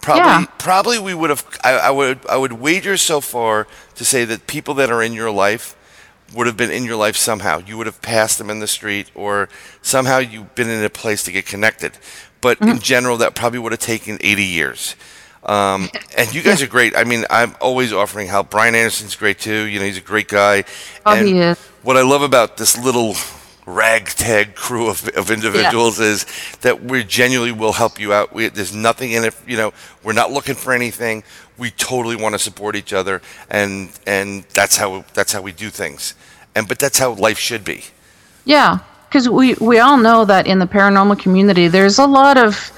Probably, 0.00 0.22
yeah. 0.24 0.44
probably 0.58 0.98
we 0.98 1.14
would 1.14 1.30
have. 1.30 1.46
I, 1.62 1.72
I, 1.78 1.90
would, 1.90 2.18
I 2.28 2.36
would 2.36 2.52
wager 2.52 2.96
so 2.96 3.20
far 3.20 3.68
to 3.94 4.04
say 4.04 4.24
that 4.24 4.48
people 4.48 4.74
that 4.74 4.90
are 4.90 5.02
in 5.02 5.12
your 5.12 5.30
life 5.30 5.76
would 6.34 6.48
have 6.48 6.56
been 6.56 6.72
in 6.72 6.84
your 6.84 6.96
life 6.96 7.16
somehow. 7.16 7.58
You 7.58 7.78
would 7.78 7.86
have 7.86 8.02
passed 8.02 8.38
them 8.38 8.50
in 8.50 8.58
the 8.58 8.66
street, 8.66 9.12
or 9.14 9.48
somehow 9.82 10.18
you've 10.18 10.54
been 10.56 10.68
in 10.68 10.82
a 10.82 10.90
place 10.90 11.22
to 11.24 11.32
get 11.32 11.46
connected. 11.46 11.92
But 12.40 12.58
mm-hmm. 12.58 12.70
in 12.72 12.78
general, 12.80 13.18
that 13.18 13.36
probably 13.36 13.60
would 13.60 13.72
have 13.72 13.80
taken 13.80 14.18
80 14.20 14.44
years. 14.44 14.96
Um, 15.44 15.88
and 16.18 16.34
you 16.34 16.42
guys 16.42 16.60
are 16.60 16.66
great. 16.66 16.96
I 16.96 17.04
mean, 17.04 17.24
I'm 17.30 17.54
always 17.60 17.92
offering 17.92 18.26
help. 18.26 18.50
Brian 18.50 18.74
Anderson's 18.74 19.14
great 19.14 19.38
too. 19.38 19.66
You 19.66 19.78
know, 19.78 19.86
he's 19.86 19.98
a 19.98 20.00
great 20.00 20.26
guy. 20.26 20.64
Oh, 21.06 21.14
and 21.14 21.26
he 21.26 21.38
is. 21.38 21.58
What 21.82 21.96
I 21.96 22.02
love 22.02 22.22
about 22.22 22.56
this 22.56 22.76
little 22.76 23.14
ragtag 23.68 24.54
crew 24.54 24.88
of, 24.88 25.06
of 25.08 25.30
individuals 25.30 26.00
yeah. 26.00 26.06
is 26.06 26.26
that 26.62 26.82
we 26.84 27.04
genuinely 27.04 27.52
will 27.52 27.72
help 27.72 28.00
you 28.00 28.12
out. 28.12 28.32
We, 28.32 28.48
there's 28.48 28.74
nothing 28.74 29.12
in 29.12 29.24
it, 29.24 29.34
you 29.46 29.56
know, 29.56 29.72
we're 30.02 30.14
not 30.14 30.32
looking 30.32 30.54
for 30.54 30.72
anything. 30.72 31.22
We 31.58 31.70
totally 31.70 32.16
want 32.16 32.34
to 32.34 32.38
support 32.38 32.76
each 32.76 32.92
other 32.92 33.20
and 33.50 33.90
and 34.06 34.44
that's 34.54 34.76
how 34.76 35.04
that's 35.12 35.32
how 35.32 35.42
we 35.42 35.52
do 35.52 35.70
things. 35.70 36.14
And 36.54 36.66
but 36.66 36.78
that's 36.78 36.98
how 36.98 37.12
life 37.12 37.38
should 37.38 37.64
be. 37.64 37.84
Yeah, 38.44 38.78
cuz 39.10 39.28
we 39.28 39.54
we 39.54 39.78
all 39.78 39.98
know 39.98 40.24
that 40.24 40.46
in 40.46 40.58
the 40.58 40.66
paranormal 40.66 41.18
community 41.18 41.68
there's 41.68 41.98
a 41.98 42.06
lot 42.06 42.38
of 42.38 42.72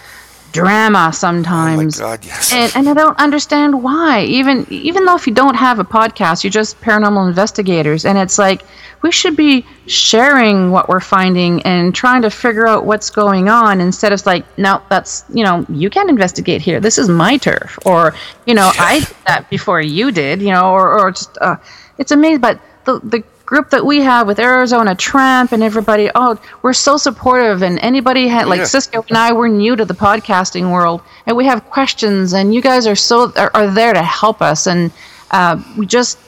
drama 0.53 1.13
sometimes. 1.13 2.01
Oh 2.01 2.05
my 2.05 2.17
God, 2.17 2.25
yes. 2.25 2.53
And, 2.53 2.73
and 2.75 2.89
I 2.89 2.95
don't 2.95 3.19
understand 3.19 3.83
why. 3.83 4.23
Even 4.25 4.67
even 4.71 5.05
though 5.05 5.17
if 5.17 5.27
you 5.27 5.35
don't 5.35 5.55
have 5.57 5.79
a 5.79 5.85
podcast, 5.85 6.45
you're 6.45 6.51
just 6.51 6.81
paranormal 6.81 7.29
investigators, 7.29 8.05
and 8.05 8.19
it's 8.19 8.39
like 8.39 8.63
we 9.03 9.11
should 9.11 9.37
be 9.37 9.65
sharing 9.87 10.71
what 10.71 10.89
we're 10.89 11.01
finding 11.01 11.63
and 11.63 11.95
trying 11.95 12.23
to 12.23 12.31
figure 12.31 12.67
out 12.67 12.85
what's 12.85 13.11
going 13.11 13.49
on 13.49 13.81
instead 13.81 14.13
of 14.13 14.25
like, 14.27 14.45
no, 14.59 14.83
that's 14.91 15.25
you 15.33 15.45
know, 15.45 15.65
you 15.69 15.89
can't 15.91 16.11
investigate 16.11 16.61
here. 16.61 16.81
This 16.81 16.99
is 16.99 17.09
my 17.09 17.37
turf, 17.37 17.79
or 17.87 18.15
you 18.47 18.55
know, 18.55 18.71
I 18.75 19.01
did 19.01 19.17
that 19.27 19.51
before 19.51 19.81
you 19.81 20.13
did, 20.13 20.43
you 20.43 20.51
know, 20.51 20.71
or 20.71 20.99
or 20.99 21.11
just 21.13 21.37
uh, 21.41 21.57
it's 21.99 22.13
amazing. 22.13 22.41
But 22.41 22.61
the 22.85 23.01
the 23.01 23.25
group 23.51 23.69
that 23.71 23.85
we 23.85 24.01
have 24.01 24.29
with 24.29 24.39
Arizona 24.39 24.95
Tramp 24.95 25.51
and 25.51 25.61
everybody, 25.61 26.09
oh, 26.15 26.41
we're 26.63 26.73
so 26.73 26.97
supportive. 26.97 27.63
And 27.63 27.81
anybody 27.81 28.29
had 28.29 28.47
like 28.47 28.59
yeah. 28.59 28.65
Cisco 28.65 29.05
and 29.09 29.19
I, 29.19 29.33
we're 29.33 29.49
new 29.49 29.75
to 29.75 29.85
the 29.85 29.93
podcasting 29.93 30.71
world, 30.73 31.03
and 31.27 31.37
we 31.37 31.45
have 31.47 31.69
questions, 31.69 32.33
and 32.33 32.55
you 32.55 32.63
guys 32.63 32.87
are 32.87 32.95
so 32.95 33.33
are, 33.35 33.51
are 33.53 33.69
there 33.69 33.93
to 33.93 34.03
help 34.03 34.41
us, 34.41 34.69
and 34.69 34.93
uh, 35.33 35.61
we 35.77 35.85
just 35.85 36.19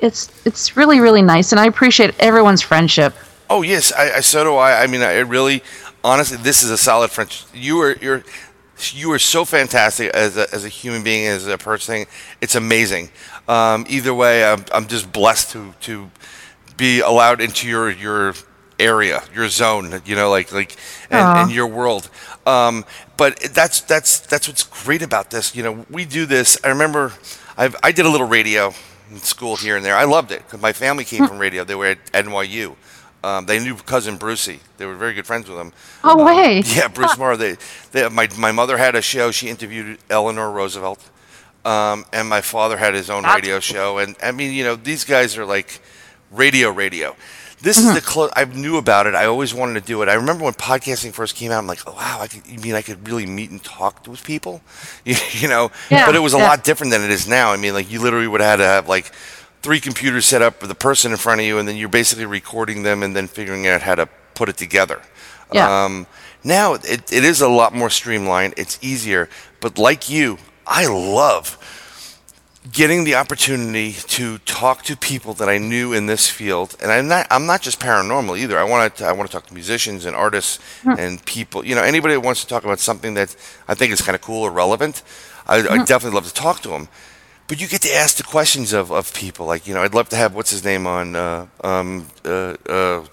it's 0.00 0.30
it's 0.46 0.74
really 0.74 1.00
really 1.00 1.20
nice, 1.20 1.52
and 1.52 1.60
I 1.60 1.66
appreciate 1.66 2.18
everyone's 2.18 2.62
friendship. 2.62 3.14
Oh 3.50 3.60
yes, 3.60 3.92
I, 3.92 4.16
I 4.16 4.20
so 4.20 4.42
do 4.42 4.54
I. 4.54 4.82
I 4.82 4.86
mean, 4.86 5.02
I 5.02 5.18
really, 5.18 5.62
honestly, 6.02 6.38
this 6.38 6.62
is 6.62 6.70
a 6.70 6.78
solid 6.78 7.10
friendship. 7.10 7.46
You 7.52 7.78
are 7.82 7.92
you're 8.00 8.24
you 8.94 9.12
are 9.12 9.18
so 9.18 9.44
fantastic 9.44 10.14
as 10.14 10.36
a, 10.38 10.46
as 10.54 10.64
a 10.64 10.68
human 10.68 11.02
being, 11.02 11.26
as 11.26 11.46
a 11.46 11.58
person. 11.58 12.06
It's 12.40 12.54
amazing. 12.54 13.10
Um, 13.48 13.84
either 13.88 14.14
way, 14.14 14.44
I'm, 14.44 14.64
I'm 14.72 14.86
just 14.86 15.12
blessed 15.12 15.52
to 15.52 15.74
to 15.80 16.10
be 16.78 17.00
allowed 17.00 17.42
into 17.42 17.68
your 17.68 17.90
your 17.90 18.34
area, 18.78 19.22
your 19.34 19.48
zone, 19.48 20.00
you 20.06 20.16
know, 20.16 20.30
like 20.30 20.52
like 20.52 20.76
and, 21.10 21.38
and 21.38 21.50
your 21.52 21.66
world. 21.66 22.08
Um, 22.46 22.84
but 23.18 23.38
that's 23.52 23.82
that's 23.82 24.20
that's 24.20 24.48
what's 24.48 24.62
great 24.62 25.02
about 25.02 25.30
this. 25.30 25.54
You 25.54 25.62
know, 25.62 25.86
we 25.90 26.06
do 26.06 26.24
this. 26.24 26.56
I 26.64 26.68
remember 26.68 27.12
I've, 27.58 27.76
I 27.82 27.92
did 27.92 28.06
a 28.06 28.08
little 28.08 28.28
radio 28.28 28.72
in 29.10 29.18
school 29.18 29.56
here 29.56 29.76
and 29.76 29.84
there. 29.84 29.96
I 29.96 30.04
loved 30.04 30.32
it 30.32 30.44
because 30.44 30.60
my 30.62 30.72
family 30.72 31.04
came 31.04 31.26
from 31.26 31.38
radio. 31.38 31.64
They 31.64 31.74
were 31.74 31.86
at 31.86 32.12
NYU. 32.12 32.76
Um, 33.24 33.46
they 33.46 33.58
knew 33.58 33.74
cousin 33.74 34.16
Brucey. 34.16 34.60
They 34.76 34.86
were 34.86 34.94
very 34.94 35.12
good 35.12 35.26
friends 35.26 35.48
with 35.48 35.58
him. 35.58 35.72
Oh 36.04 36.20
um, 36.20 36.26
way! 36.26 36.62
Yeah, 36.66 36.86
Bruce 36.86 37.18
Morrow. 37.18 37.36
They, 37.36 37.56
they, 37.90 38.08
my 38.08 38.28
my 38.38 38.52
mother 38.52 38.78
had 38.78 38.94
a 38.94 39.02
show. 39.02 39.32
She 39.32 39.48
interviewed 39.48 39.98
Eleanor 40.08 40.50
Roosevelt, 40.52 41.10
um, 41.64 42.04
and 42.12 42.28
my 42.28 42.40
father 42.40 42.76
had 42.76 42.94
his 42.94 43.10
own 43.10 43.24
radio 43.24 43.58
show. 43.58 43.98
And 43.98 44.14
I 44.22 44.30
mean, 44.30 44.52
you 44.52 44.62
know, 44.62 44.76
these 44.76 45.04
guys 45.04 45.36
are 45.36 45.44
like 45.44 45.80
radio 46.30 46.70
radio. 46.70 47.16
This 47.60 47.78
mm-hmm. 47.78 47.88
is 47.88 47.94
the 47.96 48.00
close 48.00 48.30
I 48.36 48.44
knew 48.44 48.76
about 48.76 49.06
it. 49.06 49.14
I 49.14 49.26
always 49.26 49.52
wanted 49.52 49.80
to 49.80 49.86
do 49.86 50.02
it. 50.02 50.08
I 50.08 50.14
remember 50.14 50.44
when 50.44 50.54
podcasting 50.54 51.12
first 51.12 51.34
came 51.34 51.50
out. 51.50 51.58
I'm 51.58 51.66
like, 51.66 51.80
oh, 51.88 51.92
wow, 51.92 52.18
I 52.20 52.28
could, 52.28 52.46
you 52.46 52.58
mean 52.60 52.74
I 52.74 52.82
could 52.82 53.06
really 53.08 53.26
meet 53.26 53.50
and 53.50 53.62
talk 53.62 54.06
with 54.06 54.22
people, 54.22 54.62
you, 55.04 55.16
you 55.32 55.48
know? 55.48 55.72
Yeah, 55.90 56.06
but 56.06 56.14
it 56.14 56.20
was 56.20 56.34
a 56.34 56.38
yeah. 56.38 56.48
lot 56.48 56.62
different 56.62 56.92
than 56.92 57.02
it 57.02 57.10
is 57.10 57.26
now. 57.26 57.52
I 57.52 57.56
mean, 57.56 57.74
like 57.74 57.90
you 57.90 58.00
literally 58.00 58.28
would 58.28 58.40
have 58.40 58.50
had 58.50 58.56
to 58.56 58.64
have 58.64 58.88
like 58.88 59.12
three 59.62 59.80
computers 59.80 60.24
set 60.24 60.40
up 60.40 60.60
with 60.60 60.68
the 60.68 60.76
person 60.76 61.10
in 61.10 61.18
front 61.18 61.40
of 61.40 61.46
you, 61.46 61.58
and 61.58 61.66
then 61.66 61.76
you're 61.76 61.88
basically 61.88 62.26
recording 62.26 62.84
them 62.84 63.02
and 63.02 63.16
then 63.16 63.26
figuring 63.26 63.66
out 63.66 63.82
how 63.82 63.96
to 63.96 64.08
put 64.34 64.48
it 64.48 64.56
together. 64.56 65.02
Yeah. 65.52 65.84
Um, 65.84 66.06
now 66.44 66.74
it, 66.74 67.12
it 67.12 67.24
is 67.24 67.40
a 67.40 67.48
lot 67.48 67.74
more 67.74 67.90
streamlined. 67.90 68.54
It's 68.56 68.78
easier. 68.80 69.28
But 69.60 69.78
like 69.78 70.08
you, 70.08 70.38
I 70.66 70.86
love 70.86 71.58
getting 72.72 73.04
the 73.04 73.14
opportunity 73.14 73.92
to 73.92 74.38
talk 74.38 74.82
to 74.82 74.96
people 74.96 75.34
that 75.34 75.48
I 75.48 75.58
knew 75.58 75.92
in 75.92 76.06
this 76.06 76.28
field, 76.28 76.76
and 76.82 76.90
I'm 76.90 77.08
not 77.08 77.26
I'm 77.30 77.46
not 77.46 77.62
just 77.62 77.80
paranormal 77.80 78.38
either. 78.38 78.58
I 78.58 78.64
want 78.64 78.96
to 78.96 79.06
I 79.06 79.12
want 79.12 79.28
to 79.28 79.32
talk 79.32 79.46
to 79.46 79.54
musicians 79.54 80.04
and 80.04 80.16
artists 80.16 80.58
mm-hmm. 80.82 80.98
and 80.98 81.24
people. 81.24 81.64
You 81.64 81.74
know, 81.74 81.82
anybody 81.82 82.14
that 82.14 82.20
wants 82.20 82.42
to 82.42 82.46
talk 82.46 82.64
about 82.64 82.80
something 82.80 83.14
that 83.14 83.34
I 83.68 83.74
think 83.74 83.92
is 83.92 84.02
kind 84.02 84.14
of 84.14 84.22
cool 84.22 84.42
or 84.42 84.50
relevant, 84.50 85.02
I, 85.46 85.58
mm-hmm. 85.58 85.72
I 85.80 85.84
definitely 85.84 86.16
love 86.16 86.26
to 86.26 86.34
talk 86.34 86.60
to 86.60 86.68
them. 86.68 86.88
But 87.46 87.60
you 87.60 87.66
get 87.66 87.80
to 87.82 87.94
ask 87.94 88.16
the 88.16 88.24
questions 88.24 88.72
of, 88.72 88.92
of 88.92 89.14
people. 89.14 89.46
Like 89.46 89.66
you 89.66 89.74
know, 89.74 89.82
I'd 89.82 89.94
love 89.94 90.08
to 90.10 90.16
have 90.16 90.34
what's 90.34 90.50
his 90.50 90.64
name 90.64 90.86
on 90.86 91.16
uh, 91.16 91.46
um, 91.62 92.06
uh, 92.24 92.56
uh, 92.68 93.04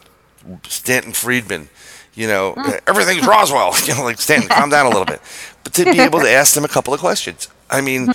Stanton 0.68 1.14
Friedman. 1.14 1.70
You 2.14 2.28
know, 2.28 2.54
mm. 2.58 2.80
everything's 2.88 3.26
Roswell. 3.26 3.74
You 3.86 3.96
know, 3.96 4.04
like 4.04 4.20
Stanton, 4.20 4.50
calm 4.50 4.70
down 4.70 4.86
a 4.86 4.90
little 4.90 5.06
bit. 5.06 5.22
But 5.64 5.74
to 5.74 5.86
be 5.86 6.00
able 6.00 6.20
to 6.20 6.30
ask 6.30 6.54
them 6.54 6.64
a 6.64 6.68
couple 6.68 6.94
of 6.94 7.00
questions. 7.00 7.48
I 7.70 7.82
mean. 7.82 8.14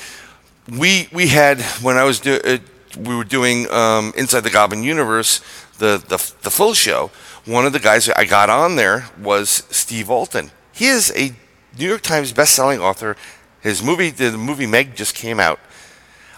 We 0.68 1.08
we 1.12 1.28
had 1.28 1.61
when 1.82 1.96
I 1.96 2.04
was 2.04 2.20
do, 2.20 2.38
uh, 2.44 2.58
we 2.98 3.16
were 3.16 3.24
doing 3.24 3.70
um, 3.70 4.12
Inside 4.16 4.40
the 4.40 4.50
Goblin 4.50 4.82
Universe, 4.82 5.40
the, 5.78 6.02
the 6.08 6.16
the 6.42 6.50
full 6.50 6.74
show. 6.74 7.11
One 7.46 7.64
of 7.66 7.72
the 7.72 7.80
guys 7.80 8.08
I 8.11 8.24
got 8.24 8.50
on 8.50 8.76
there 8.76 9.06
was 9.20 9.64
Steve 9.70 10.11
Alten. 10.11 10.50
He 10.72 10.86
is 10.86 11.12
a 11.16 11.32
New 11.78 11.88
York 11.88 12.02
Times 12.02 12.32
best-selling 12.32 12.80
author. 12.80 13.16
His 13.61 13.82
movie, 13.82 14.11
the 14.11 14.36
movie 14.36 14.66
Meg, 14.66 14.94
just 14.94 15.14
came 15.14 15.40
out, 15.40 15.58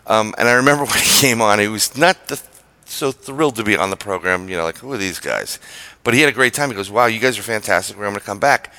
um, 0.06 0.34
and 0.38 0.48
I 0.48 0.52
remember 0.52 0.84
when 0.86 0.98
he 0.98 1.20
came 1.20 1.42
on, 1.42 1.58
he 1.58 1.68
was 1.68 1.96
not 1.96 2.28
the, 2.28 2.40
so 2.84 3.12
thrilled 3.12 3.56
to 3.56 3.64
be 3.64 3.76
on 3.76 3.90
the 3.90 3.96
program. 3.96 4.48
You 4.48 4.56
know, 4.56 4.64
like 4.64 4.78
who 4.78 4.92
are 4.92 4.98
these 4.98 5.18
guys? 5.18 5.58
But 6.04 6.14
he 6.14 6.20
had 6.20 6.28
a 6.28 6.32
great 6.32 6.54
time. 6.54 6.68
He 6.70 6.74
goes, 6.76 6.90
"Wow, 6.90 7.06
you 7.06 7.20
guys 7.20 7.38
are 7.38 7.42
fantastic. 7.42 7.96
We're 7.96 8.04
going 8.04 8.14
to 8.14 8.20
come 8.20 8.38
back. 8.38 8.72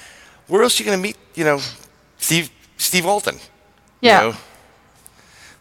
Where 0.48 0.64
else 0.64 0.80
are 0.80 0.84
you 0.84 0.90
going 0.90 1.00
to 1.00 1.04
meet? 1.04 1.18
You 1.36 1.46
know, 1.46 1.60
Steve 2.18 2.50
Steve 2.78 3.06
Alten. 3.06 3.38
Yeah." 4.02 4.24
You 4.24 4.32
know? 4.32 4.38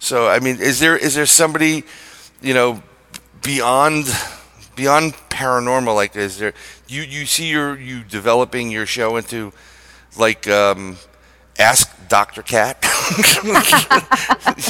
So 0.03 0.27
I 0.29 0.41
mean, 0.41 0.61
is 0.61 0.81
there 0.81 0.97
is 0.97 1.15
there 1.15 1.27
somebody, 1.27 1.85
you 2.41 2.55
know, 2.55 2.83
beyond 3.41 4.07
beyond 4.75 5.13
paranormal, 5.31 5.95
like 5.95 6.17
is 6.17 6.39
there 6.39 6.55
you 6.89 7.03
you 7.03 7.25
see 7.25 7.49
your 7.49 7.79
you 7.79 8.03
developing 8.03 8.73
your 8.73 8.85
show 8.85 9.17
into 9.17 9.53
like 10.19 10.49
um, 10.49 10.97
ask 11.57 11.89
Doctor 12.09 12.43
Kat? 12.43 12.85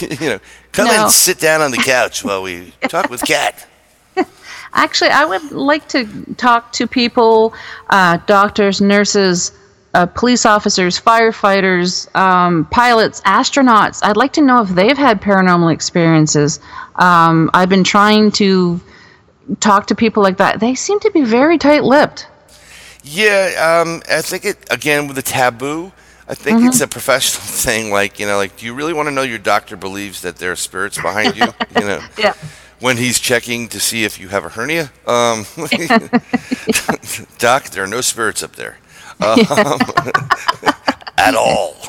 you 0.20 0.28
know, 0.28 0.38
come 0.70 0.88
No. 0.88 1.04
and 1.04 1.10
sit 1.10 1.38
down 1.40 1.62
on 1.62 1.70
the 1.70 1.78
couch 1.78 2.22
while 2.22 2.42
we 2.42 2.74
talk 2.88 3.08
with 3.08 3.22
Kat. 3.22 3.66
Actually, 4.74 5.10
I 5.12 5.24
would 5.24 5.50
like 5.50 5.88
to 5.88 6.34
talk 6.36 6.72
to 6.72 6.86
people, 6.86 7.54
uh, 7.88 8.18
doctors, 8.26 8.82
nurses, 8.82 9.52
uh, 9.94 10.06
police 10.06 10.46
officers, 10.46 10.98
firefighters, 11.00 12.14
um, 12.16 12.64
pilots, 12.70 13.20
astronauts. 13.22 14.00
I'd 14.02 14.16
like 14.16 14.32
to 14.34 14.40
know 14.40 14.62
if 14.62 14.68
they've 14.70 14.96
had 14.96 15.20
paranormal 15.20 15.72
experiences. 15.72 16.60
Um, 16.96 17.50
I've 17.52 17.68
been 17.68 17.84
trying 17.84 18.30
to 18.32 18.80
talk 19.60 19.86
to 19.88 19.94
people 19.94 20.22
like 20.22 20.38
that. 20.38 20.60
They 20.60 20.74
seem 20.74 20.98
to 21.00 21.10
be 21.10 21.22
very 21.22 21.58
tight-lipped. 21.58 22.26
Yeah, 23.04 23.82
um, 23.84 24.00
I 24.08 24.22
think 24.22 24.44
it 24.44 24.56
again 24.70 25.08
with 25.08 25.16
the 25.16 25.22
taboo. 25.22 25.92
I 26.28 26.34
think 26.34 26.64
it's 26.64 26.80
a 26.80 26.86
professional 26.86 27.42
thing. 27.46 27.90
Like 27.90 28.20
you 28.20 28.26
know, 28.26 28.36
like 28.36 28.56
do 28.56 28.64
you 28.64 28.74
really 28.74 28.92
want 28.92 29.08
to 29.08 29.10
know 29.14 29.22
your 29.22 29.40
doctor 29.40 29.76
believes 29.76 30.22
that 30.22 30.36
there 30.36 30.52
are 30.52 30.56
spirits 30.56 30.96
behind 31.02 31.36
you? 31.36 31.46
You 31.80 31.86
know, 31.86 32.00
Yeah. 32.16 32.34
when 32.78 32.96
he's 32.96 33.18
checking 33.18 33.66
to 33.70 33.80
see 33.80 34.04
if 34.04 34.20
you 34.20 34.28
have 34.28 34.44
a 34.44 34.48
hernia. 34.50 34.92
Um, 35.06 35.44
Doc, 37.38 37.70
there 37.70 37.82
are 37.82 37.88
no 37.88 38.00
spirits 38.02 38.42
up 38.42 38.54
there 38.56 38.76
um, 39.22 39.38
at 41.18 41.34
all. 41.34 41.72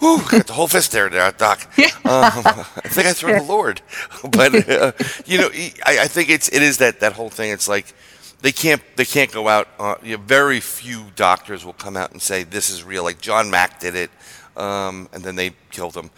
Whew, 0.00 0.20
got 0.30 0.46
the 0.46 0.52
whole 0.54 0.68
fist 0.68 0.92
there, 0.92 1.08
there, 1.10 1.30
Doc. 1.32 1.60
Um, 1.78 1.90
I 2.04 2.88
think 2.88 3.06
I 3.06 3.12
threw 3.12 3.34
the 3.34 3.42
Lord, 3.42 3.82
but 4.30 4.68
uh, 4.68 4.92
you 5.26 5.38
know, 5.38 5.50
I, 5.84 6.00
I 6.00 6.06
think 6.08 6.30
it's 6.30 6.48
it 6.48 6.62
is 6.62 6.78
that 6.78 7.00
that 7.00 7.12
whole 7.14 7.28
thing. 7.30 7.50
It's 7.50 7.68
like 7.68 7.94
they 8.40 8.52
can't 8.52 8.82
they 8.96 9.04
can't 9.04 9.30
go 9.30 9.48
out. 9.48 9.68
Uh, 9.78 9.96
you 10.02 10.16
know, 10.16 10.22
very 10.22 10.60
few 10.60 11.06
doctors 11.16 11.64
will 11.64 11.74
come 11.74 11.96
out 11.96 12.12
and 12.12 12.22
say 12.22 12.44
this 12.44 12.70
is 12.70 12.82
real. 12.82 13.04
Like 13.04 13.20
John 13.20 13.50
Mack 13.50 13.78
did 13.80 13.94
it, 13.94 14.10
um, 14.56 15.08
and 15.12 15.22
then 15.22 15.36
they 15.36 15.52
killed 15.70 15.94
him 15.94 16.10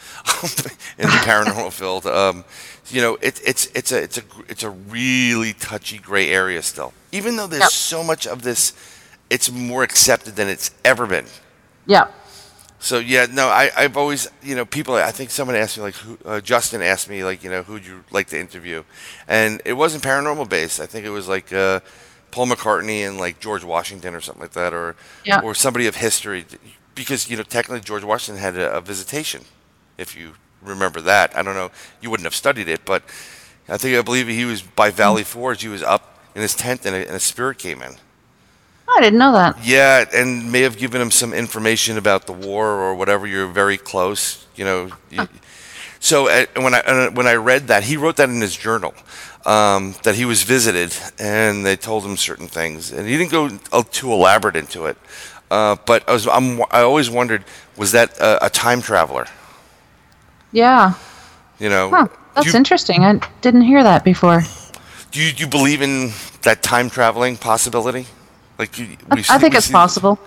in 0.99 1.07
the 1.07 1.21
paranormal 1.25 1.73
field. 1.73 2.07
Um, 2.07 2.45
you 2.89 3.01
know, 3.01 3.17
it, 3.21 3.41
it's 3.45 3.67
it's 3.75 3.91
a 3.93 4.03
it's 4.03 4.19
a 4.19 4.23
it's 4.49 4.63
a 4.63 4.71
really 4.71 5.53
touchy 5.55 5.99
gray 5.99 6.31
area 6.31 6.63
still. 6.63 6.93
Even 7.11 7.37
though 7.37 7.47
there's 7.49 7.63
Yep. 7.63 7.71
so 7.71 8.05
much 8.05 8.27
of 8.27 8.43
this, 8.43 8.73
it's 9.35 9.51
more 9.51 9.83
accepted 9.83 10.37
than 10.37 10.49
it's 10.49 10.71
ever 10.85 11.07
been. 11.07 11.27
Yeah. 11.87 12.07
So 12.79 12.99
yeah, 12.99 13.27
no, 13.31 13.47
I, 13.49 13.71
I've 13.77 13.97
always, 13.97 14.29
you 14.43 14.55
know, 14.57 14.65
people. 14.65 14.95
I 14.97 15.13
think 15.13 15.31
someone 15.31 15.57
asked 15.57 15.79
me 15.79 15.85
like, 15.85 15.95
who, 15.95 16.19
uh, 16.25 16.41
Justin 16.41 16.83
asked 16.83 17.09
me 17.09 17.25
like, 17.25 17.43
you 17.45 17.51
know, 17.51 17.63
who'd 17.63 17.87
you 17.87 18.05
like 18.11 18.27
to 18.29 18.39
interview, 18.39 18.83
and 19.29 19.63
it 19.65 19.75
wasn't 19.75 20.03
paranormal 20.05 20.49
based. 20.49 20.81
I 20.81 20.87
think 20.87 21.07
it 21.07 21.11
was 21.11 21.29
like 21.29 21.53
uh, 21.53 21.81
Paul 22.33 22.47
McCartney 22.49 23.07
and 23.07 23.19
like 23.19 23.39
George 23.41 23.65
Washington 23.65 24.15
or 24.15 24.21
something 24.21 24.43
like 24.43 24.53
that, 24.53 24.75
or 24.75 24.97
Yeah. 25.25 25.41
or 25.43 25.55
somebody 25.55 25.87
of 25.87 25.97
history, 25.97 26.45
because 26.95 27.31
you 27.31 27.37
know, 27.37 27.45
technically 27.45 27.81
George 27.81 28.05
Washington 28.05 28.43
had 28.43 28.57
a, 28.59 28.77
a 28.77 28.81
visitation, 28.81 29.43
if 29.97 30.17
you 30.17 30.33
remember 30.61 31.01
that. 31.01 31.37
I 31.37 31.43
don't 31.43 31.55
know, 31.55 31.71
you 32.01 32.11
wouldn't 32.11 32.27
have 32.27 32.35
studied 32.35 32.69
it, 32.69 32.85
but 32.85 33.03
I 33.69 33.79
think 33.79 33.97
I 33.97 34.03
believe 34.03 34.27
he 34.29 34.45
was 34.45 34.61
by 34.63 34.91
Valley 34.91 35.23
Forge. 35.25 35.63
He 35.63 35.69
was 35.69 35.83
up 35.85 36.19
in 36.35 36.43
his 36.43 36.55
tent, 36.57 36.85
and 36.85 36.95
a, 36.97 37.07
and 37.07 37.15
a 37.17 37.21
spirit 37.21 37.59
came 37.59 37.81
in. 37.81 37.95
I 38.97 39.01
didn't 39.01 39.19
know 39.19 39.33
that. 39.33 39.57
Yeah, 39.65 40.05
and 40.15 40.51
may 40.53 40.63
have 40.63 40.77
given 40.77 41.01
him 41.01 41.11
some 41.11 41.33
information 41.33 41.99
about 41.99 42.27
the 42.27 42.33
war 42.33 42.67
or 42.69 42.95
whatever. 42.95 43.27
You're 43.27 43.47
very 43.49 43.79
close, 43.79 44.45
you 44.57 44.65
know. 44.65 44.91
You- 45.11 45.29
So 46.01 46.27
uh, 46.29 46.47
when 46.57 46.75
I 46.75 46.81
uh, 46.81 47.11
when 47.13 47.29
I 47.29 47.35
read 47.35 47.69
that, 47.69 47.85
he 47.85 47.97
wrote 47.97 48.17
that 48.17 48.29
in 48.29 48.41
his 48.41 48.57
journal 48.57 48.93
um, 49.47 49.95
that 50.03 50.17
he 50.17 50.25
was 50.25 50.43
visited 50.43 50.91
and 51.21 51.65
they 51.65 51.77
told 51.77 52.05
him 52.05 52.17
certain 52.17 52.49
things, 52.49 52.91
and 52.93 53.07
he 53.07 53.17
didn't 53.17 53.31
go 53.31 53.51
uh, 53.73 53.85
too 53.93 54.13
elaborate 54.13 54.57
into 54.57 54.87
it. 54.87 54.97
Uh, 55.49 55.77
but 55.87 56.03
I 56.09 56.13
was 56.13 56.27
I'm, 56.27 56.61
I 56.73 56.81
always 56.83 57.09
wondered 57.09 57.45
was 57.77 57.93
that 57.93 58.19
a, 58.19 58.47
a 58.47 58.51
time 58.51 58.83
traveler? 58.83 59.27
Yeah. 60.51 60.95
You 61.61 61.69
know, 61.69 61.91
Huh. 61.91 62.09
That's 62.35 62.47
you, 62.53 62.57
interesting. 62.59 63.05
I 63.05 63.21
didn't 63.41 63.63
hear 63.63 63.83
that 63.85 64.03
before. 64.05 64.43
do 65.13 65.21
you 65.23 65.33
do 65.33 65.45
you 65.45 65.49
believe 65.51 65.83
in 65.83 66.11
that 66.43 66.63
time 66.63 66.91
traveling 66.91 67.37
possibility? 67.37 68.07
Like 68.63 68.79
you, 68.79 68.97
I 69.11 69.21
see- 69.23 69.39
think 69.39 69.55
we 69.55 69.59
it's 69.59 69.67
see- 69.67 69.73
possible. 69.73 70.21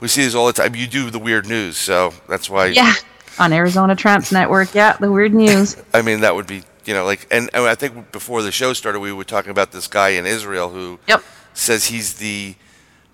We 0.00 0.08
see 0.08 0.24
this 0.24 0.34
all 0.34 0.46
the 0.46 0.52
time. 0.54 0.74
You 0.74 0.86
do 0.86 1.10
the 1.10 1.18
weird 1.18 1.46
news, 1.46 1.76
so 1.76 2.12
that's 2.26 2.48
why. 2.48 2.66
Yeah. 2.68 2.94
On 3.38 3.52
Arizona 3.52 3.94
Tramps 3.94 4.32
Network. 4.32 4.74
Yeah, 4.74 4.96
the 4.98 5.12
weird 5.12 5.34
news. 5.34 5.76
I 5.94 6.00
mean, 6.02 6.20
that 6.20 6.34
would 6.34 6.46
be, 6.46 6.62
you 6.86 6.94
know, 6.94 7.04
like, 7.04 7.26
and, 7.30 7.50
and 7.52 7.64
I 7.64 7.74
think 7.74 8.10
before 8.12 8.40
the 8.42 8.50
show 8.50 8.72
started, 8.72 9.00
we 9.00 9.12
were 9.12 9.24
talking 9.24 9.50
about 9.50 9.72
this 9.72 9.86
guy 9.88 10.10
in 10.10 10.24
Israel 10.26 10.70
who 10.70 10.98
Yep. 11.06 11.22
says 11.54 11.84
he's 11.86 12.14
the 12.14 12.54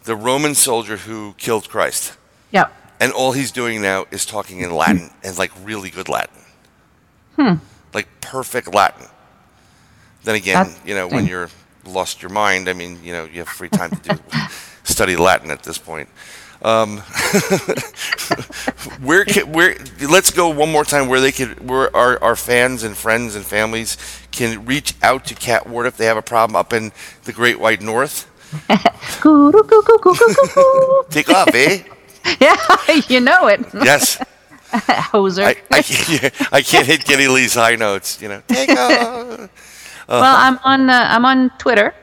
the 0.04 0.14
Roman 0.16 0.54
soldier 0.54 0.96
who 0.96 1.34
killed 1.38 1.68
Christ, 1.68 2.16
Yep. 2.52 2.72
and 3.00 3.12
all 3.12 3.32
he's 3.32 3.50
doing 3.52 3.82
now 3.82 4.06
is 4.12 4.24
talking 4.24 4.60
in 4.60 4.70
Latin 4.72 5.10
and 5.24 5.36
like 5.36 5.50
really 5.64 5.90
good 5.90 6.08
Latin, 6.08 6.40
hmm. 7.36 7.54
like 7.92 8.06
perfect 8.22 8.72
Latin. 8.72 9.06
Then 10.24 10.36
again, 10.36 10.68
That's 10.68 10.86
you 10.86 10.94
know, 10.94 11.06
when 11.08 11.26
you're 11.26 11.50
lost 11.88 12.22
your 12.22 12.30
mind, 12.30 12.68
I 12.68 12.72
mean, 12.72 12.98
you 13.02 13.12
know, 13.12 13.24
you 13.24 13.40
have 13.40 13.48
free 13.48 13.68
time 13.68 13.90
to 13.90 14.14
do 14.14 14.20
study 14.84 15.16
Latin 15.16 15.50
at 15.50 15.62
this 15.62 15.78
point. 15.78 16.08
Um, 16.60 16.98
where 19.00 19.24
can, 19.24 19.52
where 19.52 19.76
let's 20.10 20.32
go 20.32 20.48
one 20.48 20.72
more 20.72 20.84
time 20.84 21.06
where 21.06 21.20
they 21.20 21.30
could 21.30 21.68
where 21.68 21.94
our, 21.94 22.20
our 22.20 22.34
fans 22.34 22.82
and 22.82 22.96
friends 22.96 23.36
and 23.36 23.44
families 23.44 23.96
can 24.32 24.64
reach 24.64 24.94
out 25.00 25.24
to 25.26 25.36
Kat 25.36 25.68
Ward 25.68 25.86
if 25.86 25.96
they 25.96 26.06
have 26.06 26.16
a 26.16 26.22
problem 26.22 26.56
up 26.56 26.72
in 26.72 26.90
the 27.24 27.32
Great 27.32 27.60
White 27.60 27.80
North. 27.80 28.28
Take 31.10 31.28
off, 31.28 31.54
eh? 31.54 31.84
Yeah, 32.40 32.56
you 33.08 33.20
know 33.20 33.46
it. 33.46 33.60
Yes. 33.72 34.18
Hoser. 34.70 35.44
I, 35.44 35.56
I, 35.70 35.82
can't, 35.82 36.52
I 36.52 36.62
can't 36.62 36.86
hit 36.86 37.04
Geddy 37.04 37.28
Lee's 37.28 37.54
high 37.54 37.76
notes, 37.76 38.20
you 38.20 38.28
know. 38.28 38.42
Take 38.48 38.70
off. 38.70 39.48
Well, 40.08 40.36
I'm 40.36 40.58
on 40.64 40.90
uh, 40.90 41.06
I'm 41.08 41.24
on 41.24 41.50
Twitter 41.58 41.94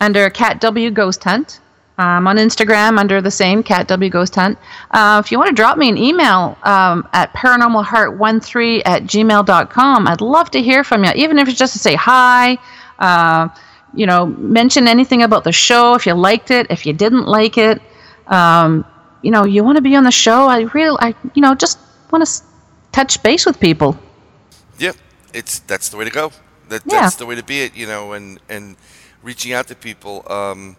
under 0.00 0.28
Cat 0.30 0.60
W 0.60 0.90
Ghost 0.90 1.22
Hunt. 1.24 1.60
I'm 1.98 2.26
on 2.26 2.36
Instagram 2.36 2.98
under 2.98 3.20
the 3.20 3.30
same 3.30 3.62
Cat 3.62 3.86
W 3.88 4.10
Ghost 4.10 4.34
Hunt. 4.34 4.58
Uh, 4.90 5.22
if 5.24 5.30
you 5.30 5.38
want 5.38 5.48
to 5.50 5.54
drop 5.54 5.78
me 5.78 5.88
an 5.88 5.96
email 5.98 6.56
um, 6.64 7.06
at 7.12 7.32
paranormalheart13 7.34 8.82
at 8.84 9.04
gmail.com, 9.04 10.08
I'd 10.08 10.20
love 10.20 10.50
to 10.52 10.62
hear 10.62 10.84
from 10.84 11.04
you, 11.04 11.12
even 11.14 11.38
if 11.38 11.48
it's 11.48 11.58
just 11.58 11.74
to 11.74 11.78
say 11.78 11.94
hi. 11.94 12.58
Uh, 12.98 13.48
you 13.94 14.06
know, 14.06 14.26
mention 14.26 14.88
anything 14.88 15.22
about 15.22 15.44
the 15.44 15.52
show 15.52 15.94
if 15.94 16.06
you 16.06 16.14
liked 16.14 16.50
it, 16.50 16.66
if 16.70 16.86
you 16.86 16.92
didn't 16.92 17.26
like 17.26 17.58
it. 17.58 17.80
Um, 18.26 18.84
you 19.20 19.30
know, 19.30 19.44
you 19.44 19.62
want 19.62 19.76
to 19.76 19.82
be 19.82 19.94
on 19.94 20.04
the 20.04 20.10
show. 20.10 20.46
I 20.46 20.60
really, 20.74 20.98
I 21.00 21.14
you 21.34 21.42
know, 21.42 21.54
just 21.54 21.78
want 22.10 22.22
to 22.24 22.28
s- 22.28 22.42
touch 22.90 23.22
base 23.22 23.44
with 23.44 23.60
people. 23.60 23.98
Yep, 24.78 24.96
it's 25.34 25.58
that's 25.60 25.90
the 25.90 25.96
way 25.98 26.04
to 26.04 26.10
go. 26.10 26.32
That 26.72 26.82
Yeah. 26.86 27.02
that's 27.02 27.16
the 27.16 27.26
way 27.26 27.34
to 27.36 27.42
be 27.44 27.62
it, 27.62 27.74
you 27.76 27.86
know, 27.86 28.12
and 28.12 28.40
and 28.48 28.76
reaching 29.22 29.52
out 29.52 29.68
to 29.68 29.74
people. 29.76 30.24
Um, 30.30 30.76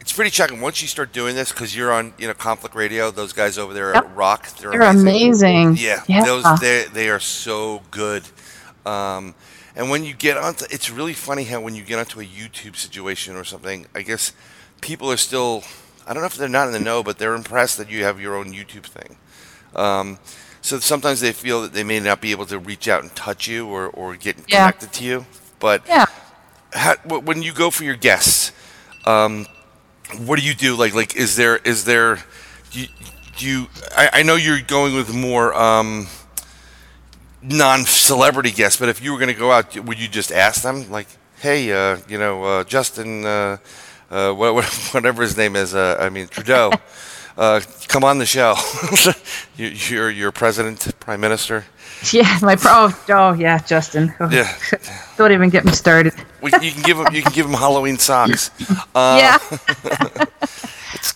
it's 0.00 0.12
pretty 0.12 0.30
shocking 0.30 0.60
once 0.60 0.82
you 0.82 0.88
start 0.88 1.12
doing 1.12 1.34
this 1.34 1.50
because 1.50 1.74
you're 1.74 1.90
on, 1.92 2.12
you 2.18 2.28
know, 2.28 2.34
Conflict 2.34 2.74
Radio. 2.76 3.10
Those 3.10 3.32
guys 3.32 3.56
over 3.58 3.72
there 3.74 3.92
Yep. 3.94 4.10
Rock, 4.14 4.48
they're, 4.58 4.70
They're 4.70 4.82
amazing. 4.82 5.76
Yeah, 5.78 6.02
Yeah. 6.06 6.24
those 6.24 6.44
they 6.60 6.84
they 6.92 7.08
are 7.08 7.20
so 7.20 7.82
good. 7.90 8.22
Um, 8.86 9.34
and 9.76 9.90
when 9.90 10.04
you 10.04 10.14
get 10.14 10.36
onto, 10.36 10.66
it's 10.70 10.90
really 10.90 11.14
funny 11.14 11.44
how 11.44 11.60
when 11.60 11.74
you 11.74 11.82
get 11.82 11.98
onto 11.98 12.20
a 12.20 12.24
YouTube 12.24 12.76
situation 12.76 13.34
or 13.34 13.44
something, 13.44 13.86
I 13.94 14.02
guess 14.02 14.32
people 14.80 15.10
are 15.10 15.16
still. 15.16 15.64
I 16.06 16.12
don't 16.12 16.22
know 16.22 16.26
if 16.26 16.36
they're 16.36 16.48
not 16.50 16.66
in 16.66 16.74
the 16.74 16.80
know, 16.80 17.02
but 17.02 17.18
they're 17.18 17.34
impressed 17.34 17.78
that 17.78 17.90
you 17.90 18.04
have 18.04 18.20
your 18.20 18.36
own 18.36 18.52
YouTube 18.52 18.84
thing. 18.84 19.16
Um, 19.74 20.18
so 20.64 20.78
sometimes 20.80 21.20
they 21.20 21.32
feel 21.32 21.60
that 21.60 21.74
they 21.74 21.84
may 21.84 22.00
not 22.00 22.22
be 22.22 22.30
able 22.30 22.46
to 22.46 22.58
reach 22.58 22.88
out 22.88 23.02
and 23.02 23.14
touch 23.14 23.46
you 23.46 23.66
or, 23.68 23.88
or 23.88 24.16
get 24.16 24.36
Yeah. 24.48 24.70
connected 24.70 24.92
to 24.94 25.04
you. 25.04 25.26
But 25.60 25.82
Yeah. 25.86 26.06
how, 26.72 26.94
when 27.04 27.42
you 27.42 27.52
go 27.52 27.70
for 27.70 27.84
your 27.84 27.96
guests, 27.96 28.50
um, 29.04 29.46
what 30.24 30.38
do 30.38 30.44
you 30.44 30.54
do? 30.54 30.74
Like, 30.74 30.94
like 30.94 31.16
is 31.16 31.36
there 31.36 31.58
is 31.58 31.84
there 31.84 32.16
do 32.70 32.80
you, 32.80 32.86
do 33.36 33.46
you 33.46 33.66
I, 33.94 34.08
I 34.14 34.22
know 34.22 34.36
you're 34.36 34.62
going 34.62 34.94
with 34.96 35.12
more 35.14 35.52
um, 35.54 36.06
non-celebrity 37.42 38.50
guests, 38.50 38.80
but 38.80 38.88
if 38.88 39.02
you 39.02 39.12
were 39.12 39.18
going 39.18 39.32
to 39.34 39.38
go 39.38 39.52
out, 39.52 39.76
would 39.78 39.98
you 39.98 40.08
just 40.08 40.32
ask 40.32 40.62
them 40.62 40.90
like, 40.90 41.08
"Hey, 41.40 41.70
uh, 41.72 41.98
you 42.08 42.16
know, 42.18 42.42
uh, 42.42 42.64
Justin, 42.64 43.26
uh, 43.26 43.58
uh, 44.10 44.32
what, 44.32 44.54
what, 44.54 44.64
whatever 44.94 45.22
his 45.22 45.36
name 45.36 45.56
is, 45.56 45.74
uh, 45.74 45.98
I 46.00 46.08
mean 46.08 46.26
Trudeau, 46.28 46.72
uh, 47.36 47.60
come 47.88 48.04
on 48.04 48.18
the 48.18 48.26
show. 48.26 48.54
you, 49.56 49.68
you're 49.68 50.10
you're 50.10 50.32
president, 50.32 50.98
prime 51.00 51.20
minister. 51.20 51.64
Yeah, 52.12 52.38
my 52.42 52.56
pro. 52.56 52.90
Oh, 53.08 53.32
yeah, 53.32 53.58
Justin. 53.58 54.14
Oh, 54.20 54.28
Yeah. 54.30 54.54
Don't 55.16 55.32
even 55.32 55.48
get 55.48 55.64
me 55.64 55.72
started. 55.72 56.12
We, 56.42 56.50
you 56.60 56.72
can 56.72 56.82
give 56.82 56.98
him 56.98 57.06
you 57.12 57.22
can 57.22 57.32
give 57.32 57.46
him 57.46 57.52
Halloween 57.54 57.98
socks. 57.98 58.50
Uh, 58.94 59.18
yeah. 59.20 60.24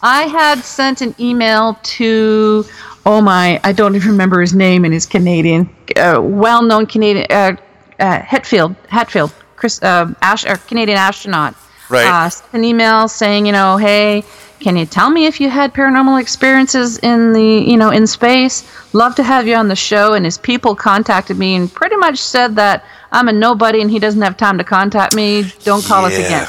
I 0.02 0.22
had 0.22 0.64
sent 0.64 1.00
an 1.00 1.14
email 1.20 1.78
to, 1.82 2.64
oh 3.06 3.20
my, 3.20 3.60
I 3.62 3.72
don't 3.72 3.94
even 3.94 4.10
remember 4.10 4.40
his 4.40 4.52
name, 4.52 4.84
and 4.84 4.92
he's 4.92 5.06
Canadian, 5.06 5.68
uh, 5.96 6.20
well-known 6.20 6.86
Canadian, 6.86 7.26
uh, 7.30 7.56
uh, 8.00 8.18
Hetfield, 8.20 8.74
Hatfield, 8.88 9.32
Chris, 9.56 9.80
uh, 9.82 10.12
Ash, 10.22 10.44
Canadian 10.66 10.98
astronaut. 10.98 11.54
Right. 11.88 12.06
Uh, 12.06 12.30
an 12.52 12.64
email 12.64 13.08
saying, 13.08 13.46
you 13.46 13.52
know, 13.52 13.76
hey, 13.76 14.24
can 14.60 14.76
you 14.76 14.84
tell 14.86 15.10
me 15.10 15.26
if 15.26 15.40
you 15.40 15.48
had 15.48 15.72
paranormal 15.72 16.20
experiences 16.20 16.98
in 16.98 17.32
the, 17.32 17.42
you 17.42 17.76
know, 17.76 17.90
in 17.90 18.06
space? 18.06 18.68
Love 18.92 19.14
to 19.14 19.22
have 19.22 19.46
you 19.46 19.54
on 19.54 19.68
the 19.68 19.76
show. 19.76 20.14
And 20.14 20.24
his 20.24 20.36
people 20.36 20.74
contacted 20.74 21.38
me 21.38 21.54
and 21.54 21.72
pretty 21.72 21.96
much 21.96 22.18
said 22.18 22.56
that 22.56 22.84
I'm 23.12 23.28
a 23.28 23.32
nobody 23.32 23.80
and 23.80 23.90
he 23.90 23.98
doesn't 23.98 24.20
have 24.20 24.36
time 24.36 24.58
to 24.58 24.64
contact 24.64 25.14
me. 25.14 25.44
Don't 25.64 25.84
call 25.84 26.04
us 26.04 26.14
again. 26.18 26.48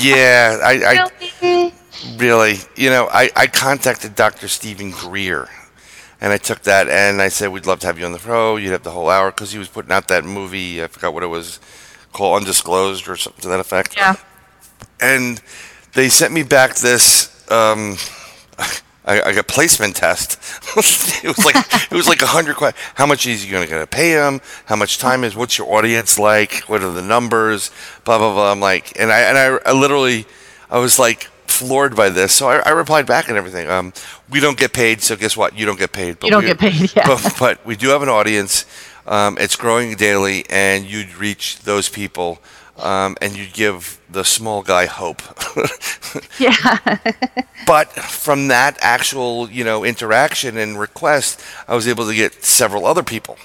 yeah, 0.00 0.58
I, 0.62 0.72
I 0.84 1.10
Really? 1.42 1.74
really, 2.16 2.54
you 2.76 2.90
know, 2.90 3.08
I, 3.12 3.30
I 3.36 3.46
contacted 3.46 4.14
Dr. 4.14 4.48
Steven 4.48 4.90
Greer, 4.90 5.48
and 6.20 6.32
I 6.32 6.38
took 6.38 6.62
that 6.62 6.88
and 6.88 7.20
I 7.20 7.28
said 7.28 7.48
we'd 7.52 7.66
love 7.66 7.80
to 7.80 7.86
have 7.86 7.98
you 7.98 8.06
on 8.06 8.12
the 8.12 8.18
show. 8.18 8.56
You'd 8.56 8.72
have 8.72 8.82
the 8.82 8.90
whole 8.90 9.10
hour 9.10 9.30
because 9.30 9.52
he 9.52 9.58
was 9.58 9.68
putting 9.68 9.92
out 9.92 10.08
that 10.08 10.24
movie. 10.24 10.82
I 10.82 10.86
forgot 10.86 11.12
what 11.14 11.22
it 11.22 11.26
was 11.28 11.60
called, 12.12 12.40
Undisclosed 12.40 13.06
or 13.08 13.16
something 13.16 13.42
to 13.42 13.48
that 13.48 13.60
effect. 13.60 13.96
Yeah. 13.96 14.16
And 15.00 15.40
they 15.94 16.08
sent 16.08 16.32
me 16.32 16.42
back 16.42 16.76
this 16.76 17.28
um, 17.50 17.96
I, 19.04 19.22
I 19.22 19.32
got 19.32 19.48
placement 19.48 19.96
test. 19.96 20.38
it 20.76 21.36
was 21.36 21.44
like 21.44 21.56
it 21.90 21.94
was 21.94 22.06
like 22.06 22.22
a 22.22 22.26
hundred 22.26 22.56
questions. 22.56 22.84
How 22.94 23.06
much 23.06 23.26
is 23.26 23.44
you 23.44 23.66
gonna 23.66 23.86
pay 23.86 24.14
them? 24.14 24.40
How 24.66 24.76
much 24.76 24.98
time 24.98 25.24
is? 25.24 25.34
What's 25.34 25.58
your 25.58 25.72
audience 25.72 26.18
like? 26.18 26.62
What 26.68 26.82
are 26.82 26.92
the 26.92 27.02
numbers? 27.02 27.70
Blah 28.04 28.18
blah 28.18 28.32
blah. 28.32 28.52
I'm 28.52 28.60
like, 28.60 28.98
and 29.00 29.10
I 29.10 29.20
and 29.20 29.38
I, 29.38 29.70
I 29.70 29.72
literally, 29.72 30.26
I 30.70 30.78
was 30.78 30.98
like 30.98 31.24
floored 31.46 31.96
by 31.96 32.08
this. 32.10 32.32
So 32.32 32.48
I, 32.48 32.58
I 32.58 32.70
replied 32.70 33.06
back 33.06 33.28
and 33.28 33.36
everything. 33.36 33.68
Um, 33.68 33.92
we 34.30 34.38
don't 34.38 34.56
get 34.56 34.72
paid, 34.72 35.02
so 35.02 35.16
guess 35.16 35.36
what? 35.36 35.58
You 35.58 35.66
don't 35.66 35.78
get 35.78 35.92
paid. 35.92 36.20
But 36.20 36.26
You 36.26 36.30
don't 36.32 36.42
we- 36.44 36.48
get 36.50 36.58
paid, 36.58 36.92
yeah. 36.96 37.06
But, 37.06 37.34
but 37.38 37.66
we 37.66 37.76
do 37.76 37.88
have 37.88 38.02
an 38.02 38.08
audience. 38.08 38.64
Um, 39.06 39.36
it's 39.40 39.56
growing 39.56 39.96
daily, 39.96 40.44
and 40.50 40.84
you'd 40.84 41.16
reach 41.16 41.60
those 41.62 41.88
people, 41.88 42.38
um, 42.82 43.16
and 43.20 43.36
you'd 43.36 43.52
give 43.52 44.00
the 44.10 44.24
small 44.24 44.62
guy 44.62 44.86
hope. 44.86 45.22
Yeah. 46.38 46.78
but 47.66 47.92
from 47.92 48.48
that 48.48 48.78
actual, 48.80 49.50
you 49.50 49.64
know, 49.64 49.84
interaction 49.84 50.56
and 50.56 50.78
request, 50.80 51.40
I 51.68 51.74
was 51.74 51.86
able 51.86 52.06
to 52.06 52.14
get 52.14 52.44
several 52.44 52.86
other 52.86 53.02
people. 53.02 53.36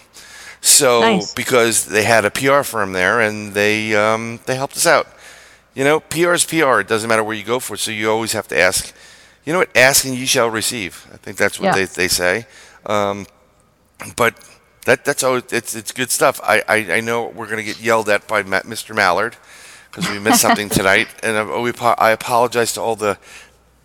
So 0.62 1.02
Nice. 1.02 1.34
because 1.34 1.86
they 1.86 2.04
had 2.04 2.26
a 2.26 2.32
PR 2.32 2.64
firm 2.64 2.94
there, 2.94 3.20
and 3.22 3.54
they 3.54 3.94
um, 3.96 4.40
they 4.46 4.56
helped 4.56 4.76
us 4.78 4.88
out. 4.88 5.08
You 5.76 5.84
know, 5.84 6.00
PR 6.00 6.34
is 6.34 6.46
PR. 6.46 6.80
It 6.80 6.88
doesn't 6.88 7.08
matter 7.10 7.24
where 7.24 7.36
you 7.36 7.44
go 7.44 7.60
for. 7.60 7.76
It. 7.76 7.80
So 7.80 7.92
you 7.92 8.10
always 8.10 8.32
have 8.34 8.48
to 8.48 8.58
ask. 8.58 8.94
You 9.46 9.54
know 9.54 9.60
what? 9.60 9.76
Ask 9.78 10.06
and 10.06 10.16
ye 10.16 10.26
shall 10.26 10.50
receive. 10.50 11.06
I 11.14 11.18
think 11.18 11.38
that's 11.38 11.60
what 11.60 11.68
Yeah. 11.68 11.74
they, 11.76 11.86
they 11.86 12.08
say. 12.08 12.48
Um, 12.88 13.28
but 14.16 14.34
that 14.86 15.06
that's 15.06 15.24
always 15.24 15.44
it's 15.52 15.76
it's 15.76 15.92
good 15.92 16.10
stuff. 16.12 16.40
I 16.44 16.64
I, 16.68 16.76
I 16.96 17.00
know 17.02 17.28
we're 17.28 17.48
gonna 17.48 17.64
get 17.64 17.80
yelled 17.80 18.10
at 18.10 18.28
by 18.28 18.44
Ma- 18.44 18.62
Mr. 18.62 18.96
Mallard 18.96 19.36
because 19.92 20.10
we 20.10 20.20
missed 20.20 20.42
something 20.42 20.70
tonight, 20.80 21.08
and 21.24 21.38
I, 21.38 21.60
we, 21.60 21.72
I 21.80 22.12
apologize 22.12 22.74
to 22.74 22.82
all 22.82 22.96
the 22.96 23.18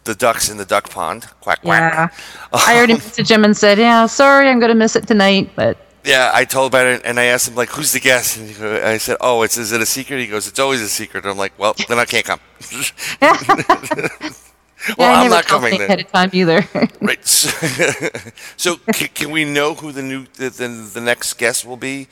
the 0.04 0.14
ducks 0.14 0.48
in 0.48 0.56
the 0.56 0.64
duck 0.64 0.90
pond. 0.90 1.26
Quack 1.40 1.62
quack. 1.62 1.92
Yeah. 1.92 2.08
quack. 2.08 2.14
I 2.68 2.76
already 2.76 2.94
messaged 2.94 3.30
him 3.30 3.44
and 3.44 3.56
said, 3.56 3.78
yeah, 3.78 4.06
sorry, 4.06 4.48
I'm 4.48 4.58
going 4.58 4.70
to 4.70 4.74
miss 4.74 4.96
it 4.96 5.06
tonight. 5.06 5.50
But 5.54 5.76
Yeah, 6.04 6.30
I 6.32 6.46
told 6.46 6.72
about 6.72 6.86
it, 6.86 7.02
and 7.04 7.20
I 7.20 7.24
asked 7.24 7.48
him 7.48 7.54
like, 7.54 7.68
"Who's 7.68 7.92
the 7.92 8.00
guest?" 8.00 8.38
And 8.38 8.48
he 8.48 8.54
I 8.64 8.98
said, 8.98 9.18
"Oh, 9.20 9.42
it's 9.42 9.58
is 9.58 9.72
it 9.72 9.80
a 9.82 9.86
secret?" 9.86 10.18
He 10.18 10.26
goes, 10.26 10.48
"It's 10.48 10.58
always 10.58 10.80
a 10.80 10.88
secret." 10.88 11.26
I'm 11.26 11.36
like, 11.36 11.52
"Well, 11.58 11.74
then 11.88 11.98
I 11.98 12.06
can't 12.06 12.24
come." 12.24 12.40
well, 14.98 15.10
yeah, 15.10 15.20
I'm 15.22 15.30
not 15.30 15.44
coming 15.46 15.72
then. 15.72 15.82
ahead 15.82 16.00
of 16.00 16.12
time 16.12 16.30
either. 16.32 16.64
Right. 17.00 17.20
So, 17.24 17.48
so 18.56 18.76
can, 18.92 19.08
can 19.08 19.30
we 19.30 19.44
know 19.44 19.74
who 19.74 19.92
the 19.92 20.02
new 20.02 20.26
the, 20.36 20.50
the, 20.50 20.68
the 20.68 21.00
next 21.00 21.34
guest 21.34 21.64
will 21.66 21.76
be? 21.76 22.08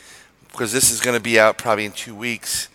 Because 0.50 0.72
this 0.72 0.90
is 0.90 1.00
going 1.00 1.16
to 1.16 1.22
be 1.22 1.38
out 1.38 1.58
probably 1.58 1.84
in 1.84 1.92
two 1.92 2.14
weeks. 2.14 2.68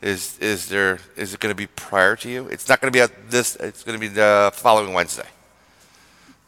Is 0.00 0.38
is 0.40 0.68
there 0.68 0.98
is 1.16 1.34
it 1.34 1.40
going 1.40 1.52
to 1.52 1.56
be 1.56 1.66
prior 1.66 2.16
to 2.16 2.28
you? 2.28 2.46
It's 2.48 2.68
not 2.68 2.80
going 2.80 2.92
to 2.92 2.96
be 2.96 3.02
out 3.02 3.10
this. 3.30 3.56
It's 3.56 3.82
going 3.84 3.96
to 3.98 4.00
be 4.00 4.08
the 4.08 4.50
following 4.54 4.92
Wednesday. 4.94 5.26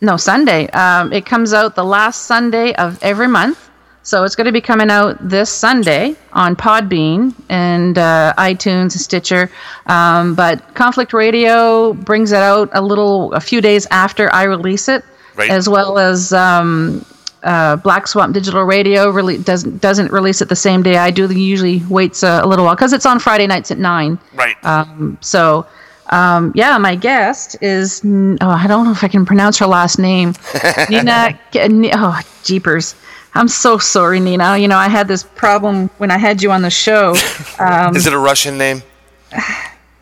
no, 0.01 0.17
Sunday. 0.17 0.69
Um, 0.69 1.13
it 1.13 1.27
comes 1.27 1.53
out 1.53 1.75
the 1.77 1.85
last 1.85 2.23
Sunday 2.27 2.75
of 2.75 3.03
every 3.03 3.29
month. 3.29 3.70
So 4.03 4.25
it's 4.25 4.35
going 4.35 4.47
to 4.47 4.53
be 4.53 4.61
coming 4.63 4.91
out 4.91 5.17
this 5.21 5.51
Sunday 5.51 6.17
on 6.33 6.57
Podbean 6.57 7.35
and 7.51 7.99
uh, 7.99 8.33
iTunes 8.39 8.81
and 8.81 8.93
Stitcher. 8.93 9.51
Um, 9.87 10.35
but 10.35 10.75
Conflict 10.75 11.13
Radio 11.13 11.93
brings 11.93 12.33
it 12.33 12.39
out 12.39 12.71
a 12.73 12.81
little, 12.81 13.33
a 13.35 13.41
few 13.41 13.61
days 13.61 13.87
after 13.91 14.33
I 14.33 14.45
release 14.45 14.89
it, 14.89 15.05
Right. 15.37 15.51
as 15.51 15.69
well 15.69 15.99
as 15.99 16.33
um, 16.33 17.05
uh, 17.43 17.77
Black 17.77 18.09
Swamp 18.09 18.35
Digital 18.35 18.65
Radio 18.65 19.11
really 19.11 19.39
doesn't 19.39 19.81
doesn't 19.81 20.11
release 20.13 20.43
it 20.43 20.49
the 20.49 20.57
same 20.57 20.83
day 20.83 20.97
I 20.97 21.11
do. 21.11 21.25
It 21.27 21.37
usually 21.37 21.83
waits 21.89 22.23
a, 22.23 22.41
a 22.43 22.47
little 22.47 22.65
while 22.65 22.75
because 22.75 22.93
it's 22.93 23.07
on 23.07 23.19
Friday 23.21 23.47
nights 23.47 23.71
at 23.71 23.79
nine. 23.79 24.19
Right. 24.35 24.57
Um, 24.65 25.19
so, 25.21 25.67
um, 26.11 26.53
yeah, 26.55 26.77
my 26.79 26.97
guest 26.97 27.57
is, 27.63 28.03
oh, 28.05 28.37
I 28.43 28.67
don't 28.67 28.85
know 28.87 28.93
if 28.93 29.05
I 29.05 29.09
can 29.09 29.25
pronounce 29.25 29.59
her 29.59 29.67
last 29.67 29.99
name. 29.99 30.35
Nina, 30.91 31.39
oh, 31.55 32.21
jeepers. 32.43 32.95
I'm 33.35 33.49
so 33.49 33.79
sorry, 33.79 34.19
Nina. 34.21 34.57
You 34.59 34.67
know, 34.69 34.77
I 34.77 34.89
had 34.89 35.07
this 35.09 35.23
problem 35.23 35.89
when 35.99 36.11
I 36.11 36.19
had 36.19 36.43
you 36.43 36.51
on 36.53 36.63
the 36.63 36.71
show. 36.71 37.15
Um, 37.61 37.95
is 37.95 38.07
it 38.07 38.15
a 38.15 38.19
Russian 38.19 38.57
name? 38.57 38.83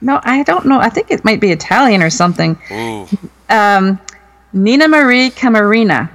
no, 0.00 0.20
I 0.22 0.44
don't 0.44 0.64
know. 0.66 0.78
I 0.78 0.88
think 0.90 1.10
it 1.10 1.24
might 1.24 1.40
be 1.40 1.50
Italian 1.50 2.02
or 2.04 2.10
something. 2.10 2.56
Ooh. 2.70 3.08
Nina 4.52 4.88
Marie 4.88 5.30
Camarina. 5.30 6.08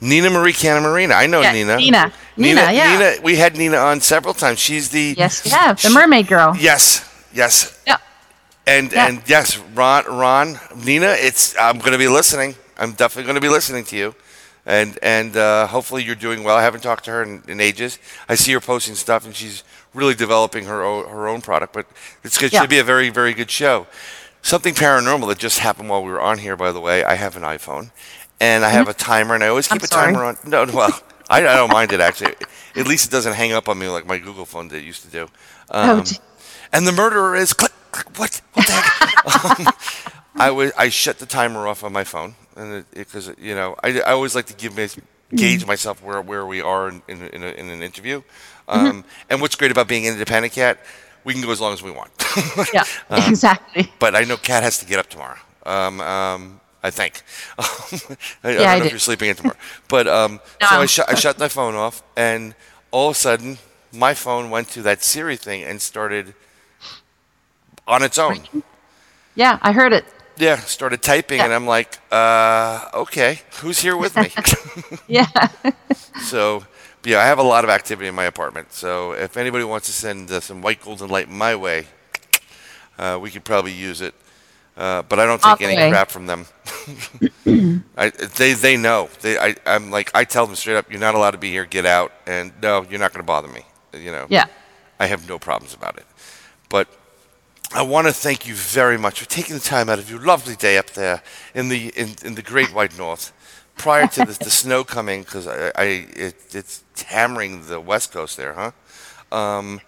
Nina 0.00 0.30
Marie 0.30 0.52
Canamarina. 0.52 1.14
I 1.16 1.26
know 1.26 1.40
Yeah, 1.40 1.52
Nina. 1.52 1.76
Nina. 1.76 2.12
Nina, 2.36 2.72
yeah. 2.72 2.96
Nina. 2.96 3.22
We 3.22 3.34
had 3.36 3.56
Nina 3.56 3.76
on 3.78 4.00
several 4.00 4.32
times. 4.34 4.60
She's 4.60 4.90
the 4.90 5.14
Yes, 5.18 5.44
we 5.44 5.50
have. 5.50 5.82
The 5.82 5.90
Mermaid 5.90 6.28
Girl. 6.28 6.54
Yes. 6.58 7.04
Yes. 7.34 7.82
Yeah. 7.86 7.96
And 8.66 8.92
Yeah. 8.92 9.08
and 9.08 9.22
yes, 9.26 9.58
Ron, 9.74 10.04
Ron, 10.06 10.60
Nina, 10.76 11.16
it's 11.18 11.56
I'm 11.58 11.78
going 11.78 11.92
to 11.92 11.98
be 11.98 12.06
listening. 12.08 12.54
I'm 12.78 12.92
definitely 12.92 13.24
going 13.24 13.34
to 13.34 13.40
be 13.40 13.48
listening 13.48 13.84
to 13.86 13.96
you, 13.96 14.14
and 14.68 14.98
and 15.02 15.36
uh, 15.36 15.66
hopefully 15.66 16.04
you're 16.04 16.14
doing 16.14 16.44
well. 16.44 16.56
I 16.56 16.62
haven't 16.62 16.82
talked 16.82 17.04
to 17.06 17.10
her 17.10 17.22
in, 17.24 17.42
in 17.48 17.60
ages. 17.60 17.98
I 18.28 18.36
see 18.36 18.52
her 18.52 18.60
posting 18.60 18.94
stuff, 18.94 19.24
and 19.26 19.34
she's 19.34 19.64
really 19.94 20.14
developing 20.14 20.66
her 20.66 20.84
own, 20.84 21.08
her 21.08 21.26
own 21.26 21.40
product. 21.40 21.72
But 21.72 21.86
it's 22.22 22.38
going 22.38 22.52
Yeah. 22.52 22.62
to 22.62 22.68
be 22.68 22.78
a 22.78 22.84
very 22.84 23.08
very 23.10 23.34
good 23.34 23.50
show. 23.50 23.86
Something 24.42 24.74
paranormal 24.74 25.26
that 25.28 25.38
just 25.38 25.58
happened 25.58 25.88
while 25.88 26.04
we 26.04 26.12
were 26.12 26.20
on 26.20 26.38
here. 26.38 26.56
By 26.56 26.70
the 26.70 26.80
way, 26.80 27.02
I 27.02 27.14
have 27.16 27.34
an 27.36 27.42
iPhone, 27.42 27.90
and 28.40 28.64
I 28.64 28.68
have 28.70 28.88
a 28.88 28.94
timer, 28.94 29.34
and 29.34 29.42
I 29.42 29.48
always 29.48 29.66
keep 29.66 29.82
Mm-hmm. 29.82 29.98
I'm 29.98 30.14
a 30.14 30.14
sorry. 30.14 30.14
timer 30.14 30.24
on. 30.24 30.36
No, 30.70 30.76
well, 30.76 31.00
I, 31.30 31.38
I 31.38 31.56
don't 31.56 31.72
mind 31.72 31.92
it 31.92 32.00
actually. 32.00 32.34
At 32.76 32.86
least 32.86 33.06
it 33.08 33.10
doesn't 33.10 33.32
hang 33.34 33.52
up 33.52 33.68
on 33.68 33.78
me 33.78 33.88
like 33.88 34.06
my 34.06 34.18
Google 34.18 34.44
phone 34.46 34.68
did 34.68 34.84
used 34.84 35.02
to 35.02 35.08
do. 35.10 35.28
Oh, 35.70 35.98
Um, 35.98 36.04
gee. 36.04 36.18
and 36.72 36.86
the 36.86 36.92
murderer 36.92 37.34
is 37.36 37.52
click, 37.52 37.72
click 37.90 38.08
what 38.18 38.40
what 38.52 38.66
the 38.66 38.72
heck? 38.72 39.58
um, 39.60 39.66
I 40.36 40.50
was 40.50 40.72
I 40.78 40.88
shut 40.88 41.18
the 41.18 41.26
timer 41.26 41.66
off 41.66 41.82
on 41.82 41.92
my 41.92 42.04
phone 42.04 42.34
and 42.58 42.84
because 42.92 43.30
you 43.38 43.54
know 43.54 43.76
I, 43.82 44.00
I 44.00 44.12
always 44.12 44.34
like 44.34 44.46
to 44.46 44.54
give 44.54 44.76
me 44.76 44.88
gauge 45.34 45.66
myself 45.66 46.02
where 46.02 46.20
where 46.22 46.44
we 46.46 46.60
are 46.60 46.88
in 46.88 47.02
in, 47.08 47.22
in, 47.28 47.42
a, 47.42 47.48
in 47.60 47.70
an 47.70 47.82
interview. 47.82 48.22
Um, 48.68 49.04
And 49.30 49.40
what's 49.40 49.56
great 49.56 49.70
about 49.70 49.88
being 49.88 50.06
an 50.06 50.12
independent 50.12 50.52
cat, 50.52 50.76
we 51.24 51.32
can 51.32 51.42
go 51.42 51.50
as 51.50 51.60
long 51.60 51.72
as 51.72 51.82
we 51.82 51.90
want. 51.90 52.10
yeah, 52.74 52.84
exactly. 53.28 53.90
but 53.98 54.14
I 54.14 54.24
know 54.24 54.36
Kat 54.36 54.62
has 54.62 54.78
to 54.80 54.86
get 54.86 54.98
up 54.98 55.08
tomorrow. 55.08 55.38
Um, 55.64 56.00
um, 56.00 56.60
I 56.82 56.90
think. 56.90 57.22
I, 57.58 57.64
I 58.44 58.52
don't 58.52 58.60
Yeah, 58.60 58.72
I 58.72 58.78
know 58.78 58.84
if 58.84 58.90
you're 58.92 58.98
sleeping 59.00 59.30
in 59.30 59.36
tomorrow. 59.36 59.56
But 59.88 60.06
um, 60.06 60.40
No. 60.60 60.66
so 60.68 60.76
I, 60.82 60.86
shut 60.86 61.08
I 61.08 61.14
shut 61.14 61.38
my 61.38 61.48
phone 61.48 61.74
off, 61.76 62.02
and 62.16 62.54
all 62.90 63.08
of 63.08 63.16
a 63.16 63.18
sudden, 63.18 63.58
my 63.92 64.14
phone 64.14 64.50
went 64.50 64.68
to 64.76 64.82
that 64.82 65.02
Siri 65.02 65.36
thing 65.36 65.64
and 65.64 65.80
started 65.80 66.34
on 67.86 68.02
its 68.02 68.18
own. 68.18 68.38
Yeah, 69.34 69.58
I 69.62 69.72
heard 69.72 69.92
it. 69.92 70.04
Yeah, 70.38 70.56
started 70.60 71.02
typing, 71.02 71.38
Yeah. 71.38 71.44
and 71.46 71.54
I'm 71.54 71.66
like, 71.66 71.98
uh, 72.12 72.88
okay, 72.94 73.40
who's 73.60 73.80
here 73.80 73.96
with 73.96 74.16
me? 74.16 74.30
Yeah. 75.08 75.26
so, 76.22 76.64
yeah, 77.04 77.20
I 77.20 77.24
have 77.26 77.38
a 77.38 77.42
lot 77.42 77.64
of 77.64 77.70
activity 77.70 78.08
in 78.08 78.14
my 78.14 78.24
apartment. 78.24 78.72
So, 78.72 79.12
if 79.12 79.36
anybody 79.36 79.64
wants 79.64 79.86
to 79.86 79.92
send 79.92 80.30
uh, 80.30 80.40
some 80.40 80.62
white 80.62 80.80
golden 80.82 81.08
light 81.08 81.28
my 81.28 81.56
way, 81.56 81.86
uh, 82.98 83.18
we 83.20 83.30
could 83.30 83.44
probably 83.44 83.72
use 83.72 84.00
it. 84.00 84.14
Uh, 84.76 85.02
but 85.02 85.18
I 85.18 85.26
don't 85.26 85.42
take 85.42 85.58
the 85.58 85.64
any 85.64 85.90
crap 85.90 86.08
from 86.08 86.26
them. 86.26 86.46
I, 87.96 88.10
they 88.10 88.52
they 88.52 88.76
know. 88.76 89.08
They 89.22 89.36
I, 89.36 89.56
I'm 89.66 89.90
like 89.90 90.12
I 90.14 90.22
tell 90.22 90.46
them 90.46 90.54
straight 90.54 90.76
up, 90.76 90.88
you're 90.88 91.00
not 91.00 91.16
allowed 91.16 91.32
to 91.32 91.38
be 91.38 91.50
here. 91.50 91.64
Get 91.64 91.84
out. 91.84 92.12
And 92.28 92.52
no, 92.62 92.86
you're 92.88 93.00
not 93.00 93.12
going 93.12 93.22
to 93.22 93.26
bother 93.26 93.48
me. 93.48 93.62
You 93.92 94.12
know. 94.12 94.26
Yeah. 94.28 94.46
I 95.00 95.06
have 95.06 95.28
no 95.28 95.36
problems 95.40 95.74
about 95.74 95.96
it. 95.98 96.06
But 96.68 96.86
I 97.74 97.82
want 97.82 98.06
to 98.06 98.12
thank 98.12 98.46
you 98.46 98.54
very 98.54 98.96
much 98.96 99.20
for 99.20 99.26
taking 99.28 99.54
the 99.54 99.60
time 99.60 99.88
out 99.88 99.98
of 99.98 100.10
your 100.10 100.20
lovely 100.20 100.56
day 100.56 100.78
up 100.78 100.90
there 100.90 101.22
in 101.54 101.68
the 101.68 101.88
in, 101.96 102.14
in 102.24 102.34
the 102.34 102.42
Great 102.42 102.72
White 102.72 102.96
North, 102.96 103.32
prior 103.76 104.06
to 104.08 104.20
the, 104.24 104.32
the 104.44 104.50
snow 104.50 104.84
coming, 104.84 105.22
because 105.22 105.46
I, 105.46 105.70
I 105.76 105.84
it, 106.16 106.34
it's 106.54 106.82
hammering 107.06 107.66
the 107.66 107.78
West 107.80 108.10
Coast 108.12 108.36
there, 108.38 108.54
huh? 108.54 109.36
Um, 109.36 109.80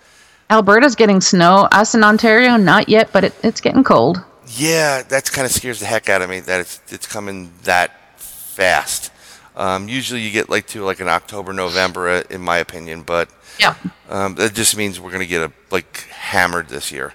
Alberta's 0.50 0.94
getting 0.94 1.20
snow. 1.22 1.68
Us 1.72 1.94
in 1.94 2.04
Ontario, 2.04 2.56
not 2.56 2.88
yet, 2.88 3.10
but 3.12 3.24
it, 3.24 3.34
it's 3.42 3.60
getting 3.62 3.82
cold. 3.84 4.22
yeah, 4.56 5.02
that 5.02 5.30
kind 5.32 5.46
of 5.46 5.52
scares 5.52 5.80
the 5.80 5.86
heck 5.86 6.08
out 6.10 6.20
of 6.20 6.28
me 6.28 6.40
that 6.40 6.60
it's 6.60 6.80
it's 6.88 7.06
coming 7.06 7.50
that 7.62 8.18
fast. 8.20 9.10
Um, 9.56 9.88
usually 9.88 10.20
you 10.20 10.30
get 10.30 10.50
like 10.50 10.66
to 10.68 10.84
like 10.84 11.00
an 11.00 11.08
October, 11.08 11.52
November, 11.54 12.08
uh, 12.08 12.22
in 12.28 12.42
my 12.42 12.58
opinion, 12.58 13.02
but 13.02 13.30
Yeah. 13.58 13.74
um, 14.10 14.34
that 14.34 14.52
just 14.54 14.76
means 14.76 15.00
we're 15.00 15.10
gonna 15.12 15.24
get 15.26 15.40
a 15.42 15.52
like 15.70 16.00
hammered 16.10 16.68
this 16.68 16.92
year. 16.92 17.14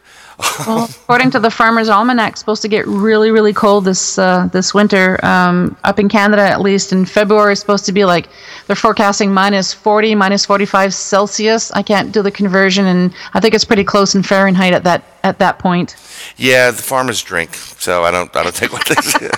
Well, 0.68 0.86
according 0.86 1.32
to 1.32 1.40
the 1.40 1.49
Farmer's 1.49 1.90
Almanac, 1.90 2.32
it's 2.32 2.40
supposed 2.40 2.62
to 2.64 2.68
get 2.68 2.86
really, 2.88 3.32
really 3.32 3.53
cold 3.53 3.86
this 3.86 4.18
uh, 4.18 4.48
this 4.52 4.74
winter. 4.74 5.24
Um, 5.24 5.78
up 5.84 5.99
in 5.99 6.10
Canada, 6.10 6.41
at 6.41 6.62
least 6.62 6.91
in 6.91 7.06
February, 7.06 7.53
it's 7.53 7.62
supposed 7.62 7.86
to 7.86 7.91
be 7.91 8.06
like 8.06 8.28
they're 8.68 8.76
forecasting 8.76 9.34
minus 9.34 9.74
40, 9.74 10.16
minus 10.16 10.45
45 10.45 10.94
Celsius. 10.94 11.72
I 11.72 11.82
can't 11.82 12.12
do 12.12 12.22
the 12.22 12.32
conversion, 12.32 12.86
and 12.86 13.14
I 13.34 13.40
think 13.40 13.53
it's 13.53 13.66
pretty 13.66 13.84
close 13.84 14.16
in 14.16 14.24
Fahrenheit 14.24 14.74
at 14.74 14.84
that 14.84 15.03
at 15.24 15.40
that 15.40 15.60
point. 15.60 15.95
Yeah, 16.38 16.72
the 16.72 16.82
farmers 16.82 17.22
drink, 17.22 17.56
so 17.56 18.03
I 18.03 18.12
don't 18.12 18.36
I 18.36 18.44
don't 18.44 18.56
take 18.56 18.74
what 18.74 18.86
they 18.88 19.30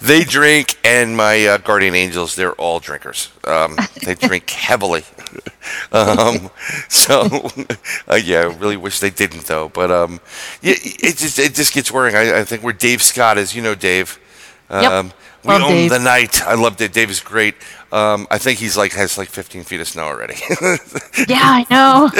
they 0.00 0.24
drink, 0.24 0.76
and 0.84 1.16
my 1.16 1.46
uh, 1.46 1.58
guardian 1.58 1.94
angels, 1.94 2.36
they're 2.36 2.54
all 2.54 2.80
drinkers. 2.80 3.30
Um, 3.44 3.76
they 4.04 4.14
drink 4.14 4.48
heavily. 4.50 5.04
um, 5.92 6.50
so, 6.88 7.50
uh, 8.08 8.14
yeah, 8.14 8.40
I 8.40 8.54
really 8.56 8.76
wish 8.76 9.00
they 9.00 9.10
didn't 9.10 9.46
though. 9.46 9.68
But 9.68 9.90
um, 9.90 10.20
yeah, 10.62 10.74
it 10.78 11.16
just 11.16 11.38
it 11.38 11.54
just 11.54 11.72
gets 11.72 11.90
worrying. 11.92 12.16
I, 12.16 12.40
I 12.40 12.44
think 12.44 12.62
we're 12.62 12.72
Dave 12.72 13.02
Scott, 13.02 13.38
as 13.38 13.54
you 13.54 13.62
know, 13.62 13.74
Dave. 13.74 14.18
Yep. 14.70 15.14
We 15.44 15.52
Love 15.52 15.62
own 15.62 15.70
Dave. 15.72 15.90
the 15.90 15.98
night. 15.98 16.42
I 16.42 16.54
love 16.54 16.76
Dave. 16.78 16.92
Dave 16.92 17.10
is 17.10 17.20
great. 17.20 17.54
Um, 17.92 18.26
I 18.30 18.38
think 18.38 18.58
he's 18.58 18.76
like 18.78 18.92
has 18.94 19.18
like 19.18 19.28
15 19.28 19.62
feet 19.64 19.80
of 19.80 19.86
snow 19.88 20.04
already. 20.04 20.34
Yeah, 21.28 21.40
I 21.42 21.64
know. 21.70 22.10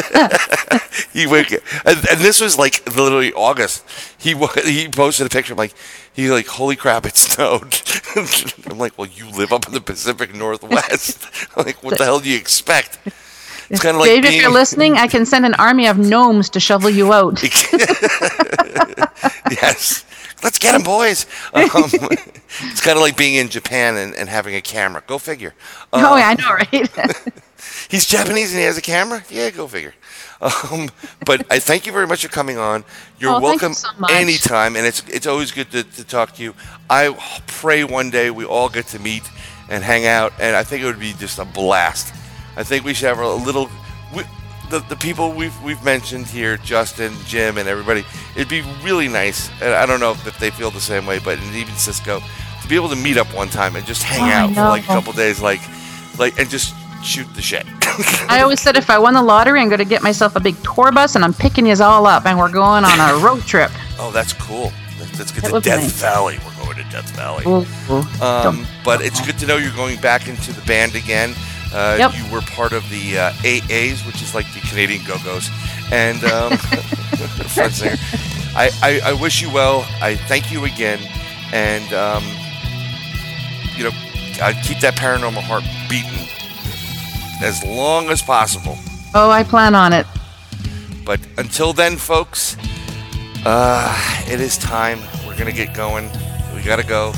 he 1.12 1.26
wake 1.26 1.50
and, 1.52 1.62
and 1.84 2.20
this 2.20 2.40
was 2.40 2.56
like 2.56 2.86
literally 2.96 3.32
August. 3.32 3.84
He 4.18 4.34
he 4.64 4.88
posted 4.88 5.26
a 5.26 5.30
picture. 5.30 5.52
I'm 5.52 5.58
like, 5.58 5.74
he's 6.12 6.30
like, 6.30 6.46
holy 6.46 6.76
crap, 6.76 7.04
it 7.06 7.16
snowed. 7.16 7.74
I'm 8.70 8.78
like, 8.78 8.96
well, 8.96 9.08
you 9.08 9.28
live 9.30 9.52
up 9.52 9.66
in 9.66 9.74
the 9.74 9.80
Pacific 9.80 10.34
Northwest. 10.34 11.26
I'm 11.56 11.64
like, 11.66 11.82
what 11.82 11.98
the 11.98 12.04
hell 12.04 12.20
do 12.20 12.30
you 12.30 12.36
expect? 12.38 12.98
It's 13.68 13.80
kind 13.80 13.96
of 13.96 14.00
like 14.00 14.10
Dave, 14.10 14.24
if 14.24 14.34
you're 14.40 14.50
listening, 14.52 14.94
I 14.96 15.08
can 15.08 15.26
send 15.26 15.44
an 15.44 15.54
army 15.54 15.86
of 15.86 15.98
gnomes 15.98 16.48
to 16.50 16.60
shovel 16.60 16.90
you 16.90 17.12
out. 17.12 17.42
yes. 19.50 20.04
Let's 20.44 20.58
get 20.58 20.74
him, 20.74 20.82
boys. 20.82 21.26
Um, 21.54 21.84
it's 22.62 22.80
kind 22.80 22.96
of 22.96 23.02
like 23.02 23.16
being 23.16 23.36
in 23.36 23.48
Japan 23.48 23.96
and, 23.96 24.14
and 24.14 24.28
having 24.28 24.54
a 24.54 24.60
camera. 24.60 25.02
Go 25.06 25.18
figure. 25.18 25.54
Uh, 25.92 26.10
oh, 26.10 26.16
yeah, 26.16 26.28
I 26.28 26.34
know, 26.34 26.52
right? 26.52 27.32
He's 27.88 28.06
Japanese 28.06 28.50
and 28.52 28.58
he 28.58 28.64
has 28.66 28.76
a 28.76 28.82
camera. 28.82 29.22
Yeah, 29.30 29.50
go 29.50 29.66
figure. 29.66 29.94
Um, 30.40 30.90
but 31.24 31.46
I 31.50 31.58
thank 31.58 31.86
you 31.86 31.92
very 31.92 32.06
much 32.06 32.22
for 32.22 32.28
coming 32.28 32.58
on. 32.58 32.84
You're 33.18 33.30
Oh, 33.30 33.40
thank 33.40 33.62
you 33.62 33.68
welcome 33.68 33.74
so 33.74 33.88
anytime, 34.10 34.76
and 34.76 34.86
it's 34.86 35.02
it's 35.08 35.26
always 35.26 35.52
good 35.52 35.70
to, 35.70 35.84
to 35.84 36.04
talk 36.04 36.34
to 36.34 36.42
you. 36.42 36.54
I 36.90 37.16
pray 37.46 37.84
one 37.84 38.10
day 38.10 38.30
we 38.30 38.44
all 38.44 38.68
get 38.68 38.86
to 38.88 38.98
meet 38.98 39.22
and 39.70 39.82
hang 39.82 40.06
out, 40.06 40.32
and 40.38 40.54
I 40.54 40.64
think 40.64 40.82
it 40.82 40.86
would 40.86 41.00
be 41.00 41.14
just 41.14 41.38
a 41.38 41.44
blast. 41.44 42.14
I 42.56 42.62
think 42.62 42.84
we 42.84 42.94
should 42.94 43.08
have 43.08 43.18
a 43.18 43.34
little. 43.34 43.70
We, 44.14 44.24
the, 44.74 44.84
the 44.88 44.96
people 44.96 45.32
we've 45.32 45.62
we've 45.62 45.82
mentioned 45.84 46.26
here, 46.26 46.56
Justin, 46.56 47.14
Jim, 47.26 47.58
and 47.58 47.68
everybody, 47.68 48.04
it'd 48.34 48.48
be 48.48 48.62
really 48.82 49.08
nice. 49.08 49.48
And 49.62 49.72
I 49.72 49.86
don't 49.86 50.00
know 50.00 50.10
if, 50.12 50.38
they 50.38 50.50
feel 50.50 50.70
the 50.70 50.80
same 50.80 51.06
way, 51.06 51.18
but 51.20 51.38
even 51.54 51.74
Cisco, 51.76 52.20
to 52.62 52.68
be 52.68 52.74
able 52.74 52.88
to 52.88 52.96
meet 52.96 53.16
up 53.16 53.28
one 53.34 53.48
time 53.48 53.76
and 53.76 53.86
just 53.86 54.02
hang 54.02 54.22
Oh, 54.22 54.32
out 54.32 54.48
for 54.54 54.60
like 54.62 54.84
a 54.84 54.86
couple 54.86 55.12
days, 55.12 55.40
like 55.40 55.60
like 56.18 56.38
and 56.38 56.48
just 56.50 56.74
shoot 57.04 57.26
the 57.34 57.42
shit. 57.42 57.66
I 58.28 58.40
always 58.42 58.60
said 58.60 58.76
if 58.76 58.90
I 58.90 58.98
won 58.98 59.14
the 59.14 59.22
lottery, 59.22 59.60
I'm 59.60 59.68
going 59.68 59.78
to 59.78 59.84
get 59.84 60.02
myself 60.02 60.34
a 60.36 60.40
big 60.40 60.56
tour 60.64 60.90
bus 60.90 61.14
and 61.14 61.24
I'm 61.24 61.34
picking 61.34 61.66
you 61.66 61.74
all 61.80 62.06
up 62.06 62.26
and 62.26 62.38
we're 62.38 62.50
going 62.50 62.84
on 62.84 62.98
a 62.98 63.18
road 63.24 63.42
trip. 63.42 63.70
Oh, 63.98 64.10
that's 64.10 64.32
cool. 64.32 64.72
Let's, 64.98 65.30
get 65.30 65.42
That 65.44 65.52
to 65.52 65.60
Death 65.60 65.82
nice. 65.82 66.00
Valley. 66.00 66.38
We're 66.44 66.64
going 66.64 66.76
to 66.78 66.90
Death 66.90 67.10
Valley. 67.10 67.44
Ooh, 67.46 68.24
Um, 68.24 68.66
but 68.84 69.00
it's 69.02 69.24
good 69.24 69.38
to 69.38 69.46
know 69.46 69.58
you're 69.58 69.76
going 69.76 70.00
back 70.00 70.28
into 70.28 70.52
the 70.52 70.62
band 70.62 70.96
again. 70.96 71.34
Uh, 71.74 71.96
Yep. 71.98 72.12
You 72.16 72.32
were 72.32 72.40
part 72.42 72.72
of 72.72 72.88
the 72.88 73.18
uh, 73.18 73.32
AAs, 73.42 74.06
which 74.06 74.22
is 74.22 74.34
like 74.34 74.46
the 74.54 74.60
Canadian 74.60 75.04
Go-Go's, 75.04 75.50
and 75.90 76.22
um, 76.24 76.56
front 77.48 77.72
singer. 77.72 77.96
I, 78.56 78.70
I, 78.82 79.00
I 79.10 79.12
wish 79.20 79.42
you 79.42 79.50
well. 79.52 79.84
I 80.00 80.14
thank 80.14 80.52
you 80.52 80.64
again, 80.64 81.00
and 81.52 81.92
um, 81.92 82.22
you 83.76 83.84
know, 83.84 83.90
I 84.40 84.52
keep 84.64 84.78
that 84.80 84.94
paranormal 84.94 85.42
heart 85.42 85.64
beating 85.88 86.28
as 87.42 87.64
long 87.64 88.08
as 88.10 88.22
possible. 88.22 88.78
Oh, 89.14 89.30
I 89.30 89.42
plan 89.42 89.74
on 89.74 89.92
it. 89.92 90.06
But 91.04 91.20
until 91.38 91.72
then, 91.72 91.96
folks, 91.96 92.56
uh, 93.44 94.24
it 94.28 94.40
is 94.40 94.56
time. 94.56 95.00
We're 95.26 95.36
gonna 95.36 95.52
get 95.52 95.74
going. 95.74 96.08
We 96.54 96.62
gotta 96.62 96.86
go. 96.86 97.12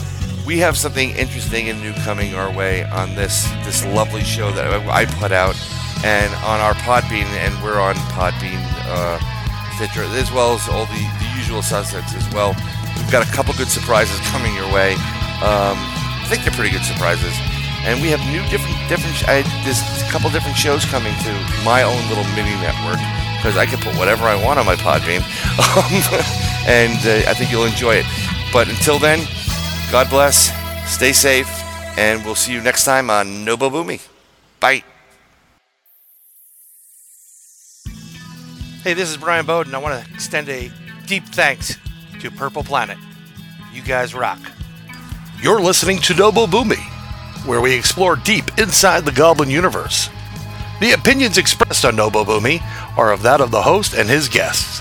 We 0.47 0.59
have 0.59 0.78
something 0.78 1.10
interesting 1.10 1.68
and 1.68 1.82
new 1.82 1.93
coming 2.06 2.36
our 2.36 2.55
way 2.55 2.85
on 2.85 3.16
this 3.16 3.51
this 3.66 3.85
lovely 3.85 4.23
show 4.23 4.52
that 4.52 4.70
I 4.86 5.05
put 5.18 5.32
out, 5.32 5.59
and 6.06 6.32
on 6.47 6.62
our 6.62 6.74
Podbean, 6.86 7.27
and 7.43 7.51
we're 7.64 7.82
on 7.82 7.97
Podbean, 8.14 8.62
uh, 8.86 9.18
as 9.82 10.31
well 10.31 10.55
as 10.55 10.68
all 10.68 10.86
the, 10.86 11.02
the 11.18 11.28
usual 11.35 11.62
suspects 11.62 12.14
as 12.14 12.23
well. 12.31 12.55
We've 12.94 13.10
got 13.10 13.27
a 13.27 13.32
couple 13.35 13.55
good 13.55 13.66
surprises 13.66 14.20
coming 14.31 14.55
your 14.55 14.70
way. 14.70 14.94
Um, 15.43 15.74
I 16.23 16.27
think 16.31 16.47
they're 16.47 16.55
pretty 16.55 16.70
good 16.70 16.86
surprises. 16.86 17.35
And 17.82 18.01
we 18.01 18.14
have 18.14 18.23
new 18.31 18.47
different 18.47 18.78
different. 18.86 19.18
I, 19.27 19.43
a 19.43 20.10
couple 20.14 20.31
different 20.31 20.56
shows 20.56 20.86
coming 20.86 21.14
to 21.27 21.32
my 21.66 21.82
own 21.82 21.98
little 22.06 22.27
mini 22.39 22.55
network 22.62 23.02
because 23.43 23.59
I 23.59 23.66
can 23.66 23.82
put 23.82 23.98
whatever 23.98 24.31
I 24.31 24.39
want 24.39 24.62
on 24.62 24.66
my 24.66 24.78
Podbean, 24.78 25.27
um, 25.74 26.23
and 26.70 27.02
uh, 27.02 27.31
I 27.31 27.35
think 27.35 27.51
you'll 27.51 27.66
enjoy 27.66 27.98
it. 27.98 28.06
But 28.55 28.70
until 28.70 28.98
then, 29.02 29.27
God 29.92 30.10
bless, 30.10 30.52
stay 30.92 31.12
safe, 31.12 31.48
and 31.96 32.24
we'll 32.24 32.34
see 32.34 32.52
you 32.52 32.60
next 32.60 32.84
time 32.84 33.08
on 33.08 33.46
NoBoBuMe. 33.46 34.06
Bye. 34.58 34.82
Hey, 38.82 38.94
this 38.94 39.08
is 39.08 39.16
Bryan 39.16 39.46
Bowdern. 39.46 39.74
I 39.74 39.78
want 39.78 40.04
to 40.04 40.14
extend 40.14 40.48
a 40.48 40.70
deep 41.06 41.24
thanks 41.26 41.76
to 42.20 42.30
Purple 42.32 42.64
Planet. 42.64 42.98
You 43.72 43.82
guys 43.82 44.14
rock. 44.14 44.38
You're 45.40 45.60
listening 45.60 45.98
to 45.98 46.14
NoBoBuMe, 46.14 47.46
where 47.46 47.60
we 47.60 47.72
explore 47.72 48.16
deep 48.16 48.58
inside 48.58 49.04
the 49.04 49.12
Goblin 49.12 49.50
universe. 49.50 50.10
The 50.80 50.92
opinions 50.92 51.38
expressed 51.38 51.84
on 51.84 51.96
NoBoBuMe 51.96 52.60
are 52.98 53.12
of 53.12 53.22
that 53.22 53.40
of 53.40 53.50
the 53.50 53.62
host 53.62 53.94
and 53.94 54.08
his 54.08 54.28
guests. 54.28 54.80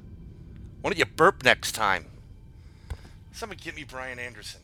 Why 0.81 0.89
don't 0.89 0.97
you 0.97 1.05
burp 1.05 1.43
next 1.43 1.73
time? 1.73 2.05
Someone 3.33 3.59
get 3.61 3.75
me 3.75 3.83
Brian 3.83 4.17
Anderson. 4.17 4.60